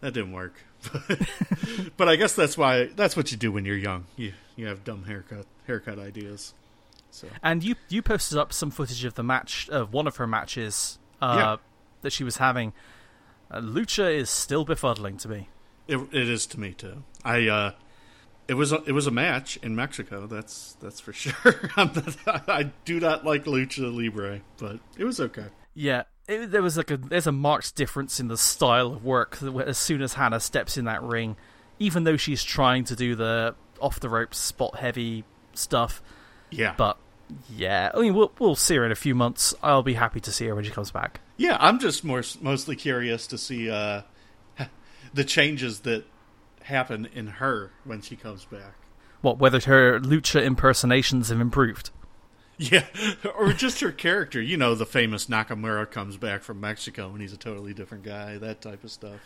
that 0.00 0.12
didn't 0.12 0.32
work. 0.32 0.54
but 1.96 2.08
I 2.08 2.16
guess 2.16 2.34
that's 2.34 2.58
why 2.58 2.86
that's 2.96 3.16
what 3.16 3.30
you 3.32 3.38
do 3.38 3.50
when 3.52 3.64
you're 3.64 3.76
young. 3.76 4.04
You 4.16 4.32
you 4.56 4.66
have 4.66 4.84
dumb 4.84 5.04
haircut 5.04 5.46
haircut 5.66 5.98
ideas. 5.98 6.52
So 7.10 7.28
And 7.42 7.64
you 7.64 7.76
you 7.88 8.02
posted 8.02 8.36
up 8.38 8.52
some 8.52 8.70
footage 8.70 9.04
of 9.04 9.14
the 9.14 9.22
match 9.22 9.68
of 9.70 9.92
one 9.92 10.06
of 10.06 10.16
her 10.16 10.26
matches 10.26 10.98
uh, 11.22 11.36
Yeah. 11.38 11.56
that 12.02 12.12
she 12.12 12.24
was 12.24 12.36
having. 12.36 12.72
Uh, 13.50 13.60
Lucha 13.60 14.12
is 14.14 14.28
still 14.28 14.66
befuddling 14.66 15.18
to 15.20 15.28
me. 15.28 15.48
It, 15.88 15.98
it 16.12 16.28
is 16.28 16.46
to 16.48 16.60
me 16.60 16.72
too. 16.72 17.04
I 17.24 17.46
uh, 17.48 17.72
it 18.48 18.54
was 18.54 18.72
a, 18.72 18.82
it 18.84 18.92
was 18.92 19.06
a 19.06 19.10
match 19.10 19.56
in 19.58 19.74
Mexico. 19.76 20.26
That's 20.26 20.76
that's 20.80 21.00
for 21.00 21.12
sure. 21.14 21.70
Not, 21.76 21.96
I 22.48 22.70
do 22.84 23.00
not 23.00 23.24
like 23.24 23.44
lucha 23.44 23.94
libre, 23.94 24.40
but 24.58 24.78
it 24.98 25.04
was 25.04 25.20
okay. 25.20 25.46
Yeah, 25.74 26.04
it, 26.28 26.50
there 26.50 26.62
was 26.62 26.76
like 26.76 26.90
a 26.90 26.96
there's 26.96 27.26
a 27.26 27.32
marked 27.32 27.74
difference 27.76 28.18
in 28.20 28.28
the 28.28 28.36
style 28.36 28.92
of 28.92 29.04
work 29.04 29.38
as 29.42 29.78
soon 29.78 30.02
as 30.02 30.14
Hana 30.14 30.40
steps 30.40 30.76
in 30.76 30.86
that 30.86 31.02
ring, 31.02 31.36
even 31.78 32.04
though 32.04 32.16
she's 32.16 32.42
trying 32.42 32.84
to 32.84 32.96
do 32.96 33.14
the 33.14 33.54
off 33.80 34.00
the 34.00 34.08
ropes 34.08 34.38
spot 34.38 34.76
heavy 34.76 35.24
stuff. 35.54 36.02
Yeah, 36.50 36.74
But 36.76 36.96
yeah, 37.50 37.90
I 37.92 38.00
mean 38.00 38.14
we'll 38.14 38.32
we'll 38.38 38.54
see 38.56 38.76
her 38.76 38.86
in 38.86 38.92
a 38.92 38.96
few 38.96 39.14
months. 39.14 39.54
I'll 39.62 39.82
be 39.82 39.94
happy 39.94 40.20
to 40.20 40.32
see 40.32 40.46
her 40.46 40.54
when 40.54 40.64
she 40.64 40.70
comes 40.70 40.90
back. 40.90 41.20
yeah. 41.36 41.56
I'm 41.60 41.78
just 41.80 42.04
more 42.04 42.22
mostly 42.40 42.76
curious 42.76 43.26
to 43.28 43.36
see 43.38 43.68
uh, 43.68 44.02
the 45.16 45.24
changes 45.24 45.80
that 45.80 46.04
happen 46.62 47.08
in 47.14 47.26
her 47.26 47.72
when 47.84 48.00
she 48.02 48.14
comes 48.16 48.44
back. 48.44 48.74
What 49.22 49.38
whether 49.38 49.58
her 49.60 49.98
lucha 49.98 50.44
impersonations 50.44 51.30
have 51.30 51.40
improved? 51.40 51.90
Yeah, 52.58 52.84
or 53.36 53.52
just 53.52 53.80
her 53.80 53.92
character. 53.92 54.40
You 54.40 54.56
know, 54.56 54.74
the 54.74 54.86
famous 54.86 55.26
Nakamura 55.26 55.90
comes 55.90 56.16
back 56.16 56.42
from 56.42 56.60
Mexico 56.60 57.10
and 57.10 57.20
he's 57.20 57.32
a 57.32 57.36
totally 57.36 57.74
different 57.74 58.04
guy. 58.04 58.38
That 58.38 58.60
type 58.60 58.84
of 58.84 58.90
stuff. 58.90 59.20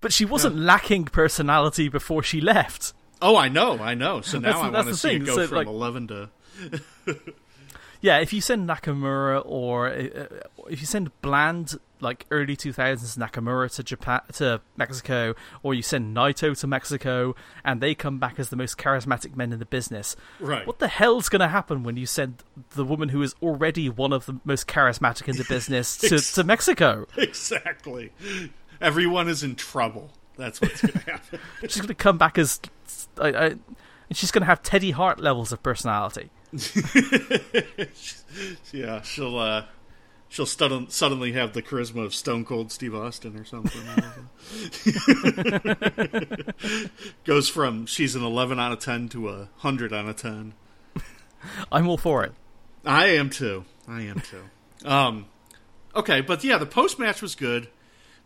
But 0.00 0.12
she 0.12 0.24
wasn't 0.24 0.56
lacking 0.56 1.06
personality 1.06 1.88
before 1.88 2.22
she 2.22 2.40
left. 2.40 2.92
Oh, 3.20 3.36
I 3.36 3.48
know, 3.48 3.78
I 3.78 3.94
know. 3.94 4.20
So 4.20 4.38
now 4.38 4.48
That's- 4.48 4.64
I 4.64 4.70
want 4.70 4.88
to 4.88 4.96
see 4.96 5.08
thing, 5.10 5.22
it 5.22 5.26
go 5.26 5.34
so, 5.36 5.46
from 5.48 5.56
like- 5.56 5.66
eleven 5.66 6.08
to 6.08 6.30
Yeah, 8.00 8.18
if 8.18 8.32
you 8.32 8.40
send 8.40 8.68
Nakamura 8.68 9.42
or 9.46 9.88
uh, 9.88 10.26
if 10.68 10.80
you 10.80 10.86
send 10.86 11.10
bland 11.22 11.78
like 12.02 12.26
early 12.30 12.56
2000s 12.56 13.16
Nakamura 13.16 13.72
to 13.76 13.82
Japan 13.82 14.20
to 14.34 14.60
Mexico 14.76 15.34
or 15.62 15.74
you 15.74 15.82
send 15.82 16.14
Naito 16.16 16.58
to 16.58 16.66
Mexico 16.66 17.34
and 17.64 17.80
they 17.80 17.94
come 17.94 18.18
back 18.18 18.38
as 18.38 18.48
the 18.48 18.56
most 18.56 18.76
charismatic 18.76 19.36
men 19.36 19.52
in 19.52 19.58
the 19.58 19.66
business. 19.66 20.16
right. 20.40 20.66
What 20.66 20.78
the 20.78 20.88
hell's 20.88 21.28
going 21.28 21.40
to 21.40 21.48
happen 21.48 21.82
when 21.82 21.96
you 21.96 22.06
send 22.06 22.42
the 22.70 22.84
woman 22.84 23.10
who 23.10 23.22
is 23.22 23.34
already 23.42 23.88
one 23.88 24.12
of 24.12 24.26
the 24.26 24.38
most 24.44 24.66
charismatic 24.66 25.28
in 25.28 25.36
the 25.36 25.44
business 25.44 25.96
to, 25.98 26.18
to 26.18 26.44
Mexico? 26.44 27.06
Exactly. 27.16 28.12
Everyone 28.80 29.28
is 29.28 29.42
in 29.42 29.54
trouble. 29.54 30.10
That's 30.36 30.60
what's 30.60 30.80
going 30.82 30.92
to 31.04 31.10
happen. 31.10 31.40
She's 31.62 31.76
going 31.76 31.88
to 31.88 31.94
come 31.94 32.18
back 32.18 32.38
as 32.38 32.60
I, 33.18 33.28
I, 33.28 33.44
and 34.08 34.16
she's 34.16 34.30
going 34.30 34.42
to 34.42 34.46
have 34.46 34.62
Teddy 34.62 34.90
Hart 34.90 35.20
levels 35.20 35.52
of 35.52 35.62
personality. 35.62 36.30
yeah, 38.72 39.00
she'll 39.02 39.38
uh, 39.38 39.64
she'll 40.32 40.46
suddenly 40.46 41.32
have 41.32 41.52
the 41.52 41.60
charisma 41.62 42.04
of 42.04 42.14
Stone 42.14 42.46
Cold 42.46 42.72
Steve 42.72 42.94
Austin 42.94 43.36
or 43.36 43.44
something. 43.44 43.82
Goes 47.24 47.50
from 47.50 47.84
she's 47.84 48.16
an 48.16 48.24
eleven 48.24 48.58
out 48.58 48.72
of 48.72 48.78
ten 48.80 49.10
to 49.10 49.28
a 49.28 49.48
hundred 49.58 49.92
out 49.92 50.08
of 50.08 50.16
ten. 50.16 50.54
I'm 51.70 51.86
all 51.86 51.98
for 51.98 52.24
it. 52.24 52.32
I 52.84 53.08
am 53.08 53.28
too. 53.28 53.66
I 53.86 54.02
am 54.02 54.20
too. 54.20 54.42
Um, 54.84 55.26
okay, 55.94 56.22
but 56.22 56.42
yeah, 56.42 56.56
the 56.56 56.66
post 56.66 56.98
match 56.98 57.20
was 57.20 57.34
good. 57.34 57.68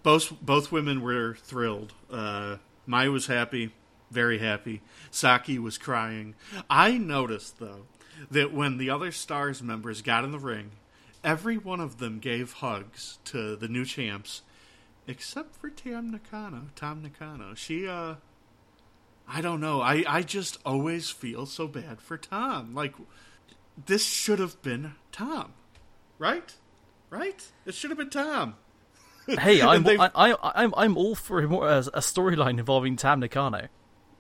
Both 0.05 0.33
both 0.41 0.71
women 0.71 1.03
were 1.03 1.35
thrilled. 1.35 1.93
Uh, 2.11 2.59
Mai 2.87 3.09
was 3.09 3.27
happy, 3.27 3.73
very 4.13 4.39
happy. 4.39 4.81
Saki 5.11 5.59
was 5.59 5.77
crying. 5.77 6.37
I 6.71 6.99
noticed 6.99 7.59
though 7.59 7.87
that 8.31 8.55
when 8.55 8.79
the 8.79 8.91
other 8.91 9.11
stars 9.11 9.61
members 9.61 10.03
got 10.03 10.25
in 10.25 10.31
the 10.31 10.39
ring, 10.39 10.71
every 11.27 11.59
one 11.59 11.81
of 11.81 11.99
them 11.99 12.21
gave 12.21 12.55
hugs 12.55 13.19
to 13.25 13.57
the 13.57 13.69
new 13.69 13.85
champs, 13.85 14.43
except 15.07 15.57
for 15.57 15.69
Tam 15.69 16.11
Nakano. 16.11 16.69
Tom 16.75 17.03
Nakano. 17.03 17.55
She 17.55 17.87
uh. 17.87 18.15
I 19.29 19.41
don't 19.41 19.61
know. 19.61 19.81
I, 19.81 20.05
I 20.07 20.23
just 20.23 20.59
always 20.65 21.11
feel 21.11 21.47
so 21.47 21.67
bad 21.67 22.01
for 22.01 22.17
Tom. 22.17 22.77
Like, 22.77 22.95
this 23.85 24.05
should 24.05 24.39
have 24.39 24.63
been 24.63 24.95
Tom, 25.11 25.53
right? 26.17 26.55
Right? 27.11 27.45
It 27.67 27.75
should 27.75 27.91
have 27.91 27.99
been 27.99 28.11
Tom. 28.11 28.55
Hey, 29.27 29.61
I'm 29.61 29.85
I, 29.85 30.09
I, 30.15 30.37
I'm 30.55 30.73
I'm 30.77 30.97
all 30.97 31.17
for 31.17 31.43
more, 31.49 31.67
a, 31.69 31.79
a 31.79 31.99
storyline 31.99 32.61
involving 32.61 32.95
Tam 32.95 33.19
Nakano. 33.19 33.67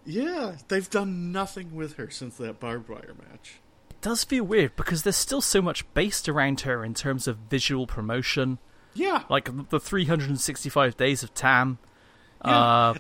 Yeah, 0.04 0.56
they've 0.66 0.90
done 0.90 1.30
nothing 1.30 1.76
with 1.76 1.94
her 1.94 2.10
since 2.10 2.36
that 2.38 2.58
barbed 2.58 2.88
wire 2.88 3.14
match. 3.30 3.60
Does 4.06 4.22
feel 4.22 4.44
weird 4.44 4.76
because 4.76 5.02
there's 5.02 5.16
still 5.16 5.40
so 5.40 5.60
much 5.60 5.84
based 5.92 6.28
around 6.28 6.60
her 6.60 6.84
in 6.84 6.94
terms 6.94 7.26
of 7.26 7.38
visual 7.50 7.88
promotion, 7.88 8.58
Yeah, 8.94 9.24
like 9.28 9.50
the 9.70 9.80
365 9.80 10.96
days 10.96 11.24
of 11.24 11.34
Tam. 11.34 11.78
Yeah. 12.44 12.56
Uh, 12.56 12.94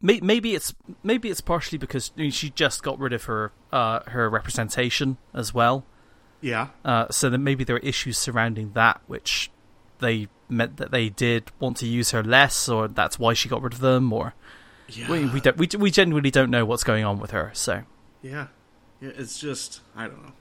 may, 0.00 0.20
maybe 0.20 0.54
it's 0.54 0.72
maybe 1.02 1.30
it's 1.30 1.40
partially 1.40 1.78
because 1.78 2.12
I 2.16 2.20
mean, 2.20 2.30
she 2.30 2.50
just 2.50 2.84
got 2.84 2.96
rid 3.00 3.12
of 3.12 3.24
her 3.24 3.50
uh, 3.72 4.00
her 4.06 4.30
representation 4.30 5.16
as 5.34 5.52
well. 5.52 5.84
yeah, 6.40 6.68
Uh, 6.84 7.06
so 7.10 7.28
then 7.28 7.42
maybe 7.42 7.64
there 7.64 7.74
are 7.74 7.80
issues 7.80 8.16
surrounding 8.18 8.70
that, 8.74 9.00
which 9.08 9.50
they 9.98 10.28
meant 10.48 10.76
that 10.76 10.92
they 10.92 11.08
did 11.08 11.50
want 11.58 11.76
to 11.78 11.86
use 11.88 12.12
her 12.12 12.22
less, 12.22 12.68
or 12.68 12.86
that's 12.86 13.18
why 13.18 13.32
she 13.34 13.48
got 13.48 13.62
rid 13.62 13.72
of 13.72 13.80
them, 13.80 14.12
or 14.12 14.34
Yeah. 14.88 15.10
We, 15.10 15.26
we 15.26 15.40
don't. 15.40 15.56
We, 15.56 15.68
we 15.76 15.90
genuinely 15.90 16.30
don't 16.30 16.50
know 16.50 16.64
what's 16.64 16.84
going 16.84 17.04
on 17.04 17.18
with 17.18 17.32
her. 17.32 17.50
So 17.52 17.82
Yeah. 18.22 18.46
It's 19.00 19.38
just 19.38 19.80
I 19.96 20.06
don't 20.08 20.22
know. 20.22 20.32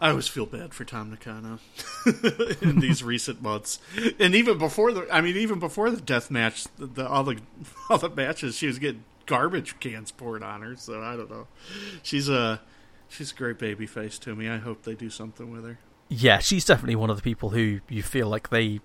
I 0.00 0.10
always 0.10 0.28
feel 0.28 0.44
bad 0.44 0.74
for 0.74 0.84
Tom 0.84 1.10
Nakano 1.10 1.58
in 2.60 2.80
these 2.80 3.02
recent 3.04 3.40
months, 3.40 3.78
and 4.18 4.34
even 4.34 4.58
before 4.58 4.92
the. 4.92 5.06
I 5.10 5.20
mean, 5.20 5.36
even 5.36 5.58
before 5.58 5.90
the 5.90 6.00
death 6.00 6.30
match, 6.30 6.64
the, 6.76 6.86
the 6.86 7.08
all 7.08 7.24
the 7.24 7.38
all 7.90 7.98
the 7.98 8.10
matches, 8.10 8.56
she 8.56 8.66
was 8.66 8.78
getting 8.78 9.04
garbage 9.24 9.80
cans 9.80 10.12
poured 10.12 10.42
on 10.42 10.62
her. 10.62 10.76
So 10.76 11.02
I 11.02 11.16
don't 11.16 11.30
know. 11.30 11.46
She's 12.02 12.28
a 12.28 12.60
she's 13.08 13.32
a 13.32 13.34
great 13.34 13.58
baby 13.58 13.86
face 13.86 14.18
to 14.20 14.34
me. 14.34 14.48
I 14.48 14.58
hope 14.58 14.82
they 14.82 14.94
do 14.94 15.08
something 15.10 15.50
with 15.50 15.64
her. 15.64 15.78
yeah, 16.08 16.38
she's 16.38 16.64
definitely 16.64 16.96
one 16.96 17.10
of 17.10 17.16
the 17.16 17.22
people 17.22 17.50
who 17.50 17.80
you 17.88 18.02
feel 18.02 18.28
like 18.28 18.50
they 18.50 18.80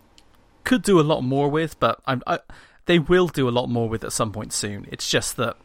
could 0.63 0.81
do 0.83 0.99
a 0.99 1.03
lot 1.03 1.21
more 1.21 1.49
with, 1.49 1.79
but 1.79 1.99
I'm. 2.05 2.23
I, 2.25 2.39
they 2.87 2.97
will 2.99 3.27
do 3.27 3.47
a 3.47 3.51
lot 3.51 3.67
more 3.67 3.87
with 3.87 4.03
at 4.03 4.11
some 4.11 4.31
point 4.31 4.51
soon. 4.53 4.87
It's 4.91 5.09
just 5.09 5.37
that 5.37 5.55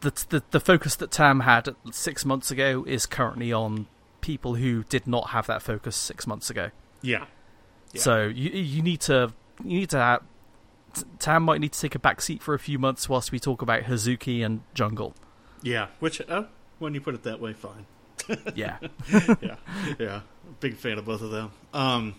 the 0.00 0.26
the, 0.28 0.42
the 0.50 0.60
focus 0.60 0.96
that 0.96 1.10
Tam 1.10 1.40
had 1.40 1.74
six 1.92 2.24
months 2.24 2.50
ago 2.50 2.84
is 2.86 3.06
currently 3.06 3.52
on 3.52 3.86
people 4.20 4.56
who 4.56 4.84
did 4.84 5.06
not 5.06 5.30
have 5.30 5.46
that 5.46 5.62
focus 5.62 5.96
six 5.96 6.26
months 6.26 6.50
ago. 6.50 6.70
Yeah. 7.02 7.26
Yeah. 7.92 8.00
So 8.00 8.26
you 8.26 8.50
you 8.50 8.82
need 8.82 9.00
to 9.02 9.32
you 9.64 9.80
need 9.80 9.90
to 9.90 9.98
have, 9.98 10.22
Tam 11.18 11.42
might 11.42 11.60
need 11.60 11.72
to 11.72 11.80
take 11.80 11.94
a 11.94 11.98
back 11.98 12.20
seat 12.20 12.42
for 12.42 12.54
a 12.54 12.58
few 12.58 12.78
months 12.78 13.08
whilst 13.08 13.32
we 13.32 13.40
talk 13.40 13.62
about 13.62 13.84
Hazuki 13.84 14.44
and 14.44 14.62
Jungle. 14.74 15.14
Yeah. 15.62 15.88
Which 16.00 16.20
uh, 16.28 16.44
when 16.78 16.94
you 16.94 17.00
put 17.00 17.14
it 17.14 17.22
that 17.24 17.40
way, 17.40 17.52
fine. 17.52 17.86
Yeah. 18.54 18.78
yeah, 19.40 19.56
yeah. 19.98 20.20
Big 20.60 20.76
fan 20.76 20.98
of 20.98 21.04
both 21.04 21.22
of 21.22 21.30
them. 21.30 21.52
Um, 21.72 22.14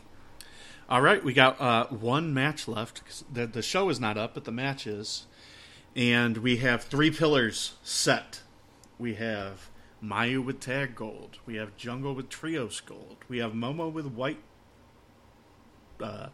all 0.89 1.01
right, 1.01 1.23
we 1.23 1.33
got 1.33 1.61
uh, 1.61 1.85
one 1.87 2.33
match 2.33 2.67
left. 2.67 3.23
The, 3.31 3.45
the 3.45 3.61
show 3.61 3.89
is 3.89 3.99
not 3.99 4.17
up, 4.17 4.33
but 4.33 4.45
the 4.45 4.51
match 4.51 4.87
is. 4.87 5.27
And 5.95 6.37
we 6.37 6.57
have 6.57 6.83
three 6.83 7.11
pillars 7.11 7.73
set. 7.83 8.41
We 8.97 9.15
have 9.15 9.69
Mayu 10.03 10.43
with 10.43 10.59
tag 10.59 10.95
gold. 10.95 11.39
We 11.45 11.55
have 11.55 11.75
Jungle 11.75 12.13
with 12.13 12.29
trios 12.29 12.79
gold. 12.81 13.17
We 13.27 13.39
have 13.39 13.53
Momo 13.53 13.91
with 13.91 14.05
white, 14.05 14.39
uh, 16.01 16.27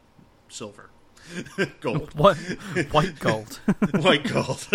silver, 0.50 0.90
gold, 1.82 2.14
What 2.18 2.38
white 2.92 3.20
gold? 3.20 3.60
white 3.94 4.24
gold. 4.26 4.68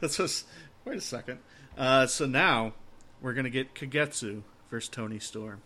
That's 0.00 0.16
just. 0.16 0.46
Wait 0.84 0.98
a 0.98 1.00
second. 1.00 1.38
Uh, 1.78 2.06
so 2.06 2.26
now 2.26 2.74
we're 3.22 3.32
gonna 3.32 3.48
get 3.50 3.74
Kagetsu 3.74 4.42
versus 4.70 4.88
Toni 4.90 5.18
Storm. 5.18 5.62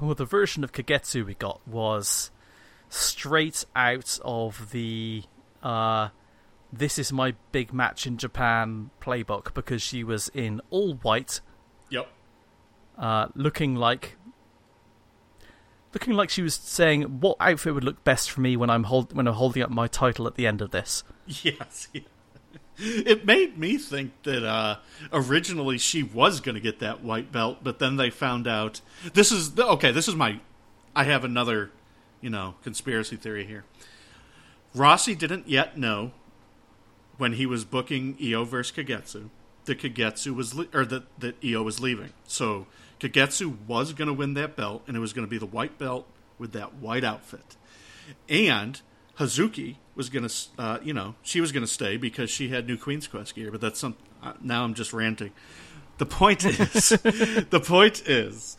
well, 0.00 0.14
the 0.14 0.24
version 0.24 0.64
of 0.64 0.72
Kagetsu 0.72 1.24
we 1.24 1.34
got 1.34 1.60
was 1.68 2.30
straight 2.88 3.64
out 3.76 4.18
of 4.24 4.72
the 4.72 5.22
uh, 5.62 6.08
"This 6.72 6.98
is 6.98 7.12
my 7.12 7.34
big 7.52 7.72
match 7.72 8.06
in 8.06 8.16
Japan" 8.16 8.90
playbook 9.00 9.54
because 9.54 9.82
she 9.82 10.04
was 10.04 10.28
in 10.34 10.60
all 10.70 10.94
white, 10.94 11.40
Yep. 11.90 12.08
uh, 12.98 13.28
looking 13.34 13.74
like 13.74 14.16
looking 15.92 16.14
like 16.14 16.30
she 16.30 16.42
was 16.42 16.54
saying 16.54 17.02
what 17.20 17.36
outfit 17.40 17.74
would 17.74 17.82
look 17.84 18.04
best 18.04 18.30
for 18.30 18.40
me 18.40 18.56
when 18.56 18.70
I'm 18.70 18.84
hold- 18.84 19.12
when 19.12 19.26
I'm 19.26 19.34
holding 19.34 19.62
up 19.62 19.70
my 19.70 19.88
title 19.88 20.26
at 20.26 20.36
the 20.36 20.46
end 20.46 20.60
of 20.62 20.70
this. 20.70 21.02
Yes. 21.26 21.88
yeah. 21.92 22.00
It 22.82 23.26
made 23.26 23.58
me 23.58 23.76
think 23.76 24.12
that 24.22 24.42
uh, 24.42 24.76
originally 25.12 25.76
she 25.76 26.02
was 26.02 26.40
going 26.40 26.54
to 26.54 26.60
get 26.60 26.78
that 26.78 27.02
white 27.04 27.30
belt, 27.30 27.58
but 27.62 27.78
then 27.78 27.96
they 27.96 28.08
found 28.08 28.48
out. 28.48 28.80
This 29.12 29.30
is 29.30 29.58
okay. 29.58 29.90
This 29.92 30.08
is 30.08 30.14
my. 30.16 30.40
I 30.96 31.04
have 31.04 31.22
another, 31.24 31.70
you 32.22 32.30
know, 32.30 32.54
conspiracy 32.62 33.16
theory 33.16 33.44
here. 33.44 33.64
Rossy 34.74 35.14
didn't 35.14 35.46
yet 35.48 35.76
know 35.76 36.12
when 37.20 37.34
he 37.34 37.46
was 37.46 37.64
booking 37.64 38.16
Io 38.22 38.44
versus 38.44 38.74
Kagetsu 38.76 39.28
that 39.66 39.78
Kagetsu 39.78 40.34
was 40.34 40.54
le- 40.54 40.68
or 40.72 40.84
that 40.86 41.04
that 41.20 41.36
Io 41.44 41.62
was 41.62 41.80
leaving. 41.80 42.12
So 42.26 42.66
Kagetsu 42.98 43.56
was 43.66 43.92
going 43.92 44.08
to 44.08 44.14
win 44.14 44.34
that 44.34 44.56
belt, 44.56 44.82
and 44.86 44.96
it 44.96 45.00
was 45.00 45.12
going 45.12 45.26
to 45.26 45.30
be 45.30 45.38
the 45.38 45.46
white 45.46 45.78
belt 45.78 46.06
with 46.38 46.52
that 46.52 46.74
white 46.74 47.04
outfit. 47.04 47.56
And 48.28 48.80
Hazuki 49.18 49.76
was 49.94 50.08
going 50.08 50.26
to, 50.26 50.34
uh, 50.58 50.78
you 50.82 50.92
know, 50.92 51.14
she 51.22 51.40
was 51.40 51.52
going 51.52 51.62
to 51.64 51.70
stay 51.70 51.96
because 51.96 52.30
she 52.30 52.48
had 52.48 52.66
new 52.66 52.76
Queen's 52.76 53.06
Quest 53.06 53.34
gear. 53.34 53.50
But 53.50 53.60
that's 53.60 53.78
some. 53.78 53.96
Uh, 54.22 54.32
now 54.42 54.64
I'm 54.64 54.74
just 54.74 54.92
ranting. 54.92 55.32
The 55.98 56.06
point 56.06 56.44
is, 56.44 56.88
the 56.88 57.62
point 57.64 58.08
is, 58.08 58.56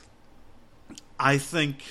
I 1.19 1.37
think 1.37 1.83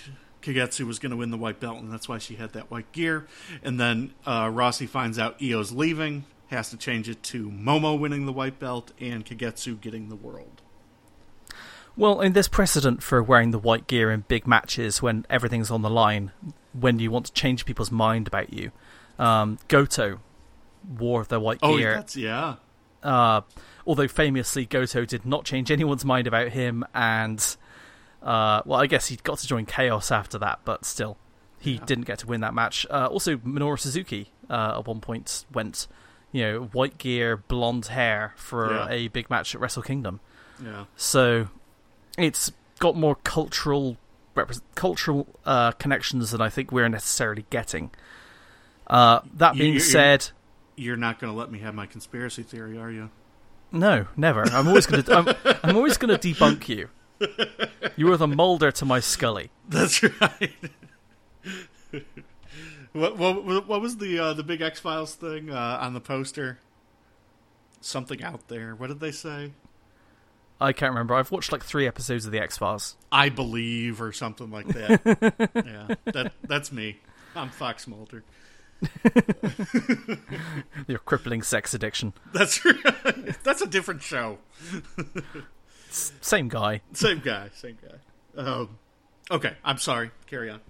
Kagetsu 0.42 0.86
was 0.86 0.98
going 0.98 1.10
to 1.10 1.16
win 1.16 1.30
the 1.30 1.36
white 1.36 1.60
belt, 1.60 1.78
and 1.78 1.92
that's 1.92 2.08
why 2.08 2.18
she 2.18 2.36
had 2.36 2.52
that 2.52 2.70
white 2.70 2.90
gear. 2.92 3.26
And 3.62 3.78
then 3.78 4.14
uh, 4.24 4.46
Rossy 4.46 4.88
finds 4.88 5.18
out 5.18 5.36
Io's 5.42 5.72
leaving, 5.72 6.24
has 6.50 6.70
to 6.70 6.76
change 6.76 7.08
it 7.08 7.22
to 7.24 7.48
Momo 7.50 7.98
winning 7.98 8.26
the 8.26 8.32
white 8.32 8.58
belt 8.58 8.92
and 9.00 9.24
Kagetsu 9.24 9.80
getting 9.80 10.08
the 10.08 10.16
world. 10.16 10.60
Well, 11.96 12.20
and 12.20 12.34
there's 12.34 12.48
precedent 12.48 13.02
for 13.02 13.22
wearing 13.22 13.50
the 13.50 13.58
white 13.58 13.86
gear 13.86 14.10
in 14.10 14.24
big 14.28 14.46
matches 14.46 15.02
when 15.02 15.26
everything's 15.28 15.70
on 15.70 15.82
the 15.82 15.90
line, 15.90 16.30
when 16.72 16.98
you 16.98 17.10
want 17.10 17.26
to 17.26 17.32
change 17.32 17.64
people's 17.66 17.90
mind 17.90 18.26
about 18.28 18.52
you. 18.52 18.70
Um, 19.18 19.58
Goto 19.68 20.20
wore 20.98 21.24
the 21.24 21.40
white 21.40 21.58
Oh, 21.62 21.76
gear. 21.76 21.94
that's 21.94 22.16
yeah. 22.16 22.56
Uh, 23.02 23.42
although 23.86 24.08
famously, 24.08 24.66
Goto 24.66 25.04
did 25.04 25.26
not 25.26 25.44
change 25.44 25.70
anyone's 25.70 26.04
mind 26.04 26.26
about 26.26 26.48
him, 26.50 26.84
and 26.94 27.38
uh, 28.22 28.62
well, 28.64 28.80
I 28.80 28.86
guess 28.86 29.08
he 29.08 29.16
got 29.16 29.38
to 29.38 29.46
join 29.46 29.66
Chaos 29.66 30.10
after 30.10 30.38
that, 30.38 30.60
but 30.64 30.84
still, 30.84 31.16
he 31.58 31.72
Yeah. 31.72 31.84
didn't 31.84 32.04
get 32.06 32.20
to 32.20 32.26
win 32.26 32.40
that 32.40 32.54
match. 32.54 32.86
Uh, 32.88 33.08
also, 33.10 33.36
Minoru 33.38 33.78
Suzuki 33.78 34.30
uh, 34.48 34.76
at 34.78 34.86
one 34.86 35.00
point 35.00 35.44
went, 35.52 35.86
you 36.32 36.42
know, 36.42 36.60
white 36.72 36.98
gear, 36.98 37.36
blonde 37.36 37.86
hair 37.86 38.34
for 38.36 38.72
Yeah. 38.72 38.86
a 38.90 39.08
big 39.08 39.28
match 39.30 39.54
at 39.54 39.60
Wrestle 39.60 39.82
Kingdom. 39.82 40.20
Yeah. 40.62 40.84
So 40.96 41.48
it's 42.18 42.52
got 42.78 42.96
more 42.96 43.16
cultural 43.16 43.96
cultural 44.74 45.26
uh, 45.44 45.72
connections 45.72 46.30
than 46.30 46.40
I 46.40 46.48
think 46.48 46.70
we're 46.72 46.88
necessarily 46.88 47.44
getting. 47.50 47.90
Uh, 48.86 49.20
that 49.34 49.54
being 49.54 49.74
you're- 49.74 49.80
said, 49.80 50.28
You're 50.76 50.96
not 50.96 51.18
going 51.18 51.32
to 51.32 51.38
let 51.38 51.50
me 51.52 51.58
have 51.60 51.74
my 51.74 51.86
conspiracy 51.86 52.42
theory, 52.42 52.78
are 52.78 52.90
you? 52.90 53.10
no, 53.72 54.06
never. 54.16 54.42
I'm 54.44 54.66
always 54.66 54.86
gonna. 54.86 55.04
I'm, 55.08 55.34
I'm 55.62 55.76
always 55.76 55.96
gonna 55.96 56.18
debunk 56.18 56.68
you. 56.68 56.88
You 57.96 58.10
are 58.12 58.16
the 58.16 58.26
Mulder 58.40 58.72
to 58.72 58.84
my 58.84 58.98
Scully. 58.98 59.50
That's 59.68 60.02
right. 60.02 60.50
what, 62.92 63.16
what 63.18 63.66
what 63.66 63.80
was 63.80 63.96
the 63.98 64.18
uh, 64.18 64.32
the 64.34 64.42
big 64.42 64.60
X 64.60 64.80
Files 64.80 65.14
thing 65.14 65.50
uh, 65.50 65.78
on 65.80 65.94
the 65.94 66.00
poster? 66.00 66.58
Something 67.80 68.22
out 68.22 68.48
there. 68.48 68.74
What 68.74 68.88
did 68.88 69.00
they 69.00 69.12
say? 69.12 69.52
I 70.60 70.72
can't 70.72 70.90
remember. 70.90 71.14
I've 71.14 71.30
watched 71.30 71.52
like 71.52 71.64
three 71.64 71.86
episodes 71.86 72.26
of 72.26 72.32
the 72.32 72.40
X 72.40 72.58
Files. 72.58 72.96
I 73.10 73.30
believe, 73.30 74.02
or 74.02 74.12
something 74.12 74.50
like 74.50 74.66
that. 74.68 75.50
yeah, 75.54 75.94
that 76.12 76.32
that's 76.46 76.70
me. 76.70 76.98
I'm 77.34 77.48
Fox 77.48 77.86
Mulder. 77.86 78.24
Your 80.86 80.98
crippling 80.98 81.42
sex 81.42 81.74
addiction. 81.74 82.12
That's 82.32 82.64
right. 82.64 83.36
That's 83.44 83.60
a 83.60 83.66
different 83.66 84.02
show. 84.02 84.38
Same 85.90 86.48
guy. 86.48 86.80
Same 86.94 87.20
guy. 87.20 87.50
Same 87.54 87.76
guy. 87.82 88.40
Um, 88.40 88.78
okay, 89.30 89.54
I'm 89.64 89.76
sorry. 89.76 90.10
Carry 90.26 90.50
on. 90.50 90.60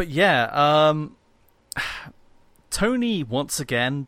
But 0.00 0.08
yeah, 0.08 0.44
um, 0.44 1.14
Toni 2.70 3.22
once 3.22 3.60
again. 3.60 4.06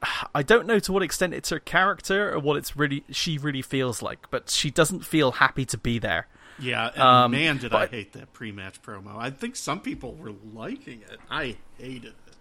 I 0.36 0.44
don't 0.44 0.68
know 0.68 0.78
to 0.78 0.92
what 0.92 1.02
extent 1.02 1.34
it's 1.34 1.50
her 1.50 1.58
character 1.58 2.32
or 2.32 2.38
what 2.38 2.58
it's 2.58 2.76
really 2.76 3.02
she 3.10 3.38
really 3.38 3.62
feels 3.62 4.02
like, 4.02 4.30
but 4.30 4.50
she 4.50 4.70
doesn't 4.70 5.04
feel 5.04 5.32
happy 5.32 5.64
to 5.64 5.76
be 5.76 5.98
there. 5.98 6.28
Yeah, 6.60 6.92
and 6.94 7.02
Um, 7.02 7.30
man, 7.32 7.56
did 7.56 7.74
I 7.74 7.86
hate 7.86 8.12
that 8.12 8.32
pre-match 8.32 8.80
promo. 8.82 9.16
I 9.16 9.30
think 9.30 9.56
some 9.56 9.80
people 9.80 10.14
were 10.14 10.32
liking 10.54 11.02
it. 11.10 11.18
I 11.28 11.56
hated 11.76 12.14
it. 12.28 12.36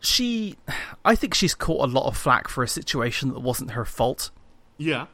She, 0.00 0.56
I 1.04 1.16
think 1.16 1.34
she's 1.34 1.54
caught 1.54 1.86
a 1.86 1.92
lot 1.92 2.06
of 2.06 2.16
flack 2.16 2.48
for 2.48 2.64
a 2.64 2.68
situation 2.68 3.28
that 3.34 3.40
wasn't 3.40 3.72
her 3.72 3.84
fault. 3.84 4.30
Yeah, 4.78 5.08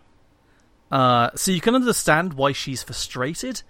Uh, 0.88 1.30
so 1.34 1.50
you 1.50 1.60
can 1.60 1.74
understand 1.74 2.34
why 2.34 2.52
she's 2.52 2.80
frustrated, 2.84 3.64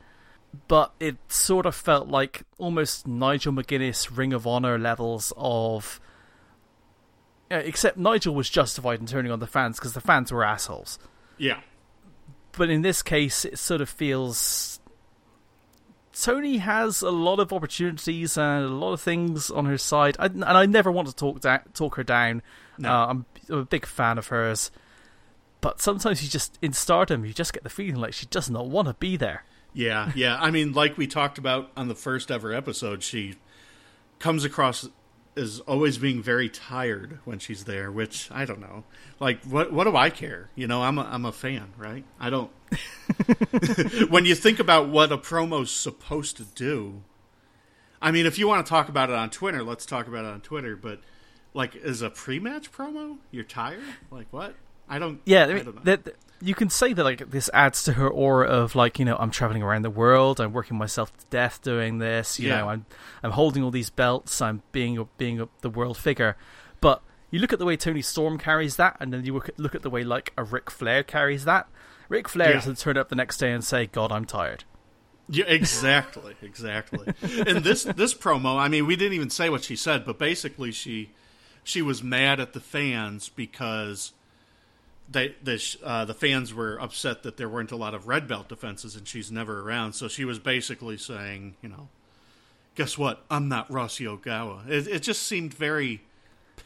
but 0.68 0.92
it 1.00 1.16
sort 1.28 1.66
of 1.66 1.74
felt 1.74 2.08
like 2.08 2.42
almost 2.58 3.06
Nigel 3.06 3.52
McGuinness 3.52 4.16
Ring 4.16 4.32
of 4.32 4.46
Honor 4.46 4.78
levels 4.78 5.32
of. 5.36 6.00
Uh, 7.50 7.56
except 7.56 7.96
Nigel 7.96 8.34
was 8.34 8.48
justified 8.48 9.00
in 9.00 9.06
turning 9.06 9.32
on 9.32 9.40
the 9.40 9.46
fans 9.46 9.76
because 9.78 9.92
the 9.92 10.00
fans 10.00 10.30
were 10.30 10.44
assholes. 10.44 10.98
yeah, 11.36 11.60
But 12.52 12.70
in 12.70 12.82
this 12.82 13.02
case, 13.02 13.44
it 13.44 13.58
sort 13.58 13.80
of 13.80 13.88
feels. 13.88 14.78
Toni 16.12 16.58
has 16.58 17.02
a 17.02 17.10
lot 17.10 17.38
of 17.40 17.52
opportunities 17.52 18.36
and 18.36 18.64
a 18.64 18.68
lot 18.68 18.92
of 18.92 19.00
things 19.00 19.50
on 19.50 19.64
her 19.66 19.78
side, 19.78 20.16
I, 20.18 20.26
and 20.26 20.44
I 20.44 20.66
never 20.66 20.90
want 20.90 21.08
to 21.08 21.14
talk 21.14 21.40
da- 21.40 21.58
talk 21.72 21.94
her 21.96 22.04
down. 22.04 22.42
No. 22.78 22.90
Uh, 22.90 23.06
I'm, 23.06 23.26
I'm 23.48 23.58
a 23.58 23.64
big 23.64 23.86
fan 23.86 24.18
of 24.18 24.26
hers, 24.28 24.70
but 25.60 25.80
sometimes 25.80 26.22
you 26.22 26.28
just 26.28 26.58
in 26.60 26.72
Stardom, 26.72 27.24
you 27.24 27.32
just 27.32 27.52
get 27.52 27.62
the 27.62 27.70
feeling 27.70 27.96
like 27.96 28.12
she 28.12 28.26
does 28.26 28.50
not 28.50 28.68
want 28.68 28.88
to 28.88 28.94
be 28.94 29.16
there. 29.16 29.44
Yeah, 29.72 30.12
yeah. 30.14 30.36
I 30.40 30.50
mean, 30.50 30.72
like 30.72 30.96
we 30.98 31.06
talked 31.06 31.38
about 31.38 31.70
on 31.76 31.88
the 31.88 31.94
first 31.94 32.30
ever 32.30 32.52
episode, 32.52 33.02
she 33.02 33.36
comes 34.18 34.44
across 34.44 34.88
as 35.36 35.60
always 35.60 35.96
being 35.96 36.22
very 36.22 36.48
tired 36.48 37.20
when 37.24 37.38
she's 37.38 37.64
there, 37.64 37.90
which 37.90 38.28
I 38.32 38.44
don't 38.44 38.60
know. 38.60 38.84
Like, 39.20 39.42
what 39.44 39.72
what 39.72 39.84
do 39.84 39.96
I 39.96 40.10
care? 40.10 40.50
You 40.54 40.66
know, 40.66 40.82
I'm 40.82 40.98
a, 40.98 41.02
I'm 41.02 41.24
a 41.24 41.32
fan, 41.32 41.72
right? 41.78 42.04
I 42.18 42.30
don't. 42.30 42.50
when 44.10 44.24
you 44.24 44.34
think 44.34 44.58
about 44.58 44.88
what 44.88 45.12
a 45.12 45.18
promo's 45.18 45.70
supposed 45.70 46.36
to 46.38 46.44
do, 46.44 47.02
I 48.02 48.10
mean, 48.10 48.26
if 48.26 48.38
you 48.38 48.48
want 48.48 48.64
to 48.66 48.70
talk 48.70 48.88
about 48.88 49.10
it 49.10 49.16
on 49.16 49.30
Twitter, 49.30 49.62
let's 49.62 49.86
talk 49.86 50.08
about 50.08 50.24
it 50.24 50.28
on 50.28 50.40
Twitter. 50.40 50.76
But 50.76 51.00
like, 51.54 51.76
is 51.76 52.02
a 52.02 52.10
pre-match 52.10 52.72
promo? 52.72 53.18
You're 53.30 53.44
tired? 53.44 53.82
Like 54.10 54.26
what? 54.32 54.54
I 54.88 54.98
don't. 54.98 55.20
Yeah, 55.24 55.46
I 55.46 55.50
I 55.50 55.54
mean, 55.54 55.64
don't 55.64 55.76
know. 55.76 55.82
that 55.96 56.16
you 56.42 56.54
can 56.54 56.70
say 56.70 56.92
that 56.92 57.04
like 57.04 57.30
this 57.30 57.50
adds 57.52 57.82
to 57.84 57.92
her 57.94 58.08
aura 58.08 58.46
of 58.48 58.74
like 58.74 58.98
you 58.98 59.04
know 59.04 59.16
I'm 59.16 59.30
traveling 59.30 59.62
around 59.62 59.82
the 59.82 59.90
world, 59.90 60.40
I'm 60.40 60.52
working 60.52 60.78
myself 60.78 61.16
to 61.18 61.24
death 61.30 61.60
doing 61.62 61.98
this. 61.98 62.38
You 62.38 62.48
Yeah. 62.48 62.58
know, 62.60 62.68
I'm 62.70 62.86
I'm 63.22 63.32
holding 63.32 63.62
all 63.62 63.70
these 63.70 63.90
belts, 63.90 64.40
I'm 64.40 64.62
being 64.72 64.96
a, 64.98 65.04
being 65.18 65.40
a, 65.40 65.48
the 65.60 65.70
world 65.70 65.96
figure. 65.98 66.36
But 66.80 67.02
you 67.30 67.38
look 67.40 67.52
at 67.52 67.58
the 67.58 67.64
way 67.66 67.76
Toni 67.76 68.02
Storm 68.02 68.38
carries 68.38 68.76
that, 68.76 68.96
and 69.00 69.12
then 69.12 69.24
you 69.24 69.34
look 69.34 69.48
at, 69.50 69.58
look 69.58 69.74
at 69.74 69.82
the 69.82 69.90
way 69.90 70.02
like 70.02 70.32
a 70.36 70.42
Ric 70.44 70.70
Flair 70.70 71.02
carries 71.02 71.44
that. 71.44 71.68
Ric 72.08 72.28
Flair 72.28 72.48
Yeah. 72.50 72.54
doesn't 72.56 72.78
turn 72.78 72.96
up 72.96 73.08
the 73.08 73.14
next 73.16 73.36
day 73.36 73.52
and 73.52 73.62
say, 73.62 73.86
"God, 73.86 74.10
I'm 74.10 74.24
tired." 74.24 74.64
Yeah, 75.28 75.44
exactly, 75.46 76.34
exactly. 76.42 77.06
and 77.46 77.58
this 77.62 77.84
this 77.84 78.14
promo, 78.14 78.58
I 78.58 78.66
mean, 78.68 78.86
we 78.86 78.96
didn't 78.96 79.12
even 79.12 79.30
say 79.30 79.48
what 79.50 79.62
she 79.62 79.76
said, 79.76 80.04
but 80.04 80.18
basically 80.18 80.72
she 80.72 81.10
she 81.62 81.82
was 81.82 82.02
mad 82.02 82.40
at 82.40 82.52
the 82.52 82.58
fans 82.60 83.28
because 83.28 84.12
they 85.10 85.34
the 85.42 85.76
uh, 85.82 86.04
the 86.04 86.14
fans 86.14 86.54
were 86.54 86.80
upset 86.80 87.22
that 87.24 87.36
there 87.36 87.48
weren't 87.48 87.72
a 87.72 87.76
lot 87.76 87.94
of 87.94 88.06
red 88.06 88.28
belt 88.28 88.48
defenses 88.48 88.94
and 88.94 89.06
she's 89.08 89.30
never 89.30 89.60
around. 89.60 89.94
So 89.94 90.08
she 90.08 90.24
was 90.24 90.38
basically 90.38 90.96
saying, 90.96 91.56
you 91.62 91.68
know, 91.68 91.88
guess 92.74 92.96
what? 92.96 93.24
I'm 93.30 93.48
not 93.48 93.68
Rossy 93.70 94.06
Ogawa. 94.06 94.68
It, 94.68 94.86
it 94.86 95.02
just 95.02 95.22
seemed 95.24 95.52
very 95.52 96.02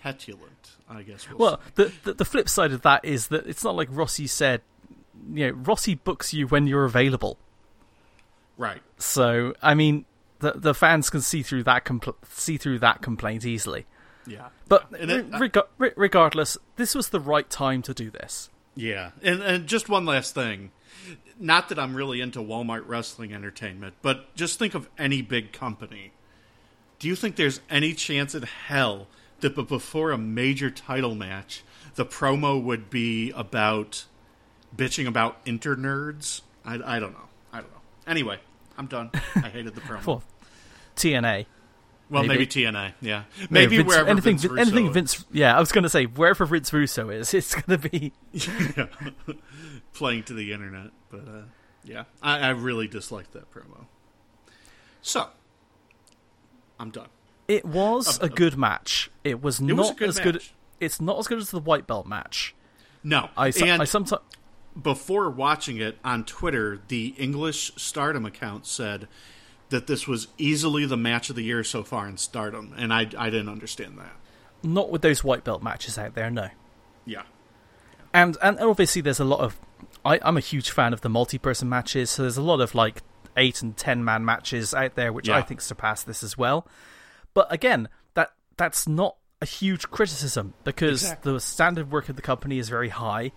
petulant. 0.03 0.73
I 0.89 1.03
guess. 1.03 1.27
We'll 1.29 1.39
Well, 1.39 1.61
the, 1.77 1.93
the 2.05 2.12
the 2.15 2.25
flip 2.25 2.49
side 2.49 2.73
of 2.73 2.83
that 2.83 3.05
is 3.05 3.29
that 3.29 3.47
it's 3.47 3.65
not 3.65 3.75
like 3.77 3.89
Rossy 3.89 4.29
said. 4.29 4.61
You 5.33 5.47
know, 5.47 5.53
Rossy 5.55 5.95
books 6.03 6.35
you 6.35 6.47
when 6.47 6.66
you're 6.66 6.85
available. 6.85 7.39
right. 8.59 8.83
So 8.99 9.55
I 9.62 9.75
mean, 9.75 10.05
the 10.41 10.53
the 10.53 10.75
fans 10.75 11.09
can 11.09 11.23
see 11.23 11.43
through 11.43 11.62
that 11.65 11.85
compl- 11.85 12.16
see 12.31 12.59
through 12.59 12.81
that 12.81 13.01
complaint 13.01 13.47
easily. 13.47 13.87
Yeah. 14.26 14.48
But 14.68 14.90
And 14.98 15.10
it- 15.10 15.34
uh, 15.34 15.38
rega- 15.38 15.66
re- 15.78 15.92
regardless, 15.96 16.56
this 16.76 16.94
was 16.94 17.10
the 17.10 17.20
right 17.20 17.48
time 17.51 17.82
to 17.82 17.94
do 17.94 18.10
this. 18.10 18.51
Yeah, 18.76 19.10
and 19.22 19.40
and 19.42 19.66
just 19.66 19.88
one 19.88 20.05
last 20.05 20.34
thing. 20.34 20.70
Not 21.38 21.68
that 21.68 21.78
I'm 21.78 21.94
really 21.94 22.20
into 22.20 22.40
Walmart 22.40 22.84
wrestling 22.86 23.32
entertainment, 23.34 23.94
but 24.02 24.34
just 24.34 24.59
think 24.59 24.74
of 24.74 24.88
any 24.98 25.20
big 25.22 25.52
company. 25.52 26.12
Do 26.98 27.09
you 27.09 27.16
think 27.16 27.36
there's 27.36 27.60
any 27.68 27.92
chance 27.92 28.34
in 28.34 28.42
hell 28.44 29.09
that 29.40 29.55
before 29.55 30.10
a 30.12 30.18
major 30.18 30.70
title 30.70 31.14
match, 31.14 31.62
the 31.96 32.06
promo 32.06 32.60
would 32.62 32.88
be 32.90 33.30
about 33.32 34.05
bitching 34.74 35.06
about 35.06 35.38
inter 35.44 35.76
nerds? 35.76 36.40
I, 36.64 36.74
I 36.96 36.98
don't 37.01 37.12
know. 37.12 37.28
I 37.52 37.59
don't 37.60 37.70
know. 37.70 37.80
Anyway, 38.06 38.38
I'm 38.78 38.86
done. 38.86 39.10
I 39.36 39.48
hated 39.51 39.74
the 39.74 39.80
promo. 39.82 40.06
Well, 40.06 40.22
TNA. 40.96 41.46
Well, 42.10 42.22
maybe, 42.22 42.40
maybe- 42.40 42.47
TNA. 42.47 42.93
Yeah, 43.01 43.24
maybe 43.51 43.76
Vince- 43.78 43.89
wherever 43.89 44.09
anything, 44.10 44.36
Vince 44.39 44.44
Russo 44.52 44.60
anything 44.62 44.86
is. 44.89 44.93
Vince. 44.94 45.24
Yeah, 45.32 45.56
I 45.56 45.60
was 45.60 45.72
going 45.72 45.85
to 45.85 45.89
say 45.89 46.05
wherever 46.06 46.44
Vince 46.47 46.72
Russo 46.72 47.10
is, 47.10 47.32
it's 47.35 47.55
going 47.55 47.81
to 47.81 47.89
be. 47.89 48.12
yeah. 48.32 48.86
playing 49.94 50.24
to 50.24 50.35
the 50.35 50.52
internet. 50.52 50.90
But 51.10 51.28
uh, 51.28 51.43
yeah, 51.85 52.05
I, 52.22 52.39
I 52.40 52.48
really 52.51 52.89
disliked 52.89 53.32
that 53.32 53.51
promo. 53.52 53.86
So 55.02 55.28
I'm 56.78 56.90
done. 56.90 57.09
It 57.47 57.64
was 57.64 58.20
Uh, 58.20 58.24
a 58.26 58.28
good 58.28 58.56
match. 58.56 59.10
It 59.22 59.43
was 59.43 59.60
It 59.60 59.64
not 59.64 59.76
was 59.76 59.90
a 59.90 59.94
good 59.94 60.09
as 60.09 60.18
good. 60.20 60.43
It's 60.81 61.01
not 61.01 61.18
as 61.18 61.26
good 61.26 61.39
as 61.39 61.51
the 61.51 61.60
white 61.60 61.86
belt 61.86 62.06
match. 62.06 62.55
No, 63.02 63.28
I, 63.36 63.48
and 63.62 63.82
I 63.82 63.85
sometimes. 63.85 64.22
before 64.81 65.28
watching 65.31 65.76
it 65.76 65.98
on 66.05 66.24
Twitter, 66.24 66.81
the 66.89 67.09
English 67.18 67.72
Stardom 67.76 68.24
account 68.24 68.66
said 68.66 69.09
that 69.74 69.86
this 69.88 70.06
was 70.06 70.28
easily 70.38 70.86
the 70.86 70.96
match 70.96 71.28
of 71.30 71.36
the 71.36 71.42
year 71.42 71.62
so 71.64 71.82
far 71.82 72.09
in 72.09 72.16
Stardom, 72.16 72.72
and 72.76 72.92
I 72.94 73.01
I 73.18 73.28
didn't 73.30 73.48
understand 73.48 73.98
that. 73.98 74.12
Not 74.62 74.90
with 74.90 75.02
those 75.02 75.22
white 75.22 75.44
belt 75.44 75.62
matches 75.62 75.98
out 75.98 76.14
there, 76.14 76.30
no. 76.30 76.48
Yeah, 77.05 77.22
and 78.12 78.36
and 78.42 78.59
obviously 78.60 79.02
there's 79.02 79.20
a 79.20 79.24
lot 79.24 79.40
of 79.40 79.56
I, 80.05 80.18
I'm 80.22 80.36
a 80.36 80.40
huge 80.40 80.70
fan 80.70 80.92
of 80.92 81.01
the 81.01 81.09
multi-person 81.09 81.68
matches, 81.68 82.10
so 82.10 82.22
there's 82.22 82.36
a 82.36 82.42
lot 82.42 82.60
of 82.60 82.74
like 82.74 83.02
eight 83.36 83.62
and 83.62 83.76
ten 83.76 84.05
man 84.05 84.24
matches 84.24 84.72
out 84.72 84.94
there, 84.94 85.12
which 85.12 85.28
Yeah. 85.28 85.36
I 85.36 85.42
think 85.42 85.60
surpass 85.60 86.02
this 86.02 86.22
as 86.22 86.38
well. 86.38 86.66
But 87.34 87.52
again, 87.52 87.88
that 88.14 88.30
that's 88.56 88.86
not 88.86 89.16
a 89.42 89.46
huge 89.46 89.90
criticism 89.90 90.55
because 90.62 91.02
Exactly. 91.02 91.32
the 91.32 91.40
standard 91.40 91.90
work 91.90 92.09
of 92.09 92.16
the 92.16 92.22
company 92.22 92.59
is 92.59 92.68
very 92.68 92.90
high, 92.90 93.32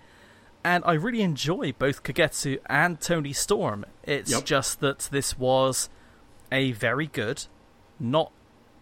and 0.63 0.83
I 0.85 0.93
really 0.93 1.21
enjoy 1.21 1.73
both 1.73 2.03
Kagetsu 2.03 2.59
and 2.67 3.01
Toni 3.01 3.33
Storm. 3.33 3.85
It's 4.03 4.31
Yep. 4.31 4.45
just 4.45 4.79
that 4.81 4.99
this 5.11 5.37
was 5.37 5.89
a 6.51 6.71
very 6.71 7.07
good, 7.07 7.45
not 7.99 8.31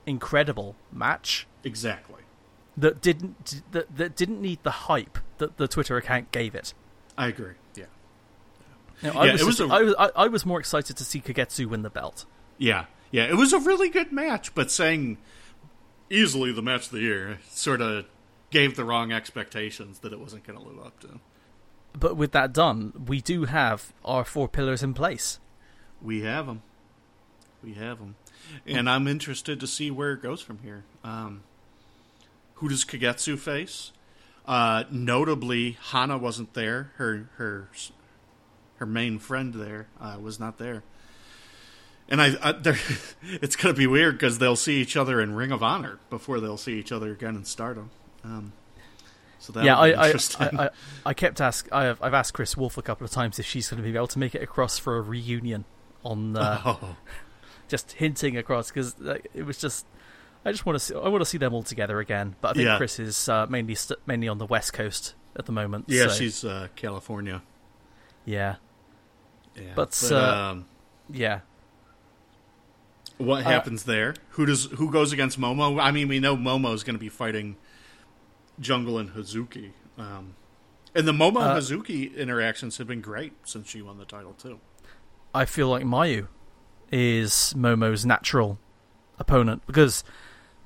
incredible 0.06 0.76
match 0.92 1.48
exactly. 1.64 2.22
that 2.78 3.02
didn't 3.02 3.62
that, 3.72 3.96
that 3.98 4.16
didn't 4.16 4.42
need 4.42 4.60
the 4.64 4.72
hype 4.72 5.18
that 5.40 5.58
the 5.58 5.68
Twitter 5.68 5.98
account 5.98 6.32
gave 6.32 6.54
it. 6.56 6.74
I 7.18 7.28
agree. 7.28 7.54
Yeah, 7.76 7.86
You 9.02 9.14
know, 9.14 9.20
I, 9.20 9.26
Yeah, 9.26 9.32
was 9.34 9.42
it 9.42 9.46
was 9.46 9.60
a- 9.62 9.66
I 9.74 9.82
was 9.82 9.96
I, 9.98 10.10
I 10.16 10.28
was 10.28 10.46
more 10.46 10.60
excited 10.60 10.96
to 10.98 11.04
see 11.04 11.22
Kagetsu 11.22 11.66
win 11.68 11.82
the 11.82 11.90
belt. 11.90 12.26
yeah, 12.58 12.86
yeah. 13.12 13.24
It 13.24 13.36
was 13.36 13.52
a 13.54 13.60
really 13.60 13.90
good 13.90 14.12
match, 14.12 14.54
but 14.54 14.70
saying 14.70 15.18
easily 16.10 16.52
the 16.52 16.62
match 16.62 16.86
of 16.88 16.92
the 16.92 17.00
year 17.00 17.40
sort 17.50 17.82
of 17.82 18.06
gave 18.52 18.76
the 18.76 18.84
wrong 18.86 19.12
expectations 19.12 20.00
that 20.00 20.14
it 20.14 20.20
wasn't 20.20 20.44
going 20.46 20.60
to 20.60 20.64
live 20.66 20.80
up 20.86 21.00
to. 21.00 21.20
But 21.98 22.16
with 22.16 22.32
that 22.34 22.54
done, 22.54 23.06
we 23.08 23.22
do 23.22 23.46
have 23.46 23.92
our 24.04 24.24
four 24.26 24.48
pillars 24.48 24.84
in 24.84 24.94
place. 24.94 25.40
We 26.02 26.22
have 26.22 26.46
them. 26.46 26.62
We 27.66 27.74
have 27.74 27.98
them. 27.98 28.16
And 28.68 28.88
I'm 28.88 29.08
interested 29.08 29.60
to 29.60 29.68
see 29.68 29.90
where 29.90 30.14
it 30.14 30.22
goes 30.22 30.40
from 30.42 30.60
here. 30.60 30.84
Um, 31.04 31.42
who 32.56 32.70
does 32.70 32.86
Kagetsu 32.86 33.40
face? 33.40 33.92
Uh, 34.46 34.84
notably, 34.92 35.78
Hana 35.92 36.20
wasn't 36.20 36.54
there. 36.54 36.92
Her 36.98 37.30
her 37.38 37.70
her 38.78 38.86
main 38.86 39.18
friend 39.18 39.56
there 39.56 39.88
uh, 40.00 40.18
was 40.22 40.40
not 40.40 40.60
there. 40.60 40.84
And 42.08 42.22
I, 42.22 42.36
I 42.40 42.54
it's 43.24 43.56
going 43.56 43.74
to 43.74 43.78
be 43.78 43.88
weird 43.88 44.16
because 44.16 44.38
they'll 44.38 44.56
see 44.56 44.80
each 44.80 44.96
other 44.96 45.20
in 45.20 45.34
Ring 45.34 45.52
of 45.52 45.64
Honor 45.64 45.98
before 46.12 46.40
they'll 46.40 46.58
see 46.58 46.78
each 46.78 46.92
other 46.92 47.12
again 47.12 47.36
in 47.36 47.46
Stardom. 47.46 47.90
Um, 48.24 48.54
so 49.40 49.54
that 49.54 49.64
yeah, 49.64 49.78
I 49.78 50.10
I. 50.10 50.12
I 50.12 50.16
I 50.40 50.70
I 51.08 51.14
kept 51.14 51.42
ask 51.42 51.68
I 51.72 51.86
have, 51.86 52.02
I've 52.02 52.14
asked 52.14 52.34
Kris 52.34 52.56
Wolf 52.56 52.78
a 52.78 52.82
couple 52.84 53.06
of 53.06 53.12
times 53.12 53.40
if 53.40 53.46
she's 53.46 53.70
going 53.70 53.82
to 53.84 53.90
be 53.90 53.96
able 53.96 54.08
to 54.08 54.20
make 54.20 54.36
it 54.36 54.44
across 54.44 54.78
for 54.78 54.98
a 54.98 55.02
reunion 55.02 55.66
on 56.04 56.38
uh, 56.38 56.62
oh, 56.66 56.96
just 57.68 57.94
hinting 57.94 58.38
across 58.38 58.70
because 58.72 58.96
it 59.34 59.46
was 59.46 59.58
just 59.58 59.86
I 60.46 60.52
just 60.52 60.66
want 60.66 60.76
to 60.76 60.80
see 60.80 60.94
I 60.96 61.08
want 61.10 61.22
to 61.22 61.26
see 61.26 61.38
them 61.38 61.54
all 61.54 61.64
together 61.64 62.00
again. 62.00 62.36
But 62.42 62.50
I 62.50 62.54
think 62.54 62.66
Yeah. 62.66 62.78
Kris 62.78 63.00
is 63.00 63.28
uh, 63.30 63.46
mainly 63.50 63.76
st- 63.76 64.00
mainly 64.06 64.28
on 64.28 64.38
the 64.38 64.46
west 64.46 64.74
coast 64.74 65.16
at 65.36 65.46
the 65.46 65.52
moment. 65.52 65.86
yeah, 65.88 66.08
so, 66.08 66.14
she's 66.14 66.44
uh, 66.46 66.68
California. 66.76 67.42
yeah 68.26 68.56
Yeah, 69.56 69.74
But, 69.76 70.02
uh, 70.12 70.18
um, 70.52 70.66
yeah. 71.12 71.42
What 73.18 73.46
Uh, 73.46 73.50
happens 73.50 73.84
there? 73.86 74.14
Who 74.32 74.46
does 74.46 74.66
who 74.66 74.92
goes 74.92 75.14
against 75.14 75.40
Momo? 75.40 75.82
I 75.82 75.92
mean, 75.92 76.08
we 76.10 76.20
know 76.20 76.36
Momo 76.36 76.74
is 76.74 76.84
going 76.84 76.96
to 76.96 77.00
be 77.00 77.10
fighting 77.10 77.56
Jungle 78.60 78.98
and 78.98 79.12
Hazuki, 79.12 79.72
um, 79.98 80.36
and 80.94 81.08
the 81.08 81.12
Momo 81.14 81.38
Uh, 81.42 81.56
Hazuki 81.56 82.16
interactions 82.16 82.78
have 82.78 82.88
been 82.88 83.02
great 83.02 83.34
since 83.46 83.70
she 83.70 83.82
won 83.82 83.98
the 83.98 84.06
title 84.06 84.34
too. 84.34 84.60
I 85.34 85.46
feel 85.46 85.70
like 85.70 85.84
Mayu 85.86 86.28
is 86.98 87.54
Momo's 87.58 88.06
natural 88.06 88.58
opponent 89.20 89.62
because 89.68 90.06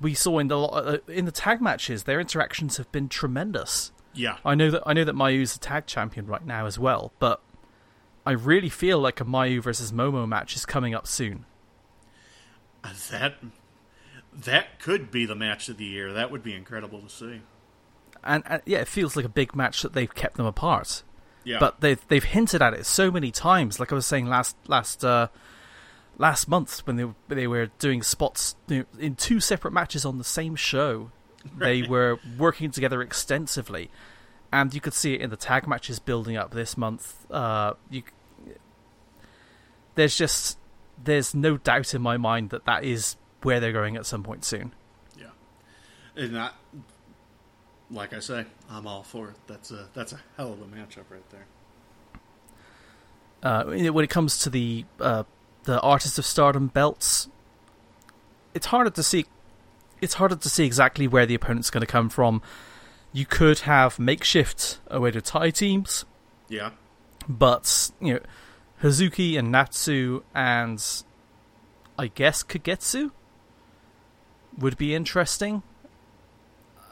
we 0.00 0.14
saw 0.14 0.38
in 0.38 0.46
the 0.46 0.58
uh, 0.58 0.98
in 1.08 1.24
the 1.24 1.32
tag 1.32 1.60
matches 1.60 2.04
their 2.04 2.20
interactions 2.20 2.76
have 2.76 2.90
been 2.92 3.08
tremendous. 3.08 3.90
Yeah, 4.14 4.38
I 4.44 4.54
know 4.54 4.70
that 4.70 4.82
I 4.86 4.92
know 4.92 5.02
that 5.02 5.16
Mayu's 5.16 5.56
a 5.56 5.58
tag 5.58 5.86
champion 5.86 6.26
right 6.26 6.46
now 6.46 6.66
as 6.66 6.78
well, 6.78 7.12
but 7.18 7.40
I 8.24 8.30
really 8.30 8.68
feel 8.68 9.00
like 9.00 9.20
a 9.20 9.24
Mayu 9.24 9.60
versus 9.60 9.90
Momo 9.90 10.28
match 10.28 10.54
is 10.54 10.64
coming 10.64 10.94
up 10.94 11.08
soon. 11.08 11.46
that 13.10 13.34
that 14.32 14.78
could 14.78 15.10
be 15.10 15.26
the 15.26 15.34
match 15.34 15.68
of 15.68 15.78
the 15.78 15.84
year. 15.84 16.12
That 16.12 16.30
would 16.30 16.44
be 16.44 16.54
incredible 16.54 17.00
to 17.00 17.08
see. 17.08 17.40
And, 18.22 18.44
and 18.46 18.62
yeah, 18.66 18.78
it 18.78 18.88
feels 18.88 19.16
like 19.16 19.24
a 19.24 19.30
big 19.30 19.56
match 19.56 19.82
that 19.82 19.94
they've 19.94 20.14
kept 20.14 20.36
them 20.36 20.46
apart. 20.46 21.02
Yeah, 21.42 21.58
But 21.58 21.80
they've 21.80 22.00
they've 22.06 22.22
hinted 22.22 22.62
at 22.62 22.74
it 22.74 22.86
so 22.86 23.10
many 23.10 23.32
times. 23.32 23.80
Like 23.80 23.90
I 23.90 23.94
was 23.96 24.06
saying 24.06 24.26
last 24.26 24.56
last 24.68 25.04
uh, 25.04 25.28
last 26.20 26.48
month 26.48 26.86
when 26.86 26.96
they 26.96 27.06
they 27.34 27.46
were 27.46 27.66
doing 27.78 28.02
spots 28.02 28.54
in 28.68 29.16
two 29.16 29.40
separate 29.40 29.72
matches 29.72 30.04
on 30.04 30.18
the 30.18 30.24
same 30.24 30.54
show. 30.54 31.10
They 31.56 31.82
were 31.82 32.18
working 32.38 32.70
together 32.70 33.00
extensively, 33.00 33.90
and 34.52 34.72
you 34.74 34.80
could 34.80 34.92
see 34.92 35.14
it 35.14 35.22
in 35.22 35.30
the 35.30 35.36
tag 35.36 35.66
matches 35.66 35.98
building 35.98 36.36
up 36.36 36.52
this 36.52 36.76
month. 36.76 37.28
Uh, 37.30 37.72
you 37.88 38.02
there's 39.94 40.14
just 40.14 40.58
there's 41.02 41.34
no 41.34 41.56
doubt 41.56 41.94
in 41.94 42.02
my 42.02 42.18
mind 42.18 42.50
that 42.50 42.66
that 42.66 42.84
is 42.84 43.16
where 43.42 43.58
they're 43.58 43.72
going 43.72 43.96
at 43.96 44.04
some 44.04 44.22
point 44.22 44.44
soon. 44.44 44.74
yeah. 45.18 45.28
And 46.14 46.32
not, 46.34 46.54
like 47.90 48.12
I 48.12 48.20
say, 48.20 48.44
I'm 48.68 48.86
all 48.86 49.02
for 49.02 49.30
it. 49.30 49.36
That's 49.46 49.70
a 49.70 49.88
that's 49.94 50.12
a 50.12 50.20
hell 50.36 50.52
of 50.52 50.60
a 50.60 50.66
matchup 50.66 51.04
right 51.08 51.30
there. 51.30 51.46
Uh, 53.42 53.64
when 53.64 54.04
it 54.04 54.10
comes 54.10 54.40
to 54.40 54.50
the 54.50 54.84
uh, 55.00 55.24
the 55.64 55.80
Artist 55.80 56.18
of 56.18 56.24
Stardom 56.26 56.68
belts, 56.68 57.28
it's 58.54 58.66
harder 58.66 58.90
to 58.90 59.02
see. 59.02 59.26
It's 60.00 60.14
harder 60.14 60.36
to 60.36 60.48
see 60.48 60.64
exactly 60.64 61.06
where 61.06 61.26
the 61.26 61.34
opponent's 61.34 61.70
going 61.70 61.82
to 61.82 61.86
come 61.86 62.08
from. 62.08 62.40
You 63.12 63.26
could 63.26 63.60
have 63.60 63.98
makeshift 63.98 64.80
Oedo 64.90 65.20
Tai 65.22 65.50
teams, 65.50 66.04
Yeah. 66.48 66.70
but 67.28 67.90
you 68.00 68.14
know, 68.14 68.20
Hazuki 68.82 69.38
and 69.38 69.52
Natsu 69.52 70.22
and 70.34 70.82
I 71.98 72.06
guess 72.06 72.42
Kagetsu 72.42 73.10
would 74.56 74.78
be 74.78 74.94
interesting. 74.94 75.62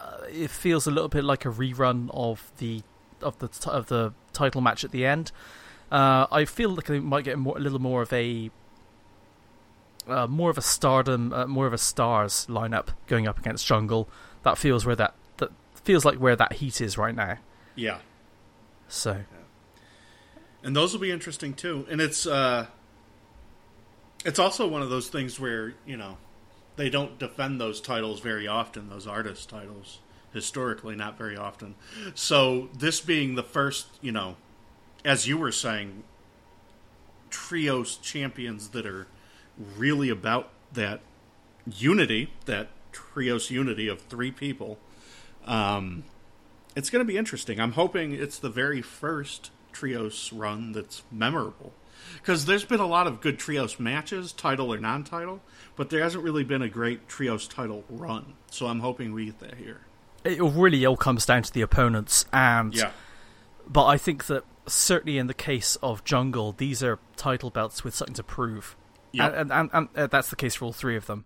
Uh, 0.00 0.18
it 0.30 0.50
feels 0.50 0.86
a 0.86 0.90
little 0.90 1.08
bit 1.08 1.24
like 1.24 1.44
a 1.44 1.48
rerun 1.48 2.10
of 2.12 2.52
the 2.58 2.82
of 3.22 3.38
the 3.38 3.48
of 3.70 3.86
the 3.86 4.12
title 4.32 4.60
match 4.60 4.84
at 4.84 4.90
the 4.90 5.06
end. 5.06 5.32
Uh, 5.90 6.26
I 6.30 6.44
feel 6.44 6.70
like 6.70 6.86
they 6.86 7.00
might 7.00 7.24
get 7.24 7.38
more, 7.38 7.56
a 7.56 7.60
little 7.60 7.78
more 7.78 8.02
of 8.02 8.12
a 8.12 8.50
uh, 10.06 10.26
more 10.26 10.50
of 10.50 10.56
a 10.58 10.62
stardom, 10.62 11.32
uh, 11.32 11.46
more 11.46 11.66
of 11.66 11.72
a 11.72 11.78
stars 11.78 12.46
lineup 12.48 12.88
going 13.06 13.26
up 13.28 13.38
against 13.38 13.66
Jungle. 13.66 14.08
That 14.42 14.58
feels 14.58 14.86
where 14.86 14.96
that 14.96 15.14
that 15.38 15.50
feels 15.74 16.04
like 16.04 16.18
where 16.18 16.36
that 16.36 16.54
heat 16.54 16.80
is 16.80 16.98
right 16.98 17.14
now. 17.14 17.38
Yeah. 17.74 17.98
So 18.88 19.24
and 20.62 20.74
those 20.74 20.92
will 20.92 21.00
be 21.00 21.10
interesting 21.10 21.54
too. 21.54 21.86
And 21.90 22.00
it's 22.00 22.26
uh, 22.26 22.66
it's 24.24 24.38
also 24.38 24.66
one 24.66 24.82
of 24.82 24.90
those 24.90 25.08
things 25.08 25.38
where 25.38 25.74
you 25.86 25.96
know 25.96 26.18
they 26.76 26.90
don't 26.90 27.18
defend 27.18 27.60
those 27.60 27.80
titles 27.80 28.20
very 28.20 28.46
often. 28.46 28.88
Those 28.88 29.06
artist 29.06 29.48
titles 29.48 29.98
historically, 30.32 30.94
not 30.94 31.16
very 31.16 31.36
often. 31.36 31.74
So 32.14 32.68
this 32.76 33.00
being 33.00 33.34
the 33.34 33.42
first, 33.42 33.86
you 34.02 34.12
know, 34.12 34.36
as 35.04 35.26
you 35.26 35.38
were 35.38 35.52
saying, 35.52 36.04
trios 37.30 37.96
champions 37.96 38.68
that 38.70 38.86
are 38.86 39.06
really 39.76 40.08
about 40.08 40.50
that 40.72 41.00
unity, 41.66 42.32
that 42.46 42.68
trios 42.92 43.50
unity 43.50 43.88
of 43.88 44.00
three 44.02 44.30
people. 44.30 44.78
Um, 45.44 46.04
it's 46.76 46.90
going 46.90 47.04
to 47.04 47.10
be 47.10 47.16
interesting. 47.16 47.60
I'm 47.60 47.72
hoping 47.72 48.12
it's 48.12 48.38
the 48.38 48.50
very 48.50 48.82
first 48.82 49.50
trios 49.72 50.32
run 50.32 50.72
that's 50.72 51.02
memorable 51.10 51.72
because 52.16 52.46
there's 52.46 52.64
been 52.64 52.80
a 52.80 52.86
lot 52.86 53.06
of 53.06 53.20
good 53.20 53.38
trios 53.38 53.78
matches, 53.78 54.32
title 54.32 54.72
or 54.72 54.78
non-title, 54.78 55.40
but 55.76 55.90
there 55.90 56.02
hasn't 56.02 56.22
really 56.22 56.44
been 56.44 56.62
a 56.62 56.68
great 56.68 57.08
trios 57.08 57.46
title 57.46 57.84
run. 57.88 58.34
So 58.50 58.66
I'm 58.66 58.80
hoping 58.80 59.12
we 59.12 59.26
get 59.26 59.40
that 59.40 59.54
here. 59.54 59.80
it 60.24 60.40
really 60.40 60.84
all 60.86 60.96
comes 60.96 61.26
down 61.26 61.42
to 61.42 61.52
the 61.52 61.60
opponents, 61.60 62.24
and 62.32 62.74
Yeah, 62.74 62.92
but 63.68 63.86
I 63.86 63.98
think 63.98 64.26
that 64.26 64.44
certainly 64.68 65.18
in 65.18 65.26
the 65.26 65.34
case 65.34 65.76
of 65.82 66.04
Jungle, 66.04 66.52
these 66.52 66.82
are 66.82 66.98
title 67.16 67.50
belts 67.50 67.84
with 67.84 67.94
something 67.94 68.14
to 68.14 68.22
prove, 68.22 68.76
Yep. 69.12 69.34
and, 69.36 69.52
and, 69.52 69.52
and, 69.52 69.70
and 69.72 69.88
uh, 69.98 70.06
that's 70.06 70.30
the 70.30 70.36
case 70.36 70.54
for 70.56 70.66
all 70.66 70.72
three 70.72 70.96
of 70.96 71.06
them. 71.06 71.24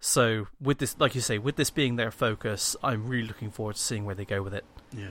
So 0.00 0.46
with 0.60 0.78
this, 0.78 0.96
like 0.98 1.14
you 1.14 1.20
say, 1.20 1.38
with 1.38 1.56
this 1.56 1.70
being 1.70 1.96
their 1.96 2.10
focus, 2.12 2.76
I'm 2.82 3.08
really 3.08 3.26
looking 3.26 3.50
forward 3.50 3.74
to 3.76 3.82
seeing 3.82 4.04
where 4.04 4.14
they 4.14 4.24
go 4.24 4.42
with 4.42 4.54
it. 4.54 4.64
yeah, 4.92 5.06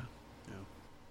yeah. 0.48 0.53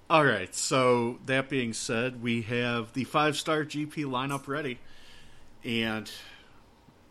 All 0.09 0.25
right. 0.25 0.55
So 0.55 1.19
that 1.27 1.49
being 1.51 1.73
said, 1.75 2.23
we 2.23 2.43
have 2.43 2.93
the 2.95 3.05
five-star 3.05 3.65
GP 3.65 4.05
lineup 4.07 4.49
ready, 4.49 4.79
and 5.65 6.11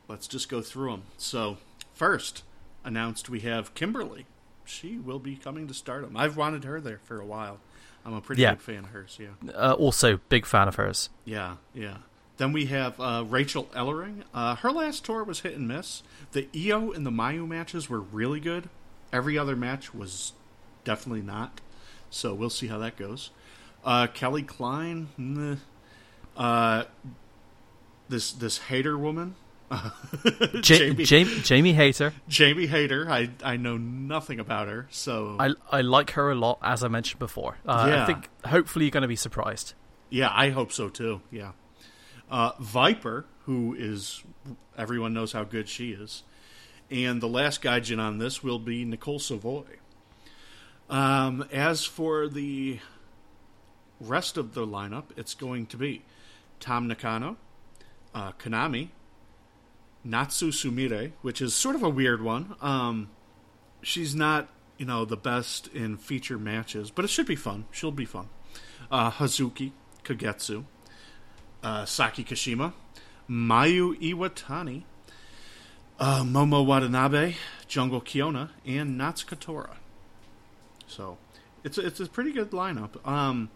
let's 0.08 0.28
just 0.28 0.50
go 0.50 0.62
through 0.62 0.92
them. 0.92 1.04
So 1.18 1.58
first, 1.94 2.44
announced 2.84 3.30
we 3.30 3.42
have 3.42 3.74
Kimberly. 3.76 4.26
She 4.64 4.98
will 4.98 5.20
be 5.20 5.36
coming 5.36 5.68
to 5.68 5.74
Stardom. 5.76 6.18
I've 6.18 6.36
wanted 6.38 6.64
her 6.64 6.82
there 6.82 7.00
for 7.04 7.20
a 7.20 7.26
while. 7.26 7.60
I'm 8.06 8.14
a 8.14 8.22
pretty 8.22 8.42
Yeah. 8.44 8.52
big 8.52 8.62
fan 8.62 8.80
of 8.84 8.90
hers. 8.92 9.18
Yeah. 9.20 9.52
Uh, 9.54 9.74
also, 9.74 10.18
big 10.30 10.46
fan 10.46 10.68
of 10.68 10.76
hers. 10.76 11.10
Yeah, 11.26 11.56
yeah. 11.74 11.98
Then 12.38 12.52
we 12.52 12.66
have 12.68 13.00
uh, 13.00 13.24
Rachel 13.28 13.66
Ellering. 13.74 14.24
Uh, 14.34 14.56
her 14.58 14.72
last 14.72 15.04
tour 15.06 15.24
was 15.24 15.40
hit 15.40 15.56
and 15.56 15.68
miss. 15.68 16.04
The 16.34 16.48
Io 16.56 16.92
and 16.92 17.06
the 17.06 17.10
Mayu 17.12 17.48
matches 17.48 17.90
were 17.90 18.02
really 18.02 18.40
good. 18.40 18.70
Every 19.14 19.38
other 19.38 19.56
match 19.56 19.94
was 19.96 20.34
definitely 20.84 21.22
not. 21.22 21.62
So 22.10 22.34
we'll 22.34 22.50
see 22.50 22.68
how 22.68 22.78
that 22.80 22.98
goes. 22.98 23.32
Uh, 23.84 24.08
Kelly 24.08 24.44
Klein. 24.44 25.08
Uh, 26.38 26.84
this 28.10 28.32
this 28.34 28.58
hater 28.60 28.98
woman. 28.98 29.36
Ja- 29.72 30.62
Jamie, 30.62 31.04
Jamie, 31.06 31.42
Jamie 31.42 31.74
Hayter. 31.74 32.14
Jamie 32.28 32.68
Hayter. 32.68 33.10
I 33.10 33.30
I 33.44 33.58
know 33.58 33.78
nothing 33.78 34.40
about 34.40 34.68
her. 34.68 34.88
So 34.92 35.38
I 35.40 35.52
I 35.72 35.82
like 35.82 36.12
her 36.12 36.32
a 36.32 36.36
lot, 36.36 36.60
as 36.62 36.84
I 36.84 36.88
mentioned 36.88 37.20
before. 37.20 37.58
Uh, 37.66 37.86
Yeah. 37.90 38.04
I 38.04 38.06
think 38.06 38.30
hopefully 38.46 38.86
you're 38.86 38.92
going 38.92 39.02
to 39.02 39.08
be 39.08 39.16
surprised. 39.16 39.74
Yeah, 40.10 40.30
I 40.32 40.50
hope 40.52 40.72
so 40.72 40.90
too. 40.90 41.22
Yeah. 41.32 41.52
Uh, 42.30 42.52
Viper, 42.60 43.26
who 43.46 43.76
is 43.78 44.24
everyone 44.78 45.14
knows 45.14 45.34
how 45.34 45.44
good 45.44 45.68
she 45.68 45.92
is, 45.92 46.24
and 46.92 47.22
the 47.22 47.28
last 47.28 47.62
gaijin 47.62 48.00
on 48.00 48.18
this 48.20 48.44
will 48.44 48.60
be 48.60 48.86
Nicole 48.86 49.20
Savoy. 49.20 49.64
Um, 50.90 51.46
as 51.52 51.86
for 51.86 52.28
the 52.28 52.80
rest 54.00 54.38
of 54.38 54.54
the 54.54 54.66
lineup, 54.68 55.06
it's 55.18 55.34
going 55.34 55.66
to 55.68 55.78
be 55.78 56.04
Tom 56.60 56.88
Nakano, 56.88 57.38
uh, 58.14 58.32
Konami, 58.34 58.90
Natsu 60.06 60.52
Sumire, 60.52 61.12
which 61.22 61.42
is 61.42 61.54
sort 61.56 61.76
of 61.76 61.84
a 61.84 61.90
weird 61.90 62.22
one. 62.22 62.56
Um, 62.62 63.10
she's 63.82 64.16
not, 64.16 64.48
you 64.78 64.86
know, 64.86 65.04
the 65.04 65.18
best 65.18 65.68
in 65.74 65.98
feature 65.98 66.38
matches, 66.38 66.92
but 66.92 67.04
it 67.04 67.10
should 67.10 67.26
be 67.26 67.36
fun. 67.36 67.66
She'll 67.72 67.92
be 67.92 68.06
fun. 68.06 68.30
Uh, 68.92 69.10
Hazuki 69.10 69.72
Kagetsu, 70.04 70.66
uh, 71.64 71.86
Saki 71.86 72.24
Kashima, 72.24 72.74
Mayu 73.28 74.00
Iwatani, 74.00 74.84
uh, 76.00 76.22
Momo 76.22 76.64
Watanabe, 76.64 77.36
Jungle 77.68 78.02
Kyona, 78.02 78.50
and 78.66 79.00
Natsuko 79.00 79.40
Tora. 79.40 79.78
So 80.88 81.18
it's 81.64 81.80
a, 81.80 81.86
it's 81.86 82.00
a 82.00 82.06
pretty 82.06 82.32
good 82.32 82.52
lineup. 82.52 83.06
Um, 83.08 83.50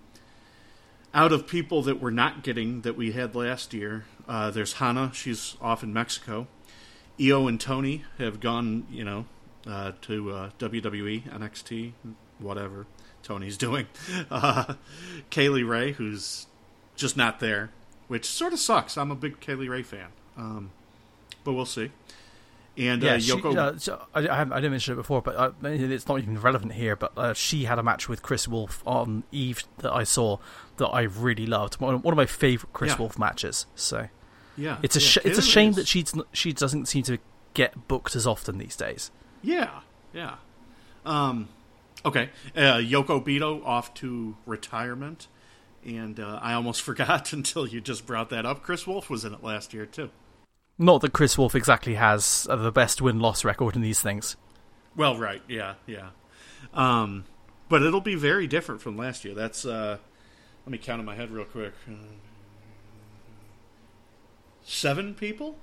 out 1.13 1.31
of 1.31 1.47
people 1.47 1.81
that 1.83 2.01
we're 2.01 2.11
not 2.11 2.43
getting 2.43 2.81
that 2.81 2.95
we 2.95 3.11
had 3.11 3.35
last 3.35 3.73
year, 3.73 4.05
uh, 4.27 4.51
there's 4.51 4.73
Hana. 4.73 5.11
She's 5.13 5.57
off 5.61 5.83
in 5.83 5.93
Mexico. 5.93 6.47
Io 7.21 7.47
and 7.47 7.59
Toni 7.59 8.05
have 8.17 8.39
gone, 8.39 8.87
you 8.89 9.03
know, 9.03 9.25
uh, 9.67 9.93
to 10.01 10.31
uh, 10.31 10.49
WWE, 10.59 11.23
NXT, 11.29 11.93
whatever 12.39 12.85
Toni's 13.23 13.57
doing. 13.57 13.87
Uh, 14.29 14.75
Kaylee 15.31 15.67
Ray, 15.67 15.93
who's 15.93 16.47
just 16.95 17.17
not 17.17 17.39
there, 17.39 17.71
which 18.07 18.25
sort 18.25 18.53
of 18.53 18.59
sucks. 18.59 18.97
I'm 18.97 19.11
a 19.11 19.15
big 19.15 19.39
Kaylee 19.39 19.69
Ray 19.69 19.83
fan, 19.83 20.09
um, 20.37 20.71
but 21.43 21.53
we'll 21.53 21.65
see. 21.65 21.91
And 22.77 23.03
Yeah, 23.03 23.15
uh, 23.15 23.19
she, 23.19 23.31
Yoko, 23.33 23.57
uh, 23.57 23.77
so 23.77 24.05
I, 24.15 24.27
I, 24.27 24.41
I 24.41 24.45
didn't 24.45 24.71
mention 24.71 24.93
it 24.93 24.97
before, 24.97 25.21
but 25.21 25.35
uh, 25.35 25.51
it's 25.63 26.07
not 26.07 26.19
even 26.19 26.39
relevant 26.39 26.73
here. 26.73 26.95
But 26.95 27.11
uh, 27.17 27.33
she 27.33 27.65
had 27.65 27.77
a 27.77 27.83
match 27.83 28.07
with 28.07 28.21
Kris 28.21 28.47
Wolf 28.47 28.81
on 28.85 29.23
Eve 29.31 29.63
that 29.79 29.91
I 29.91 30.05
saw 30.05 30.37
that 30.79 30.87
I 30.87 31.03
really 31.03 31.45
loved. 31.45 31.75
One, 31.75 31.95
of 31.95 32.15
my 32.15 32.25
favorite 32.25 32.73
Kris 32.73 32.91
Yeah. 32.91 32.97
Wolf 32.97 33.17
matches. 33.17 33.65
So 33.75 34.07
yeah, 34.57 34.77
it's 34.83 34.95
a 34.95 34.99
yeah, 34.99 35.05
sh- 35.07 35.17
it's 35.23 35.37
a 35.37 35.41
shame 35.43 35.69
is- 35.71 35.75
that 35.77 35.87
she's 35.87 36.13
she 36.33 36.51
doesn't 36.51 36.87
seem 36.87 37.03
to 37.03 37.17
get 37.53 37.87
booked 37.87 38.15
as 38.15 38.25
often 38.27 38.57
these 38.57 38.75
days. 38.75 39.11
Yeah, 39.41 39.81
yeah. 40.13 40.35
Um, 41.05 41.47
okay, 42.05 42.29
uh, 42.55 42.75
Yoko 42.77 43.23
Bito 43.25 43.65
off 43.65 43.93
to 43.95 44.35
retirement, 44.45 45.27
and 45.85 46.19
uh, 46.19 46.39
I 46.41 46.53
almost 46.53 46.81
forgot 46.89 47.31
until 47.33 47.65
you 47.67 47.79
just 47.81 48.05
brought 48.05 48.29
that 48.31 48.45
up. 48.45 48.63
Kris 48.63 48.85
Wolf 48.85 49.09
was 49.09 49.23
in 49.23 49.33
it 49.33 49.43
last 49.43 49.73
year 49.73 49.85
too. 49.85 50.09
Not 50.77 51.01
that 51.01 51.11
Kris 51.13 51.37
Wolf 51.37 51.55
exactly 51.55 51.95
has 51.95 52.47
uh, 52.49 52.55
the 52.55 52.71
best 52.71 53.01
win 53.01 53.19
loss 53.19 53.43
record 53.43 53.75
in 53.75 53.81
these 53.81 54.01
things. 54.01 54.37
Well, 54.95 55.17
right, 55.17 55.41
yeah, 55.47 55.75
yeah. 55.87 56.09
Um, 56.73 57.25
but 57.69 57.81
it'll 57.83 58.01
be 58.01 58.15
very 58.15 58.47
different 58.47 58.81
from 58.81 58.97
last 58.97 59.23
year. 59.25 59.33
That's 59.33 59.65
uh, 59.65 59.97
let 60.69 60.73
me 60.73 60.77
count 60.77 60.99
in 60.99 61.05
my 61.07 61.15
head 61.15 61.31
real 61.31 61.45
quick. 61.45 61.73
Uh, 61.89 61.93
Seven 64.63 65.15
people? 65.15 65.57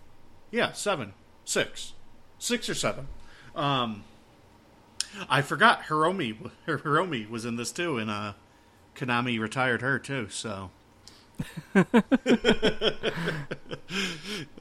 Yeah, 0.50 0.72
seven, 0.72 1.12
six, 1.44 1.92
six 2.40 2.68
or 2.68 2.74
seven. 2.74 3.06
Um, 3.54 4.02
I 5.30 5.42
forgot 5.42 5.84
Hiromi. 5.84 6.50
Hiromi 6.66 7.30
was 7.30 7.44
in 7.44 7.54
this 7.54 7.70
too, 7.70 7.98
and 7.98 8.10
uh, 8.10 8.32
Konami 8.96 9.38
retired 9.38 9.80
her 9.80 10.00
too. 10.00 10.28
So. 10.28 10.70
a 11.76 11.84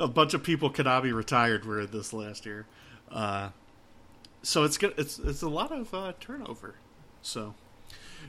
bunch 0.08 0.36
of 0.36 0.44
people 0.44 0.70
Konami 0.70 1.12
retired 1.12 1.66
were 1.66 1.82
in 1.82 1.90
this 1.90 2.14
last 2.14 2.46
year. 2.46 2.68
Uh, 3.12 3.50
so 4.44 4.64
it's 4.64 4.78
good. 4.78 4.94
It's 4.96 5.18
it's 5.18 5.42
a 5.42 5.50
lot 5.50 5.72
of 5.72 5.92
uh, 5.92 6.14
turnover. 6.20 6.76
So 7.24 7.56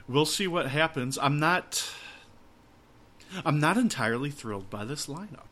we'll 0.08 0.24
see 0.24 0.46
what 0.46 0.68
happens. 0.68 1.18
I'm 1.20 1.38
not. 1.38 1.86
I'm 3.44 3.60
not 3.60 3.76
entirely 3.76 4.30
thrilled 4.30 4.70
by 4.70 4.84
this 4.84 5.06
lineup. 5.06 5.48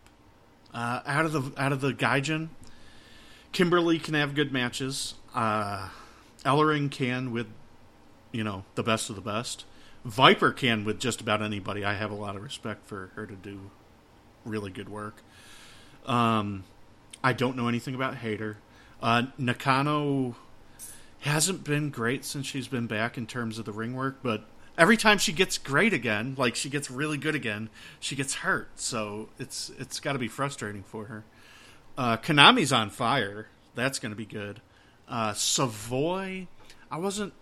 Uh, 0.72 1.00
out 1.06 1.24
of 1.24 1.32
the 1.32 1.62
out 1.62 1.72
of 1.72 1.80
the 1.80 1.92
Gaijin, 1.92 2.48
Kimberly 3.52 3.98
can 3.98 4.14
have 4.14 4.34
good 4.34 4.52
matches. 4.52 5.14
Uh, 5.34 5.88
Ellering 6.44 6.90
can 6.90 7.32
with, 7.32 7.46
you 8.32 8.44
know, 8.44 8.64
the 8.74 8.82
best 8.82 9.08
of 9.08 9.16
the 9.16 9.22
best. 9.22 9.64
Viper 10.04 10.52
can 10.52 10.84
with 10.84 11.00
just 11.00 11.20
about 11.20 11.40
anybody. 11.40 11.84
I 11.84 11.94
have 11.94 12.10
a 12.10 12.14
lot 12.14 12.36
of 12.36 12.42
respect 12.42 12.86
for 12.86 13.10
her 13.14 13.26
to 13.26 13.34
do 13.34 13.70
really 14.44 14.70
good 14.70 14.88
work. 14.88 15.22
Um, 16.04 16.64
I 17.22 17.32
don't 17.32 17.56
know 17.56 17.68
anything 17.68 17.94
about 17.94 18.16
Hayter. 18.16 18.58
Uh, 19.00 19.24
Nakano 19.38 20.36
hasn't 21.20 21.64
been 21.64 21.88
great 21.88 22.24
since 22.24 22.46
she's 22.46 22.68
been 22.68 22.86
back 22.86 23.16
in 23.16 23.26
terms 23.26 23.58
of 23.58 23.64
the 23.64 23.72
ring 23.72 23.94
work, 23.94 24.18
but 24.22 24.44
every 24.76 24.96
time 24.96 25.18
she 25.18 25.32
gets 25.32 25.58
great 25.58 25.92
again, 25.92 26.34
like 26.36 26.54
she 26.54 26.68
gets 26.68 26.90
really 26.90 27.18
good 27.18 27.34
again, 27.34 27.70
she 28.00 28.16
gets 28.16 28.34
hurt. 28.34 28.68
So 28.76 29.28
it's 29.38 29.70
it's 29.78 30.00
got 30.00 30.14
to 30.14 30.18
be 30.18 30.28
frustrating 30.28 30.82
for 30.82 31.06
her. 31.06 31.24
Uh, 31.96 32.16
Konami's 32.16 32.72
on 32.72 32.90
fire. 32.90 33.48
That's 33.74 33.98
going 33.98 34.10
to 34.10 34.16
be 34.16 34.26
good. 34.26 34.60
Uh, 35.08 35.32
Savoy, 35.34 36.46
I 36.90 36.98
wasn't. 36.98 37.32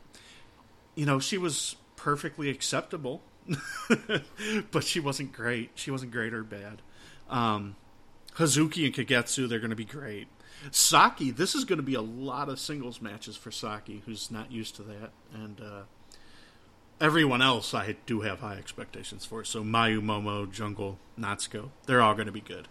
You 0.95 1.07
know, 1.07 1.19
she 1.19 1.39
was 1.39 1.77
perfectly 1.97 2.51
acceptable, 2.51 3.23
but 4.71 4.85
she 4.85 5.01
wasn't 5.01 5.33
great. 5.33 5.71
She 5.75 5.91
wasn't 5.91 6.13
great 6.13 6.35
or 6.35 6.43
bad. 6.43 6.83
Um, 7.31 7.77
Hazuki 8.35 8.85
and 8.85 8.95
Kagetsu, 8.95 9.49
they're 9.49 9.59
going 9.59 9.71
to 9.71 9.77
be 9.77 9.85
great. 9.85 10.29
Saki, 10.71 11.31
this 11.31 11.55
is 11.55 11.65
going 11.65 11.79
to 11.79 11.83
be 11.83 11.95
a 11.95 12.03
lot 12.03 12.49
of 12.49 12.61
singles 12.61 13.01
matches 13.01 13.37
for 13.37 13.51
Saki, 13.51 14.03
who's 14.05 14.31
not 14.31 14.53
used 14.53 14.77
to 14.77 14.83
that, 14.83 15.11
and 15.35 15.61
uh, 15.61 15.83
everyone 17.03 17.43
else 17.43 17.75
I 17.75 17.97
do 18.07 18.21
have 18.21 18.39
high 18.39 18.55
expectations 18.55 19.27
for. 19.27 19.45
So 19.45 19.65
Mayu, 19.65 20.01
Momo, 20.01 20.51
Jungle, 20.51 20.99
Natsuko, 21.19 21.71
they're 21.87 22.01
all 22.01 22.15
going 22.15 22.27
to 22.27 22.33
be 22.33 22.41
good. 22.41 22.69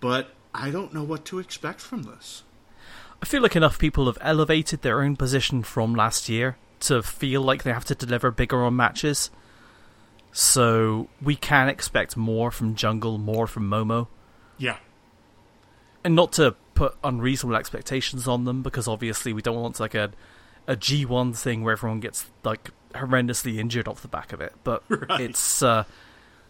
But 0.00 0.30
I 0.54 0.70
don't 0.70 0.94
know 0.94 1.04
what 1.04 1.26
to 1.26 1.38
expect 1.38 1.80
from 1.80 2.04
this. 2.04 2.42
I 3.22 3.26
feel 3.26 3.42
like 3.42 3.54
enough 3.54 3.78
people 3.78 4.06
have 4.06 4.16
elevated 4.22 4.80
their 4.80 5.02
own 5.02 5.14
position 5.14 5.62
from 5.62 5.94
last 5.94 6.28
year 6.28 6.56
to 6.80 7.02
feel 7.02 7.42
like 7.42 7.62
they 7.62 7.72
have 7.72 7.84
to 7.84 7.94
deliver 7.94 8.30
bigger 8.30 8.64
on 8.64 8.76
matches. 8.76 9.30
So 10.32 11.10
we 11.20 11.36
can 11.36 11.68
expect 11.68 12.16
more 12.16 12.50
from 12.50 12.74
Jungle, 12.74 13.18
more 13.18 13.46
from 13.46 13.68
Momo. 13.68 14.08
Yeah. 14.56 14.78
And 16.02 16.14
not 16.16 16.32
to 16.32 16.56
put 16.74 16.96
unreasonable 17.04 17.56
expectations 17.56 18.26
on 18.26 18.46
them 18.46 18.62
because 18.62 18.88
obviously 18.88 19.34
we 19.34 19.42
don't 19.42 19.60
want 19.60 19.78
like 19.78 19.94
a 19.94 20.12
a 20.66 20.76
G1 20.76 21.36
thing 21.36 21.62
where 21.64 21.72
everyone 21.72 22.00
gets 22.00 22.30
like 22.44 22.70
horrendously 22.94 23.58
injured 23.58 23.88
off 23.88 24.02
the 24.02 24.08
back 24.08 24.32
of 24.32 24.40
it. 24.40 24.52
But 24.64 24.82
right. 24.88 25.20
it's 25.20 25.62
uh, 25.62 25.84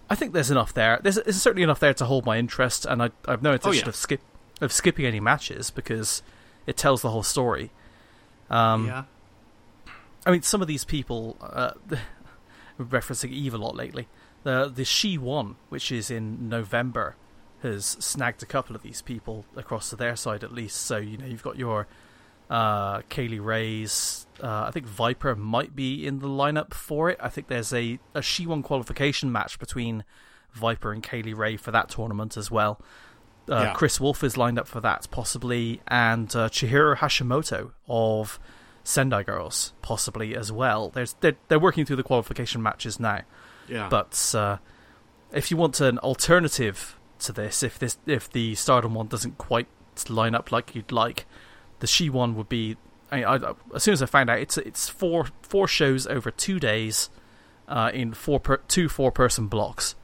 I 0.08 0.14
think 0.14 0.32
there's 0.32 0.50
enough 0.50 0.74
there. 0.74 0.98
There's, 1.02 1.16
there's, 1.16 1.40
certainly 1.40 1.62
enough 1.62 1.80
there 1.80 1.94
to 1.94 2.04
hold 2.04 2.26
my 2.26 2.38
interest, 2.38 2.84
and 2.84 3.02
I 3.02 3.10
I've 3.26 3.42
no 3.42 3.52
intention 3.52 3.84
oh, 3.84 3.86
yeah. 3.86 3.88
of 3.88 3.96
skip 3.96 4.20
of 4.60 4.72
skipping 4.72 5.06
any 5.06 5.20
matches 5.20 5.70
because 5.70 6.22
it 6.66 6.76
tells 6.76 7.02
the 7.02 7.10
whole 7.10 7.22
story. 7.22 7.70
Um, 8.50 8.86
yeah. 8.86 9.04
I 10.26 10.32
mean, 10.32 10.42
some 10.42 10.60
of 10.60 10.68
these 10.68 10.84
people 10.84 11.36
uh, 11.40 11.72
referencing 12.78 13.30
Eve 13.30 13.54
a 13.54 13.58
lot 13.58 13.76
lately. 13.76 14.08
The 14.42 14.70
the 14.74 14.84
She 14.84 15.16
One, 15.18 15.56
which 15.68 15.92
is 15.92 16.10
in 16.10 16.48
November, 16.48 17.16
has 17.62 17.84
snagged 17.84 18.42
a 18.42 18.46
couple 18.46 18.74
of 18.74 18.82
these 18.82 19.02
people 19.02 19.44
across 19.56 19.90
to 19.90 19.96
their 19.96 20.16
side 20.16 20.42
at 20.42 20.52
least. 20.52 20.76
So 20.76 20.96
you 20.96 21.16
know 21.16 21.26
you've 21.26 21.42
got 21.42 21.56
your 21.56 21.86
uh, 22.50 23.02
Kay 23.08 23.28
Lee 23.28 23.38
Ray's. 23.38 24.26
Uh, 24.42 24.64
I 24.66 24.70
think 24.72 24.86
Viper 24.86 25.36
might 25.36 25.76
be 25.76 26.06
in 26.06 26.18
the 26.18 26.28
lineup 26.28 26.74
for 26.74 27.08
it. 27.08 27.18
I 27.20 27.28
think 27.28 27.46
there's 27.46 27.72
a 27.72 27.98
a 28.14 28.20
She 28.20 28.46
One 28.46 28.62
qualification 28.62 29.30
match 29.30 29.58
between 29.58 30.04
Viper 30.52 30.92
and 30.92 31.02
Kay 31.02 31.22
Lee 31.22 31.32
Ray 31.32 31.56
for 31.56 31.70
that 31.70 31.88
tournament 31.88 32.36
as 32.36 32.50
well. 32.50 32.80
Uh, 33.48 33.62
yeah. 33.62 33.72
Kris 33.72 34.00
Wolf 34.00 34.22
is 34.22 34.36
lined 34.36 34.58
up 34.58 34.66
for 34.68 34.80
that 34.80 35.06
possibly, 35.10 35.80
and 35.88 36.34
uh, 36.36 36.48
Chihiro 36.48 36.96
Hashimoto 36.96 37.70
of 37.88 38.38
Sendai 38.82 39.22
Girls 39.22 39.72
possibly 39.82 40.34
as 40.34 40.50
well. 40.50 40.90
There's 40.90 41.14
they're, 41.20 41.36
they're 41.48 41.58
working 41.58 41.84
through 41.84 41.96
the 41.96 42.02
qualification 42.02 42.62
matches 42.62 42.98
now. 42.98 43.22
Yeah. 43.68 43.88
But 43.88 44.34
uh, 44.36 44.58
if 45.32 45.50
you 45.50 45.56
want 45.56 45.80
an 45.80 45.98
alternative 45.98 46.98
to 47.20 47.32
this, 47.32 47.62
if 47.62 47.78
this 47.78 47.98
if 48.06 48.30
the 48.30 48.56
Stardom 48.56 48.94
one 48.94 49.06
doesn't 49.06 49.38
quite 49.38 49.68
line 50.08 50.34
up 50.34 50.50
like 50.50 50.74
you'd 50.74 50.92
like, 50.92 51.26
the 51.80 51.86
She 51.86 52.08
one 52.08 52.36
would 52.36 52.48
be. 52.48 52.76
I, 53.12 53.24
I, 53.24 53.54
as 53.74 53.82
soon 53.82 53.92
as 53.92 54.02
I 54.02 54.06
found 54.06 54.30
out, 54.30 54.38
it's 54.38 54.56
it's 54.56 54.88
four 54.88 55.26
four 55.42 55.66
shows 55.66 56.06
over 56.06 56.30
two 56.30 56.60
days, 56.60 57.10
uh, 57.68 57.90
in 57.92 58.14
four 58.14 58.38
per, 58.38 58.58
two 58.68 58.88
four 58.88 59.10
person 59.10 59.48
blocks, 59.48 59.96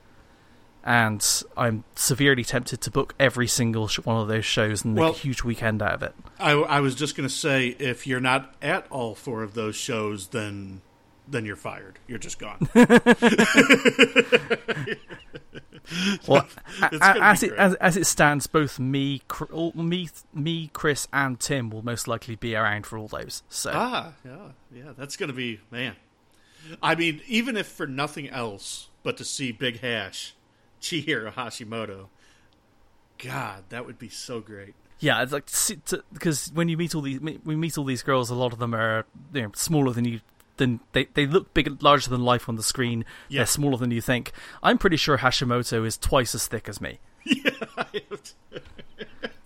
and 0.85 1.25
I'm 1.57 1.85
severely 1.95 2.45
tempted 2.45 2.81
to 2.81 2.91
book 2.91 3.15
every 3.21 3.47
single 3.47 3.89
one 4.05 4.21
of 4.21 4.29
those 4.29 4.45
shows 4.45 4.85
and 4.85 4.95
make 4.95 5.03
well, 5.03 5.11
a 5.11 5.15
huge 5.15 5.45
weekend 5.45 5.83
out 5.83 5.95
of 5.95 6.03
it. 6.03 6.15
I, 6.39 6.53
I 6.53 6.81
was 6.81 6.95
just 6.95 7.17
going 7.17 7.29
to 7.29 7.35
say, 7.35 7.69
if 7.69 8.07
you're 8.07 8.21
not 8.21 8.55
at 8.61 8.87
all 8.91 9.15
four 9.15 9.43
of 9.43 9.55
those 9.55 9.77
shows, 9.77 10.29
then 10.29 10.83
then 11.29 11.45
you're 11.45 11.57
fired. 11.57 11.99
You're 12.07 12.19
just 12.19 12.39
gone. 12.39 12.69
well, 16.27 16.47
as 17.01 17.43
it 17.43 17.53
as, 17.53 17.75
as, 17.75 17.97
it 17.97 18.07
stands, 18.07 18.47
both 18.47 18.79
me, 18.79 19.23
me, 19.75 20.09
me, 20.35 20.71
Chris, 20.73 21.07
and 21.13 21.39
Tim 21.39 21.71
will 21.71 21.85
most 21.85 22.09
likely 22.09 22.37
be 22.37 22.55
around 22.57 22.87
for 22.87 22.99
all 22.99 23.09
those. 23.09 23.43
So 23.49 23.71
ah, 23.75 24.13
yeah, 24.25 24.49
yeah, 24.75 24.93
that's 24.97 25.17
going 25.17 25.29
to 25.29 25.35
be 25.35 25.61
man. 25.71 25.97
I 26.83 26.95
mean, 26.97 27.21
even 27.29 27.57
if 27.57 27.67
for 27.67 27.87
nothing 27.87 28.29
else 28.29 28.89
but 29.03 29.17
to 29.19 29.25
see 29.25 29.53
Big 29.53 29.81
Hash, 29.81 30.35
Chihiro 30.81 31.33
Hashimoto, 31.33 32.09
God, 33.19 33.65
that 33.69 33.87
would 33.87 33.99
be 33.99 34.09
so 34.09 34.41
great. 34.41 34.75
Yeah, 34.99 35.23
it's 35.23 35.33
like 35.33 35.49
because 36.13 36.51
when 36.53 36.69
you 36.69 36.77
meet 36.77 36.95
all 36.95 37.03
these, 37.03 37.21
we 37.21 37.55
meet 37.55 37.79
all 37.79 37.85
these 37.85 38.03
girls. 38.03 38.31
A 38.31 38.35
lot 38.35 38.53
of 38.53 38.59
them 38.59 38.75
are 38.75 39.05
you 39.33 39.43
know, 39.43 39.51
smaller 39.55 39.93
than 39.93 40.05
you 40.05 40.21
than 40.57 40.81
they 40.93 41.05
they 41.15 41.27
look 41.27 41.53
big, 41.55 41.83
larger 41.83 42.11
than 42.11 42.25
life 42.25 42.49
on 42.49 42.57
the 42.57 42.63
screen. 42.63 43.05
Yeah. 43.29 43.41
They're 43.41 43.47
smaller 43.47 43.77
than 43.77 43.91
you 43.91 44.01
think. 44.01 44.33
I'm 44.63 44.79
pretty 44.79 44.97
sure 44.97 45.19
Hashimoto 45.19 45.87
is 45.87 45.97
twice 45.99 46.35
as 46.35 46.47
thick 46.47 46.69
as 46.69 46.81
me. 46.81 46.99
Yeah, 47.29 47.51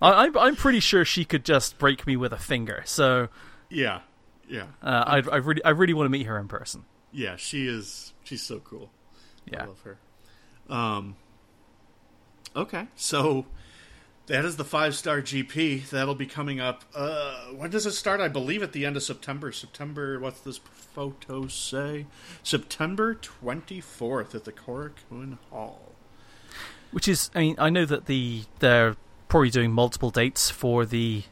I, 0.01 0.25
I'm 0.25 0.37
I'm 0.37 0.55
pretty 0.55 0.79
sure 0.79 1.05
she 1.05 1.25
could 1.25 1.45
just 1.45 1.77
break 1.77 2.07
me 2.07 2.15
with 2.15 2.33
a 2.33 2.37
finger. 2.37 2.81
So 2.85 3.29
yeah, 3.69 4.01
yeah. 4.47 4.65
Uh, 4.81 5.03
I 5.07 5.15
I 5.31 5.37
really 5.37 5.63
I 5.63 5.69
really 5.69 5.93
want 5.93 6.05
to 6.05 6.09
meet 6.09 6.25
her 6.25 6.37
in 6.39 6.47
person. 6.47 6.85
Yeah, 7.11 7.35
she 7.35 7.67
is. 7.67 8.13
She's 8.23 8.41
so 8.41 8.59
cool. 8.59 8.89
Yeah, 9.45 9.63
I 9.63 9.65
love 9.65 9.81
her. 9.81 9.97
Um. 10.69 11.15
Okay, 12.55 12.87
so 12.95 13.45
that 14.27 14.45
is 14.45 14.55
the 14.57 14.63
five 14.63 14.95
star 14.95 15.21
GP. 15.21 15.89
That'll 15.89 16.15
be 16.15 16.25
coming 16.25 16.59
up. 16.59 16.83
Uh, 16.93 17.47
when 17.55 17.69
does 17.69 17.85
it 17.85 17.91
start? 17.91 18.21
I 18.21 18.27
believe 18.27 18.63
at 18.63 18.71
the 18.71 18.85
end 18.85 18.95
of 18.95 19.03
September. 19.03 19.51
September. 19.51 20.19
What's 20.19 20.41
this 20.41 20.57
photo 20.57 21.47
say? 21.47 22.05
September 22.43 23.15
twenty 23.15 23.81
fourth 23.81 24.35
at 24.35 24.45
the 24.45 24.51
Korakuen 24.51 25.37
Hall. 25.49 25.93
Which 26.91 27.07
is, 27.07 27.31
I 27.33 27.39
mean, 27.39 27.55
I 27.57 27.69
know 27.69 27.85
that 27.85 28.05
the 28.05 28.43
they're 28.59 28.95
probably 29.27 29.49
doing 29.49 29.71
multiple 29.71 30.11
dates 30.11 30.49
for 30.49 30.85
the 30.85 31.23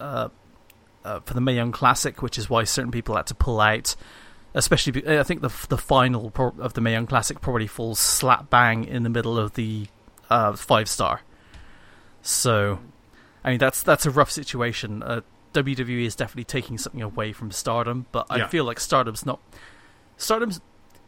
uh, 0.00 0.28
uh, 1.04 1.20
for 1.20 1.34
the 1.34 1.40
Mae 1.40 1.54
Young 1.54 1.72
Classic, 1.72 2.20
which 2.20 2.36
is 2.36 2.50
why 2.50 2.64
certain 2.64 2.90
people 2.90 3.16
had 3.16 3.26
to 3.28 3.34
pull 3.34 3.60
out. 3.60 3.96
Especially, 4.54 5.18
I 5.18 5.22
think 5.22 5.40
the 5.40 5.52
the 5.68 5.78
final 5.78 6.32
of 6.58 6.74
the 6.74 6.80
Mae 6.80 6.92
Young 6.92 7.06
Classic 7.06 7.40
probably 7.40 7.66
falls 7.66 7.98
slap 7.98 8.50
bang 8.50 8.84
in 8.84 9.02
the 9.02 9.10
middle 9.10 9.38
of 9.38 9.54
the 9.54 9.86
uh, 10.30 10.54
five 10.54 10.88
star. 10.88 11.22
So, 12.22 12.80
I 13.44 13.50
mean, 13.50 13.58
that's 13.58 13.82
that's 13.82 14.06
a 14.06 14.10
rough 14.10 14.30
situation. 14.30 15.02
Uh, 15.02 15.20
WWE 15.54 16.04
is 16.04 16.14
definitely 16.14 16.44
taking 16.44 16.78
something 16.78 17.02
away 17.02 17.32
from 17.32 17.50
Stardom, 17.50 18.06
but 18.12 18.26
I 18.30 18.38
yeah. 18.38 18.48
feel 18.48 18.64
like 18.64 18.80
Stardom's 18.80 19.24
not. 19.24 19.40
Stardom 20.16 20.52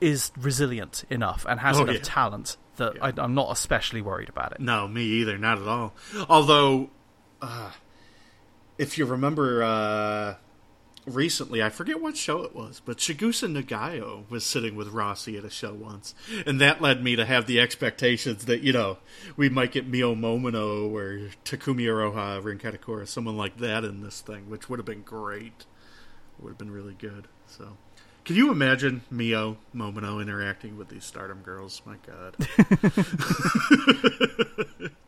is 0.01 0.33
resilient 0.39 1.05
enough 1.11 1.45
and 1.49 1.61
has 1.61 1.79
oh, 1.79 1.83
enough 1.83 1.97
yeah. 1.97 2.01
talent 2.03 2.57
that 2.77 2.97
yeah. 2.97 3.13
I, 3.17 3.25
am 3.25 3.35
not 3.35 3.53
especially 3.53 4.01
worried 4.01 4.29
about 4.29 4.53
it. 4.53 4.61
No, 4.61 4.89
me 4.89 5.03
either, 5.03 5.37
not 5.39 5.59
at 5.59 5.69
all. 5.69 5.93
Although, 6.29 6.91
uh, 7.43 7.71
if 8.79 8.99
you 8.99 9.05
remember, 9.05 9.63
uh, 9.63 10.35
recently, 11.07 11.63
I 11.63 11.69
forget 11.69 12.01
what 12.01 12.17
show 12.17 12.43
it 12.43 12.55
was, 12.55 12.81
but 12.85 12.99
Chigusa 12.99 13.51
Nagayo 13.51 14.29
was 14.29 14.45
sitting 14.45 14.77
with 14.77 14.93
Rossy 14.93 15.37
at 15.39 15.45
a 15.45 15.51
show 15.51 15.73
once, 15.73 16.15
and 16.47 16.61
that 16.61 16.81
led 16.81 17.03
me 17.03 17.17
to 17.17 17.25
have 17.25 17.47
the 17.47 17.61
expectations 17.61 18.47
that 18.47 18.63
you 18.63 18.73
know 18.73 18.99
we 19.37 19.49
might 19.49 19.73
get 19.73 19.87
Mio 19.87 20.15
Momono 20.15 20.91
or 20.91 21.31
Takumi 21.45 21.85
Iroha, 21.85 22.43
Rin 22.43 22.59
Kadokura, 22.59 23.07
someone 23.07 23.37
like 23.37 23.59
that 23.59 23.85
in 23.85 24.03
this 24.03 24.21
thing, 24.21 24.51
which 24.51 24.69
would 24.69 24.79
have 24.79 24.87
been 24.87 25.03
great. 25.03 25.65
Would 26.39 26.51
have 26.51 26.59
been 26.59 26.71
really 26.71 26.95
good. 26.95 27.29
So, 27.47 27.77
can 28.25 28.37
you 28.37 28.51
imagine 28.51 29.03
Mio 29.11 29.59
Momono 29.75 30.23
interacting 30.23 30.79
with 30.79 30.89
these 30.89 31.05
Stardom 31.05 31.43
girls? 31.43 31.83
My 31.85 31.97
God. 32.07 32.37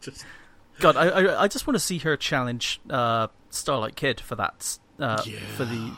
just. 0.01 0.25
God, 0.81 0.97
I, 0.97 1.09
I, 1.09 1.43
I 1.45 1.49
just 1.49 1.67
want 1.67 1.77
to 1.77 1.81
see 1.81 1.99
her 1.99 2.17
challenge 2.17 2.81
uh, 2.91 3.29
Starlight 3.51 3.95
Kid 3.95 4.21
for 4.21 4.35
that 4.37 4.79
uh, 5.03 5.23
yeah. 5.27 5.39
for 5.57 5.65
the 5.65 5.93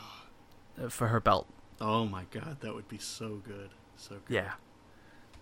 uh, 0.83 0.89
for 0.89 1.07
her 1.07 1.19
belt. 1.19 1.47
Oh 1.79 2.05
my 2.05 2.23
god, 2.31 2.57
that 2.61 2.73
would 2.73 2.87
be 2.87 2.97
so 2.97 3.41
good, 3.45 3.69
so 3.97 4.15
good. 4.25 4.33
Yeah. 4.33 4.53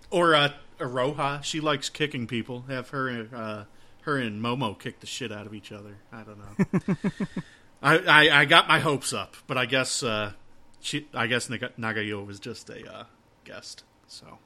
Or 0.10 0.36
uh, 0.36 0.50
Iroha, 0.80 1.44
she 1.44 1.60
likes 1.60 1.90
kicking 1.90 2.28
people. 2.28 2.66
Have 2.68 2.90
her, 2.90 3.28
uh, 3.34 3.64
her 4.02 4.18
and 4.18 4.42
Momo 4.42 4.78
kick 4.78 5.00
the 5.00 5.08
shit 5.08 5.32
out 5.32 5.46
of 5.46 5.54
each 5.54 5.72
other. 5.72 5.98
I 6.12 6.24
don't 6.24 6.38
know. 6.38 6.96
I, 7.82 7.98
I, 7.98 8.42
I 8.42 8.46
got 8.46 8.68
my 8.68 8.80
hopes 8.80 9.12
up, 9.12 9.36
but 9.48 9.58
I 9.58 9.66
guess 9.66 10.04
uh, 10.04 10.34
she, 10.80 11.08
I 11.14 11.28
guess 11.28 11.48
Nagayo 11.48 12.26
was 12.26 12.40
just 12.40 12.70
a 12.70 12.92
uh, 12.92 13.04
guest. 13.44 13.84
So, 14.08 14.40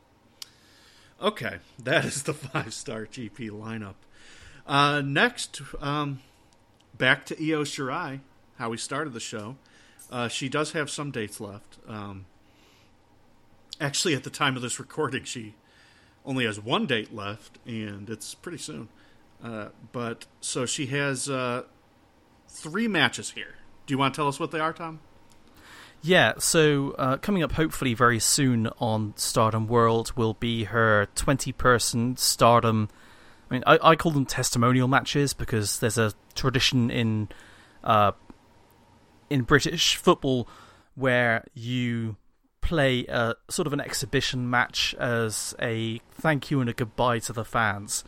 okay, 1.22 1.57
that 1.84 2.06
is 2.06 2.23
the 2.23 2.34
five 2.34 2.73
star 2.73 3.06
GP 3.06 3.49
lineup. 3.49 3.95
Uh, 4.65 5.02
next, 5.02 5.61
um, 5.80 6.22
back 6.98 7.26
to 7.27 7.35
Io 7.35 7.64
Shirai, 7.64 8.22
how 8.58 8.70
we 8.70 8.78
started 8.78 9.14
the 9.14 9.20
show. 9.20 9.56
Uh, 10.12 10.28
she 10.28 10.50
does 10.50 10.72
have 10.72 10.90
some 10.90 11.12
dates 11.12 11.40
left. 11.40 11.78
Um, 11.88 12.26
actually, 13.80 14.16
at 14.16 14.24
the 14.24 14.30
time 14.30 14.56
of 14.56 14.62
this 14.62 14.80
recording, 14.80 15.24
she 15.24 15.56
only 16.26 16.46
has 16.46 16.60
one 16.60 16.86
date 16.86 17.14
left, 17.14 17.58
and 17.66 18.10
it's 18.10 18.34
pretty 18.34 18.58
soon. 18.58 18.90
Uh, 19.44 19.70
but 19.92 20.26
so 20.42 20.66
she 20.66 20.88
has 20.88 21.30
uh, 21.30 21.64
three 22.48 22.88
matches 22.88 23.32
here. 23.32 23.56
Do 23.86 23.94
you 23.94 23.98
want 23.98 24.14
to 24.14 24.18
tell 24.18 24.28
us 24.28 24.40
what 24.40 24.52
they 24.52 24.60
are, 24.60 24.74
Tom? 24.74 25.00
Yeah, 26.02 26.34
so 26.38 26.92
uh, 26.98 27.18
coming 27.18 27.44
up 27.44 27.54
hopefully 27.54 27.94
very 27.94 28.20
soon 28.20 28.68
on 28.80 29.14
Stardom 29.16 29.68
World 29.68 30.12
will 30.16 30.36
be 30.36 30.66
her 30.66 31.08
20 31.16 31.52
person 31.54 32.18
Stardom. 32.18 32.90
I 33.50 33.54
mean, 33.54 33.64
I, 33.66 33.80
I, 33.82 33.96
call 33.96 34.12
them 34.12 34.26
testimonial 34.26 34.88
matches 34.88 35.34
because 35.34 35.80
there's 35.80 35.98
a 35.98 36.14
tradition 36.36 36.92
in 36.92 37.30
uh, 37.84 38.12
in 39.30 39.44
British 39.44 39.95
football 39.95 40.48
where 40.95 41.44
you 41.54 42.18
play 42.62 43.06
a 43.06 43.34
sort 43.49 43.66
of 43.66 43.74
an 43.74 43.80
exhibition 43.80 44.49
match 44.49 44.94
as 44.99 45.56
a 45.62 46.02
thank 46.12 46.52
you 46.52 46.60
and 46.60 46.70
a 46.70 46.74
goodbye 46.74 47.20
to 47.20 47.32
the 47.32 47.45
fans. 47.45 48.04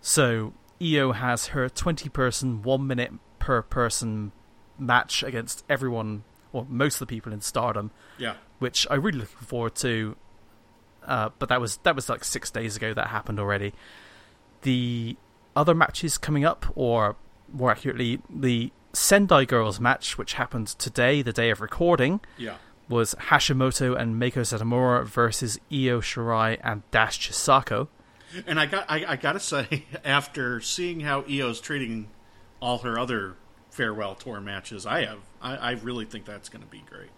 So 0.00 0.54
Io 0.82 1.12
has 1.12 1.48
her 1.48 1.68
20 1.68 2.08
person, 2.08 2.62
one 2.62 2.86
minute 2.86 3.12
per 3.38 3.62
person 3.62 4.32
match 4.78 5.22
against 5.22 5.64
everyone, 5.68 6.24
or 6.52 6.66
most 6.68 6.96
of 6.96 7.00
the 7.00 7.14
people 7.14 7.32
in 7.32 7.40
Stardom. 7.40 7.90
Yeah. 8.16 8.34
Which 8.60 8.86
I 8.90 8.94
really 8.94 9.18
looking 9.18 9.46
forward 9.46 9.74
to. 9.76 10.16
Uh, 11.04 11.30
but 11.38 11.48
that 11.48 11.60
was 11.60 11.78
that 11.78 11.94
was 11.94 12.08
like 12.08 12.24
six 12.24 12.50
days 12.50 12.76
ago 12.76 12.94
that 12.94 13.08
happened 13.08 13.38
already. 13.38 13.72
The 14.62 15.16
other 15.54 15.74
matches 15.74 16.18
coming 16.18 16.44
up, 16.44 16.66
or 16.74 17.16
more 17.52 17.70
accurately, 17.70 18.20
the 18.28 18.72
Sendai 18.92 19.44
Girls 19.44 19.80
match, 19.80 20.18
which 20.18 20.34
happened 20.34 20.68
today, 20.68 21.22
the 21.22 21.32
day 21.32 21.50
of 21.50 21.60
recording. 21.60 22.20
Yeah 22.36 22.56
was 22.88 23.14
Hashimoto 23.14 23.98
and 23.98 24.20
Meiko 24.20 24.40
Satomura 24.40 25.04
versus 25.04 25.58
Io 25.70 26.00
Shirai 26.00 26.58
and 26.64 26.88
Dash 26.90 27.18
Chisako. 27.18 27.88
And 28.46 28.58
I 28.58 28.66
got 28.66 28.86
I, 28.90 29.04
I 29.06 29.16
gotta 29.16 29.40
say, 29.40 29.84
after 30.04 30.60
seeing 30.60 31.00
how 31.00 31.24
Io's 31.28 31.60
treating 31.60 32.08
all 32.60 32.78
her 32.78 32.98
other 32.98 33.36
farewell 33.70 34.14
tour 34.14 34.40
matches, 34.40 34.86
I 34.86 35.04
have 35.04 35.18
I, 35.40 35.56
I 35.56 35.70
really 35.72 36.04
think 36.04 36.24
that's 36.24 36.48
gonna 36.48 36.66
be 36.66 36.82
great. 36.88 37.10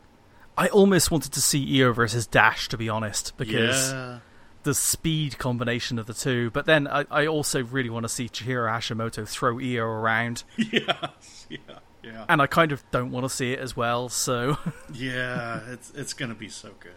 I 0.57 0.69
almost 0.69 1.11
wanted 1.11 1.33
to 1.33 1.41
see 1.41 1.83
Io 1.83 1.93
versus 1.93 2.27
Dash 2.27 2.69
to 2.69 2.77
be 2.77 2.89
honest, 2.89 3.37
because 3.37 3.93
yeah. 3.93 4.19
The 4.63 4.75
speed 4.75 5.39
combination 5.39 5.99
of 5.99 6.07
the 6.07 6.15
two. 6.15 6.51
But 6.51 6.67
then 6.67 6.87
I, 6.87 7.07
I 7.11 7.27
also 7.27 7.63
really 7.63 7.91
want 7.91 8.05
to 8.05 8.09
see 8.09 8.29
Chihiro 8.29 8.71
Hashimoto 8.71 9.27
throw 9.27 9.59
Io 9.59 9.85
around. 9.85 10.45
Yes, 10.57 11.47
yeah. 11.49 11.59
Yeah. 12.03 12.25
And 12.29 12.41
I 12.41 12.47
kind 12.47 12.73
of 12.73 12.83
don't 12.91 13.11
want 13.11 13.25
to 13.25 13.31
see 13.31 13.53
it 13.53 13.59
as 13.59 13.77
well, 13.77 14.09
so 14.09 14.57
Yeah, 14.93 15.61
it's 15.69 15.93
it's 15.95 16.15
going 16.15 16.31
to 16.31 16.35
be 16.35 16.49
so 16.49 16.71
good. 16.81 16.93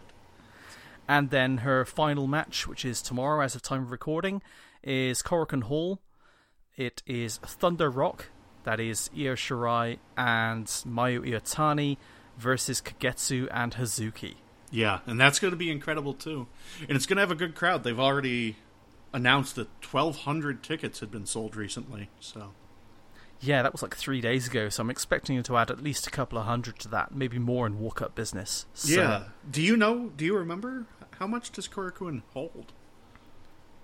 And 1.08 1.30
then 1.30 1.58
her 1.60 1.84
final 1.84 2.28
match, 2.28 2.68
which 2.68 2.86
is 2.86 3.02
tomorrow 3.02 3.44
as 3.44 3.56
of 3.56 3.62
time 3.62 3.84
of 3.84 3.92
recording, 3.92 4.42
is 4.82 5.22
Korakuen 5.22 5.64
Hall. 5.64 6.00
It 6.78 7.04
is 7.06 7.38
Thunder 7.38 7.90
Rock, 7.90 8.30
that 8.64 8.80
is 8.80 9.10
Io 9.14 9.36
Shirai 9.36 10.00
and 10.18 10.66
Mayu 10.68 11.20
Iwatani 11.28 11.98
versus 12.38 12.82
Kagetsu 12.82 13.48
and 13.52 13.74
Hazuki. 13.76 14.36
Yeah, 14.74 15.00
and 15.06 15.20
that's 15.20 15.40
going 15.40 15.52
to 15.52 15.58
be 15.58 15.72
incredible 15.72 16.14
too. 16.14 16.48
And 16.82 16.96
it's 16.96 17.06
going 17.06 17.18
to 17.18 17.22
have 17.22 17.32
a 17.32 17.36
good 17.36 17.56
crowd. 17.56 17.84
They've 17.84 18.00
already 18.00 18.58
announced 19.14 19.56
that 19.56 19.68
1200 19.90 20.64
tickets 20.64 21.00
had 21.00 21.12
been 21.12 21.26
sold 21.26 21.56
recently, 21.56 22.10
so 22.20 22.52
yeah, 23.44 23.62
that 23.62 23.74
was 23.74 23.82
like 23.82 23.96
three 23.96 24.22
days 24.22 24.48
ago, 24.48 24.70
so 24.70 24.82
I'm 24.82 24.90
expecting 24.90 25.36
it 25.36 25.46
to 25.46 25.58
add 25.58 25.70
at 25.70 25.84
least 25.84 26.08
a 26.08 26.10
couple 26.10 26.38
of 26.38 26.46
hundred 26.46 26.80
to 26.80 26.88
that, 26.90 27.14
maybe 27.14 27.40
more 27.40 27.68
in 27.68 27.78
walk 27.78 28.02
up 28.02 28.16
business. 28.16 28.66
So, 28.74 28.94
yeah. 28.94 29.24
Do 29.50 29.62
you 29.62 29.76
know, 29.76 30.12
do 30.16 30.24
you 30.24 30.38
remember 30.38 30.86
how 31.20 31.28
much 31.28 31.52
does 31.52 31.68
Korakuen 31.68 32.22
hold? 32.34 32.72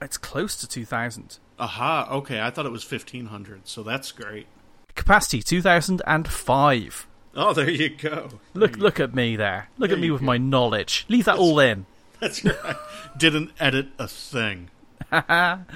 It's 0.02 0.18
close 0.18 0.56
to 0.58 0.68
2,000. 0.68 1.40
Aha, 1.60 2.08
okay. 2.10 2.40
I 2.40 2.50
thought 2.52 2.66
it 2.66 2.72
was 2.72 2.90
1,500, 2.90 3.68
so 3.68 3.84
that's 3.84 4.14
great. 4.14 4.48
Capacity 4.96 5.44
2,005. 5.44 7.08
Oh, 7.36 7.54
there 7.54 7.70
you 7.70 7.90
go. 7.90 8.30
Look, 8.54 8.76
you 8.78 8.82
look 8.82 8.96
go. 8.96 9.04
at 9.06 9.14
me 9.16 9.36
there. 9.36 9.70
Look 9.78 9.90
There 9.90 9.98
at 9.98 10.02
me 10.02 10.12
with 10.12 10.22
go. 10.22 10.26
my 10.28 10.38
knowledge. 10.38 11.06
Leave 11.10 11.26
that 11.26 11.34
That's- 11.34 11.48
all 11.50 11.60
in. 11.60 11.86
That's 12.20 12.44
right. 12.44 12.76
Didn't 13.18 13.52
edit 13.60 13.90
a 13.98 14.08
thing. 14.08 14.70
I'm 15.12 15.68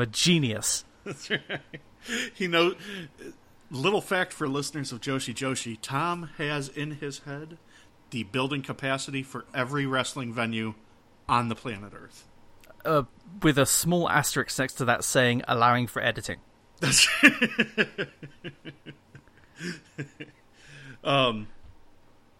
a 0.00 0.06
genius. 0.06 0.84
That's 1.04 1.28
right. 1.30 1.40
He 2.34 2.46
knows. 2.46 2.76
Little 3.70 4.00
fact 4.00 4.32
for 4.32 4.48
listeners 4.48 4.92
of 4.92 5.00
Joshi 5.00 5.34
Joshi: 5.34 5.76
Tom 5.82 6.30
has 6.38 6.68
in 6.68 6.92
his 6.92 7.20
head 7.20 7.58
the 8.10 8.22
building 8.22 8.62
capacity 8.62 9.22
for 9.22 9.44
every 9.54 9.84
wrestling 9.84 10.32
venue 10.32 10.74
on 11.28 11.48
the 11.48 11.54
planet 11.54 11.92
Earth. 11.94 12.24
Uh, 12.84 13.02
with 13.42 13.58
a 13.58 13.66
small 13.66 14.08
asterisk 14.08 14.58
next 14.58 14.74
to 14.74 14.84
that 14.84 15.02
saying 15.04 15.42
allowing 15.48 15.86
for 15.88 16.00
editing. 16.00 16.38
That's 16.80 17.06
um, 21.04 21.48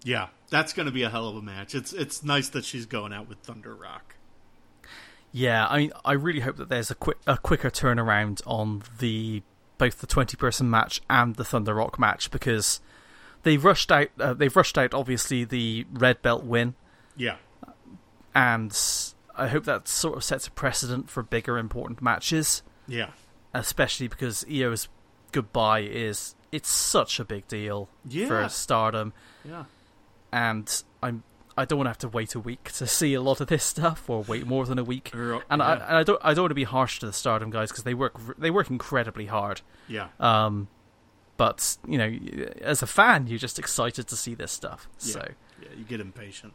yeah, 0.05 0.29
that's 0.51 0.73
going 0.73 0.87
to 0.87 0.93
be 0.93 1.03
a 1.03 1.11
hell 1.11 1.29
of 1.29 1.37
a 1.37 1.43
match. 1.43 1.75
It's 1.75 1.93
it's 1.93 2.23
nice 2.23 2.49
that 2.51 2.65
she's 2.65 2.87
going 2.87 3.13
out 3.13 3.29
with 3.29 3.39
Thunder 3.39 3.75
Rock. 3.75 4.17
Yeah, 5.33 5.67
I 5.67 5.79
mean, 5.79 5.93
I 6.05 6.13
really 6.13 6.41
hope 6.41 6.57
that 6.57 6.69
there's 6.69 6.91
a 6.91 6.95
quick 6.95 7.19
a 7.27 7.37
quicker 7.37 7.71
turnaround 7.71 8.41
on 8.47 8.83
the 8.99 9.43
both 9.77 10.01
the 10.01 10.07
twenty 10.07 10.37
person 10.37 10.71
match 10.71 11.01
and 11.11 11.37
the 11.37 11.45
Thunder 11.45 11.75
Rock 11.75 11.99
match 11.99 12.31
because 12.31 12.81
they've 13.43 13.63
rushed 13.63 13.93
out. 13.93 14.09
Uh, 14.19 14.35
they've 14.35 14.55
rushed 14.55 14.79
out 14.79 14.95
obviously 14.95 15.45
the 15.45 15.87
red 15.93 16.23
belt 16.23 16.45
win, 16.45 16.75
Yeah, 17.17 17.37
and 18.35 18.77
I 19.37 19.49
hope 19.49 19.65
that 19.65 19.87
sort 19.87 20.17
of 20.17 20.25
sets 20.25 20.47
a 20.47 20.51
precedent 20.51 21.11
for 21.11 21.23
bigger 21.23 21.59
important 21.59 22.01
matches, 22.01 22.63
yeah, 22.87 23.11
especially 23.53 24.09
because 24.09 24.45
Io's 24.51 24.89
goodbye 25.33 25.81
is 25.81 26.35
it's 26.53 26.69
such 26.71 27.21
a 27.21 27.25
big 27.25 27.47
deal 27.49 27.89
Yeah. 28.09 28.27
for 28.29 28.49
Stardom, 28.49 29.13
yeah. 29.45 29.65
and 30.33 30.83
I'm. 31.03 31.23
I 31.57 31.65
don't 31.65 31.79
want 31.79 31.87
to 31.87 31.91
have 31.91 31.99
to 31.99 32.09
wait 32.09 32.37
a 32.37 32.41
week 32.41 32.71
to 32.75 32.87
see 33.01 33.15
a 33.15 33.21
lot 33.21 33.41
of 33.41 33.49
this 33.49 33.65
stuff, 33.65 34.09
or 34.09 34.23
wait 34.23 34.47
more 34.47 34.65
than 34.65 34.79
a 34.79 34.85
week. 34.85 35.11
And 35.13 35.61
I, 35.61 35.73
and 35.75 35.83
I, 35.97 36.03
don't 36.05 36.21
I 36.23 36.33
don't 36.33 36.45
want 36.45 36.51
to 36.53 36.55
be 36.55 36.63
harsh 36.65 37.01
to 37.01 37.07
the 37.07 37.13
Stardom 37.13 37.51
guys 37.51 37.71
because 37.71 37.83
they 37.85 37.95
work 37.95 38.17
they 38.39 38.51
work 38.51 38.71
incredibly 38.71 39.27
hard. 39.27 39.61
yeah. 39.89 40.09
Um, 40.21 40.69
but 41.37 41.77
you 41.87 41.99
know, 41.99 42.17
as 42.61 42.83
a 42.83 42.87
fan, 42.87 43.27
you're 43.27 43.39
just 43.41 43.59
excited 43.59 44.07
to 44.09 44.17
see 44.17 44.35
this 44.35 44.53
stuff. 44.53 44.89
So 44.99 45.25
yeah, 45.61 45.69
you 45.77 45.85
get 45.85 46.01
impatient. 46.01 46.53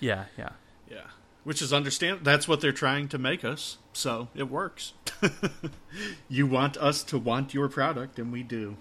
yeah, 0.00 0.24
yeah, 0.38 0.50
Yeah, 0.90 1.06
which 1.44 1.60
is 1.62 1.72
understand. 1.72 2.20
That's 2.24 2.46
what 2.48 2.60
they're 2.60 2.70
trying 2.72 3.08
to 3.08 3.18
make 3.18 3.44
us. 3.44 3.78
So 3.92 4.28
it 4.34 4.48
works. 4.50 4.94
you 6.28 6.46
want 6.46 6.76
us 6.76 7.02
to 7.04 7.18
want 7.18 7.54
your 7.54 7.68
product, 7.68 8.18
and 8.18 8.32
we 8.32 8.42
do. 8.42 8.76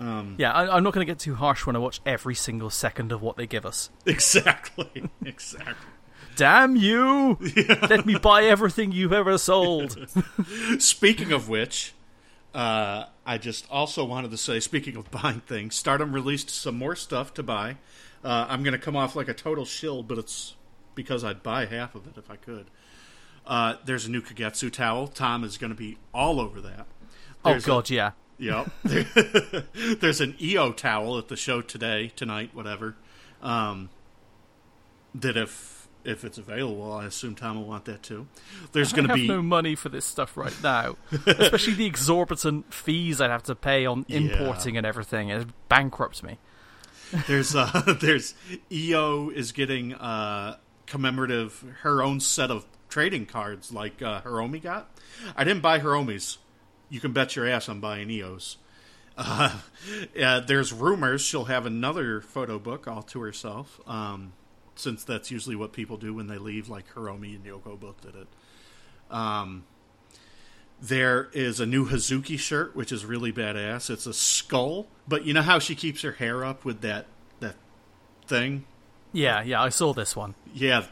Um, 0.00 0.34
yeah. 0.38 0.52
I, 0.52 0.76
I'm 0.76 0.82
not 0.82 0.92
going 0.94 1.06
to 1.06 1.10
get 1.10 1.18
too 1.18 1.34
harsh 1.34 1.66
when 1.66 1.76
I 1.76 1.78
watch 1.78 2.00
every 2.06 2.34
single 2.34 2.70
second 2.70 3.12
of 3.12 3.20
what 3.22 3.36
they 3.36 3.46
give 3.46 3.64
us. 3.66 3.90
exactly, 4.06 5.10
exactly. 5.24 5.74
Damn 6.36 6.74
you! 6.74 7.38
Let 7.88 8.06
me 8.06 8.16
buy 8.16 8.44
everything 8.44 8.92
you've 8.92 9.12
ever 9.12 9.36
sold. 9.36 9.98
Speaking 10.78 11.32
of 11.32 11.48
which, 11.50 11.92
uh, 12.54 13.06
I 13.26 13.36
just 13.36 13.66
also 13.70 14.04
wanted 14.04 14.30
to 14.30 14.36
say, 14.38 14.58
speaking 14.60 14.96
of 14.96 15.10
buying 15.10 15.40
things, 15.40 15.74
Stardom 15.76 16.12
released 16.12 16.48
some 16.48 16.76
more 16.78 16.96
stuff 16.96 17.34
to 17.34 17.42
buy. 17.42 17.76
Uh, 18.24 18.46
I'm 18.48 18.62
going 18.62 18.72
to 18.72 18.78
come 18.78 18.96
off 18.96 19.14
like 19.16 19.28
a 19.28 19.34
total 19.34 19.64
shill, 19.66 20.02
but 20.02 20.16
it's 20.18 20.54
because 20.94 21.24
I'd 21.24 21.42
buy 21.42 21.66
half 21.66 21.94
of 21.94 22.06
it 22.06 22.14
if 22.16 22.30
I 22.30 22.36
could. 22.36 22.66
Uh, 23.46 23.74
there's 23.84 24.06
a 24.06 24.10
new 24.10 24.22
Kagetsu 24.22 24.72
towel. 24.72 25.08
Tom 25.08 25.44
is 25.44 25.58
going 25.58 25.70
to 25.72 25.76
be 25.76 25.98
all 26.14 26.40
over 26.40 26.60
that. 26.62 26.86
oh 27.44 27.50
There's 27.50 27.64
a- 27.64 27.66
god, 27.66 27.90
yeah. 27.90 28.12
Yep. 28.40 28.70
There's 30.00 30.20
an 30.20 30.34
Io 30.42 30.72
towel 30.72 31.18
at 31.18 31.28
the 31.28 31.36
show 31.36 31.60
today, 31.60 32.10
tonight, 32.16 32.50
whatever. 32.54 32.96
Um, 33.42 33.90
that 35.14 35.36
if 35.36 35.88
if 36.02 36.24
it's 36.24 36.38
available, 36.38 36.90
I 36.92 37.04
assume 37.04 37.34
Tom 37.34 37.56
will 37.56 37.66
want 37.66 37.84
that 37.84 38.02
too. 38.02 38.26
There's 38.72 38.92
going 38.92 39.06
to 39.06 39.14
be 39.14 39.28
no 39.28 39.42
money 39.42 39.74
for 39.74 39.90
this 39.90 40.06
stuff 40.06 40.36
right 40.36 40.54
now, 40.62 40.96
especially 41.26 41.74
the 41.74 41.84
exorbitant 41.84 42.72
fees 42.72 43.20
I'd 43.20 43.30
have 43.30 43.42
to 43.44 43.54
pay 43.54 43.84
on 43.84 44.06
importing 44.08 44.78
and 44.78 44.86
everything. 44.86 45.28
It 45.28 45.46
bankrupts 45.68 46.22
me. 46.22 46.38
there's 47.26 47.54
uh 47.54 47.96
there's 48.00 48.34
Io 48.72 49.28
is 49.30 49.52
getting 49.52 49.94
uh 49.94 50.56
commemorative 50.86 51.64
her 51.82 52.02
own 52.02 52.20
set 52.20 52.50
of 52.50 52.64
trading 52.88 53.26
cards 53.26 53.72
like 53.72 54.00
uh, 54.02 54.20
Hiromi 54.22 54.62
got. 54.62 54.90
I 55.36 55.44
didn't 55.44 55.62
buy 55.62 55.78
Hiromi's. 55.80 56.38
You 56.90 57.00
can 57.00 57.12
bet 57.12 57.36
your 57.36 57.48
ass 57.48 57.68
I'm 57.68 57.80
buying 57.80 58.10
Io's. 58.10 58.56
Uh, 59.16 59.58
yeah, 60.14 60.40
there's 60.46 60.72
rumors 60.72 61.22
she'll 61.22 61.44
have 61.44 61.64
another 61.64 62.20
photo 62.20 62.58
book 62.58 62.86
all 62.86 63.02
to 63.04 63.20
herself, 63.20 63.80
um, 63.86 64.32
since 64.74 65.04
that's 65.04 65.30
usually 65.30 65.56
what 65.56 65.72
people 65.72 65.96
do 65.96 66.12
when 66.12 66.26
they 66.26 66.38
leave, 66.38 66.68
like 66.68 66.92
Hiromi 66.94 67.34
and 67.36 67.44
Yoko 67.44 67.78
both 67.78 68.00
did 68.00 68.14
it. 68.14 68.28
Um, 69.10 69.64
there 70.80 71.28
is 71.32 71.60
a 71.60 71.66
new 71.66 71.86
Hazuki 71.86 72.38
shirt, 72.38 72.74
which 72.74 72.90
is 72.90 73.04
really 73.04 73.32
badass. 73.32 73.90
It's 73.90 74.06
a 74.06 74.14
skull, 74.14 74.86
but 75.06 75.24
you 75.24 75.34
know 75.34 75.42
how 75.42 75.58
she 75.58 75.74
keeps 75.74 76.02
her 76.02 76.12
hair 76.12 76.44
up 76.44 76.64
with 76.64 76.80
that 76.80 77.06
that 77.40 77.56
thing? 78.26 78.64
Yeah, 79.12 79.42
yeah, 79.42 79.62
I 79.62 79.68
saw 79.68 79.92
this 79.92 80.16
one. 80.16 80.34
Yeah, 80.54 80.86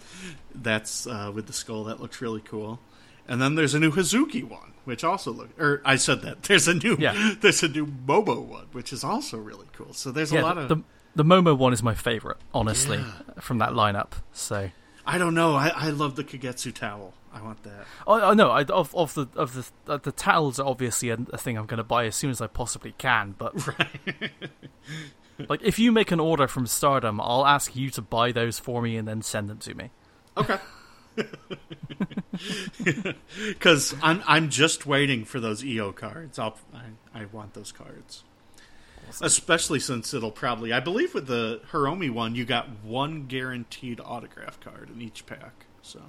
that's 0.55 1.07
uh, 1.07 1.33
with 1.35 1.47
the 1.47 1.53
skull. 1.53 1.85
That 1.85 2.01
looks 2.01 2.21
really 2.21 2.43
cool. 2.43 2.81
And 3.29 3.41
then 3.43 3.55
there's 3.55 3.75
a 3.75 3.79
new 3.79 3.91
Hazuki 3.93 4.43
one, 4.43 4.73
which 4.85 5.05
also 5.05 5.31
look. 5.33 5.51
Or 5.61 5.83
I 5.85 5.97
said 5.97 6.23
that 6.23 6.43
there's 6.45 6.67
a 6.67 6.75
new 6.75 6.97
Yeah. 6.99 7.35
there's 7.41 7.63
a 7.63 7.69
new 7.69 7.87
Momo 7.87 8.43
one, 8.43 8.67
which 8.73 8.93
is 8.93 9.05
also 9.05 9.37
really 9.37 9.67
cool. 9.75 9.93
So 9.93 10.11
there's 10.11 10.33
yeah, 10.33 10.41
a 10.41 10.43
lot 10.43 10.59
of. 10.59 10.69
the 10.69 10.83
the 11.15 11.25
Momo 11.25 11.57
one 11.57 11.73
is 11.73 11.83
my 11.83 11.95
favorite, 11.95 12.39
honestly, 12.55 12.99
Yeah. 12.99 13.41
from 13.41 13.59
that 13.59 13.71
lineup. 13.71 14.13
So 14.33 14.71
I 15.07 15.19
don't 15.19 15.35
know. 15.35 15.55
I, 15.57 15.69
I 15.75 15.91
love 15.91 16.17
the 16.17 16.25
Kagetsu 16.25 16.73
towel. 16.75 17.15
I 17.33 17.43
want 17.43 17.63
that. 17.65 17.87
I, 18.07 18.31
I 18.31 18.35
know 18.35 18.51
I, 18.51 18.63
of 18.65 18.95
of 18.95 19.13
the 19.15 19.27
of 19.37 19.55
the 19.87 19.93
uh, 19.93 19.97
the 19.99 20.13
towels 20.13 20.59
are 20.59 20.67
obviously 20.67 21.11
a, 21.11 21.19
a 21.33 21.37
thing 21.39 21.59
I'm 21.59 21.67
going 21.67 21.79
to 21.79 21.85
buy 21.85 22.07
as 22.07 22.17
soon 22.17 22.31
as 22.31 22.41
I 22.41 22.47
possibly 22.47 22.95
can. 22.97 23.35
But 23.37 23.55
like, 25.49 25.63
if 25.63 25.79
you 25.79 25.93
make 25.93 26.11
an 26.11 26.21
order 26.21 26.49
from 26.49 26.67
Stardom, 26.67 27.21
I'll 27.21 27.47
ask 27.47 27.77
you 27.77 27.91
to 27.91 28.03
buy 28.03 28.33
those 28.33 28.59
for 28.59 28.81
me 28.83 28.97
and 28.97 29.07
then 29.07 29.23
send 29.23 29.49
them 29.51 29.59
to 29.59 29.75
me. 29.75 29.91
Okay. 30.37 30.59
Because 33.47 33.95
I'm 34.03 34.23
I'm 34.27 34.49
just 34.49 34.87
waiting 34.87 35.25
for 35.25 35.41
those 35.41 35.65
Io 35.65 35.93
cards. 35.93 36.39
I'll, 36.39 36.57
I 36.73 37.21
I 37.23 37.25
want 37.27 37.55
those 37.55 37.73
cards, 37.73 38.23
especially 39.21 39.81
since 39.81 40.15
it'll 40.15 40.31
probably 40.31 40.73
I 40.73 40.81
believe 40.81 41.15
with 41.15 41.27
the 41.27 41.61
Hiromi 41.73 42.11
one 42.11 42.35
you 42.35 42.45
got 42.45 42.69
one 42.85 43.27
guaranteed 43.27 44.01
autograph 44.01 44.61
card 44.61 44.91
in 44.91 45.03
each 45.03 45.27
pack, 45.27 45.67
so 45.83 46.01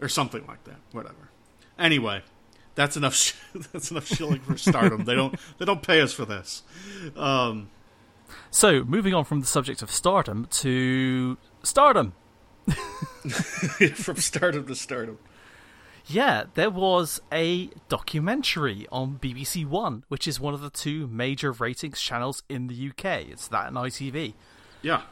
or 0.00 0.08
something 0.08 0.46
like 0.46 0.64
that. 0.64 0.78
Whatever. 0.92 1.30
Anyway, 1.78 2.22
that's 2.74 2.96
enough. 2.96 3.14
Sh- 3.14 3.34
that's 3.72 3.90
enough 3.90 4.06
shilling 4.06 4.40
for 4.40 4.56
Stardom. 4.56 5.04
they 5.04 5.14
don't 5.14 5.34
they 5.58 5.64
don't 5.66 5.82
pay 5.82 6.00
us 6.00 6.12
for 6.14 6.24
this. 6.24 6.62
Um, 7.16 7.68
So, 8.50 8.84
moving 8.84 9.12
on 9.12 9.24
from 9.24 9.40
the 9.40 9.46
subject 9.46 9.82
of 9.82 9.90
Stardom 9.90 10.46
to 10.50 11.36
Stardom. 11.62 12.14
from 13.94 14.16
Stardom 14.16 14.66
to 14.66 14.74
Stardom. 14.74 15.18
Yeah, 16.06 16.44
there 16.54 16.70
was 16.70 17.20
a 17.30 17.70
documentary 17.88 18.86
on 18.90 19.18
BBC 19.22 19.66
One, 19.66 20.04
which 20.08 20.26
is 20.26 20.40
one 20.40 20.54
of 20.54 20.60
the 20.60 20.70
two 20.70 21.06
major 21.06 21.52
ratings 21.52 22.00
channels 22.00 22.42
in 22.48 22.66
the 22.68 22.88
UK. 22.90 23.28
It's 23.30 23.46
that 23.48 23.68
and 23.68 23.76
ITV. 23.76 24.34
Yeah. 24.82 25.02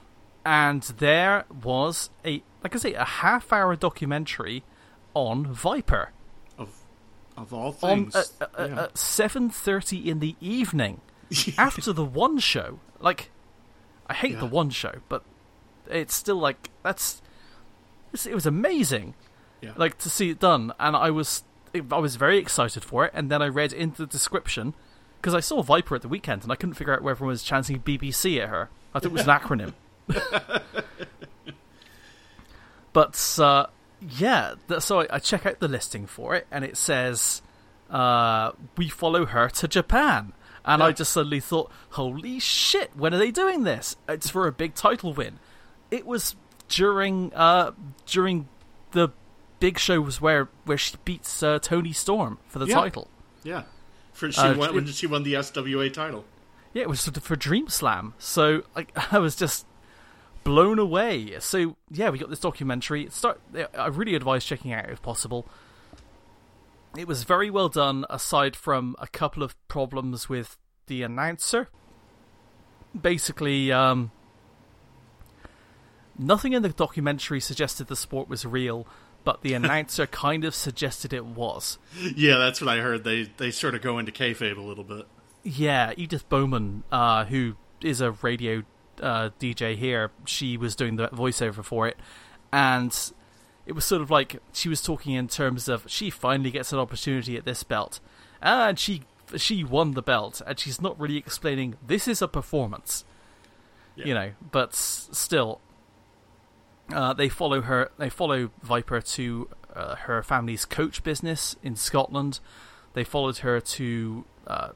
And 0.44 0.82
there 0.82 1.44
was 1.62 2.10
a, 2.24 2.42
like 2.64 2.74
I 2.74 2.78
say, 2.78 2.94
a 2.94 3.04
half 3.04 3.52
hour 3.52 3.76
documentary 3.76 4.64
on 5.14 5.46
Viper 5.46 6.10
Of 6.56 6.70
of 7.36 7.52
all 7.52 7.76
on 7.82 8.10
things. 8.10 8.16
at, 8.40 8.50
at, 8.58 8.70
yeah. 8.70 8.82
at 8.84 8.94
7.30 8.94 10.06
in 10.06 10.18
the 10.20 10.34
evening 10.40 11.00
after 11.58 11.92
the 11.92 12.04
one 12.04 12.38
show. 12.38 12.80
Like, 12.98 13.30
I 14.06 14.14
hate 14.14 14.32
Yeah. 14.32 14.40
the 14.40 14.46
one 14.46 14.70
show, 14.70 14.94
but 15.08 15.22
it's 15.86 16.14
still 16.14 16.36
like, 16.38 16.70
that's, 16.82 17.20
it's, 18.18 18.26
it 18.26 18.34
was 18.34 18.46
amazing. 18.46 19.14
yeah. 19.60 19.72
like 19.76 19.96
to 19.98 20.10
see 20.10 20.30
it 20.30 20.40
done 20.40 20.72
and 20.80 20.96
i 20.96 21.08
was 21.10 21.44
i 21.90 21.98
was 21.98 22.16
very 22.16 22.38
excited 22.38 22.84
for 22.84 23.04
it 23.04 23.12
and 23.14 23.30
then 23.30 23.40
i 23.40 23.46
read 23.46 23.72
into 23.72 24.02
the 24.02 24.06
description 24.06 24.74
because 25.20 25.34
i 25.34 25.40
saw 25.40 25.62
viper 25.62 25.94
at 25.94 26.02
the 26.02 26.08
weekend 26.08 26.42
and 26.42 26.50
i 26.50 26.56
couldn't 26.56 26.74
figure 26.74 26.92
out 26.94 27.02
where 27.02 27.12
everyone 27.12 27.30
was 27.32 27.42
chanting 27.42 27.78
bbc 27.80 28.38
at 28.40 28.48
her. 28.48 28.70
I 28.94 28.98
thought 28.98 29.06
it 29.06 29.12
was 29.12 29.22
an 29.22 29.28
acronym. 29.38 29.74
But 32.92 33.38
uh, 33.38 33.66
yeah 34.00 34.54
so 34.78 35.00
I, 35.02 35.06
I 35.10 35.18
check 35.18 35.44
out 35.46 35.60
the 35.60 35.68
listing 35.68 36.06
for 36.06 36.34
it 36.34 36.46
and 36.50 36.64
it 36.64 36.76
says 36.76 37.42
uh, 37.90 38.52
we 38.76 38.88
follow 38.88 39.26
her 39.26 39.48
to 39.48 39.68
japan. 39.68 40.32
And 40.64 40.82
i 40.82 40.92
just 40.92 41.12
suddenly 41.12 41.40
thought 41.40 41.70
holy 41.90 42.40
shit 42.40 42.96
when 42.96 43.14
are 43.14 43.18
they 43.18 43.30
doing 43.30 43.62
this? 43.64 43.96
It's 44.08 44.30
for 44.30 44.46
a 44.46 44.52
big 44.52 44.74
title 44.74 45.12
win. 45.12 45.38
It 45.90 46.04
was 46.06 46.34
during 46.68 47.32
uh 47.34 47.72
during 48.06 48.48
the 48.92 49.08
big 49.60 49.78
show 49.78 50.00
was 50.00 50.20
where 50.20 50.48
where 50.64 50.78
she 50.78 50.96
beats 51.04 51.42
uh, 51.42 51.58
Toni 51.60 51.92
Storm 51.92 52.38
for 52.48 52.58
the 52.58 52.66
Yeah. 52.66 52.74
title. 52.74 53.08
Yeah, 53.42 53.62
for 54.12 54.30
she 54.30 54.40
Uh, 54.40 54.56
won, 54.56 54.74
when 54.74 54.86
she 54.86 55.06
won 55.06 55.22
the 55.22 55.34
SWA 55.34 55.92
title. 55.92 56.24
Yeah, 56.72 56.82
it 56.82 56.88
was 56.88 57.04
for, 57.08 57.18
for 57.20 57.36
Dream 57.36 57.68
Slam. 57.68 58.14
So 58.18 58.62
like 58.76 58.92
I 59.12 59.18
was 59.18 59.34
just 59.36 59.66
blown 60.44 60.78
away. 60.78 61.38
So 61.40 61.76
yeah, 61.90 62.10
we 62.10 62.18
got 62.18 62.30
this 62.30 62.40
documentary. 62.40 63.04
It 63.04 63.12
Start. 63.12 63.40
I 63.76 63.86
really 63.88 64.14
advise 64.14 64.44
checking 64.44 64.72
out 64.72 64.88
if 64.90 65.02
possible. 65.02 65.46
It 66.96 67.06
was 67.06 67.24
very 67.24 67.50
well 67.50 67.68
done, 67.68 68.06
aside 68.08 68.56
from 68.56 68.96
a 68.98 69.06
couple 69.06 69.42
of 69.42 69.54
problems 69.68 70.28
with 70.28 70.56
the 70.86 71.02
announcer. 71.02 71.68
Basically, 72.98 73.70
um, 73.70 74.10
nothing 76.18 76.52
in 76.52 76.62
the 76.62 76.68
documentary 76.70 77.40
suggested 77.40 77.86
the 77.86 77.96
sport 77.96 78.28
was 78.28 78.44
real, 78.44 78.86
but 79.24 79.42
the 79.42 79.54
announcer 79.54 80.06
kind 80.06 80.44
of 80.44 80.54
suggested 80.54 81.12
it 81.12 81.24
was. 81.24 81.78
Yeah, 82.16 82.38
that's 82.38 82.60
what 82.60 82.68
I 82.68 82.78
heard. 82.80 83.04
They 83.04 83.24
they 83.36 83.50
sort 83.50 83.74
of 83.74 83.82
go 83.82 83.98
into 83.98 84.12
kayfabe 84.12 84.56
a 84.56 84.60
little 84.62 84.84
bit. 84.84 85.06
Yeah, 85.44 85.92
Edith 85.96 86.28
Bowman, 86.28 86.82
uh, 86.92 87.24
who 87.26 87.54
is 87.80 88.00
a 88.00 88.10
radio 88.10 88.64
uh, 89.00 89.30
DJ 89.40 89.76
here, 89.76 90.10
she 90.26 90.56
was 90.56 90.74
doing 90.74 90.96
the 90.96 91.08
voiceover 91.08 91.64
for 91.64 91.86
it, 91.86 91.96
and 92.52 93.12
it 93.66 93.72
was 93.72 93.84
sort 93.84 94.02
of 94.02 94.10
like 94.10 94.40
she 94.52 94.68
was 94.68 94.82
talking 94.82 95.14
in 95.14 95.28
terms 95.28 95.68
of 95.68 95.84
she 95.86 96.10
finally 96.10 96.50
gets 96.50 96.72
an 96.72 96.78
opportunity 96.78 97.36
at 97.36 97.44
this 97.44 97.62
belt, 97.62 98.00
and 98.42 98.78
she 98.78 99.02
she 99.36 99.62
won 99.62 99.92
the 99.92 100.02
belt, 100.02 100.42
and 100.46 100.58
she's 100.58 100.80
not 100.80 100.98
really 100.98 101.16
explaining 101.18 101.76
this 101.86 102.08
is 102.08 102.20
a 102.22 102.26
performance, 102.28 103.04
Yeah. 103.94 104.06
you 104.06 104.14
know, 104.14 104.30
but 104.50 104.74
still. 104.74 105.60
Uh, 106.92 107.12
they 107.12 107.28
follow 107.28 107.60
her. 107.62 107.90
They 107.98 108.08
follow 108.10 108.50
Viper 108.62 109.00
to 109.00 109.48
uh, 109.74 109.96
her 109.96 110.22
family's 110.22 110.64
coach 110.64 111.02
business 111.02 111.54
in 111.62 111.76
Scotland. 111.76 112.40
They 112.94 113.04
followed 113.04 113.38
her 113.38 113.60
to 113.60 114.24
uh, 114.46 114.68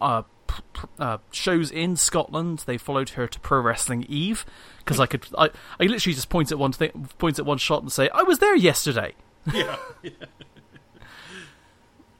uh, 0.00 0.22
pr- 0.46 0.60
pr- 0.72 0.86
uh, 0.98 1.18
shows 1.32 1.70
in 1.70 1.96
Scotland. 1.96 2.62
They 2.66 2.78
followed 2.78 3.10
her 3.10 3.26
to 3.26 3.40
Pro 3.40 3.60
Wrestling 3.60 4.04
Eve 4.08 4.46
because 4.78 5.00
I 5.00 5.06
could. 5.06 5.26
I, 5.36 5.50
I 5.80 5.84
literally 5.84 6.14
just 6.14 6.28
point 6.28 6.52
at 6.52 6.58
one 6.58 6.72
thing, 6.72 7.08
point 7.18 7.38
at 7.40 7.44
one 7.44 7.58
shot 7.58 7.82
and 7.82 7.90
say, 7.90 8.08
"I 8.10 8.22
was 8.22 8.38
there 8.38 8.54
yesterday." 8.56 9.14
Yeah. 9.52 9.76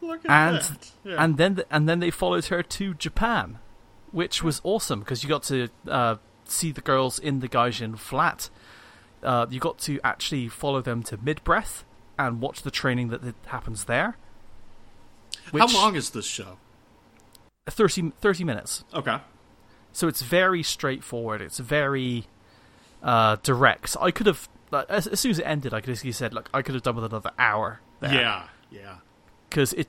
Look 0.00 0.24
at 0.24 0.30
And 0.30 0.56
that. 0.62 0.90
Yeah. 1.04 1.24
and 1.24 1.36
then 1.36 1.62
and 1.70 1.88
then 1.88 2.00
they 2.00 2.10
followed 2.10 2.46
her 2.46 2.62
to 2.62 2.94
Japan, 2.94 3.58
which 4.12 4.42
was 4.42 4.60
awesome 4.64 5.00
because 5.00 5.22
you 5.22 5.28
got 5.28 5.42
to 5.44 5.68
uh, 5.88 6.16
see 6.44 6.70
the 6.72 6.80
girls 6.80 7.18
in 7.18 7.40
the 7.40 7.48
Gaijin 7.48 7.98
flat. 7.98 8.48
Uh, 9.26 9.46
you 9.50 9.58
got 9.58 9.78
to 9.78 10.00
actually 10.04 10.48
follow 10.48 10.80
them 10.80 11.02
to 11.02 11.18
mid 11.18 11.42
breath 11.42 11.84
and 12.18 12.40
watch 12.40 12.62
the 12.62 12.70
training 12.70 13.08
that, 13.08 13.34
happens 13.46 13.84
there. 13.84 14.16
How 15.52 15.66
long 15.66 15.96
is 15.96 16.10
this 16.10 16.26
show? 16.26 16.58
30, 17.66 18.12
30 18.20 18.44
minutes. 18.44 18.84
Okay. 18.94 19.18
So 19.92 20.06
it's 20.06 20.22
very 20.22 20.62
straightforward. 20.62 21.40
It's 21.40 21.58
very 21.58 22.26
uh, 23.02 23.36
direct. 23.42 23.96
I 24.00 24.12
could 24.12 24.26
have, 24.26 24.48
like, 24.70 24.88
as, 24.88 25.06
as 25.08 25.18
soon 25.20 25.32
as 25.32 25.40
it 25.40 25.44
ended, 25.44 25.74
I 25.74 25.80
could 25.80 25.96
have 25.96 26.14
said, 26.14 26.32
"Look, 26.32 26.48
I 26.54 26.62
could 26.62 26.74
have 26.74 26.84
done 26.84 26.96
with 26.96 27.04
another 27.04 27.30
hour." 27.38 27.80
There. 28.00 28.12
Yeah. 28.12 28.48
Yeah. 28.70 28.96
because 29.48 29.72
it. 29.72 29.88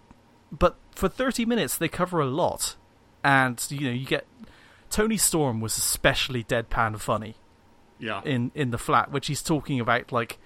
But 0.52 0.78
for 0.92 1.10
thirty 1.10 1.46
minutes, 1.46 1.78
they 1.78 1.90
cover 1.90 2.22
a 2.22 2.26
lot, 2.26 2.78
and 3.24 3.64
you 3.70 3.82
know, 3.82 3.94
you 3.94 4.06
get 4.06 4.26
Toni 4.90 5.18
Storm 5.18 5.60
was 5.60 5.78
especially 5.78 6.44
deadpan 6.44 7.00
funny 7.00 7.36
Yeah. 8.00 8.22
in 8.24 8.52
in 8.54 8.72
the 8.72 8.78
flat, 8.78 9.12
which 9.12 9.28
he's 9.28 9.42
talking 9.42 9.80
about 9.80 10.12
like 10.12 10.38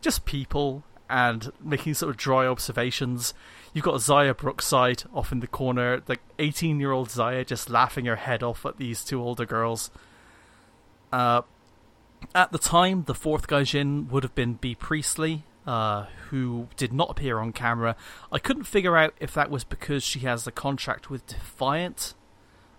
just 0.00 0.24
people 0.24 0.82
and 1.08 1.52
making 1.60 1.94
sort 1.94 2.10
of 2.10 2.16
dry 2.16 2.46
observations. 2.46 3.32
You've 3.72 3.84
got 3.84 3.94
Xia 3.96 4.36
Brookside 4.36 5.04
off 5.14 5.32
in 5.32 5.40
the 5.40 5.46
corner, 5.46 6.02
like 6.08 6.20
eighteen 6.38 6.80
year 6.80 6.92
old 6.92 7.08
Xia 7.08 7.46
just 7.46 7.70
laughing 7.70 8.06
her 8.06 8.16
head 8.16 8.42
off 8.42 8.64
at 8.66 8.78
these 8.78 9.04
two 9.04 9.20
older 9.20 9.44
girls. 9.46 9.90
Uh, 11.12 11.42
at 12.34 12.50
the 12.50 12.58
time, 12.58 13.04
the 13.04 13.14
fourth 13.14 13.46
Gaijin 13.46 14.10
would 14.10 14.22
have 14.22 14.34
been 14.34 14.54
Bea 14.54 14.74
Priestley, 14.74 15.44
uh, 15.66 16.06
who 16.30 16.68
did 16.76 16.92
not 16.92 17.10
appear 17.10 17.38
on 17.38 17.52
camera. 17.52 17.94
I 18.32 18.38
couldn't 18.38 18.64
figure 18.64 18.96
out 18.96 19.14
if 19.20 19.34
that 19.34 19.50
was 19.50 19.64
because 19.64 20.02
she 20.02 20.20
has 20.20 20.46
a 20.46 20.52
contract 20.52 21.10
with 21.10 21.26
Defiant, 21.26 22.14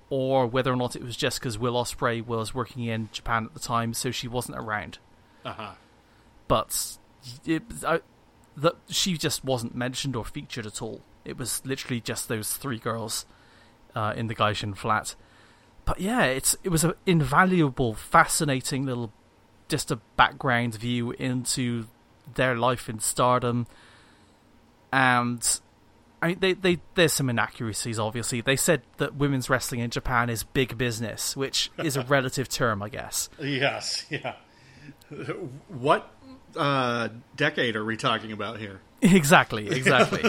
or 0.09 0.47
whether 0.47 0.71
or 0.71 0.75
not 0.75 0.95
it 0.95 1.03
was 1.03 1.17
just 1.17 1.39
because 1.39 1.57
Will 1.57 1.73
Ospreay 1.73 2.25
was 2.25 2.53
working 2.53 2.83
in 2.83 3.09
Japan 3.11 3.45
at 3.45 3.53
the 3.53 3.59
time, 3.59 3.93
so 3.93 4.11
she 4.11 4.27
wasn't 4.27 4.57
around. 4.57 4.99
Uh 5.43 5.53
huh. 5.53 5.71
But 6.47 6.97
it, 7.45 7.63
I, 7.85 7.99
that 8.55 8.75
she 8.89 9.17
just 9.17 9.43
wasn't 9.43 9.75
mentioned 9.75 10.15
or 10.15 10.25
featured 10.25 10.65
at 10.65 10.81
all. 10.81 11.01
It 11.25 11.37
was 11.37 11.61
literally 11.65 11.99
just 11.99 12.29
those 12.29 12.53
three 12.53 12.79
girls 12.79 13.25
uh, 13.95 14.13
in 14.15 14.27
the 14.27 14.35
Gaijin 14.35 14.75
flat. 14.77 15.15
But 15.85 15.99
yeah, 15.99 16.23
it's 16.23 16.55
it 16.63 16.69
was 16.69 16.83
an 16.83 16.93
invaluable, 17.05 17.93
fascinating 17.93 18.85
little 18.85 19.11
just 19.67 19.91
a 19.91 19.97
background 20.15 20.75
view 20.75 21.11
into 21.11 21.87
their 22.35 22.55
life 22.55 22.89
in 22.89 22.99
stardom. 22.99 23.67
And 24.91 25.59
I 26.21 26.29
mean, 26.29 26.39
they, 26.39 26.53
they 26.53 26.79
there's 26.95 27.13
some 27.13 27.29
inaccuracies. 27.29 27.99
Obviously, 27.99 28.41
they 28.41 28.55
said 28.55 28.81
that 28.97 29.15
women's 29.15 29.49
wrestling 29.49 29.81
in 29.81 29.89
Japan 29.89 30.29
is 30.29 30.43
big 30.43 30.77
business, 30.77 31.35
which 31.35 31.69
is 31.77 31.95
a 31.95 32.01
relative 32.07 32.49
term, 32.49 32.81
I 32.81 32.89
guess. 32.89 33.29
Yes, 33.39 34.05
yeah. 34.09 34.35
What 35.67 36.11
uh, 36.55 37.09
decade 37.35 37.75
are 37.75 37.85
we 37.85 37.97
talking 37.97 38.31
about 38.31 38.57
here? 38.57 38.81
Exactly, 39.01 39.69
exactly. 39.69 40.23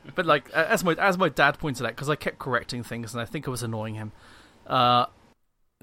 but 0.14 0.26
like 0.26 0.50
as 0.50 0.84
my 0.84 0.94
as 0.94 1.16
my 1.16 1.30
dad 1.30 1.58
pointed 1.58 1.86
out, 1.86 1.92
because 1.92 2.10
I 2.10 2.16
kept 2.16 2.38
correcting 2.38 2.82
things 2.82 3.14
and 3.14 3.22
I 3.22 3.24
think 3.24 3.48
I 3.48 3.50
was 3.50 3.62
annoying 3.62 3.94
him. 3.94 4.12
Uh, 4.66 5.06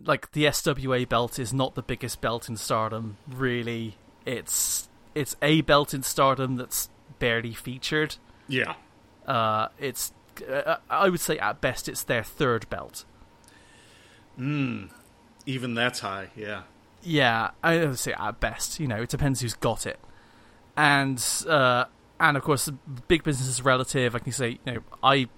like 0.06 0.32
the 0.34 0.46
SWA 0.46 1.10
belt 1.10 1.40
is 1.40 1.52
not 1.54 1.74
the 1.74 1.82
biggest 1.82 2.22
belt 2.22 2.48
in 2.48 2.58
Stardom. 2.58 3.18
Really, 3.28 3.98
it's 4.26 4.88
it's 5.16 5.36
a 5.42 5.62
belt 5.62 5.96
in 5.96 6.04
Stardom 6.04 6.58
that's 6.58 6.90
barely 7.18 7.54
featured. 7.54 8.18
Yeah. 8.48 8.76
Uh, 9.28 9.68
it's 9.80 10.14
uh, 10.49 10.78
I 10.90 11.10
would 11.10 11.20
say 11.20 11.38
at 11.38 11.62
best 11.62 11.90
it's 11.90 12.04
their 12.04 12.24
third 12.24 12.70
belt. 12.70 13.06
Hmm. 14.36 14.86
Even 15.45 15.74
that's 15.74 16.02
high. 16.02 16.30
Yeah. 16.36 16.64
Yeah, 17.02 17.52
I 17.64 17.86
would 17.86 17.99
say 17.99 18.14
at 18.14 18.40
best. 18.40 18.80
You 18.80 18.88
know, 18.88 19.02
it 19.02 19.10
depends 19.10 19.41
who's 19.41 19.54
got 19.54 19.86
it, 19.86 19.99
and 20.76 21.24
uh, 21.48 21.86
and 22.20 22.36
of 22.36 22.44
course, 22.44 22.70
big 23.08 23.24
business 23.24 23.48
is 23.48 23.62
relative. 23.62 24.16
I 24.16 24.20
can 24.20 24.32
say, 24.34 24.60
you 24.66 24.74
know, 24.74 24.80
I 25.02 25.30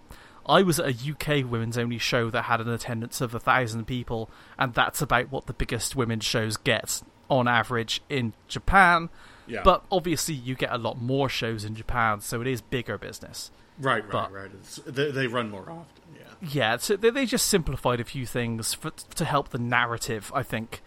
I 0.45 0.63
was 0.63 0.79
at 0.79 0.87
a 0.87 1.11
UK 1.11 1.49
women's 1.49 1.77
only 1.77 1.99
show 1.99 2.29
that 2.31 2.43
had 2.43 2.61
an 2.61 2.69
attendance 2.69 3.21
of 3.21 3.35
a 3.35 3.39
thousand 3.39 3.85
people, 3.85 4.29
and 4.57 4.73
that's 4.73 5.01
about 5.01 5.31
what 5.31 5.45
the 5.45 5.53
biggest 5.53 5.95
women's 5.95 6.25
shows 6.25 6.57
get 6.57 7.03
on 7.29 7.47
average 7.47 8.01
in 8.09 8.33
Japan. 8.47 9.09
Yeah. 9.45 9.61
But 9.63 9.83
obviously, 9.91 10.35
you 10.35 10.55
get 10.55 10.71
a 10.71 10.77
lot 10.77 10.99
more 10.99 11.29
shows 11.29 11.65
in 11.65 11.75
Japan, 11.75 12.21
so 12.21 12.41
it 12.41 12.47
is 12.47 12.61
bigger 12.61 12.97
business. 12.97 13.51
Right, 13.79 14.03
right, 14.03 14.11
But- 14.11 14.31
right. 14.31 14.51
It's, 14.53 14.77
they, 14.85 15.11
they 15.11 15.27
run 15.27 15.49
more 15.49 15.69
often. 15.69 16.03
Yeah. 16.15 16.23
Yeah, 16.51 16.77
so 16.77 16.95
they, 16.95 17.09
they 17.09 17.25
just 17.25 17.47
simplified 17.47 17.99
a 17.99 18.03
few 18.03 18.25
things 18.25 18.73
for, 18.73 18.91
to 18.91 19.25
help 19.25 19.49
the 19.49 19.57
narrative, 19.57 20.31
I 20.33 20.43
think. 20.43 20.81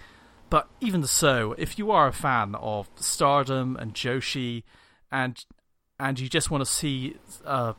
But 0.50 0.68
even 0.80 1.04
so, 1.06 1.54
if 1.56 1.78
you 1.78 1.90
are 1.90 2.08
a 2.08 2.12
fan 2.12 2.54
of 2.54 2.90
Stardom 2.96 3.76
and 3.76 3.94
Joshi, 3.94 4.64
and 5.10 5.42
and 5.98 6.20
you 6.20 6.28
just 6.28 6.50
want 6.50 6.62
to 6.62 6.70
see 6.70 7.16
uh, 7.46 7.72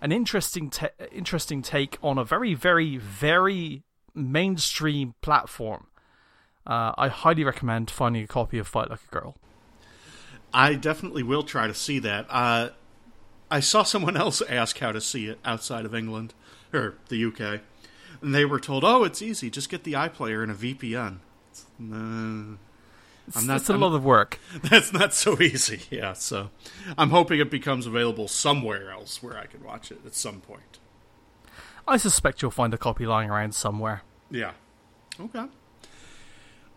an 0.00 0.10
interesting 0.10 0.70
ta 0.70 0.88
interesting 1.12 1.62
take 1.62 1.98
on 2.02 2.18
a 2.18 2.24
very 2.24 2.54
very 2.54 2.96
very 2.96 3.84
mainstream 4.12 5.14
platform, 5.22 5.86
uh, 6.66 6.92
I 6.98 7.08
highly 7.08 7.44
recommend 7.44 7.92
finding 7.92 8.24
a 8.24 8.26
copy 8.26 8.58
of 8.58 8.66
Fight 8.66 8.90
Like 8.90 9.00
a 9.08 9.14
Girl. 9.14 9.36
I 10.52 10.74
definitely 10.74 11.22
will 11.22 11.42
try 11.44 11.66
to 11.68 11.74
see 11.74 12.00
that. 12.00 12.26
Uh, 12.28 12.70
I 13.50 13.60
saw 13.60 13.82
someone 13.82 14.16
else 14.16 14.42
ask 14.48 14.78
how 14.78 14.92
to 14.92 15.00
see 15.00 15.26
it 15.26 15.38
outside 15.44 15.84
of 15.84 15.94
England 15.94 16.34
or 16.72 16.94
the 17.08 17.24
UK, 17.24 17.60
and 18.20 18.34
they 18.34 18.44
were 18.44 18.58
told, 18.60 18.84
"Oh, 18.84 19.04
it's 19.04 19.22
easy. 19.22 19.50
Just 19.50 19.68
get 19.68 19.84
the 19.84 19.92
iPlayer 19.92 20.42
and 20.42 20.50
a 20.50 20.54
VPN." 20.54 21.18
It's, 21.50 21.64
uh, 21.80 22.56
It's, 23.26 23.36
I'm 23.38 23.46
not- 23.46 23.56
it's 23.58 23.70
a 23.70 23.72
I'm- 23.74 23.80
lot 23.80 23.94
of 23.94 24.04
work. 24.04 24.38
that's 24.62 24.92
not 24.92 25.14
so 25.14 25.40
easy. 25.40 25.82
Yeah, 25.90 26.12
so 26.14 26.50
I'm 26.98 27.10
hoping 27.10 27.40
it 27.40 27.50
becomes 27.50 27.86
available 27.86 28.28
somewhere 28.28 28.90
else 28.90 29.22
where 29.22 29.38
I 29.38 29.46
can 29.46 29.62
watch 29.62 29.90
it 29.92 30.00
at 30.04 30.14
some 30.14 30.40
point. 30.40 30.78
I 31.86 31.96
suspect 31.98 32.40
you'll 32.42 32.50
find 32.50 32.72
a 32.74 32.78
copy 32.78 33.06
lying 33.06 33.30
around 33.30 33.54
somewhere. 33.54 34.02
Yeah. 34.30 34.52
Okay. 35.20 35.44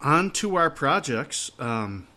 On 0.02 0.30
to 0.32 0.56
our 0.58 0.70
projects. 0.70 1.50
Um, 1.60 2.08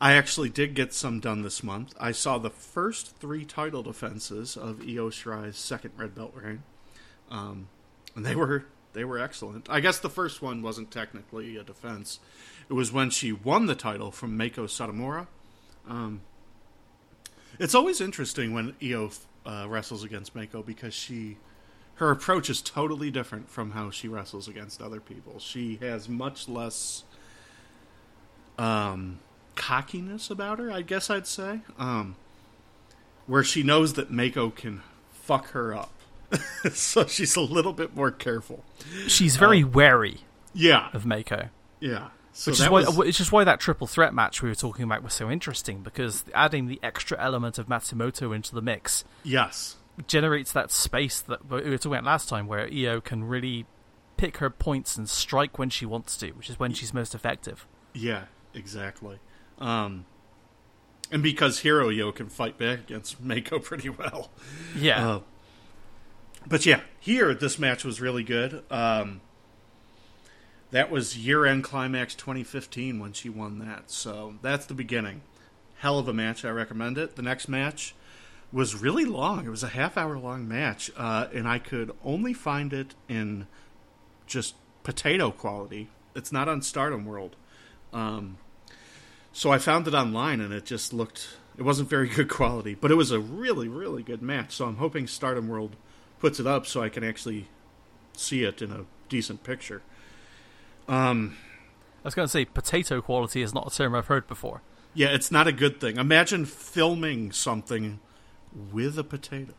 I 0.00 0.12
actually 0.12 0.48
did 0.48 0.74
get 0.74 0.94
some 0.94 1.18
done 1.18 1.42
this 1.42 1.62
month. 1.62 1.94
I 1.98 2.12
saw 2.12 2.38
the 2.38 2.50
first 2.50 3.16
three 3.16 3.44
title 3.44 3.82
defenses 3.82 4.56
of 4.56 4.80
Io 4.80 5.10
Shirai's 5.10 5.56
second 5.56 5.92
red 5.96 6.14
belt 6.14 6.32
reign, 6.34 6.62
um, 7.30 7.68
and 8.14 8.24
they 8.24 8.36
were 8.36 8.66
they 8.92 9.04
were 9.04 9.18
excellent. 9.18 9.68
I 9.68 9.80
guess 9.80 9.98
the 9.98 10.08
first 10.08 10.40
one 10.40 10.62
wasn't 10.62 10.92
technically 10.92 11.56
a 11.56 11.64
defense; 11.64 12.20
it 12.68 12.74
was 12.74 12.92
when 12.92 13.10
she 13.10 13.32
won 13.32 13.66
the 13.66 13.74
title 13.74 14.12
from 14.12 14.38
Meiko 14.38 14.66
Satomura. 14.66 15.26
Um, 15.88 16.20
it's 17.58 17.74
always 17.74 18.00
interesting 18.00 18.52
when 18.52 18.76
Io 18.80 19.10
uh, 19.44 19.66
wrestles 19.68 20.04
against 20.04 20.32
Meiko 20.34 20.64
because 20.64 20.94
she 20.94 21.38
her 21.94 22.12
approach 22.12 22.48
is 22.48 22.62
totally 22.62 23.10
different 23.10 23.50
from 23.50 23.72
how 23.72 23.90
she 23.90 24.06
wrestles 24.06 24.46
against 24.46 24.80
other 24.80 25.00
people. 25.00 25.40
She 25.40 25.76
has 25.82 26.08
much 26.08 26.48
less 26.48 27.02
um, 28.56 29.18
cockiness 29.58 30.30
about 30.30 30.58
her, 30.58 30.70
I 30.70 30.82
guess 30.82 31.10
I'd 31.10 31.26
say, 31.26 31.60
um, 31.78 32.16
where 33.26 33.44
she 33.44 33.62
knows 33.62 33.94
that 33.94 34.10
Meiko 34.10 34.54
can 34.54 34.82
fuck 35.12 35.50
her 35.50 35.74
up. 35.74 35.92
so 36.72 37.06
she's 37.06 37.36
a 37.36 37.40
little 37.40 37.72
bit 37.72 37.94
more 37.96 38.10
careful. 38.10 38.64
She's 39.06 39.36
very 39.36 39.64
wary 39.64 40.18
Yeah, 40.54 40.88
of 40.92 41.04
Meiko. 41.04 41.48
yeah. 41.80 42.08
So 42.32 42.52
Which 42.52 42.60
is 42.60 42.68
why, 42.70 42.80
was- 42.84 42.96
which 42.96 43.20
is 43.20 43.32
why 43.32 43.44
that 43.44 43.58
triple 43.60 43.86
threat 43.88 44.14
match 44.14 44.42
we 44.42 44.48
were 44.48 44.54
talking 44.54 44.84
about 44.84 45.02
was 45.02 45.12
so 45.14 45.30
interesting 45.30 45.82
because 45.82 46.24
adding 46.34 46.66
the 46.68 46.78
extra 46.82 47.18
element 47.20 47.58
of 47.58 47.66
Matsumoto 47.66 48.34
into 48.34 48.54
the 48.54 48.62
mix 48.62 49.04
yes, 49.24 49.76
generates 50.06 50.52
that 50.52 50.70
space 50.70 51.20
that 51.22 51.50
we 51.50 51.62
were 51.68 51.78
talking 51.78 51.92
about 51.98 52.04
last 52.04 52.28
time, 52.28 52.46
where 52.46 52.68
Io 52.72 53.00
can 53.00 53.24
really 53.24 53.66
pick 54.16 54.36
her 54.36 54.50
points 54.50 54.96
and 54.96 55.08
strike 55.08 55.58
when 55.58 55.68
she 55.70 55.84
wants 55.86 56.16
to, 56.18 56.30
which 56.32 56.48
is 56.50 56.58
when 56.60 56.72
she's 56.72 56.94
most 56.94 57.14
effective. 57.14 57.66
yeah, 57.94 58.24
exactly. 58.54 59.18
Um, 59.58 60.04
and 61.10 61.22
because 61.22 61.62
Hiroyo 61.62 62.14
can 62.14 62.28
fight 62.28 62.58
back 62.58 62.80
against 62.80 63.22
Meiko 63.26 63.62
pretty 63.62 63.88
well. 63.88 64.30
Yeah, 64.76 65.08
Uh, 65.08 65.20
but 66.46 66.64
yeah, 66.66 66.80
here 67.00 67.34
this 67.34 67.58
match 67.58 67.84
was 67.84 68.00
really 68.00 68.22
good. 68.22 68.62
Um, 68.70 69.20
that 70.70 70.90
was 70.90 71.16
year 71.16 71.46
end 71.46 71.64
climax 71.64 72.14
2015 72.14 72.98
when 73.00 73.12
she 73.12 73.28
won 73.28 73.58
that. 73.60 73.90
So 73.90 74.34
that's 74.42 74.66
the 74.66 74.74
beginning. 74.74 75.22
Hell 75.78 75.98
of 75.98 76.08
a 76.08 76.12
match. 76.12 76.44
I 76.44 76.50
recommend 76.50 76.98
it. 76.98 77.16
The 77.16 77.22
next 77.22 77.48
match 77.48 77.94
was 78.52 78.74
really 78.74 79.04
long. 79.04 79.46
It 79.46 79.50
was 79.50 79.62
a 79.62 79.68
half 79.68 79.96
hour 79.96 80.18
long 80.18 80.48
match, 80.48 80.90
uh, 80.96 81.26
and 81.32 81.46
I 81.46 81.58
could 81.58 81.92
only 82.04 82.32
find 82.32 82.72
it 82.72 82.94
in 83.08 83.46
just 84.26 84.54
potato 84.82 85.30
quality. 85.30 85.88
It's 86.14 86.32
not 86.32 86.48
on 86.48 86.62
Stardom 86.62 87.04
World. 87.04 87.36
Um, 87.92 88.38
so 89.32 89.50
I 89.52 89.58
found 89.58 89.86
it 89.88 89.94
online, 89.94 90.40
and 90.40 90.52
it 90.52 90.64
just 90.64 90.92
looked. 90.92 91.28
It 91.56 91.62
wasn't 91.62 91.88
very 91.88 92.08
good 92.14 92.28
quality, 92.28 92.74
but 92.74 92.90
it 92.90 92.94
was 92.94 93.10
a 93.10 93.20
really, 93.20 93.68
really 93.68 94.02
good 94.02 94.22
match. 94.22 94.52
So 94.52 94.66
I'm 94.66 94.76
hoping 94.76 95.06
Stardom 95.06 95.48
World 95.48 95.76
puts 96.20 96.40
it 96.40 96.46
up 96.46 96.66
so 96.66 96.82
I 96.82 96.88
can 96.88 97.04
actually 97.04 97.48
see 98.14 98.42
it 98.44 98.60
in 98.62 98.70
a 98.72 98.84
decent 99.08 99.44
picture. 99.44 99.82
Um, 100.88 101.36
I 102.04 102.08
was 102.08 102.14
going 102.14 102.26
to 102.26 102.30
say 102.30 102.44
potato 102.44 103.00
quality 103.00 103.42
is 103.42 103.54
not 103.54 103.72
a 103.72 103.76
term 103.76 103.94
I've 103.94 104.06
heard 104.06 104.26
before. 104.26 104.62
yeah, 104.94 105.08
it's 105.08 105.30
not 105.30 105.46
a 105.46 105.52
good 105.52 105.80
thing. 105.80 105.96
Imagine 105.98 106.44
filming 106.44 107.30
something 107.32 108.00
with 108.72 108.98
a 108.98 109.04
potato. 109.04 109.52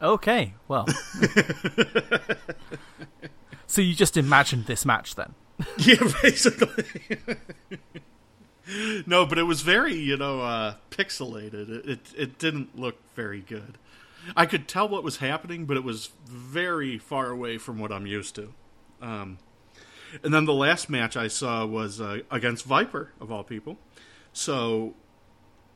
Okay, 0.00 0.54
well. 0.68 0.86
so 3.66 3.82
you 3.82 3.94
just 3.94 4.16
imagined 4.16 4.66
this 4.66 4.86
match 4.86 5.16
then? 5.16 5.34
Yeah, 5.78 5.96
basically. 6.22 6.84
no, 9.06 9.24
but 9.26 9.38
it 9.38 9.44
was 9.44 9.62
very, 9.62 9.94
you 9.94 10.16
know, 10.16 10.42
uh, 10.42 10.74
pixelated. 10.90 11.68
It, 11.70 11.88
it 11.88 12.00
it 12.16 12.38
didn't 12.38 12.78
look 12.78 12.96
very 13.14 13.40
good. 13.40 13.78
I 14.36 14.46
could 14.46 14.68
tell 14.68 14.88
what 14.88 15.02
was 15.02 15.18
happening, 15.18 15.64
but 15.64 15.76
it 15.76 15.84
was 15.84 16.10
very 16.26 16.98
far 16.98 17.30
away 17.30 17.58
from 17.58 17.78
what 17.78 17.92
I'm 17.92 18.06
used 18.06 18.34
to. 18.34 18.52
Um, 19.00 19.38
and 20.22 20.34
then 20.34 20.44
the 20.44 20.54
last 20.54 20.90
match 20.90 21.16
I 21.16 21.28
saw 21.28 21.64
was 21.64 22.00
uh, 22.00 22.20
against 22.30 22.64
Viper 22.64 23.12
of 23.20 23.30
all 23.30 23.44
people. 23.44 23.78
So 24.32 24.94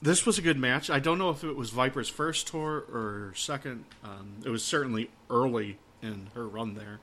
this 0.00 0.26
was 0.26 0.38
a 0.38 0.42
good 0.42 0.58
match. 0.58 0.90
I 0.90 0.98
don't 0.98 1.18
know 1.18 1.30
if 1.30 1.44
it 1.44 1.56
was 1.56 1.70
Viper's 1.70 2.08
first 2.08 2.48
tour 2.48 2.84
or 2.92 3.32
second. 3.36 3.84
Um, 4.02 4.36
it 4.44 4.50
was 4.50 4.64
certainly 4.64 5.10
early 5.30 5.78
in 6.02 6.28
her 6.34 6.46
run 6.46 6.74
there, 6.74 6.98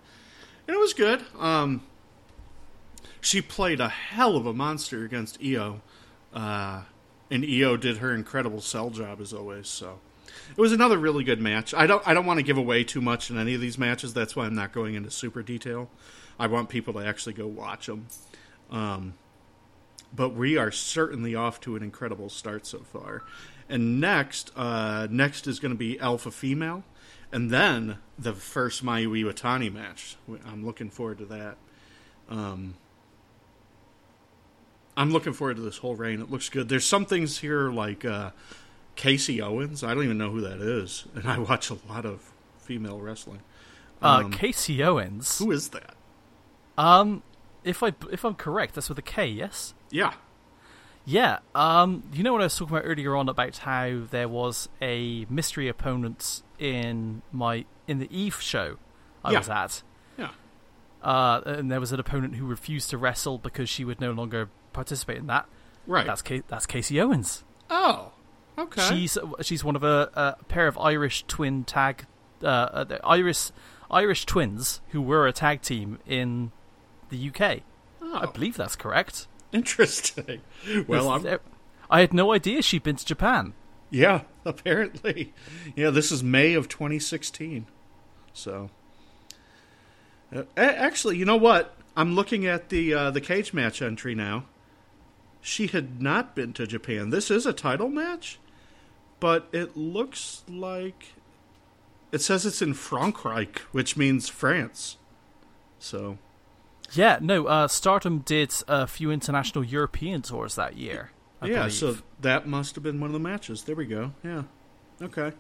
and 0.68 0.76
it 0.76 0.80
was 0.80 0.94
good. 0.94 1.24
Um, 1.38 1.84
she 3.22 3.42
played 3.42 3.80
a 3.80 3.90
hell 3.90 4.36
of 4.36 4.46
a 4.46 4.54
monster 4.54 5.04
against 5.04 5.38
Io, 5.44 5.82
uh, 6.34 6.84
and 7.30 7.46
Io 7.46 7.78
did 7.78 7.98
her 7.98 8.14
incredible 8.14 8.62
sell 8.62 8.90
job 8.90 9.22
as 9.22 9.34
always. 9.34 9.68
So 9.68 10.00
it 10.52 10.62
was 10.62 10.72
another 10.72 10.98
really 10.98 11.24
good 11.24 11.42
match. 11.42 11.74
I 11.74 11.88
don't 11.88 12.06
I 12.08 12.14
don't 12.14 12.26
want 12.26 12.40
to 12.40 12.44
give 12.44 12.58
away 12.58 12.84
too 12.84 13.02
much 13.02 13.30
in 13.30 13.38
any 13.38 13.54
of 13.54 13.62
these 13.62 13.78
matches. 13.78 14.14
That's 14.14 14.36
why 14.36 14.46
I'm 14.46 14.56
not 14.56 14.72
going 14.72 14.96
into 14.96 15.12
super 15.12 15.44
detail. 15.44 15.90
I 16.40 16.48
want 16.48 16.70
people 16.70 16.94
to 16.94 17.00
actually 17.00 17.34
go 17.34 17.48
watch 17.48 17.88
them. 17.88 18.08
Um, 18.72 19.16
but 20.14 20.30
we 20.30 20.58
are 20.58 20.72
certainly 20.72 21.36
off 21.36 21.60
to 21.62 21.76
an 21.76 21.84
incredible 21.84 22.30
start 22.30 22.66
so 22.66 22.80
far. 22.80 23.24
And 23.68 24.00
next, 24.00 24.52
uh, 24.56 25.08
next 25.12 25.46
is 25.46 25.60
going 25.60 25.74
to 25.74 25.78
be 25.78 26.00
Alpha 26.00 26.32
Female, 26.32 26.84
and 27.32 27.52
then 27.52 28.00
the 28.18 28.34
first 28.34 28.84
Mayu 28.84 29.10
Iwatani 29.10 29.72
match. 29.72 30.16
I'm 30.46 30.66
looking 30.66 30.90
forward 30.90 31.20
to 31.20 31.26
that. 31.26 31.58
Um, 32.30 32.76
I'm 35.00 35.12
looking 35.12 35.32
forward 35.32 35.56
to 35.56 35.62
this 35.62 35.78
whole 35.78 35.96
reign. 35.96 36.20
It 36.20 36.30
looks 36.30 36.50
good. 36.50 36.68
There's 36.68 36.86
some 36.86 37.06
things 37.06 37.38
here 37.38 37.72
like 37.72 38.04
uh, 38.04 38.32
Kasey 38.98 39.42
Owens. 39.42 39.82
I 39.82 39.94
don't 39.94 40.04
even 40.04 40.18
know 40.18 40.30
who 40.30 40.42
that 40.42 40.60
is, 40.60 41.06
and 41.16 41.26
I 41.26 41.40
watch 41.40 41.70
a 41.70 41.78
lot 41.88 42.06
of 42.06 42.34
female 42.58 43.00
wrestling. 43.00 43.40
Uh, 44.02 44.24
um, 44.26 44.34
Kasey 44.34 44.86
Owens. 44.86 45.40
Who 45.40 45.52
is 45.52 45.70
that? 45.70 45.96
Um, 46.78 47.24
if 47.64 47.82
I 47.82 47.94
if 48.12 48.26
I'm 48.26 48.36
correct, 48.36 48.76
that's 48.76 48.90
with 48.90 48.98
a 48.98 49.02
K. 49.02 49.28
Yes. 49.28 49.74
Yeah. 49.90 50.14
Yeah. 51.06 51.40
Um, 51.56 52.04
you 52.12 52.22
know 52.22 52.34
what 52.34 52.42
I 52.42 52.46
was 52.46 52.58
talking 52.58 52.76
about 52.76 52.86
earlier 52.86 53.16
on 53.16 53.30
about 53.30 53.56
how 53.60 54.02
there 54.12 54.28
was 54.28 54.68
a 54.82 55.26
mystery 55.30 55.70
opponent 55.70 56.44
in 56.60 57.22
my 57.32 57.64
in 57.88 58.00
the 58.00 58.08
Eve 58.12 58.42
show 58.42 58.76
I 59.24 59.32
yeah. 59.32 59.38
was 59.38 59.50
at. 59.50 59.82
Yeah. 60.18 60.32
Uh, 61.02 61.42
and 61.46 61.72
there 61.72 61.80
was 61.80 61.94
an 61.94 62.02
opponent 62.02 62.36
who 62.36 62.46
refused 62.46 62.90
to 62.90 62.98
wrestle 62.98 63.38
because 63.38 63.70
she 63.70 63.86
would 63.86 64.02
no 64.02 64.12
longer 64.12 64.50
participate 64.80 65.18
in 65.18 65.28
that. 65.28 65.46
Right. 65.86 66.06
That's 66.06 66.22
K- 66.22 66.44
that's 66.48 66.66
Kasey 66.66 67.02
Owens. 67.02 67.44
Oh. 67.70 68.14
Okay. 68.58 68.82
She's 68.90 69.18
she's 69.42 69.64
one 69.64 69.76
of 69.76 69.84
a, 69.84 70.10
a 70.14 70.44
pair 70.46 70.68
of 70.68 70.78
Irish 70.78 71.26
twin 71.28 71.66
tag, 71.66 72.06
uh, 72.42 72.46
uh 72.46 72.98
Irish 73.04 73.52
Irish 73.92 74.26
twins 74.26 74.82
who 74.90 75.02
were 75.02 75.28
a 75.28 75.34
tag 75.34 75.62
team 75.62 76.00
in 76.08 76.52
the 77.10 77.30
UK. 77.30 77.62
Oh. 78.02 78.20
I 78.22 78.26
believe 78.28 78.56
that's 78.56 78.76
correct. 78.76 79.28
Interesting. 79.52 80.42
Well, 80.88 81.10
I'm... 81.10 81.40
I 81.90 82.02
had 82.02 82.14
no 82.14 82.32
idea 82.32 82.62
she'd 82.62 82.84
been 82.84 82.98
to 82.98 83.06
Japan. 83.06 83.54
Yeah, 83.90 84.22
apparently. 84.46 85.34
Yeah, 85.76 85.90
this 85.90 86.12
is 86.12 86.24
May 86.24 86.54
of 86.54 86.70
2016. 86.70 87.66
So, 88.32 88.70
uh, 90.34 90.44
actually, 90.56 91.18
you 91.18 91.26
know 91.26 91.36
what? 91.36 91.76
I'm 91.98 92.14
looking 92.16 92.46
at 92.46 92.70
the 92.70 92.94
uh, 92.94 93.12
the 93.12 93.22
Cagematch 93.22 93.86
entry 93.86 94.16
now. 94.16 94.46
She 95.42 95.68
had 95.68 96.02
not 96.02 96.36
been 96.36 96.54
to 96.54 96.68
Japan. 96.68 97.10
This 97.10 97.32
is 97.32 97.46
a 97.46 97.54
title 97.54 97.90
match, 97.90 98.40
but 99.20 99.48
it 99.52 99.78
looks 99.78 100.44
like 100.50 101.14
it 102.12 102.22
says 102.22 102.46
it's 102.46 102.62
in 102.62 102.74
Frankreich, 102.74 103.60
which 103.72 103.96
means 103.96 104.30
France. 104.30 104.98
So, 105.78 106.18
yeah, 106.94 107.20
no. 107.22 107.46
Uh, 107.46 107.68
Stardom 107.68 108.20
did 108.20 108.54
a 108.68 108.88
few 108.88 109.12
international 109.12 109.64
European 109.64 110.22
tours 110.22 110.56
that 110.56 110.76
year. 110.76 111.12
I 111.42 111.48
yeah, 111.48 111.58
believe. 111.60 111.74
so 111.74 111.98
that 112.20 112.48
must 112.48 112.76
have 112.76 112.84
been 112.84 113.00
one 113.00 113.10
of 113.10 113.14
the 113.14 113.20
matches. 113.20 113.64
There 113.64 113.76
we 113.76 113.86
go. 113.86 114.14
Yeah. 114.24 114.44
Okay. 115.02 115.32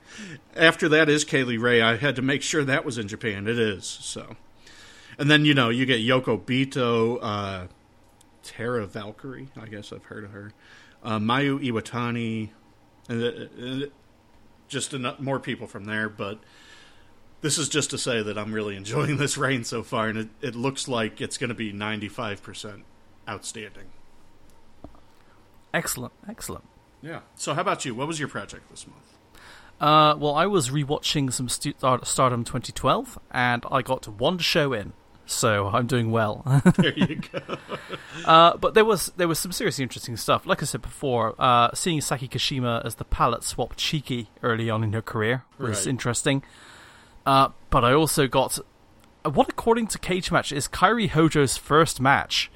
After 0.56 0.88
that 0.90 1.10
is 1.10 1.26
Kay 1.26 1.44
Lee 1.44 1.58
Ray. 1.58 1.82
I 1.82 1.98
had 1.98 2.16
to 2.16 2.22
make 2.22 2.42
sure 2.42 2.64
that 2.64 2.86
was 2.86 2.98
in 2.98 3.08
Japan. 3.08 3.48
It 3.48 3.60
is. 3.60 3.86
So. 3.86 4.38
And 5.18 5.30
then, 5.30 5.44
you 5.44 5.54
know, 5.54 5.68
you 5.68 5.86
get 5.86 6.00
Yoko 6.00 6.40
Bito, 6.40 7.20
uh, 7.22 7.68
Tara 8.50 8.88
Valkyrie. 8.88 9.50
I 9.56 9.68
guess 9.68 9.94
I've 9.94 10.06
heard 10.06 10.24
of 10.24 10.32
her. 10.32 10.52
Uh, 11.04 11.20
Mayu 11.20 11.64
Iwatani. 11.64 12.50
And, 13.08 13.84
uh, 13.84 13.86
just 14.68 14.94
enough, 14.94 15.20
more 15.20 15.40
people 15.40 15.68
from 15.68 15.86
there. 15.86 16.10
But 16.10 16.40
this 17.42 17.60
is 17.60 17.70
just 17.70 17.92
to 17.92 17.98
say 18.00 18.24
that 18.24 18.38
I'm 18.40 18.52
really 18.52 18.76
enjoying 18.84 19.18
this 19.18 19.38
rain 19.38 19.64
so 19.64 19.84
far. 19.84 20.08
And 20.08 20.18
it, 20.18 20.30
it 20.42 20.56
looks 20.56 20.88
like 20.88 21.22
it's 21.22 21.38
going 21.38 21.50
to 21.50 21.56
be 21.56 21.72
95% 21.72 22.82
outstanding. 23.28 23.86
Excellent, 25.72 26.14
excellent. 26.28 26.66
Yeah. 27.04 27.20
So, 27.36 27.54
how 27.54 27.62
about 27.62 27.86
you? 27.86 27.94
What 27.94 28.08
was 28.08 28.20
your 28.20 28.30
project 28.30 28.68
this 28.72 28.88
month? 28.88 29.04
Uh, 29.80 30.16
well, 30.18 30.34
I 30.34 30.48
was 30.48 30.72
rewatching 30.72 31.32
some 31.32 31.48
St- 31.48 31.80
Stardom 32.04 32.44
2012, 32.44 33.20
and 33.32 33.64
I 33.72 33.84
got 33.84 34.08
one 34.08 34.40
show 34.40 34.74
in, 34.74 34.94
so 35.30 35.68
I'm 35.68 35.88
doing 35.88 36.12
well. 36.12 36.44
there 36.78 36.98
you 36.98 37.18
go. 37.18 37.58
uh, 38.26 38.58
but 38.58 38.74
there 38.74 38.86
was 38.86 39.12
there 39.18 39.28
was 39.28 39.40
some 39.40 39.52
seriously 39.52 39.84
interesting 39.84 40.18
stuff. 40.18 40.46
Like 40.46 40.62
I 40.62 40.66
said 40.66 40.82
before, 40.82 41.36
uh, 41.40 41.70
seeing 41.74 42.02
Saki 42.02 42.28
Kashima 42.28 42.84
as 42.86 42.96
the 42.96 43.06
palette 43.06 43.44
swap 43.44 43.74
cheeky 43.78 44.30
early 44.44 44.70
on 44.70 44.84
in 44.84 44.94
her 44.94 45.02
career 45.02 45.44
was 45.58 45.80
Right. 45.80 45.88
interesting. 45.88 46.44
Uh, 47.26 47.50
but 47.70 47.84
I 47.86 47.94
also 47.94 48.28
got 48.28 48.58
what, 49.24 49.50
according 49.50 49.88
to 49.88 50.00
Cagematch, 50.00 50.52
is 50.56 50.68
Kairi 50.68 51.10
Hojo's 51.10 51.58
first 51.58 52.00
match 52.02 52.50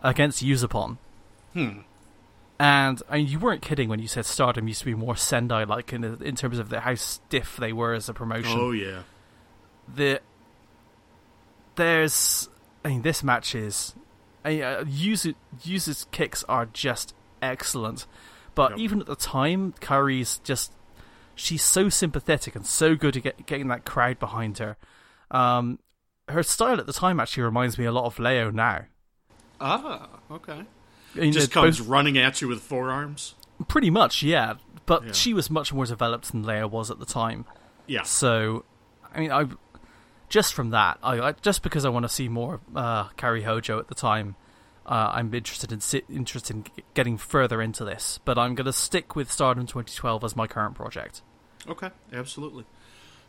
against 0.00 0.44
Yuzupon. 0.44 0.98
Hmm. 1.54 1.80
And 2.58 3.02
I 3.10 3.16
mean, 3.18 3.26
you 3.28 3.40
weren't 3.40 3.62
kidding 3.62 3.88
when 3.88 3.98
you 3.98 4.06
said 4.06 4.24
Stardom 4.26 4.68
used 4.68 4.80
to 4.80 4.86
be 4.86 4.94
more 4.94 5.16
Sendai 5.16 5.64
like 5.64 5.92
in, 5.92 6.04
in 6.22 6.36
terms 6.36 6.58
of 6.60 6.68
the, 6.68 6.80
how 6.80 6.94
stiff 6.94 7.56
they 7.56 7.72
were 7.72 7.94
as 7.94 8.08
a 8.08 8.14
promotion. 8.14 8.56
Oh 8.60 8.70
yeah. 8.70 9.02
The 9.92 10.20
there's 11.76 12.48
I 12.84 12.88
mean 12.88 13.02
this 13.02 13.22
match 13.22 13.54
is 13.54 13.94
I 14.44 14.50
mean, 14.50 14.62
uh, 14.62 14.84
user 14.86 15.32
users 15.62 16.06
kicks 16.10 16.44
are 16.48 16.66
just 16.66 17.14
excellent, 17.40 18.06
but 18.54 18.72
Yep. 18.72 18.78
even 18.80 19.00
at 19.00 19.06
the 19.06 19.16
time, 19.16 19.72
Kairi's 19.80 20.38
just 20.38 20.72
she's 21.34 21.62
so 21.62 21.88
sympathetic 21.88 22.54
and 22.56 22.66
so 22.66 22.94
good 22.96 23.16
at 23.16 23.22
get, 23.22 23.46
getting 23.46 23.68
that 23.68 23.84
crowd 23.84 24.18
behind 24.18 24.58
her. 24.58 24.76
Um, 25.30 25.78
her 26.28 26.42
style 26.42 26.78
at 26.78 26.86
the 26.86 26.92
time 26.92 27.18
actually 27.20 27.44
reminds 27.44 27.78
me 27.78 27.84
a 27.84 27.92
lot 27.92 28.04
of 28.04 28.18
Leo 28.18 28.50
now. 28.50 28.82
Ah, 29.60 30.08
okay. 30.30 30.64
Mean, 31.14 31.32
Just 31.32 31.52
comes 31.52 31.78
both- 31.78 31.88
running 31.88 32.18
at 32.18 32.40
you 32.40 32.48
with 32.48 32.60
forearms. 32.62 33.34
pretty 33.68 33.90
much, 33.90 34.22
yeah. 34.22 34.54
But 34.86 35.04
Yeah. 35.06 35.12
she 35.12 35.34
was 35.34 35.50
much 35.50 35.72
more 35.72 35.86
developed 35.86 36.32
than 36.32 36.42
Leo 36.42 36.66
was 36.66 36.90
at 36.90 36.98
the 36.98 37.06
time. 37.06 37.44
Yeah. 37.86 38.02
So, 38.02 38.64
I 39.14 39.20
mean, 39.20 39.30
I 39.30 39.46
just 40.32 40.54
from 40.54 40.70
that, 40.70 40.98
I, 41.02 41.20
I 41.20 41.32
just 41.32 41.62
because 41.62 41.84
I 41.84 41.90
want 41.90 42.04
to 42.04 42.08
see 42.08 42.26
more 42.26 42.58
uh, 42.74 43.08
Kairi 43.10 43.44
Hojo 43.44 43.78
at 43.78 43.88
the 43.88 43.94
time, 43.94 44.34
uh, 44.86 45.10
I'm 45.12 45.32
interested 45.34 45.70
in 45.72 45.82
si- 45.82 46.04
interested 46.08 46.56
in 46.56 46.64
g- 46.64 46.70
getting 46.94 47.18
further 47.18 47.60
into 47.60 47.84
this. 47.84 48.18
But 48.24 48.38
I'm 48.38 48.54
going 48.54 48.64
to 48.64 48.72
stick 48.72 49.14
with 49.14 49.30
Stardom 49.30 49.66
2012 49.66 50.24
as 50.24 50.34
my 50.34 50.46
current 50.46 50.74
project. 50.74 51.20
Okay. 51.68 51.90
Absolutely. 52.14 52.64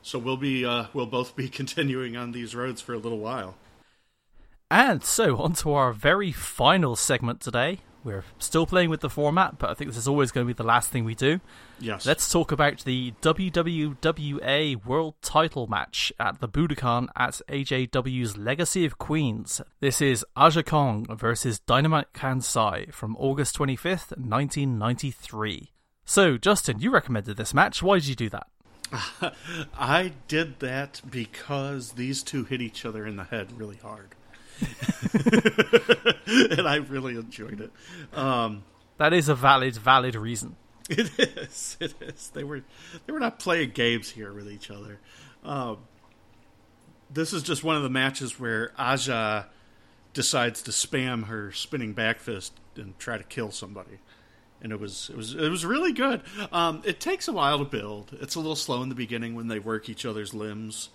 So 0.02 0.18
we'll 0.18 0.38
be 0.38 0.66
uh, 0.66 0.86
we'll 0.94 1.06
both 1.06 1.36
be 1.36 1.50
continuing 1.60 2.16
on 2.16 2.32
these 2.32 2.56
roads 2.56 2.80
for 2.80 2.94
a 2.94 2.98
little 2.98 3.20
while. 3.20 3.56
And 4.72 5.04
so, 5.04 5.38
on 5.38 5.54
to 5.56 5.74
our 5.74 5.92
very 5.92 6.32
final 6.32 6.96
segment 6.96 7.42
today. 7.42 7.80
We're 8.04 8.26
still 8.38 8.66
playing 8.66 8.90
with 8.90 9.02
the 9.02 9.10
format, 9.10 9.58
but 9.58 9.70
I 9.70 9.74
think 9.74 9.90
this 9.90 9.98
is 9.98 10.08
always 10.08 10.32
going 10.32 10.46
to 10.46 10.54
be 10.54 10.58
the 10.58 10.64
last 10.64 10.90
thing 10.90 11.06
we 11.06 11.16
do. 11.16 11.40
Yes. 11.80 12.06
Let's 12.06 12.30
talk 12.30 12.52
about 12.52 12.84
the 12.84 13.14
WWWA 13.22 14.86
World 14.86 15.16
Title 15.22 15.68
match 15.68 16.12
at 16.20 16.42
the 16.42 16.50
Budokan 16.50 17.08
at 17.16 17.42
AJW's 17.48 18.38
Legacy 18.38 18.86
of 18.86 18.98
Queens. 18.98 19.62
This 19.80 20.02
is 20.02 20.26
Aja 20.36 20.64
Kong 20.64 21.06
versus 21.10 21.60
Dynamite 21.60 22.14
Kansai 22.14 22.94
from 22.94 23.16
August 23.18 23.58
25th, 23.58 24.18
1993. 24.18 25.72
So, 26.06 26.38
Justin, 26.38 26.80
you 26.80 26.92
recommended 26.92 27.38
this 27.38 27.54
match. 27.54 27.82
Why 27.82 28.00
did 28.00 28.08
you 28.08 28.16
do 28.16 28.30
that? 28.30 28.48
I 29.78 30.12
did 30.28 30.60
that 30.60 31.02
because 31.10 31.94
these 31.94 32.22
two 32.22 32.44
hit 32.44 32.62
each 32.62 32.86
other 32.86 33.08
in 33.08 33.16
the 33.16 33.24
head 33.24 33.58
really 33.58 33.78
hard. 33.78 34.10
and 36.58 36.68
I 36.68 36.76
really 36.90 37.16
enjoyed 37.16 37.62
it. 37.62 37.72
Um, 38.18 38.64
That 38.98 39.14
is 39.14 39.30
a 39.30 39.36
valid, 39.36 39.76
valid 39.76 40.16
reason. 40.16 40.56
It 40.90 41.18
is. 41.18 41.78
It 41.80 41.94
is. 42.02 42.30
They 42.34 42.44
were 42.44 42.62
they 43.06 43.14
were 43.14 43.20
not 43.20 43.40
playing 43.40 43.70
games 43.72 44.10
here 44.10 44.34
with 44.34 44.52
each 44.52 44.70
other. 44.70 45.00
Um, 45.44 45.78
this 47.10 47.32
is 47.32 47.42
just 47.42 47.64
one 47.64 47.78
of 47.78 47.84
the 47.84 47.90
matches 47.90 48.38
where 48.38 48.74
Aja 48.78 49.46
decides 50.14 50.62
to 50.64 50.72
spam 50.72 51.28
her 51.28 51.54
spinning 51.54 51.94
back 51.94 52.20
fist 52.20 52.54
and 52.76 53.00
try 53.00 53.18
to 53.18 53.24
kill 53.24 53.50
somebody, 53.50 54.00
and 54.62 54.74
it 54.74 54.80
was 54.80 55.10
it 55.10 55.16
was 55.16 55.34
it 55.34 55.50
was 55.50 55.66
really 55.66 55.94
good. 55.94 56.22
Um, 56.52 56.82
it 56.84 57.00
takes 57.00 57.30
a 57.30 57.34
while 57.34 57.60
to 57.60 57.66
build. 57.66 58.18
It's 58.20 58.36
a 58.36 58.40
little 58.40 58.56
slow 58.58 58.84
in 58.84 58.90
the 58.90 58.96
beginning 58.96 59.36
when 59.36 59.48
they 59.48 59.60
work 59.60 59.88
each 59.88 60.06
other's 60.06 60.34
limbs. 60.34 60.90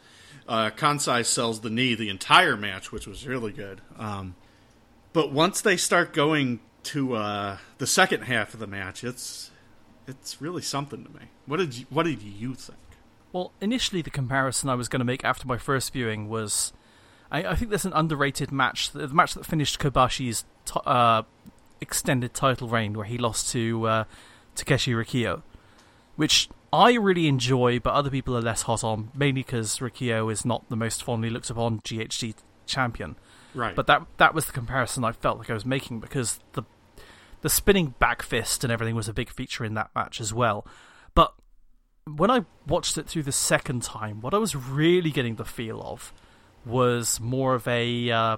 Uh, 0.48 0.70
Kansai 0.70 1.24
sells 1.26 1.60
the 1.60 1.70
knee 1.70 1.94
the 1.94 2.08
entire 2.08 2.56
match, 2.56 2.90
which 2.90 3.06
was 3.06 3.26
really 3.26 3.52
good. 3.52 3.82
Um, 3.98 4.34
but 5.12 5.30
once 5.30 5.60
they 5.60 5.76
start 5.76 6.14
going 6.14 6.60
to 6.84 7.16
uh, 7.16 7.58
the 7.76 7.86
second 7.86 8.22
half 8.22 8.54
of 8.54 8.60
the 8.60 8.66
match, 8.66 9.04
it's 9.04 9.50
it's 10.06 10.40
really 10.40 10.62
something 10.62 11.04
to 11.04 11.10
me. 11.10 11.26
What 11.44 11.58
did 11.58 11.74
you, 11.74 11.86
what 11.90 12.04
did 12.04 12.22
you 12.22 12.54
think? 12.54 12.78
Well, 13.30 13.52
initially, 13.60 14.00
the 14.00 14.10
comparison 14.10 14.70
I 14.70 14.74
was 14.74 14.88
going 14.88 15.00
to 15.00 15.04
make 15.04 15.22
after 15.22 15.46
my 15.46 15.58
first 15.58 15.92
viewing 15.92 16.30
was 16.30 16.72
I, 17.30 17.44
I 17.44 17.54
think 17.54 17.70
there's 17.70 17.84
an 17.84 17.92
underrated 17.92 18.50
match, 18.50 18.90
the 18.92 19.08
match 19.08 19.34
that 19.34 19.44
finished 19.44 19.78
Kobashi's 19.78 20.44
t- 20.64 20.80
uh, 20.86 21.22
extended 21.80 22.32
title 22.32 22.68
reign, 22.68 22.94
where 22.94 23.04
he 23.04 23.18
lost 23.18 23.50
to 23.52 23.86
uh, 23.86 24.04
Takeshi 24.54 24.92
Rikio, 24.92 25.42
which 26.16 26.48
I 26.72 26.94
really 26.94 27.28
enjoy, 27.28 27.78
but 27.80 27.94
other 27.94 28.10
people 28.10 28.36
are 28.36 28.42
less 28.42 28.62
hot 28.62 28.84
on, 28.84 29.10
mainly 29.14 29.40
because 29.42 29.78
Rikio 29.78 30.30
is 30.30 30.44
not 30.44 30.68
the 30.68 30.76
most 30.76 31.02
fondly 31.02 31.30
looked 31.30 31.50
upon 31.50 31.80
GHC 31.80 32.34
champion. 32.66 33.16
Right. 33.54 33.74
But 33.74 33.86
that 33.86 34.06
that 34.18 34.34
was 34.34 34.46
the 34.46 34.52
comparison 34.52 35.04
I 35.04 35.12
felt 35.12 35.38
like 35.38 35.50
I 35.50 35.54
was 35.54 35.64
making 35.64 36.00
because 36.00 36.40
the 36.52 36.64
the 37.40 37.48
spinning 37.48 37.94
back 37.98 38.22
fist 38.22 38.64
and 38.64 38.72
everything 38.72 38.94
was 38.94 39.08
a 39.08 39.12
big 39.14 39.30
feature 39.30 39.64
in 39.64 39.74
that 39.74 39.90
match 39.94 40.20
as 40.20 40.34
well. 40.34 40.66
But 41.14 41.34
when 42.04 42.30
I 42.30 42.44
watched 42.66 42.98
it 42.98 43.08
through 43.08 43.22
the 43.24 43.32
second 43.32 43.82
time, 43.82 44.20
what 44.20 44.34
I 44.34 44.38
was 44.38 44.54
really 44.54 45.10
getting 45.10 45.36
the 45.36 45.44
feel 45.44 45.80
of 45.82 46.12
was 46.66 47.20
more 47.20 47.54
of 47.54 47.66
a 47.66 48.10
uh, 48.10 48.36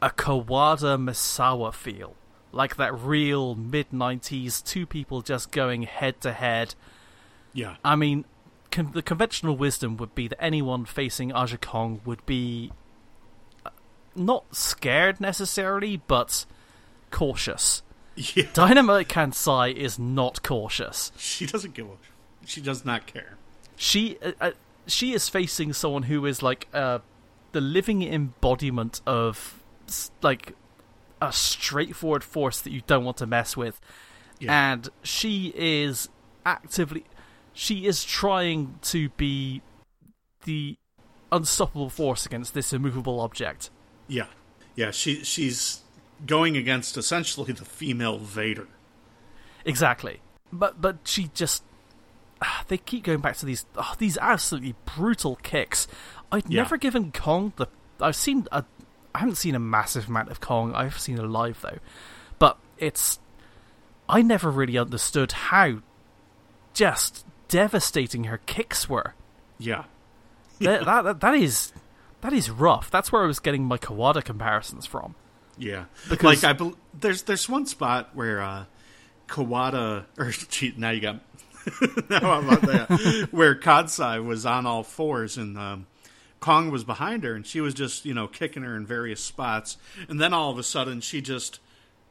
a 0.00 0.10
Kawada 0.10 0.98
Misawa 0.98 1.72
feel, 1.72 2.16
like 2.52 2.76
that 2.76 2.94
real 2.94 3.54
mid 3.54 3.90
'90s 3.90 4.62
two 4.62 4.86
people 4.86 5.22
just 5.22 5.50
going 5.50 5.82
head 5.82 6.20
to 6.20 6.32
head. 6.32 6.74
Yeah, 7.52 7.76
I 7.84 7.96
mean, 7.96 8.24
con- 8.70 8.92
the 8.92 9.02
conventional 9.02 9.56
wisdom 9.56 9.96
would 9.96 10.14
be 10.14 10.28
that 10.28 10.42
anyone 10.42 10.84
facing 10.84 11.32
Aja 11.32 11.58
Kong 11.58 12.00
would 12.04 12.24
be 12.26 12.72
uh, 13.64 13.70
not 14.14 14.54
scared 14.54 15.20
necessarily, 15.20 15.98
but 16.06 16.46
cautious. 17.10 17.82
yeah. 18.16 18.44
Dynamite 18.54 19.08
Kansai 19.08 19.74
is 19.74 19.98
not 19.98 20.42
cautious. 20.42 21.12
She 21.16 21.46
doesn't 21.46 21.74
give 21.74 21.86
a. 21.86 21.96
She 22.46 22.60
does 22.60 22.84
not 22.84 23.06
care. 23.06 23.36
She 23.76 24.18
uh, 24.22 24.32
uh, 24.40 24.50
she 24.86 25.12
is 25.12 25.28
facing 25.28 25.72
someone 25.72 26.04
who 26.04 26.26
is 26.26 26.42
like 26.42 26.68
uh, 26.74 26.98
the 27.52 27.60
living 27.60 28.02
embodiment 28.02 29.00
of 29.06 29.62
like 30.22 30.54
a 31.28 31.32
straightforward 31.32 32.24
force 32.24 32.60
that 32.60 32.70
you 32.72 32.82
don't 32.86 33.04
want 33.04 33.16
to 33.18 33.26
mess 33.26 33.56
with, 33.56 33.80
Yeah. 34.40 34.72
and 34.72 34.88
she 35.02 35.52
is 35.56 36.08
actively 36.44 37.04
she 37.54 37.86
is 37.86 38.04
trying 38.04 38.78
to 38.82 39.08
be 39.10 39.60
the 40.44 40.76
unstoppable 41.30 41.90
force 41.90 42.26
against 42.26 42.52
this 42.54 42.72
immovable 42.72 43.20
object. 43.20 43.70
Yeah, 44.08 44.26
yeah. 44.74 44.90
She 44.90 45.22
she's 45.22 45.80
going 46.26 46.56
against 46.56 46.96
essentially 46.96 47.52
the 47.52 47.64
female 47.64 48.18
Vader. 48.18 48.68
Exactly. 49.64 50.20
But 50.52 50.80
but 50.80 50.98
she 51.04 51.30
just 51.34 51.62
they 52.68 52.78
keep 52.78 53.04
going 53.04 53.20
back 53.20 53.36
to 53.38 53.46
these 53.46 53.64
oh, 53.76 53.94
these 53.98 54.18
absolutely 54.18 54.74
brutal 54.96 55.36
kicks. 55.36 55.86
I'd 56.32 56.48
Yeah. 56.50 56.62
never 56.62 56.76
given 56.76 57.12
Kong 57.12 57.52
the 57.56 57.66
I've 58.00 58.16
seen 58.16 58.46
a 58.50 58.64
I 59.14 59.18
haven't 59.20 59.36
seen 59.36 59.54
a 59.54 59.58
massive 59.58 60.08
amount 60.08 60.30
of 60.30 60.40
Kong. 60.40 60.74
I've 60.74 60.98
seen 60.98 61.18
it 61.18 61.22
live 61.22 61.60
though. 61.60 61.78
But 62.38 62.58
it's 62.78 63.18
I 64.08 64.22
never 64.22 64.50
really 64.50 64.78
understood 64.78 65.32
how 65.32 65.78
just 66.74 67.24
devastating 67.48 68.24
her 68.24 68.38
kicks 68.38 68.88
were. 68.88 69.14
Yeah, 69.58 69.84
That, 70.60 70.84
that, 70.84 71.02
that 71.02 71.20
that 71.20 71.34
is 71.34 71.72
that 72.22 72.32
is 72.32 72.50
rough. 72.50 72.90
That's 72.90 73.12
where 73.12 73.22
I 73.22 73.26
was 73.26 73.38
getting 73.40 73.64
my 73.64 73.78
Kawada 73.78 74.24
comparisons 74.24 74.86
from. 74.86 75.14
yeah. 75.58 75.84
Because- 76.08 76.42
like 76.42 76.44
I 76.44 76.52
bel 76.54 76.74
there's 76.98 77.22
there's 77.22 77.48
one 77.48 77.66
spot 77.66 78.10
where 78.14 78.40
uh, 78.40 78.64
Kawada 79.28 80.06
or 80.18 80.30
gee, 80.30 80.74
now 80.76 80.90
you 80.90 81.00
got 81.00 81.16
now 82.10 82.40
about 82.40 82.62
that 82.62 83.28
where 83.30 83.54
Kansai 83.54 84.24
was 84.24 84.44
on 84.46 84.66
all 84.66 84.82
fours 84.82 85.36
and 85.36 85.56
um, 85.56 85.86
Kong 86.42 86.70
was 86.70 86.84
behind 86.84 87.24
her 87.24 87.34
and 87.34 87.46
she 87.46 87.60
was 87.62 87.72
just 87.72 88.04
you 88.04 88.12
know 88.12 88.26
kicking 88.28 88.62
her 88.64 88.76
in 88.76 88.84
various 88.84 89.22
spots 89.24 89.78
and 90.08 90.20
then 90.20 90.34
all 90.34 90.50
of 90.50 90.58
a 90.58 90.62
sudden 90.62 91.00
she 91.00 91.22
just 91.22 91.58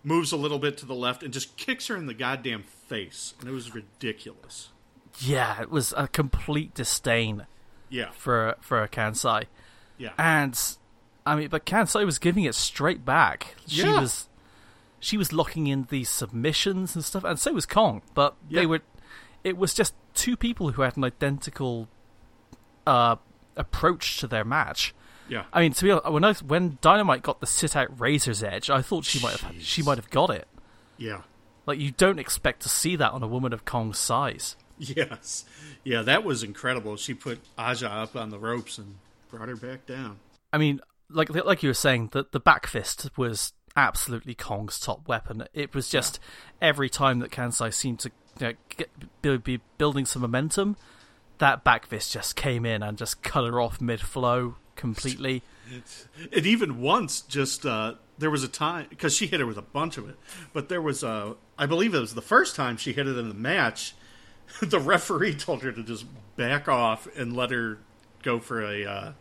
moves 0.04 0.32
a 0.32 0.38
little 0.38 0.58
bit 0.58 0.78
to 0.80 0.86
the 0.88 0.96
left 0.96 1.22
and 1.22 1.32
just 1.32 1.56
kicks 1.58 1.86
her 1.88 1.96
in 1.96 2.08
the 2.08 2.14
goddamn 2.16 2.64
face 2.64 3.36
and 3.40 3.48
it 3.48 3.52
was 3.52 3.76
ridiculous. 3.76 4.70
Yeah, 5.20 5.62
it 5.62 5.70
was 5.70 5.94
a 5.96 6.08
complete 6.08 6.74
disdain 6.74 7.46
Yeah, 7.90 8.10
for 8.18 8.56
for 8.62 8.88
Kansai. 8.88 9.46
yeah, 9.98 10.14
And 10.18 10.58
I 11.26 11.36
mean, 11.36 11.50
but 11.50 11.66
Kansai 11.68 12.04
was 12.06 12.18
giving 12.18 12.46
it 12.46 12.56
straight 12.56 13.06
back. 13.06 13.56
She 13.68 13.82
Yeah. 13.84 14.00
was 14.02 14.28
she 15.00 15.18
was 15.18 15.34
locking 15.34 15.68
in 15.68 15.88
these 15.90 16.10
submissions 16.10 16.96
and 16.96 17.04
stuff, 17.04 17.24
and 17.24 17.38
so 17.38 17.52
was 17.54 17.66
Kong. 17.66 18.02
But 18.16 18.36
Yeah. 18.50 18.62
they 18.62 18.66
were 18.66 18.82
it 19.44 19.58
was 19.58 19.74
just 19.74 19.94
two 20.14 20.38
people 20.38 20.72
who 20.72 20.82
had 20.84 20.96
an 20.98 21.04
identical 21.04 21.90
uh, 22.88 23.18
approach 23.56 24.18
to 24.20 24.28
their 24.28 24.46
match. 24.46 24.94
yeah. 25.28 25.46
I 25.54 25.62
mean, 25.62 25.74
to 25.74 25.84
be 25.84 25.92
honest, 25.92 26.12
when 26.12 26.24
I, 26.24 26.34
when 26.34 26.78
Dynamite 26.82 27.22
got 27.24 27.40
the 27.40 27.48
sit 27.48 27.76
out 27.76 28.00
Razor's 28.00 28.44
Edge, 28.44 28.70
I 28.70 28.82
thought 28.82 29.06
she 29.06 29.20
might 29.20 29.38
have 29.38 29.62
she 29.62 29.82
might 29.82 29.98
have 29.98 30.10
got 30.10 30.30
it. 30.30 30.48
Yeah. 30.98 31.22
Like 31.66 31.80
you 31.80 31.92
don't 31.92 32.20
expect 32.20 32.62
to 32.64 32.70
see 32.70 32.96
that 32.96 33.12
on 33.12 33.24
a 33.24 33.28
woman 33.28 33.54
of 33.54 33.66
Kong's 33.66 34.00
size. 34.00 34.56
Yes. 34.78 35.46
Yeah, 35.84 36.02
that 36.02 36.24
was 36.24 36.42
incredible. 36.42 36.96
She 36.98 37.14
put 37.14 37.40
Aja 37.58 37.88
up 37.88 38.16
on 38.16 38.30
the 38.30 38.40
ropes 38.40 38.80
and 38.80 38.96
brought 39.30 39.48
her 39.48 39.56
back 39.56 39.86
down. 39.86 40.20
I 40.52 40.58
mean, 40.58 40.82
like 41.10 41.30
like 41.34 41.62
you 41.62 41.70
were 41.70 41.76
saying, 41.76 42.10
that 42.14 42.32
the 42.32 42.40
back 42.40 42.66
fist 42.66 43.10
was 43.16 43.54
absolutely 43.76 44.34
Kong's 44.36 44.80
top 44.80 45.08
weapon. 45.08 45.46
It 45.54 45.76
was 45.76 45.88
just 45.88 46.20
every 46.62 46.90
time 46.90 47.20
that 47.20 47.32
Kansai 47.32 47.74
seemed 47.74 48.00
to 48.00 48.12
you 48.40 48.48
know, 48.48 48.54
get, 48.70 48.90
be, 49.22 49.38
be 49.38 49.60
building 49.78 50.06
some 50.06 50.24
momentum, 50.24 50.78
that 51.42 51.64
back 51.66 51.86
fist 51.86 52.14
just 52.14 52.36
came 52.36 52.66
in 52.66 52.82
and 52.82 52.98
just 52.98 53.22
cut 53.22 53.44
her 53.46 53.60
off 53.60 53.80
mid 53.82 54.00
flow 54.02 54.56
completely. 54.76 55.44
And 56.34 56.46
even 56.46 56.82
once, 56.82 57.22
just 57.22 57.66
uh, 57.66 57.96
there 58.18 58.30
was 58.32 58.44
a 58.44 58.48
time 58.48 58.88
because 58.90 59.16
she 59.16 59.28
hit 59.28 59.40
her 59.40 59.46
with 59.46 59.58
a 59.58 59.62
bunch 59.62 59.98
of 59.98 60.10
it, 60.10 60.16
but 60.54 60.70
there 60.70 60.82
was 60.82 61.04
a, 61.04 61.36
I 61.58 61.66
believe 61.66 61.94
it 61.94 62.00
was 62.00 62.14
the 62.14 62.22
first 62.22 62.56
time 62.56 62.78
she 62.78 62.94
hit 62.94 63.08
it 63.08 63.18
in 63.18 63.28
the 63.28 63.36
match. 63.36 63.94
The 64.62 64.80
referee 64.82 65.36
told 65.36 65.64
her 65.64 65.72
to 65.72 65.82
just 65.82 66.06
back 66.36 66.68
off 66.68 67.08
and 67.16 67.36
let 67.38 67.52
her 67.52 67.78
go 68.22 68.40
for 68.40 68.62
a 68.62 68.84
uh, 68.86 69.12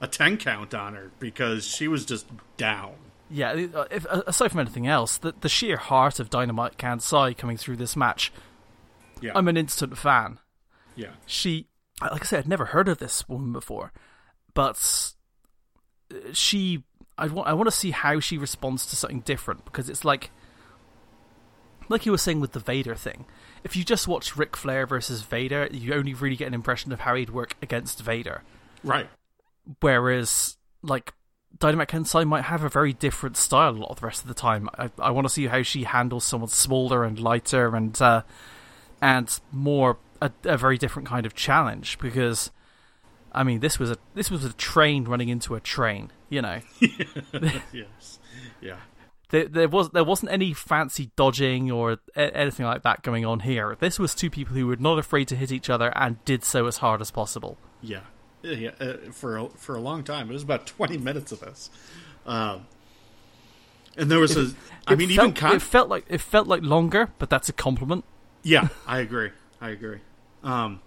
a 0.00 0.08
ten 0.08 0.36
count 0.36 0.74
on 0.74 0.94
her 0.94 1.12
because 1.20 1.64
she 1.64 1.86
was 1.86 2.04
just 2.04 2.26
down. 2.56 2.94
Yeah, 3.30 3.66
uh, 3.72 3.84
if, 3.92 4.04
aside 4.06 4.50
from 4.50 4.58
anything 4.58 4.88
else, 4.88 5.16
the, 5.16 5.32
the 5.40 5.48
sheer 5.48 5.76
heart 5.76 6.18
of 6.18 6.28
Dynamite 6.28 6.76
Kansai 6.76 7.36
coming 7.38 7.56
through 7.56 7.76
this 7.76 7.94
match, 7.94 8.32
Yeah, 9.20 9.30
I'm 9.36 9.46
an 9.46 9.56
instant 9.56 9.96
fan. 9.96 10.40
yeah, 10.96 11.10
she 11.24 11.68
like 12.00 12.22
i 12.22 12.24
said 12.24 12.40
i'd 12.40 12.48
never 12.48 12.66
heard 12.66 12.88
of 12.88 12.98
this 12.98 13.28
woman 13.28 13.52
before 13.52 13.92
but 14.54 15.12
she 16.32 16.82
i 17.18 17.26
want 17.26 17.48
i 17.48 17.52
want 17.52 17.66
to 17.66 17.76
see 17.76 17.90
how 17.90 18.20
she 18.20 18.38
responds 18.38 18.86
to 18.86 18.96
something 18.96 19.20
different 19.20 19.64
because 19.64 19.88
it's 19.88 20.04
like 20.04 20.30
like 21.88 22.06
you 22.06 22.12
were 22.12 22.18
saying 22.18 22.40
with 22.40 22.52
the 22.52 22.60
vader 22.60 22.94
thing 22.94 23.26
if 23.64 23.76
you 23.76 23.84
just 23.84 24.08
watch 24.08 24.36
Ric 24.36 24.56
Flair 24.56 24.86
versus 24.86 25.22
Vader, 25.22 25.68
you 25.70 25.94
only 25.94 26.14
really 26.14 26.36
get 26.36 26.48
an 26.48 26.54
impression 26.54 26.92
of 26.92 27.00
how 27.00 27.14
he'd 27.14 27.30
work 27.30 27.56
against 27.62 28.00
Vader. 28.00 28.42
right. 28.82 29.08
Whereas, 29.80 30.56
like, 30.82 31.12
Dynamite 31.58 31.88
Kansai 31.88 32.26
might 32.26 32.44
have 32.44 32.64
a 32.64 32.68
very 32.68 32.92
different 32.92 33.36
style 33.36 33.70
a 33.70 33.78
lot 33.78 33.90
of 33.90 34.00
the 34.00 34.06
rest 34.06 34.22
of 34.22 34.28
the 34.28 34.34
time. 34.34 34.68
I, 34.78 34.90
I 34.98 35.10
want 35.10 35.26
to 35.26 35.32
see 35.32 35.46
how 35.46 35.62
she 35.62 35.84
handles 35.84 36.24
someone 36.24 36.48
smaller 36.48 37.04
and 37.04 37.18
lighter 37.20 37.76
and 37.76 38.00
uh, 38.00 38.22
and 39.02 39.38
more 39.52 39.98
a, 40.20 40.30
a 40.44 40.56
very 40.56 40.78
different 40.78 41.08
kind 41.08 41.26
of 41.26 41.34
challenge. 41.34 41.98
Because, 41.98 42.50
I 43.32 43.42
mean, 43.44 43.60
this 43.60 43.78
was 43.78 43.90
a 43.90 43.96
this 44.14 44.30
was 44.30 44.44
a 44.44 44.52
train 44.52 45.04
running 45.04 45.28
into 45.28 45.54
a 45.54 45.60
train. 45.60 46.10
You 46.28 46.42
know, 46.42 46.60
yes, 47.72 48.18
yeah, 48.60 48.76
there, 49.30 49.46
there 49.48 49.68
was 49.68 49.90
there 49.90 50.04
wasn't 50.04 50.30
any 50.32 50.52
fancy 50.52 51.10
dodging 51.16 51.70
or 51.70 51.98
a- 52.14 52.36
anything 52.36 52.66
like 52.66 52.82
that 52.82 53.02
going 53.02 53.24
on 53.24 53.40
here. 53.40 53.76
This 53.80 53.98
was 53.98 54.14
two 54.14 54.30
people 54.30 54.54
who 54.54 54.66
were 54.66 54.76
not 54.76 54.98
afraid 54.98 55.26
to 55.28 55.36
hit 55.36 55.50
each 55.50 55.68
other 55.68 55.92
and 55.96 56.24
did 56.24 56.44
so 56.44 56.66
as 56.66 56.76
hard 56.78 57.00
as 57.00 57.10
possible. 57.10 57.58
yeah, 57.82 58.00
yeah. 58.42 58.70
Uh, 58.80 58.94
for 59.12 59.36
a, 59.38 59.48
for 59.50 59.74
a 59.74 59.80
long 59.80 60.04
time, 60.04 60.30
it 60.30 60.32
was 60.32 60.42
about 60.44 60.66
twenty 60.66 60.98
minutes 60.98 61.32
of 61.32 61.40
this. 61.40 61.68
Um, 62.26 62.66
and 63.96 64.08
there 64.10 64.20
was 64.20 64.36
a, 64.36 64.52
I 64.86 64.94
mean, 64.94 65.08
felt, 65.08 65.30
even 65.30 65.32
con- 65.34 65.56
it 65.56 65.62
felt 65.62 65.88
like 65.88 66.04
it 66.08 66.20
felt 66.20 66.46
like 66.46 66.62
longer, 66.62 67.08
but 67.18 67.28
that's 67.28 67.48
a 67.48 67.52
compliment. 67.52 68.04
Yeah, 68.44 68.68
I 68.86 69.00
agree. 69.00 69.30
I 69.60 69.70
agree. 69.70 69.98
Um, 70.42 70.80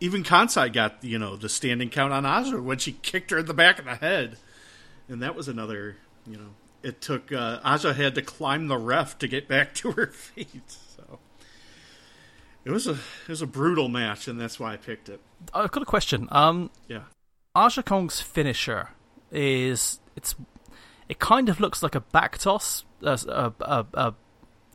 even 0.00 0.22
Kansai 0.22 0.72
got 0.72 1.02
you 1.02 1.18
know 1.18 1.36
the 1.36 1.48
standing 1.48 1.88
count 1.90 2.12
on 2.12 2.26
Aja 2.26 2.60
when 2.60 2.78
she 2.78 2.92
kicked 2.92 3.30
her 3.30 3.38
in 3.38 3.46
the 3.46 3.54
back 3.54 3.78
of 3.78 3.84
the 3.84 3.96
head, 3.96 4.36
and 5.08 5.22
that 5.22 5.34
was 5.34 5.48
another. 5.48 5.96
You 6.26 6.36
know, 6.38 6.48
it 6.82 7.00
took 7.00 7.32
uh, 7.32 7.60
Aja 7.64 7.92
had 7.94 8.14
to 8.16 8.22
climb 8.22 8.68
the 8.68 8.76
ref 8.76 9.18
to 9.18 9.28
get 9.28 9.48
back 9.48 9.74
to 9.76 9.92
her 9.92 10.06
feet. 10.12 10.76
So 10.96 11.18
it 12.64 12.70
was 12.70 12.86
a 12.86 12.92
it 12.92 13.28
was 13.28 13.42
a 13.42 13.46
brutal 13.46 13.88
match, 13.88 14.28
and 14.28 14.40
that's 14.40 14.60
why 14.60 14.72
I 14.72 14.76
picked 14.76 15.08
it. 15.08 15.20
I've 15.54 15.70
got 15.70 15.82
a 15.82 15.86
question. 15.86 16.28
Um, 16.30 16.70
Yeah, 16.88 17.04
Aja 17.54 17.82
Kong's 17.82 18.20
finisher 18.20 18.90
is 19.30 19.98
it's 20.14 20.34
it 21.08 21.18
kind 21.18 21.48
of 21.48 21.60
looks 21.60 21.82
like 21.82 21.94
a 21.94 22.00
back 22.00 22.38
toss, 22.38 22.84
uh, 23.02 23.16
a, 23.28 23.52
a, 23.60 23.86
a, 23.94 24.14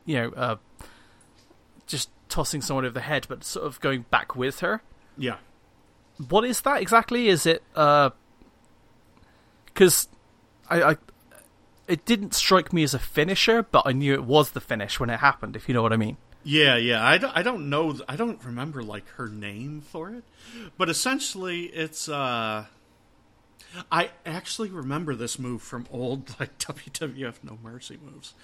you 0.06 0.16
know, 0.16 0.30
uh, 0.30 0.56
just 1.86 2.10
tossing 2.32 2.62
someone 2.62 2.84
over 2.84 2.94
the 2.94 3.00
head, 3.00 3.26
but 3.28 3.44
sort 3.44 3.66
of 3.66 3.78
going 3.80 4.06
back 4.10 4.34
with 4.34 4.60
her. 4.60 4.82
yeah, 5.16 5.36
What 6.28 6.44
is 6.44 6.60
that 6.62 6.80
exactly? 6.82 7.28
Is 7.28 7.46
it 7.46 7.62
uh. 7.76 8.10
because 9.66 10.08
I, 10.68 10.82
I 10.82 10.96
it 11.88 12.04
didn't 12.04 12.34
strike 12.34 12.72
me 12.72 12.82
as 12.82 12.94
a 12.94 12.98
finisher, 12.98 13.62
but 13.62 13.82
I 13.84 13.92
knew 13.92 14.14
it 14.14 14.24
was 14.24 14.52
the 14.52 14.60
finish 14.60 14.98
when 14.98 15.10
it 15.10 15.18
happened. 15.20 15.56
If 15.56 15.68
you 15.68 15.74
know 15.74 15.82
what 15.82 15.92
I 15.92 15.96
mean. 15.96 16.16
yeah, 16.44 16.76
yeah. 16.76 17.04
I 17.06 17.18
don't, 17.18 17.36
I 17.36 17.42
don't 17.42 17.68
know. 17.70 17.94
I 18.08 18.16
don't 18.16 18.42
remember 18.44 18.82
like 18.82 19.06
her 19.16 19.28
name 19.28 19.80
for 19.82 20.10
it, 20.10 20.24
but 20.78 20.88
essentially, 20.88 21.64
it's 21.64 22.08
uh, 22.08 22.66
I 23.90 24.10
actually 24.26 24.70
remember 24.70 25.14
this 25.14 25.38
move 25.38 25.62
from 25.62 25.86
old 25.90 26.34
like 26.40 26.58
WWF 26.58 27.34
No 27.42 27.58
Mercy 27.62 27.98
moves, 28.04 28.34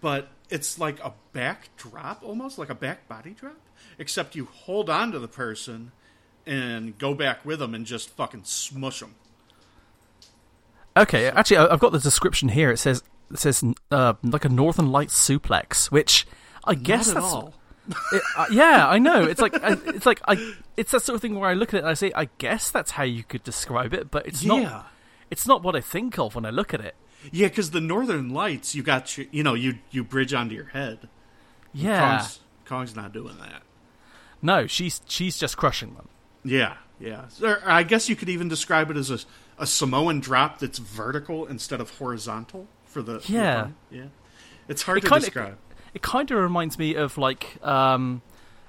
but 0.00 0.28
it's 0.48 0.78
like 0.78 0.98
a 1.04 1.12
back 1.32 1.68
drop, 1.76 2.22
almost 2.24 2.58
like 2.58 2.70
a 2.70 2.74
back 2.74 3.06
body 3.08 3.30
drop, 3.30 3.60
except 3.98 4.34
you 4.34 4.46
hold 4.46 4.88
on 4.88 5.12
to 5.12 5.18
the 5.18 5.28
person 5.28 5.92
and 6.46 6.96
go 6.98 7.14
back 7.14 7.44
with 7.44 7.58
them 7.58 7.74
and 7.74 7.84
just 7.86 8.10
fucking 8.10 8.44
smush 8.44 9.00
them. 9.00 9.14
Okay, 10.96 11.28
actually, 11.28 11.58
I- 11.58 11.72
I've 11.72 11.80
got 11.80 11.92
the 11.92 11.98
description 11.98 12.48
here. 12.48 12.70
It 12.70 12.78
says 12.78 13.02
it 13.30 13.38
says 13.38 13.62
uh, 13.90 14.14
like 14.22 14.44
a 14.44 14.48
Northern 14.48 14.90
Lights 14.90 15.14
suplex, 15.14 15.90
which 15.90 16.26
I 16.64 16.74
guess 16.74 17.08
Not 17.08 17.16
at 17.16 17.22
that's 17.22 17.32
all. 17.32 17.54
It- 18.12 18.22
uh, 18.36 18.46
yeah, 18.50 18.88
I 18.88 18.98
know. 18.98 19.22
It's 19.24 19.40
like 19.40 19.54
I, 19.62 19.76
it's 19.86 20.06
like 20.06 20.20
I 20.26 20.54
it's 20.76 20.92
that 20.92 21.02
sort 21.02 21.14
of 21.16 21.22
thing 21.22 21.38
where 21.38 21.48
I 21.50 21.54
look 21.54 21.70
at 21.74 21.78
it 21.78 21.80
and 21.80 21.88
I 21.88 21.94
say, 21.94 22.12
I 22.14 22.28
guess 22.38 22.70
that's 22.70 22.92
how 22.92 23.02
you 23.04 23.22
could 23.24 23.42
describe 23.44 23.92
it, 23.94 24.10
but 24.10 24.26
it's 24.26 24.42
Yeah. 24.42 24.60
not. 24.62 24.92
It's 25.30 25.46
not 25.46 25.62
what 25.62 25.76
I 25.76 25.80
think 25.80 26.18
of 26.18 26.34
when 26.34 26.44
I 26.44 26.50
look 26.50 26.74
at 26.74 26.80
it. 26.80 26.94
Yeah, 27.30 27.48
because 27.48 27.70
the 27.70 27.80
Northern 27.80 28.30
Lights, 28.30 28.74
you 28.74 28.82
got 28.82 29.16
your, 29.16 29.26
you 29.30 29.42
know, 29.42 29.54
you 29.54 29.78
you 29.90 30.02
bridge 30.04 30.32
onto 30.34 30.54
your 30.54 30.66
head. 30.66 31.08
Yeah, 31.72 32.18
Kong's, 32.18 32.40
Kong's 32.64 32.96
not 32.96 33.12
doing 33.12 33.36
that. 33.38 33.62
no, 34.42 34.66
she's 34.66 35.00
she's 35.06 35.38
just 35.38 35.56
crushing 35.56 35.94
them. 35.94 36.08
Yeah, 36.44 36.76
yeah. 36.98 37.26
Or 37.42 37.60
I 37.64 37.82
guess 37.82 38.08
you 38.08 38.16
could 38.16 38.28
even 38.28 38.48
describe 38.48 38.90
it 38.90 38.96
as 38.96 39.10
a, 39.10 39.18
a 39.58 39.66
Samoan 39.66 40.20
drop 40.20 40.58
that's 40.58 40.78
vertical 40.78 41.46
instead 41.46 41.80
of 41.80 41.90
horizontal 41.98 42.66
for 42.86 43.02
the 43.02 43.20
for 43.20 43.30
the 43.30 43.38
Yeah. 43.38 43.68
yeah. 43.90 44.04
It's 44.68 44.82
hard 44.82 44.98
It 44.98 45.02
to 45.02 45.08
kinda- 45.08 45.20
describe. 45.26 45.58
It 45.94 46.02
kind 46.02 46.30
of 46.30 46.38
reminds 46.38 46.78
me 46.78 46.94
of 46.94 47.18
like 47.18 47.64
um, 47.66 48.22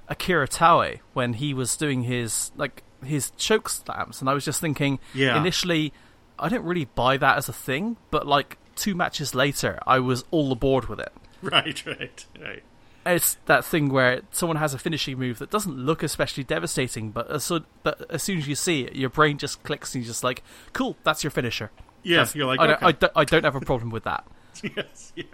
Akira 0.08 0.48
Taue 0.48 0.98
when 1.12 1.34
he 1.34 1.54
was 1.54 1.76
doing 1.76 2.02
his 2.04 2.50
like 2.56 2.82
his 3.04 3.30
choke 3.36 3.68
slams, 3.68 4.20
and 4.20 4.28
I 4.30 4.34
was 4.34 4.44
just 4.44 4.60
thinking, 4.60 4.98
Yeah. 5.14 5.36
initially, 5.38 5.92
I 6.38 6.48
didn't 6.48 6.64
really 6.64 6.84
buy 6.86 7.16
that 7.16 7.36
as 7.36 7.48
a 7.48 7.52
thing, 7.52 7.96
but 8.10 8.26
like 8.26 8.58
two 8.76 8.94
matches 8.94 9.34
later, 9.34 9.78
I 9.86 9.98
was 9.98 10.24
all 10.30 10.52
aboard 10.52 10.86
with 10.88 11.00
it. 11.00 11.12
Right, 11.42 11.84
right, 11.84 12.24
right. 12.40 12.62
It's 13.04 13.36
that 13.46 13.64
thing 13.64 13.88
where 13.88 14.20
someone 14.30 14.58
has 14.58 14.74
a 14.74 14.78
finishing 14.78 15.18
move 15.18 15.40
that 15.40 15.50
doesn't 15.50 15.76
look 15.76 16.04
especially 16.04 16.44
devastating, 16.44 17.10
but 17.10 17.28
as, 17.28 17.42
so, 17.42 17.62
but 17.82 18.08
as 18.08 18.22
soon 18.22 18.38
as 18.38 18.46
you 18.46 18.54
see 18.54 18.82
it, 18.84 18.94
your 18.94 19.10
brain 19.10 19.38
just 19.38 19.60
clicks 19.64 19.92
and 19.96 20.04
you're 20.04 20.08
just 20.12 20.22
like, 20.22 20.44
"Cool, 20.72 20.96
that's 21.02 21.24
your 21.24 21.32
finisher." 21.32 21.72
Yeah, 22.04 22.18
That's- 22.18 22.36
you're 22.36 22.46
like, 22.46 22.60
I, 22.60 22.66
don't. 22.68 22.82
I, 22.84 22.92
don't, 22.92 23.12
I 23.16 23.24
don't 23.24 23.42
have 23.44 23.56
a 23.56 23.60
problem 23.60 23.90
with 23.90 24.04
that. 24.04 24.24
yes, 24.62 25.12
yeah, 25.16 25.24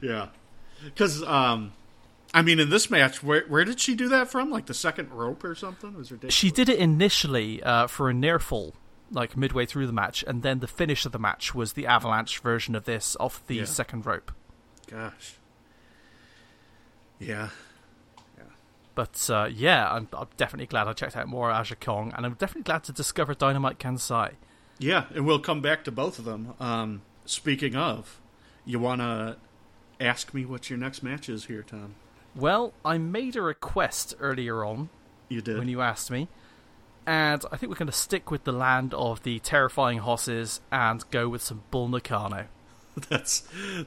yeah. 0.00 0.28
Because, 0.84 1.22
um, 1.22 1.72
I 2.34 2.42
mean, 2.42 2.58
in 2.60 2.70
this 2.70 2.90
match, 2.90 3.22
where 3.22 3.44
where 3.48 3.64
did 3.64 3.78
she 3.80 3.94
do 3.94 4.08
that 4.08 4.28
from? 4.28 4.50
Like 4.50 4.66
the 4.66 4.74
second 4.74 5.10
rope 5.12 5.44
or 5.44 5.54
something? 5.54 5.90
It 5.92 5.96
was 5.96 6.10
ridiculous. 6.10 6.34
She 6.34 6.50
did 6.50 6.68
it 6.68 6.78
initially 6.78 7.62
uh, 7.62 7.86
for 7.86 8.08
a 8.10 8.14
near 8.14 8.38
fall, 8.38 8.74
like 9.10 9.36
midway 9.36 9.66
through 9.66 9.86
the 9.86 9.92
match, 9.92 10.24
and 10.26 10.42
then 10.42 10.60
the 10.60 10.66
finish 10.66 11.04
of 11.06 11.12
the 11.12 11.18
match 11.18 11.54
was 11.54 11.74
the 11.74 11.86
avalanche 11.86 12.38
version 12.40 12.74
of 12.74 12.84
this 12.84 13.16
off 13.20 13.46
the 13.46 13.56
Yeah. 13.56 13.64
second 13.64 14.06
rope. 14.06 14.32
Gosh. 14.90 15.34
Yeah. 17.18 17.50
Yeah. 18.36 18.44
But 18.94 19.28
uh, 19.30 19.48
yeah, 19.52 19.90
I'm, 19.92 20.08
I'm 20.12 20.28
definitely 20.36 20.66
glad 20.66 20.88
I 20.88 20.92
checked 20.92 21.16
out 21.16 21.28
more 21.28 21.50
Aja 21.50 21.74
Kong, 21.76 22.12
and 22.16 22.26
I'm 22.26 22.34
definitely 22.34 22.62
glad 22.64 22.84
to 22.84 22.92
discover 22.92 23.34
Dynamite 23.34 23.78
Kansai. 23.78 24.32
Yeah, 24.78 25.04
and 25.14 25.26
we'll 25.26 25.38
come 25.38 25.60
back 25.60 25.84
to 25.84 25.92
both 25.92 26.18
of 26.18 26.24
them. 26.24 26.54
Um, 26.58 27.02
speaking 27.24 27.76
of, 27.76 28.20
you 28.64 28.80
want 28.80 29.00
to 29.00 29.36
ask 30.02 30.34
me 30.34 30.44
what 30.44 30.68
your 30.70 30.78
next 30.78 31.02
match 31.02 31.28
is 31.28 31.46
here, 31.46 31.62
Tom? 31.62 31.94
Well, 32.34 32.72
I 32.84 32.98
made 32.98 33.36
a 33.36 33.42
request 33.42 34.14
earlier 34.20 34.64
on 34.64 34.88
You 35.28 35.40
did. 35.40 35.58
when 35.58 35.68
you 35.68 35.80
asked 35.80 36.10
me, 36.10 36.28
and 37.06 37.44
I 37.52 37.56
think 37.56 37.70
we're 37.70 37.76
going 37.78 37.86
to 37.86 37.92
stick 37.92 38.30
with 38.30 38.44
the 38.44 38.52
land 38.52 38.94
of 38.94 39.22
the 39.22 39.38
terrifying 39.40 39.98
hosses 39.98 40.60
and 40.70 41.04
go 41.10 41.28
with 41.28 41.42
some 41.42 41.62
Bull 41.70 41.88
Nakano. 41.88 42.46
That's 43.08 43.42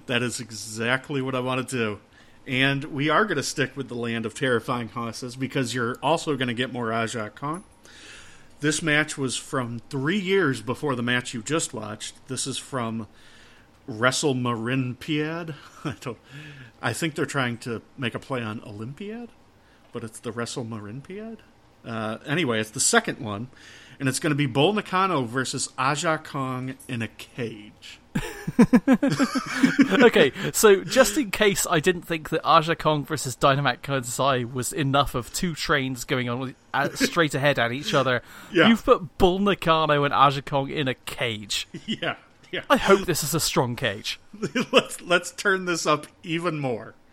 that 0.08 0.22
is 0.24 0.40
exactly 0.40 1.22
what 1.22 1.36
I 1.36 1.40
want 1.40 1.68
to 1.68 1.76
do. 1.78 2.00
And 2.48 2.84
we 2.86 3.10
are 3.10 3.26
going 3.26 3.38
to 3.38 3.44
stick 3.44 3.76
with 3.76 3.88
the 3.88 3.96
land 3.96 4.26
of 4.26 4.34
terrifying 4.36 4.90
horses 4.90 5.36
because 5.36 5.74
you're 5.74 5.98
also 6.04 6.36
going 6.36 6.48
to 6.48 6.54
get 6.54 6.72
more 6.72 6.92
Aja 6.94 7.30
Kong. 7.30 7.64
This 8.60 8.82
match 8.82 9.18
was 9.18 9.36
from 9.36 9.80
three 9.90 10.20
years 10.20 10.62
before 10.62 10.96
the 10.96 11.02
match 11.04 11.34
you 11.34 11.42
just 11.42 11.74
watched. 11.74 12.28
This 12.28 12.46
is 12.48 12.58
from 12.58 13.08
Wrestle 13.88 14.34
Marinpiad. 14.36 15.56
I 15.84 15.96
don't. 16.02 16.18
I 16.82 16.94
think 16.94 17.16
they're 17.16 17.26
trying 17.26 17.58
to 17.60 17.82
make 17.98 18.14
a 18.16 18.20
play 18.20 18.42
on 18.42 18.62
Olympiad, 18.66 19.30
but 19.92 20.04
it's 20.04 20.20
the 20.20 20.32
Wrestle 20.32 20.66
Marinpiad. 20.66 21.38
Uh, 21.86 22.18
anyway, 22.26 22.60
it's 22.60 22.72
the 22.72 22.80
second 22.80 23.20
one, 23.20 23.48
and 24.00 24.10
it's 24.10 24.20
going 24.20 24.32
to 24.32 24.36
be 24.36 24.46
Bull 24.48 24.74
Nakano 24.74 25.24
versus 25.24 25.70
Aja 25.78 26.18
Kong 26.18 26.76
in 26.88 27.02
a 27.02 27.08
cage. 27.08 28.00
okay, 30.02 30.32
so 30.54 30.84
just 30.84 31.18
in 31.18 31.32
case 31.32 31.66
I 31.70 31.80
didn't 31.80 32.04
think 32.04 32.30
that 32.30 32.42
Aja 32.44 32.76
Kong 32.76 33.06
versus 33.06 33.36
Dynamite 33.36 33.82
Kansai 33.82 34.52
was 34.52 34.72
enough 34.74 35.16
of 35.16 35.34
two 35.34 35.54
trains 35.56 36.06
going 36.06 36.30
on 36.30 36.56
uh, 36.74 36.90
straight 36.96 37.36
ahead 37.36 37.60
at 37.60 37.72
each 37.72 37.94
other, 37.94 38.22
Yeah. 38.52 38.68
you've 38.68 38.84
put 38.86 39.18
Bull 39.18 39.40
Nakano 39.40 40.04
and 40.04 40.14
Aja 40.14 40.42
Kong 40.42 40.70
in 40.70 40.88
a 40.88 40.94
cage. 40.94 41.68
Yeah, 41.86 42.16
yeah. 42.56 42.62
I 42.70 42.78
hope 42.78 43.06
this 43.06 43.24
is 43.24 43.34
a 43.34 43.40
strong 43.40 43.76
cage. 43.76 44.20
let's 44.72 45.02
let's 45.02 45.32
turn 45.32 45.66
this 45.66 45.86
up 45.86 46.08
even 46.24 46.60
more. 46.60 46.96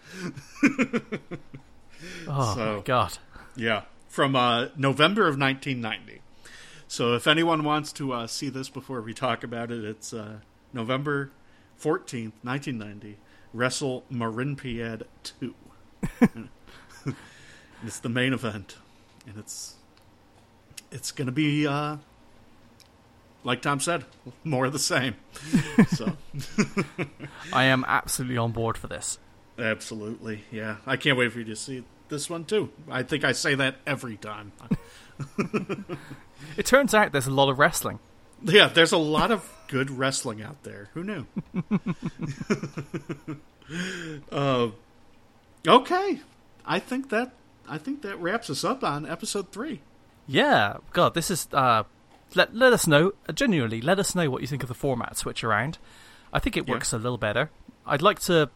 Oh 2.26 2.54
So- 2.54 2.76
my 2.78 2.82
god. 2.82 3.18
Yeah, 3.54 3.82
from 4.08 4.34
uh, 4.34 4.68
November 4.76 5.22
of 5.28 5.38
1990. 5.38 6.20
So 6.88 7.14
if 7.14 7.26
anyone 7.26 7.64
wants 7.64 7.92
to 7.94 8.12
uh, 8.12 8.26
see 8.26 8.48
this 8.48 8.68
before 8.68 9.00
we 9.02 9.14
talk 9.14 9.44
about 9.44 9.70
it, 9.70 9.84
it's 9.84 10.12
uh, 10.12 10.38
November 10.72 11.30
14th, 11.80 12.32
1990. 12.42 13.18
Wrestle 13.52 14.04
Marinpiad 14.10 15.02
2. 15.40 15.54
it's 17.84 18.00
the 18.00 18.08
main 18.08 18.32
event, 18.32 18.76
and 19.26 19.36
it's 19.38 19.74
it's 20.90 21.12
going 21.12 21.26
to 21.26 21.32
be 21.32 21.66
uh, 21.66 21.96
like 23.44 23.62
Tom 23.62 23.80
said, 23.80 24.04
more 24.44 24.66
of 24.66 24.72
the 24.72 24.78
same. 24.78 25.14
so 25.88 26.16
I 27.52 27.64
am 27.64 27.84
absolutely 27.86 28.36
on 28.36 28.52
board 28.52 28.78
for 28.78 28.86
this. 28.86 29.18
Absolutely, 29.58 30.44
yeah. 30.50 30.76
I 30.86 30.96
can't 30.96 31.18
wait 31.18 31.32
for 31.32 31.38
you 31.38 31.44
to 31.46 31.56
see 31.56 31.84
this 32.08 32.30
one 32.30 32.44
too. 32.44 32.70
I 32.90 33.02
think 33.02 33.24
I 33.24 33.32
say 33.32 33.54
that 33.54 33.76
every 33.86 34.16
time. 34.16 34.52
It 36.56 36.66
turns 36.66 36.92
out 36.92 37.12
there's 37.12 37.28
a 37.28 37.30
lot 37.30 37.48
of 37.48 37.58
wrestling. 37.60 38.00
yeah, 38.42 38.66
there's 38.66 38.90
a 38.90 38.98
lot 38.98 39.30
of 39.30 39.48
good 39.68 39.90
wrestling 39.90 40.42
out 40.42 40.64
there. 40.64 40.88
Who 40.94 41.04
knew? 41.04 41.26
uh, 44.32 44.70
okay, 45.66 46.20
I 46.66 46.78
think 46.80 47.10
that 47.10 47.32
I 47.68 47.78
think 47.78 48.02
that 48.02 48.20
wraps 48.20 48.50
us 48.50 48.64
up 48.64 48.82
on 48.82 49.06
episode 49.08 49.52
three. 49.52 49.80
Yeah, 50.26 50.78
God, 50.92 51.14
this 51.14 51.30
is. 51.30 51.46
Uh, 51.52 51.84
let 52.34 52.54
let 52.54 52.72
us 52.72 52.86
know. 52.86 53.12
uh, 53.28 53.32
Genuinely, 53.32 53.80
let 53.80 53.98
us 53.98 54.14
know 54.14 54.30
what 54.30 54.40
you 54.42 54.46
think 54.46 54.62
of 54.62 54.68
the 54.68 54.74
format 54.74 55.16
switch 55.16 55.42
around. 55.44 55.78
I 56.32 56.38
think 56.38 56.56
it 56.56 56.66
Yeah. 56.66 56.74
works 56.74 56.92
a 56.92 56.98
little 56.98 57.18
better. 57.18 57.50
I'd 57.86 58.02
like 58.02 58.20
to 58.20 58.50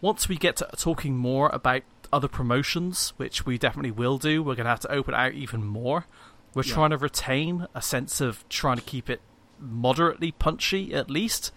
once 0.00 0.28
we 0.28 0.36
get 0.36 0.56
to 0.56 0.68
talking 0.76 1.16
more 1.16 1.48
about 1.52 1.82
other 2.12 2.28
promotions, 2.28 3.12
which 3.16 3.46
we 3.46 3.58
definitely 3.58 3.90
will 3.90 4.18
do. 4.18 4.42
We're 4.42 4.54
going 4.54 4.64
to 4.64 4.70
have 4.70 4.80
to 4.80 4.92
open 4.92 5.14
out 5.14 5.32
even 5.32 5.64
more. 5.64 6.06
We're 6.54 6.62
Yeah. 6.64 6.74
trying 6.74 6.90
to 6.90 6.98
retain 6.98 7.66
a 7.74 7.82
sense 7.82 8.20
of 8.20 8.46
trying 8.48 8.76
to 8.76 8.82
keep 8.82 9.08
it 9.10 9.20
moderately 9.58 10.32
punchy, 10.32 10.94
at 10.94 11.10
least, 11.10 11.52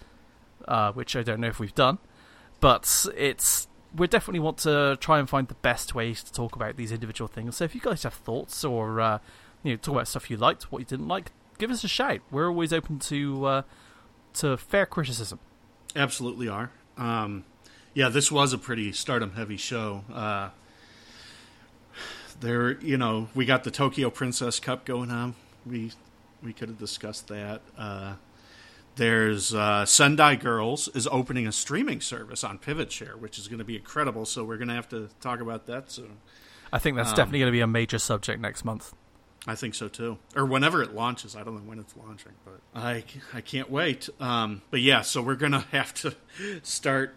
uh, 0.68 0.92
which 0.94 1.16
I 1.16 1.22
don't 1.24 1.40
know 1.42 1.48
if 1.48 1.60
we've 1.60 1.76
done, 1.76 2.00
but 2.60 3.06
it's. 3.16 3.68
We 3.96 4.06
definitely 4.06 4.40
want 4.42 4.60
to 4.60 4.98
try 5.02 5.18
and 5.18 5.28
find 5.28 5.48
the 5.48 5.56
best 5.56 5.96
ways 5.96 6.24
to 6.24 6.32
talk 6.32 6.56
about 6.56 6.78
these 6.78 6.92
individual 6.92 7.28
things. 7.28 7.58
So 7.58 7.64
if 7.64 7.74
you 7.74 7.82
guys 7.82 8.04
have 8.04 8.14
thoughts 8.14 8.64
or 8.64 9.02
uh, 9.02 9.18
you 9.64 9.72
know 9.74 9.78
talk 9.78 9.96
about 9.96 10.08
stuff 10.08 10.30
you 10.30 10.38
liked, 10.38 10.72
what 10.72 10.78
you 10.80 10.86
didn't 10.86 11.08
like, 11.08 11.32
give 11.60 11.70
us 11.70 11.84
a 11.84 11.88
shout. 11.88 12.22
We're 12.32 12.48
always 12.48 12.74
open 12.74 12.98
to 13.00 13.46
uh, 13.46 13.62
to 14.36 14.58
fair 14.58 14.88
criticism. 14.88 15.40
Absolutely 15.96 16.48
are. 16.48 16.72
Um, 16.98 17.46
yeah, 17.94 18.10
this 18.10 18.32
was 18.32 18.54
a 18.54 18.58
pretty 18.58 18.92
stardom 18.92 19.34
heavy 19.34 19.58
show. 19.58 20.04
Uh, 20.12 20.50
there, 22.40 22.80
you 22.82 22.98
know, 22.98 23.28
we 23.36 23.46
got 23.46 23.64
the 23.64 23.72
Tokyo 23.72 24.10
Princess 24.10 24.60
Cup 24.60 24.86
going 24.86 25.12
on. 25.12 25.36
We 25.66 25.92
we 26.42 26.54
could 26.54 26.70
have 26.70 26.80
discussed 26.80 27.28
that. 27.28 27.62
Uh, 27.78 28.14
there's 28.96 29.54
uh, 29.54 29.86
Sendai 29.86 30.36
Girls 30.36 30.88
is 30.90 31.08
opening 31.12 31.48
a 31.48 31.52
streaming 31.52 32.02
service 32.02 32.44
on 32.44 32.60
PivotShare, 32.60 33.16
which 33.18 33.38
is 33.38 33.48
going 33.48 33.60
to 33.60 33.66
be 33.66 33.76
incredible. 33.78 34.26
So 34.26 34.44
we're 34.44 34.58
going 34.58 34.68
to 34.70 34.74
have 34.74 34.90
to 34.90 35.10
talk 35.22 35.40
about 35.40 35.68
that 35.68 35.92
soon. 35.92 36.18
I 36.72 36.80
think 36.80 36.98
that's 36.98 37.12
Um, 37.12 37.16
definitely 37.16 37.40
going 37.40 37.52
to 37.52 37.58
be 37.58 37.62
a 37.62 37.68
major 37.68 37.98
subject 37.98 38.42
next 38.42 38.64
month. 38.66 38.94
I 39.48 39.56
think 39.56 39.74
so 39.74 39.88
too, 39.88 40.18
or 40.36 40.46
whenever 40.46 40.84
it 40.84 40.94
launches. 40.94 41.36
I 41.36 41.44
don't 41.44 41.56
know 41.56 41.62
when 41.70 41.80
it's 41.80 41.96
launching, 41.96 42.34
but 42.46 42.60
I 42.76 43.04
I 43.34 43.42
can't 43.42 43.70
wait. 43.72 44.10
Um, 44.20 44.62
but 44.70 44.82
yeah, 44.82 45.02
so 45.02 45.22
we're 45.22 45.36
gonna 45.36 45.62
have 45.72 45.94
to 45.96 46.14
start 46.62 47.16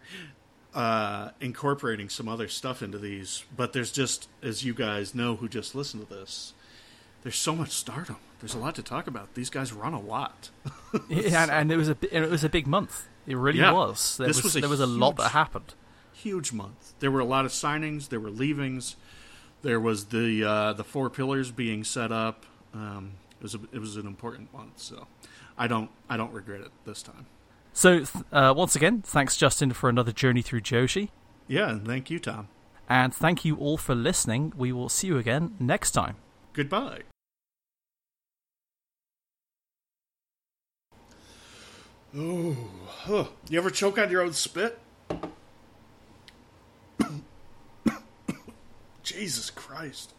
uh, 0.74 1.30
incorporating 1.40 2.08
some 2.08 2.28
other 2.28 2.48
stuff 2.48 2.82
into 2.82 2.98
these. 2.98 3.44
But 3.56 3.72
there's 3.72 3.92
just, 3.92 4.28
as 4.42 4.64
you 4.64 4.72
guys 4.74 5.14
know, 5.14 5.36
who 5.36 5.48
just 5.48 5.74
listened 5.74 6.08
to 6.08 6.14
this, 6.14 6.54
there's 7.22 7.36
so 7.36 7.54
much 7.54 7.70
stardom. 7.70 8.16
There's 8.40 8.54
a 8.54 8.58
lot 8.58 8.74
to 8.76 8.82
talk 8.82 9.06
about. 9.06 9.34
These 9.34 9.50
guys 9.50 9.72
run 9.72 9.92
a 9.92 10.00
lot. 10.00 10.50
Yeah, 11.08 11.42
and, 11.44 11.50
and 11.50 11.72
it 11.72 11.76
was 11.76 11.88
a 11.88 11.96
and 12.12 12.22
it 12.24 12.30
was 12.30 12.44
a 12.44 12.48
big 12.50 12.66
month. 12.66 13.08
It 13.26 13.36
really 13.36 13.58
Yeah. 13.60 13.72
was. 13.72 14.16
There 14.18 14.26
This 14.26 14.36
was, 14.42 14.54
was 14.54 14.60
there 14.60 14.68
was 14.68 14.80
a 14.80 14.86
lot 14.86 15.16
that 15.16 15.30
happened. 15.30 15.72
Huge 16.12 16.52
month. 16.52 16.92
There 17.00 17.10
were 17.10 17.20
a 17.20 17.24
lot 17.24 17.44
of 17.46 17.50
signings. 17.50 18.10
There 18.10 18.20
were 18.20 18.30
leavings. 18.30 18.96
There 19.62 19.80
was 19.80 20.06
the 20.06 20.44
uh, 20.44 20.72
the 20.72 20.84
four 20.84 21.08
pillars 21.10 21.50
being 21.50 21.84
set 21.84 22.10
up. 22.12 22.44
Um, 22.74 23.12
it 23.38 23.42
was 23.42 23.54
a, 23.54 23.60
it 23.72 23.78
was 23.78 23.96
an 23.96 24.06
important 24.06 24.52
month. 24.52 24.78
So 24.80 25.06
I 25.56 25.66
don't 25.68 25.90
I 26.08 26.16
don't 26.16 26.32
regret 26.32 26.60
it 26.60 26.70
this 26.84 27.02
time. 27.02 27.26
So 27.72 28.04
uh, 28.32 28.52
once 28.56 28.76
again, 28.76 29.02
thanks 29.02 29.36
Justin 29.36 29.72
for 29.72 29.88
another 29.88 30.12
journey 30.12 30.42
through 30.42 30.60
Joshi, 30.60 31.08
Yeah, 31.48 31.70
and 31.70 31.86
thank 31.86 32.10
you, 32.10 32.18
Tom. 32.18 32.48
and 32.86 33.14
thank 33.14 33.46
you 33.46 33.56
all 33.56 33.78
for 33.78 33.94
listening. 33.94 34.52
We 34.56 34.72
will 34.72 34.90
see 34.90 35.06
you 35.06 35.16
again 35.16 35.54
next 35.58 35.92
time. 35.92 36.16
Goodbye. 36.52 37.00
Oh, 42.16 42.56
huh. 42.86 43.24
you 43.48 43.58
ever 43.58 43.70
choke 43.70 43.98
on 43.98 44.10
your 44.10 44.22
own 44.22 44.32
spit? 44.34 44.78
Jesus 49.02 49.50
Christ. 49.50 50.12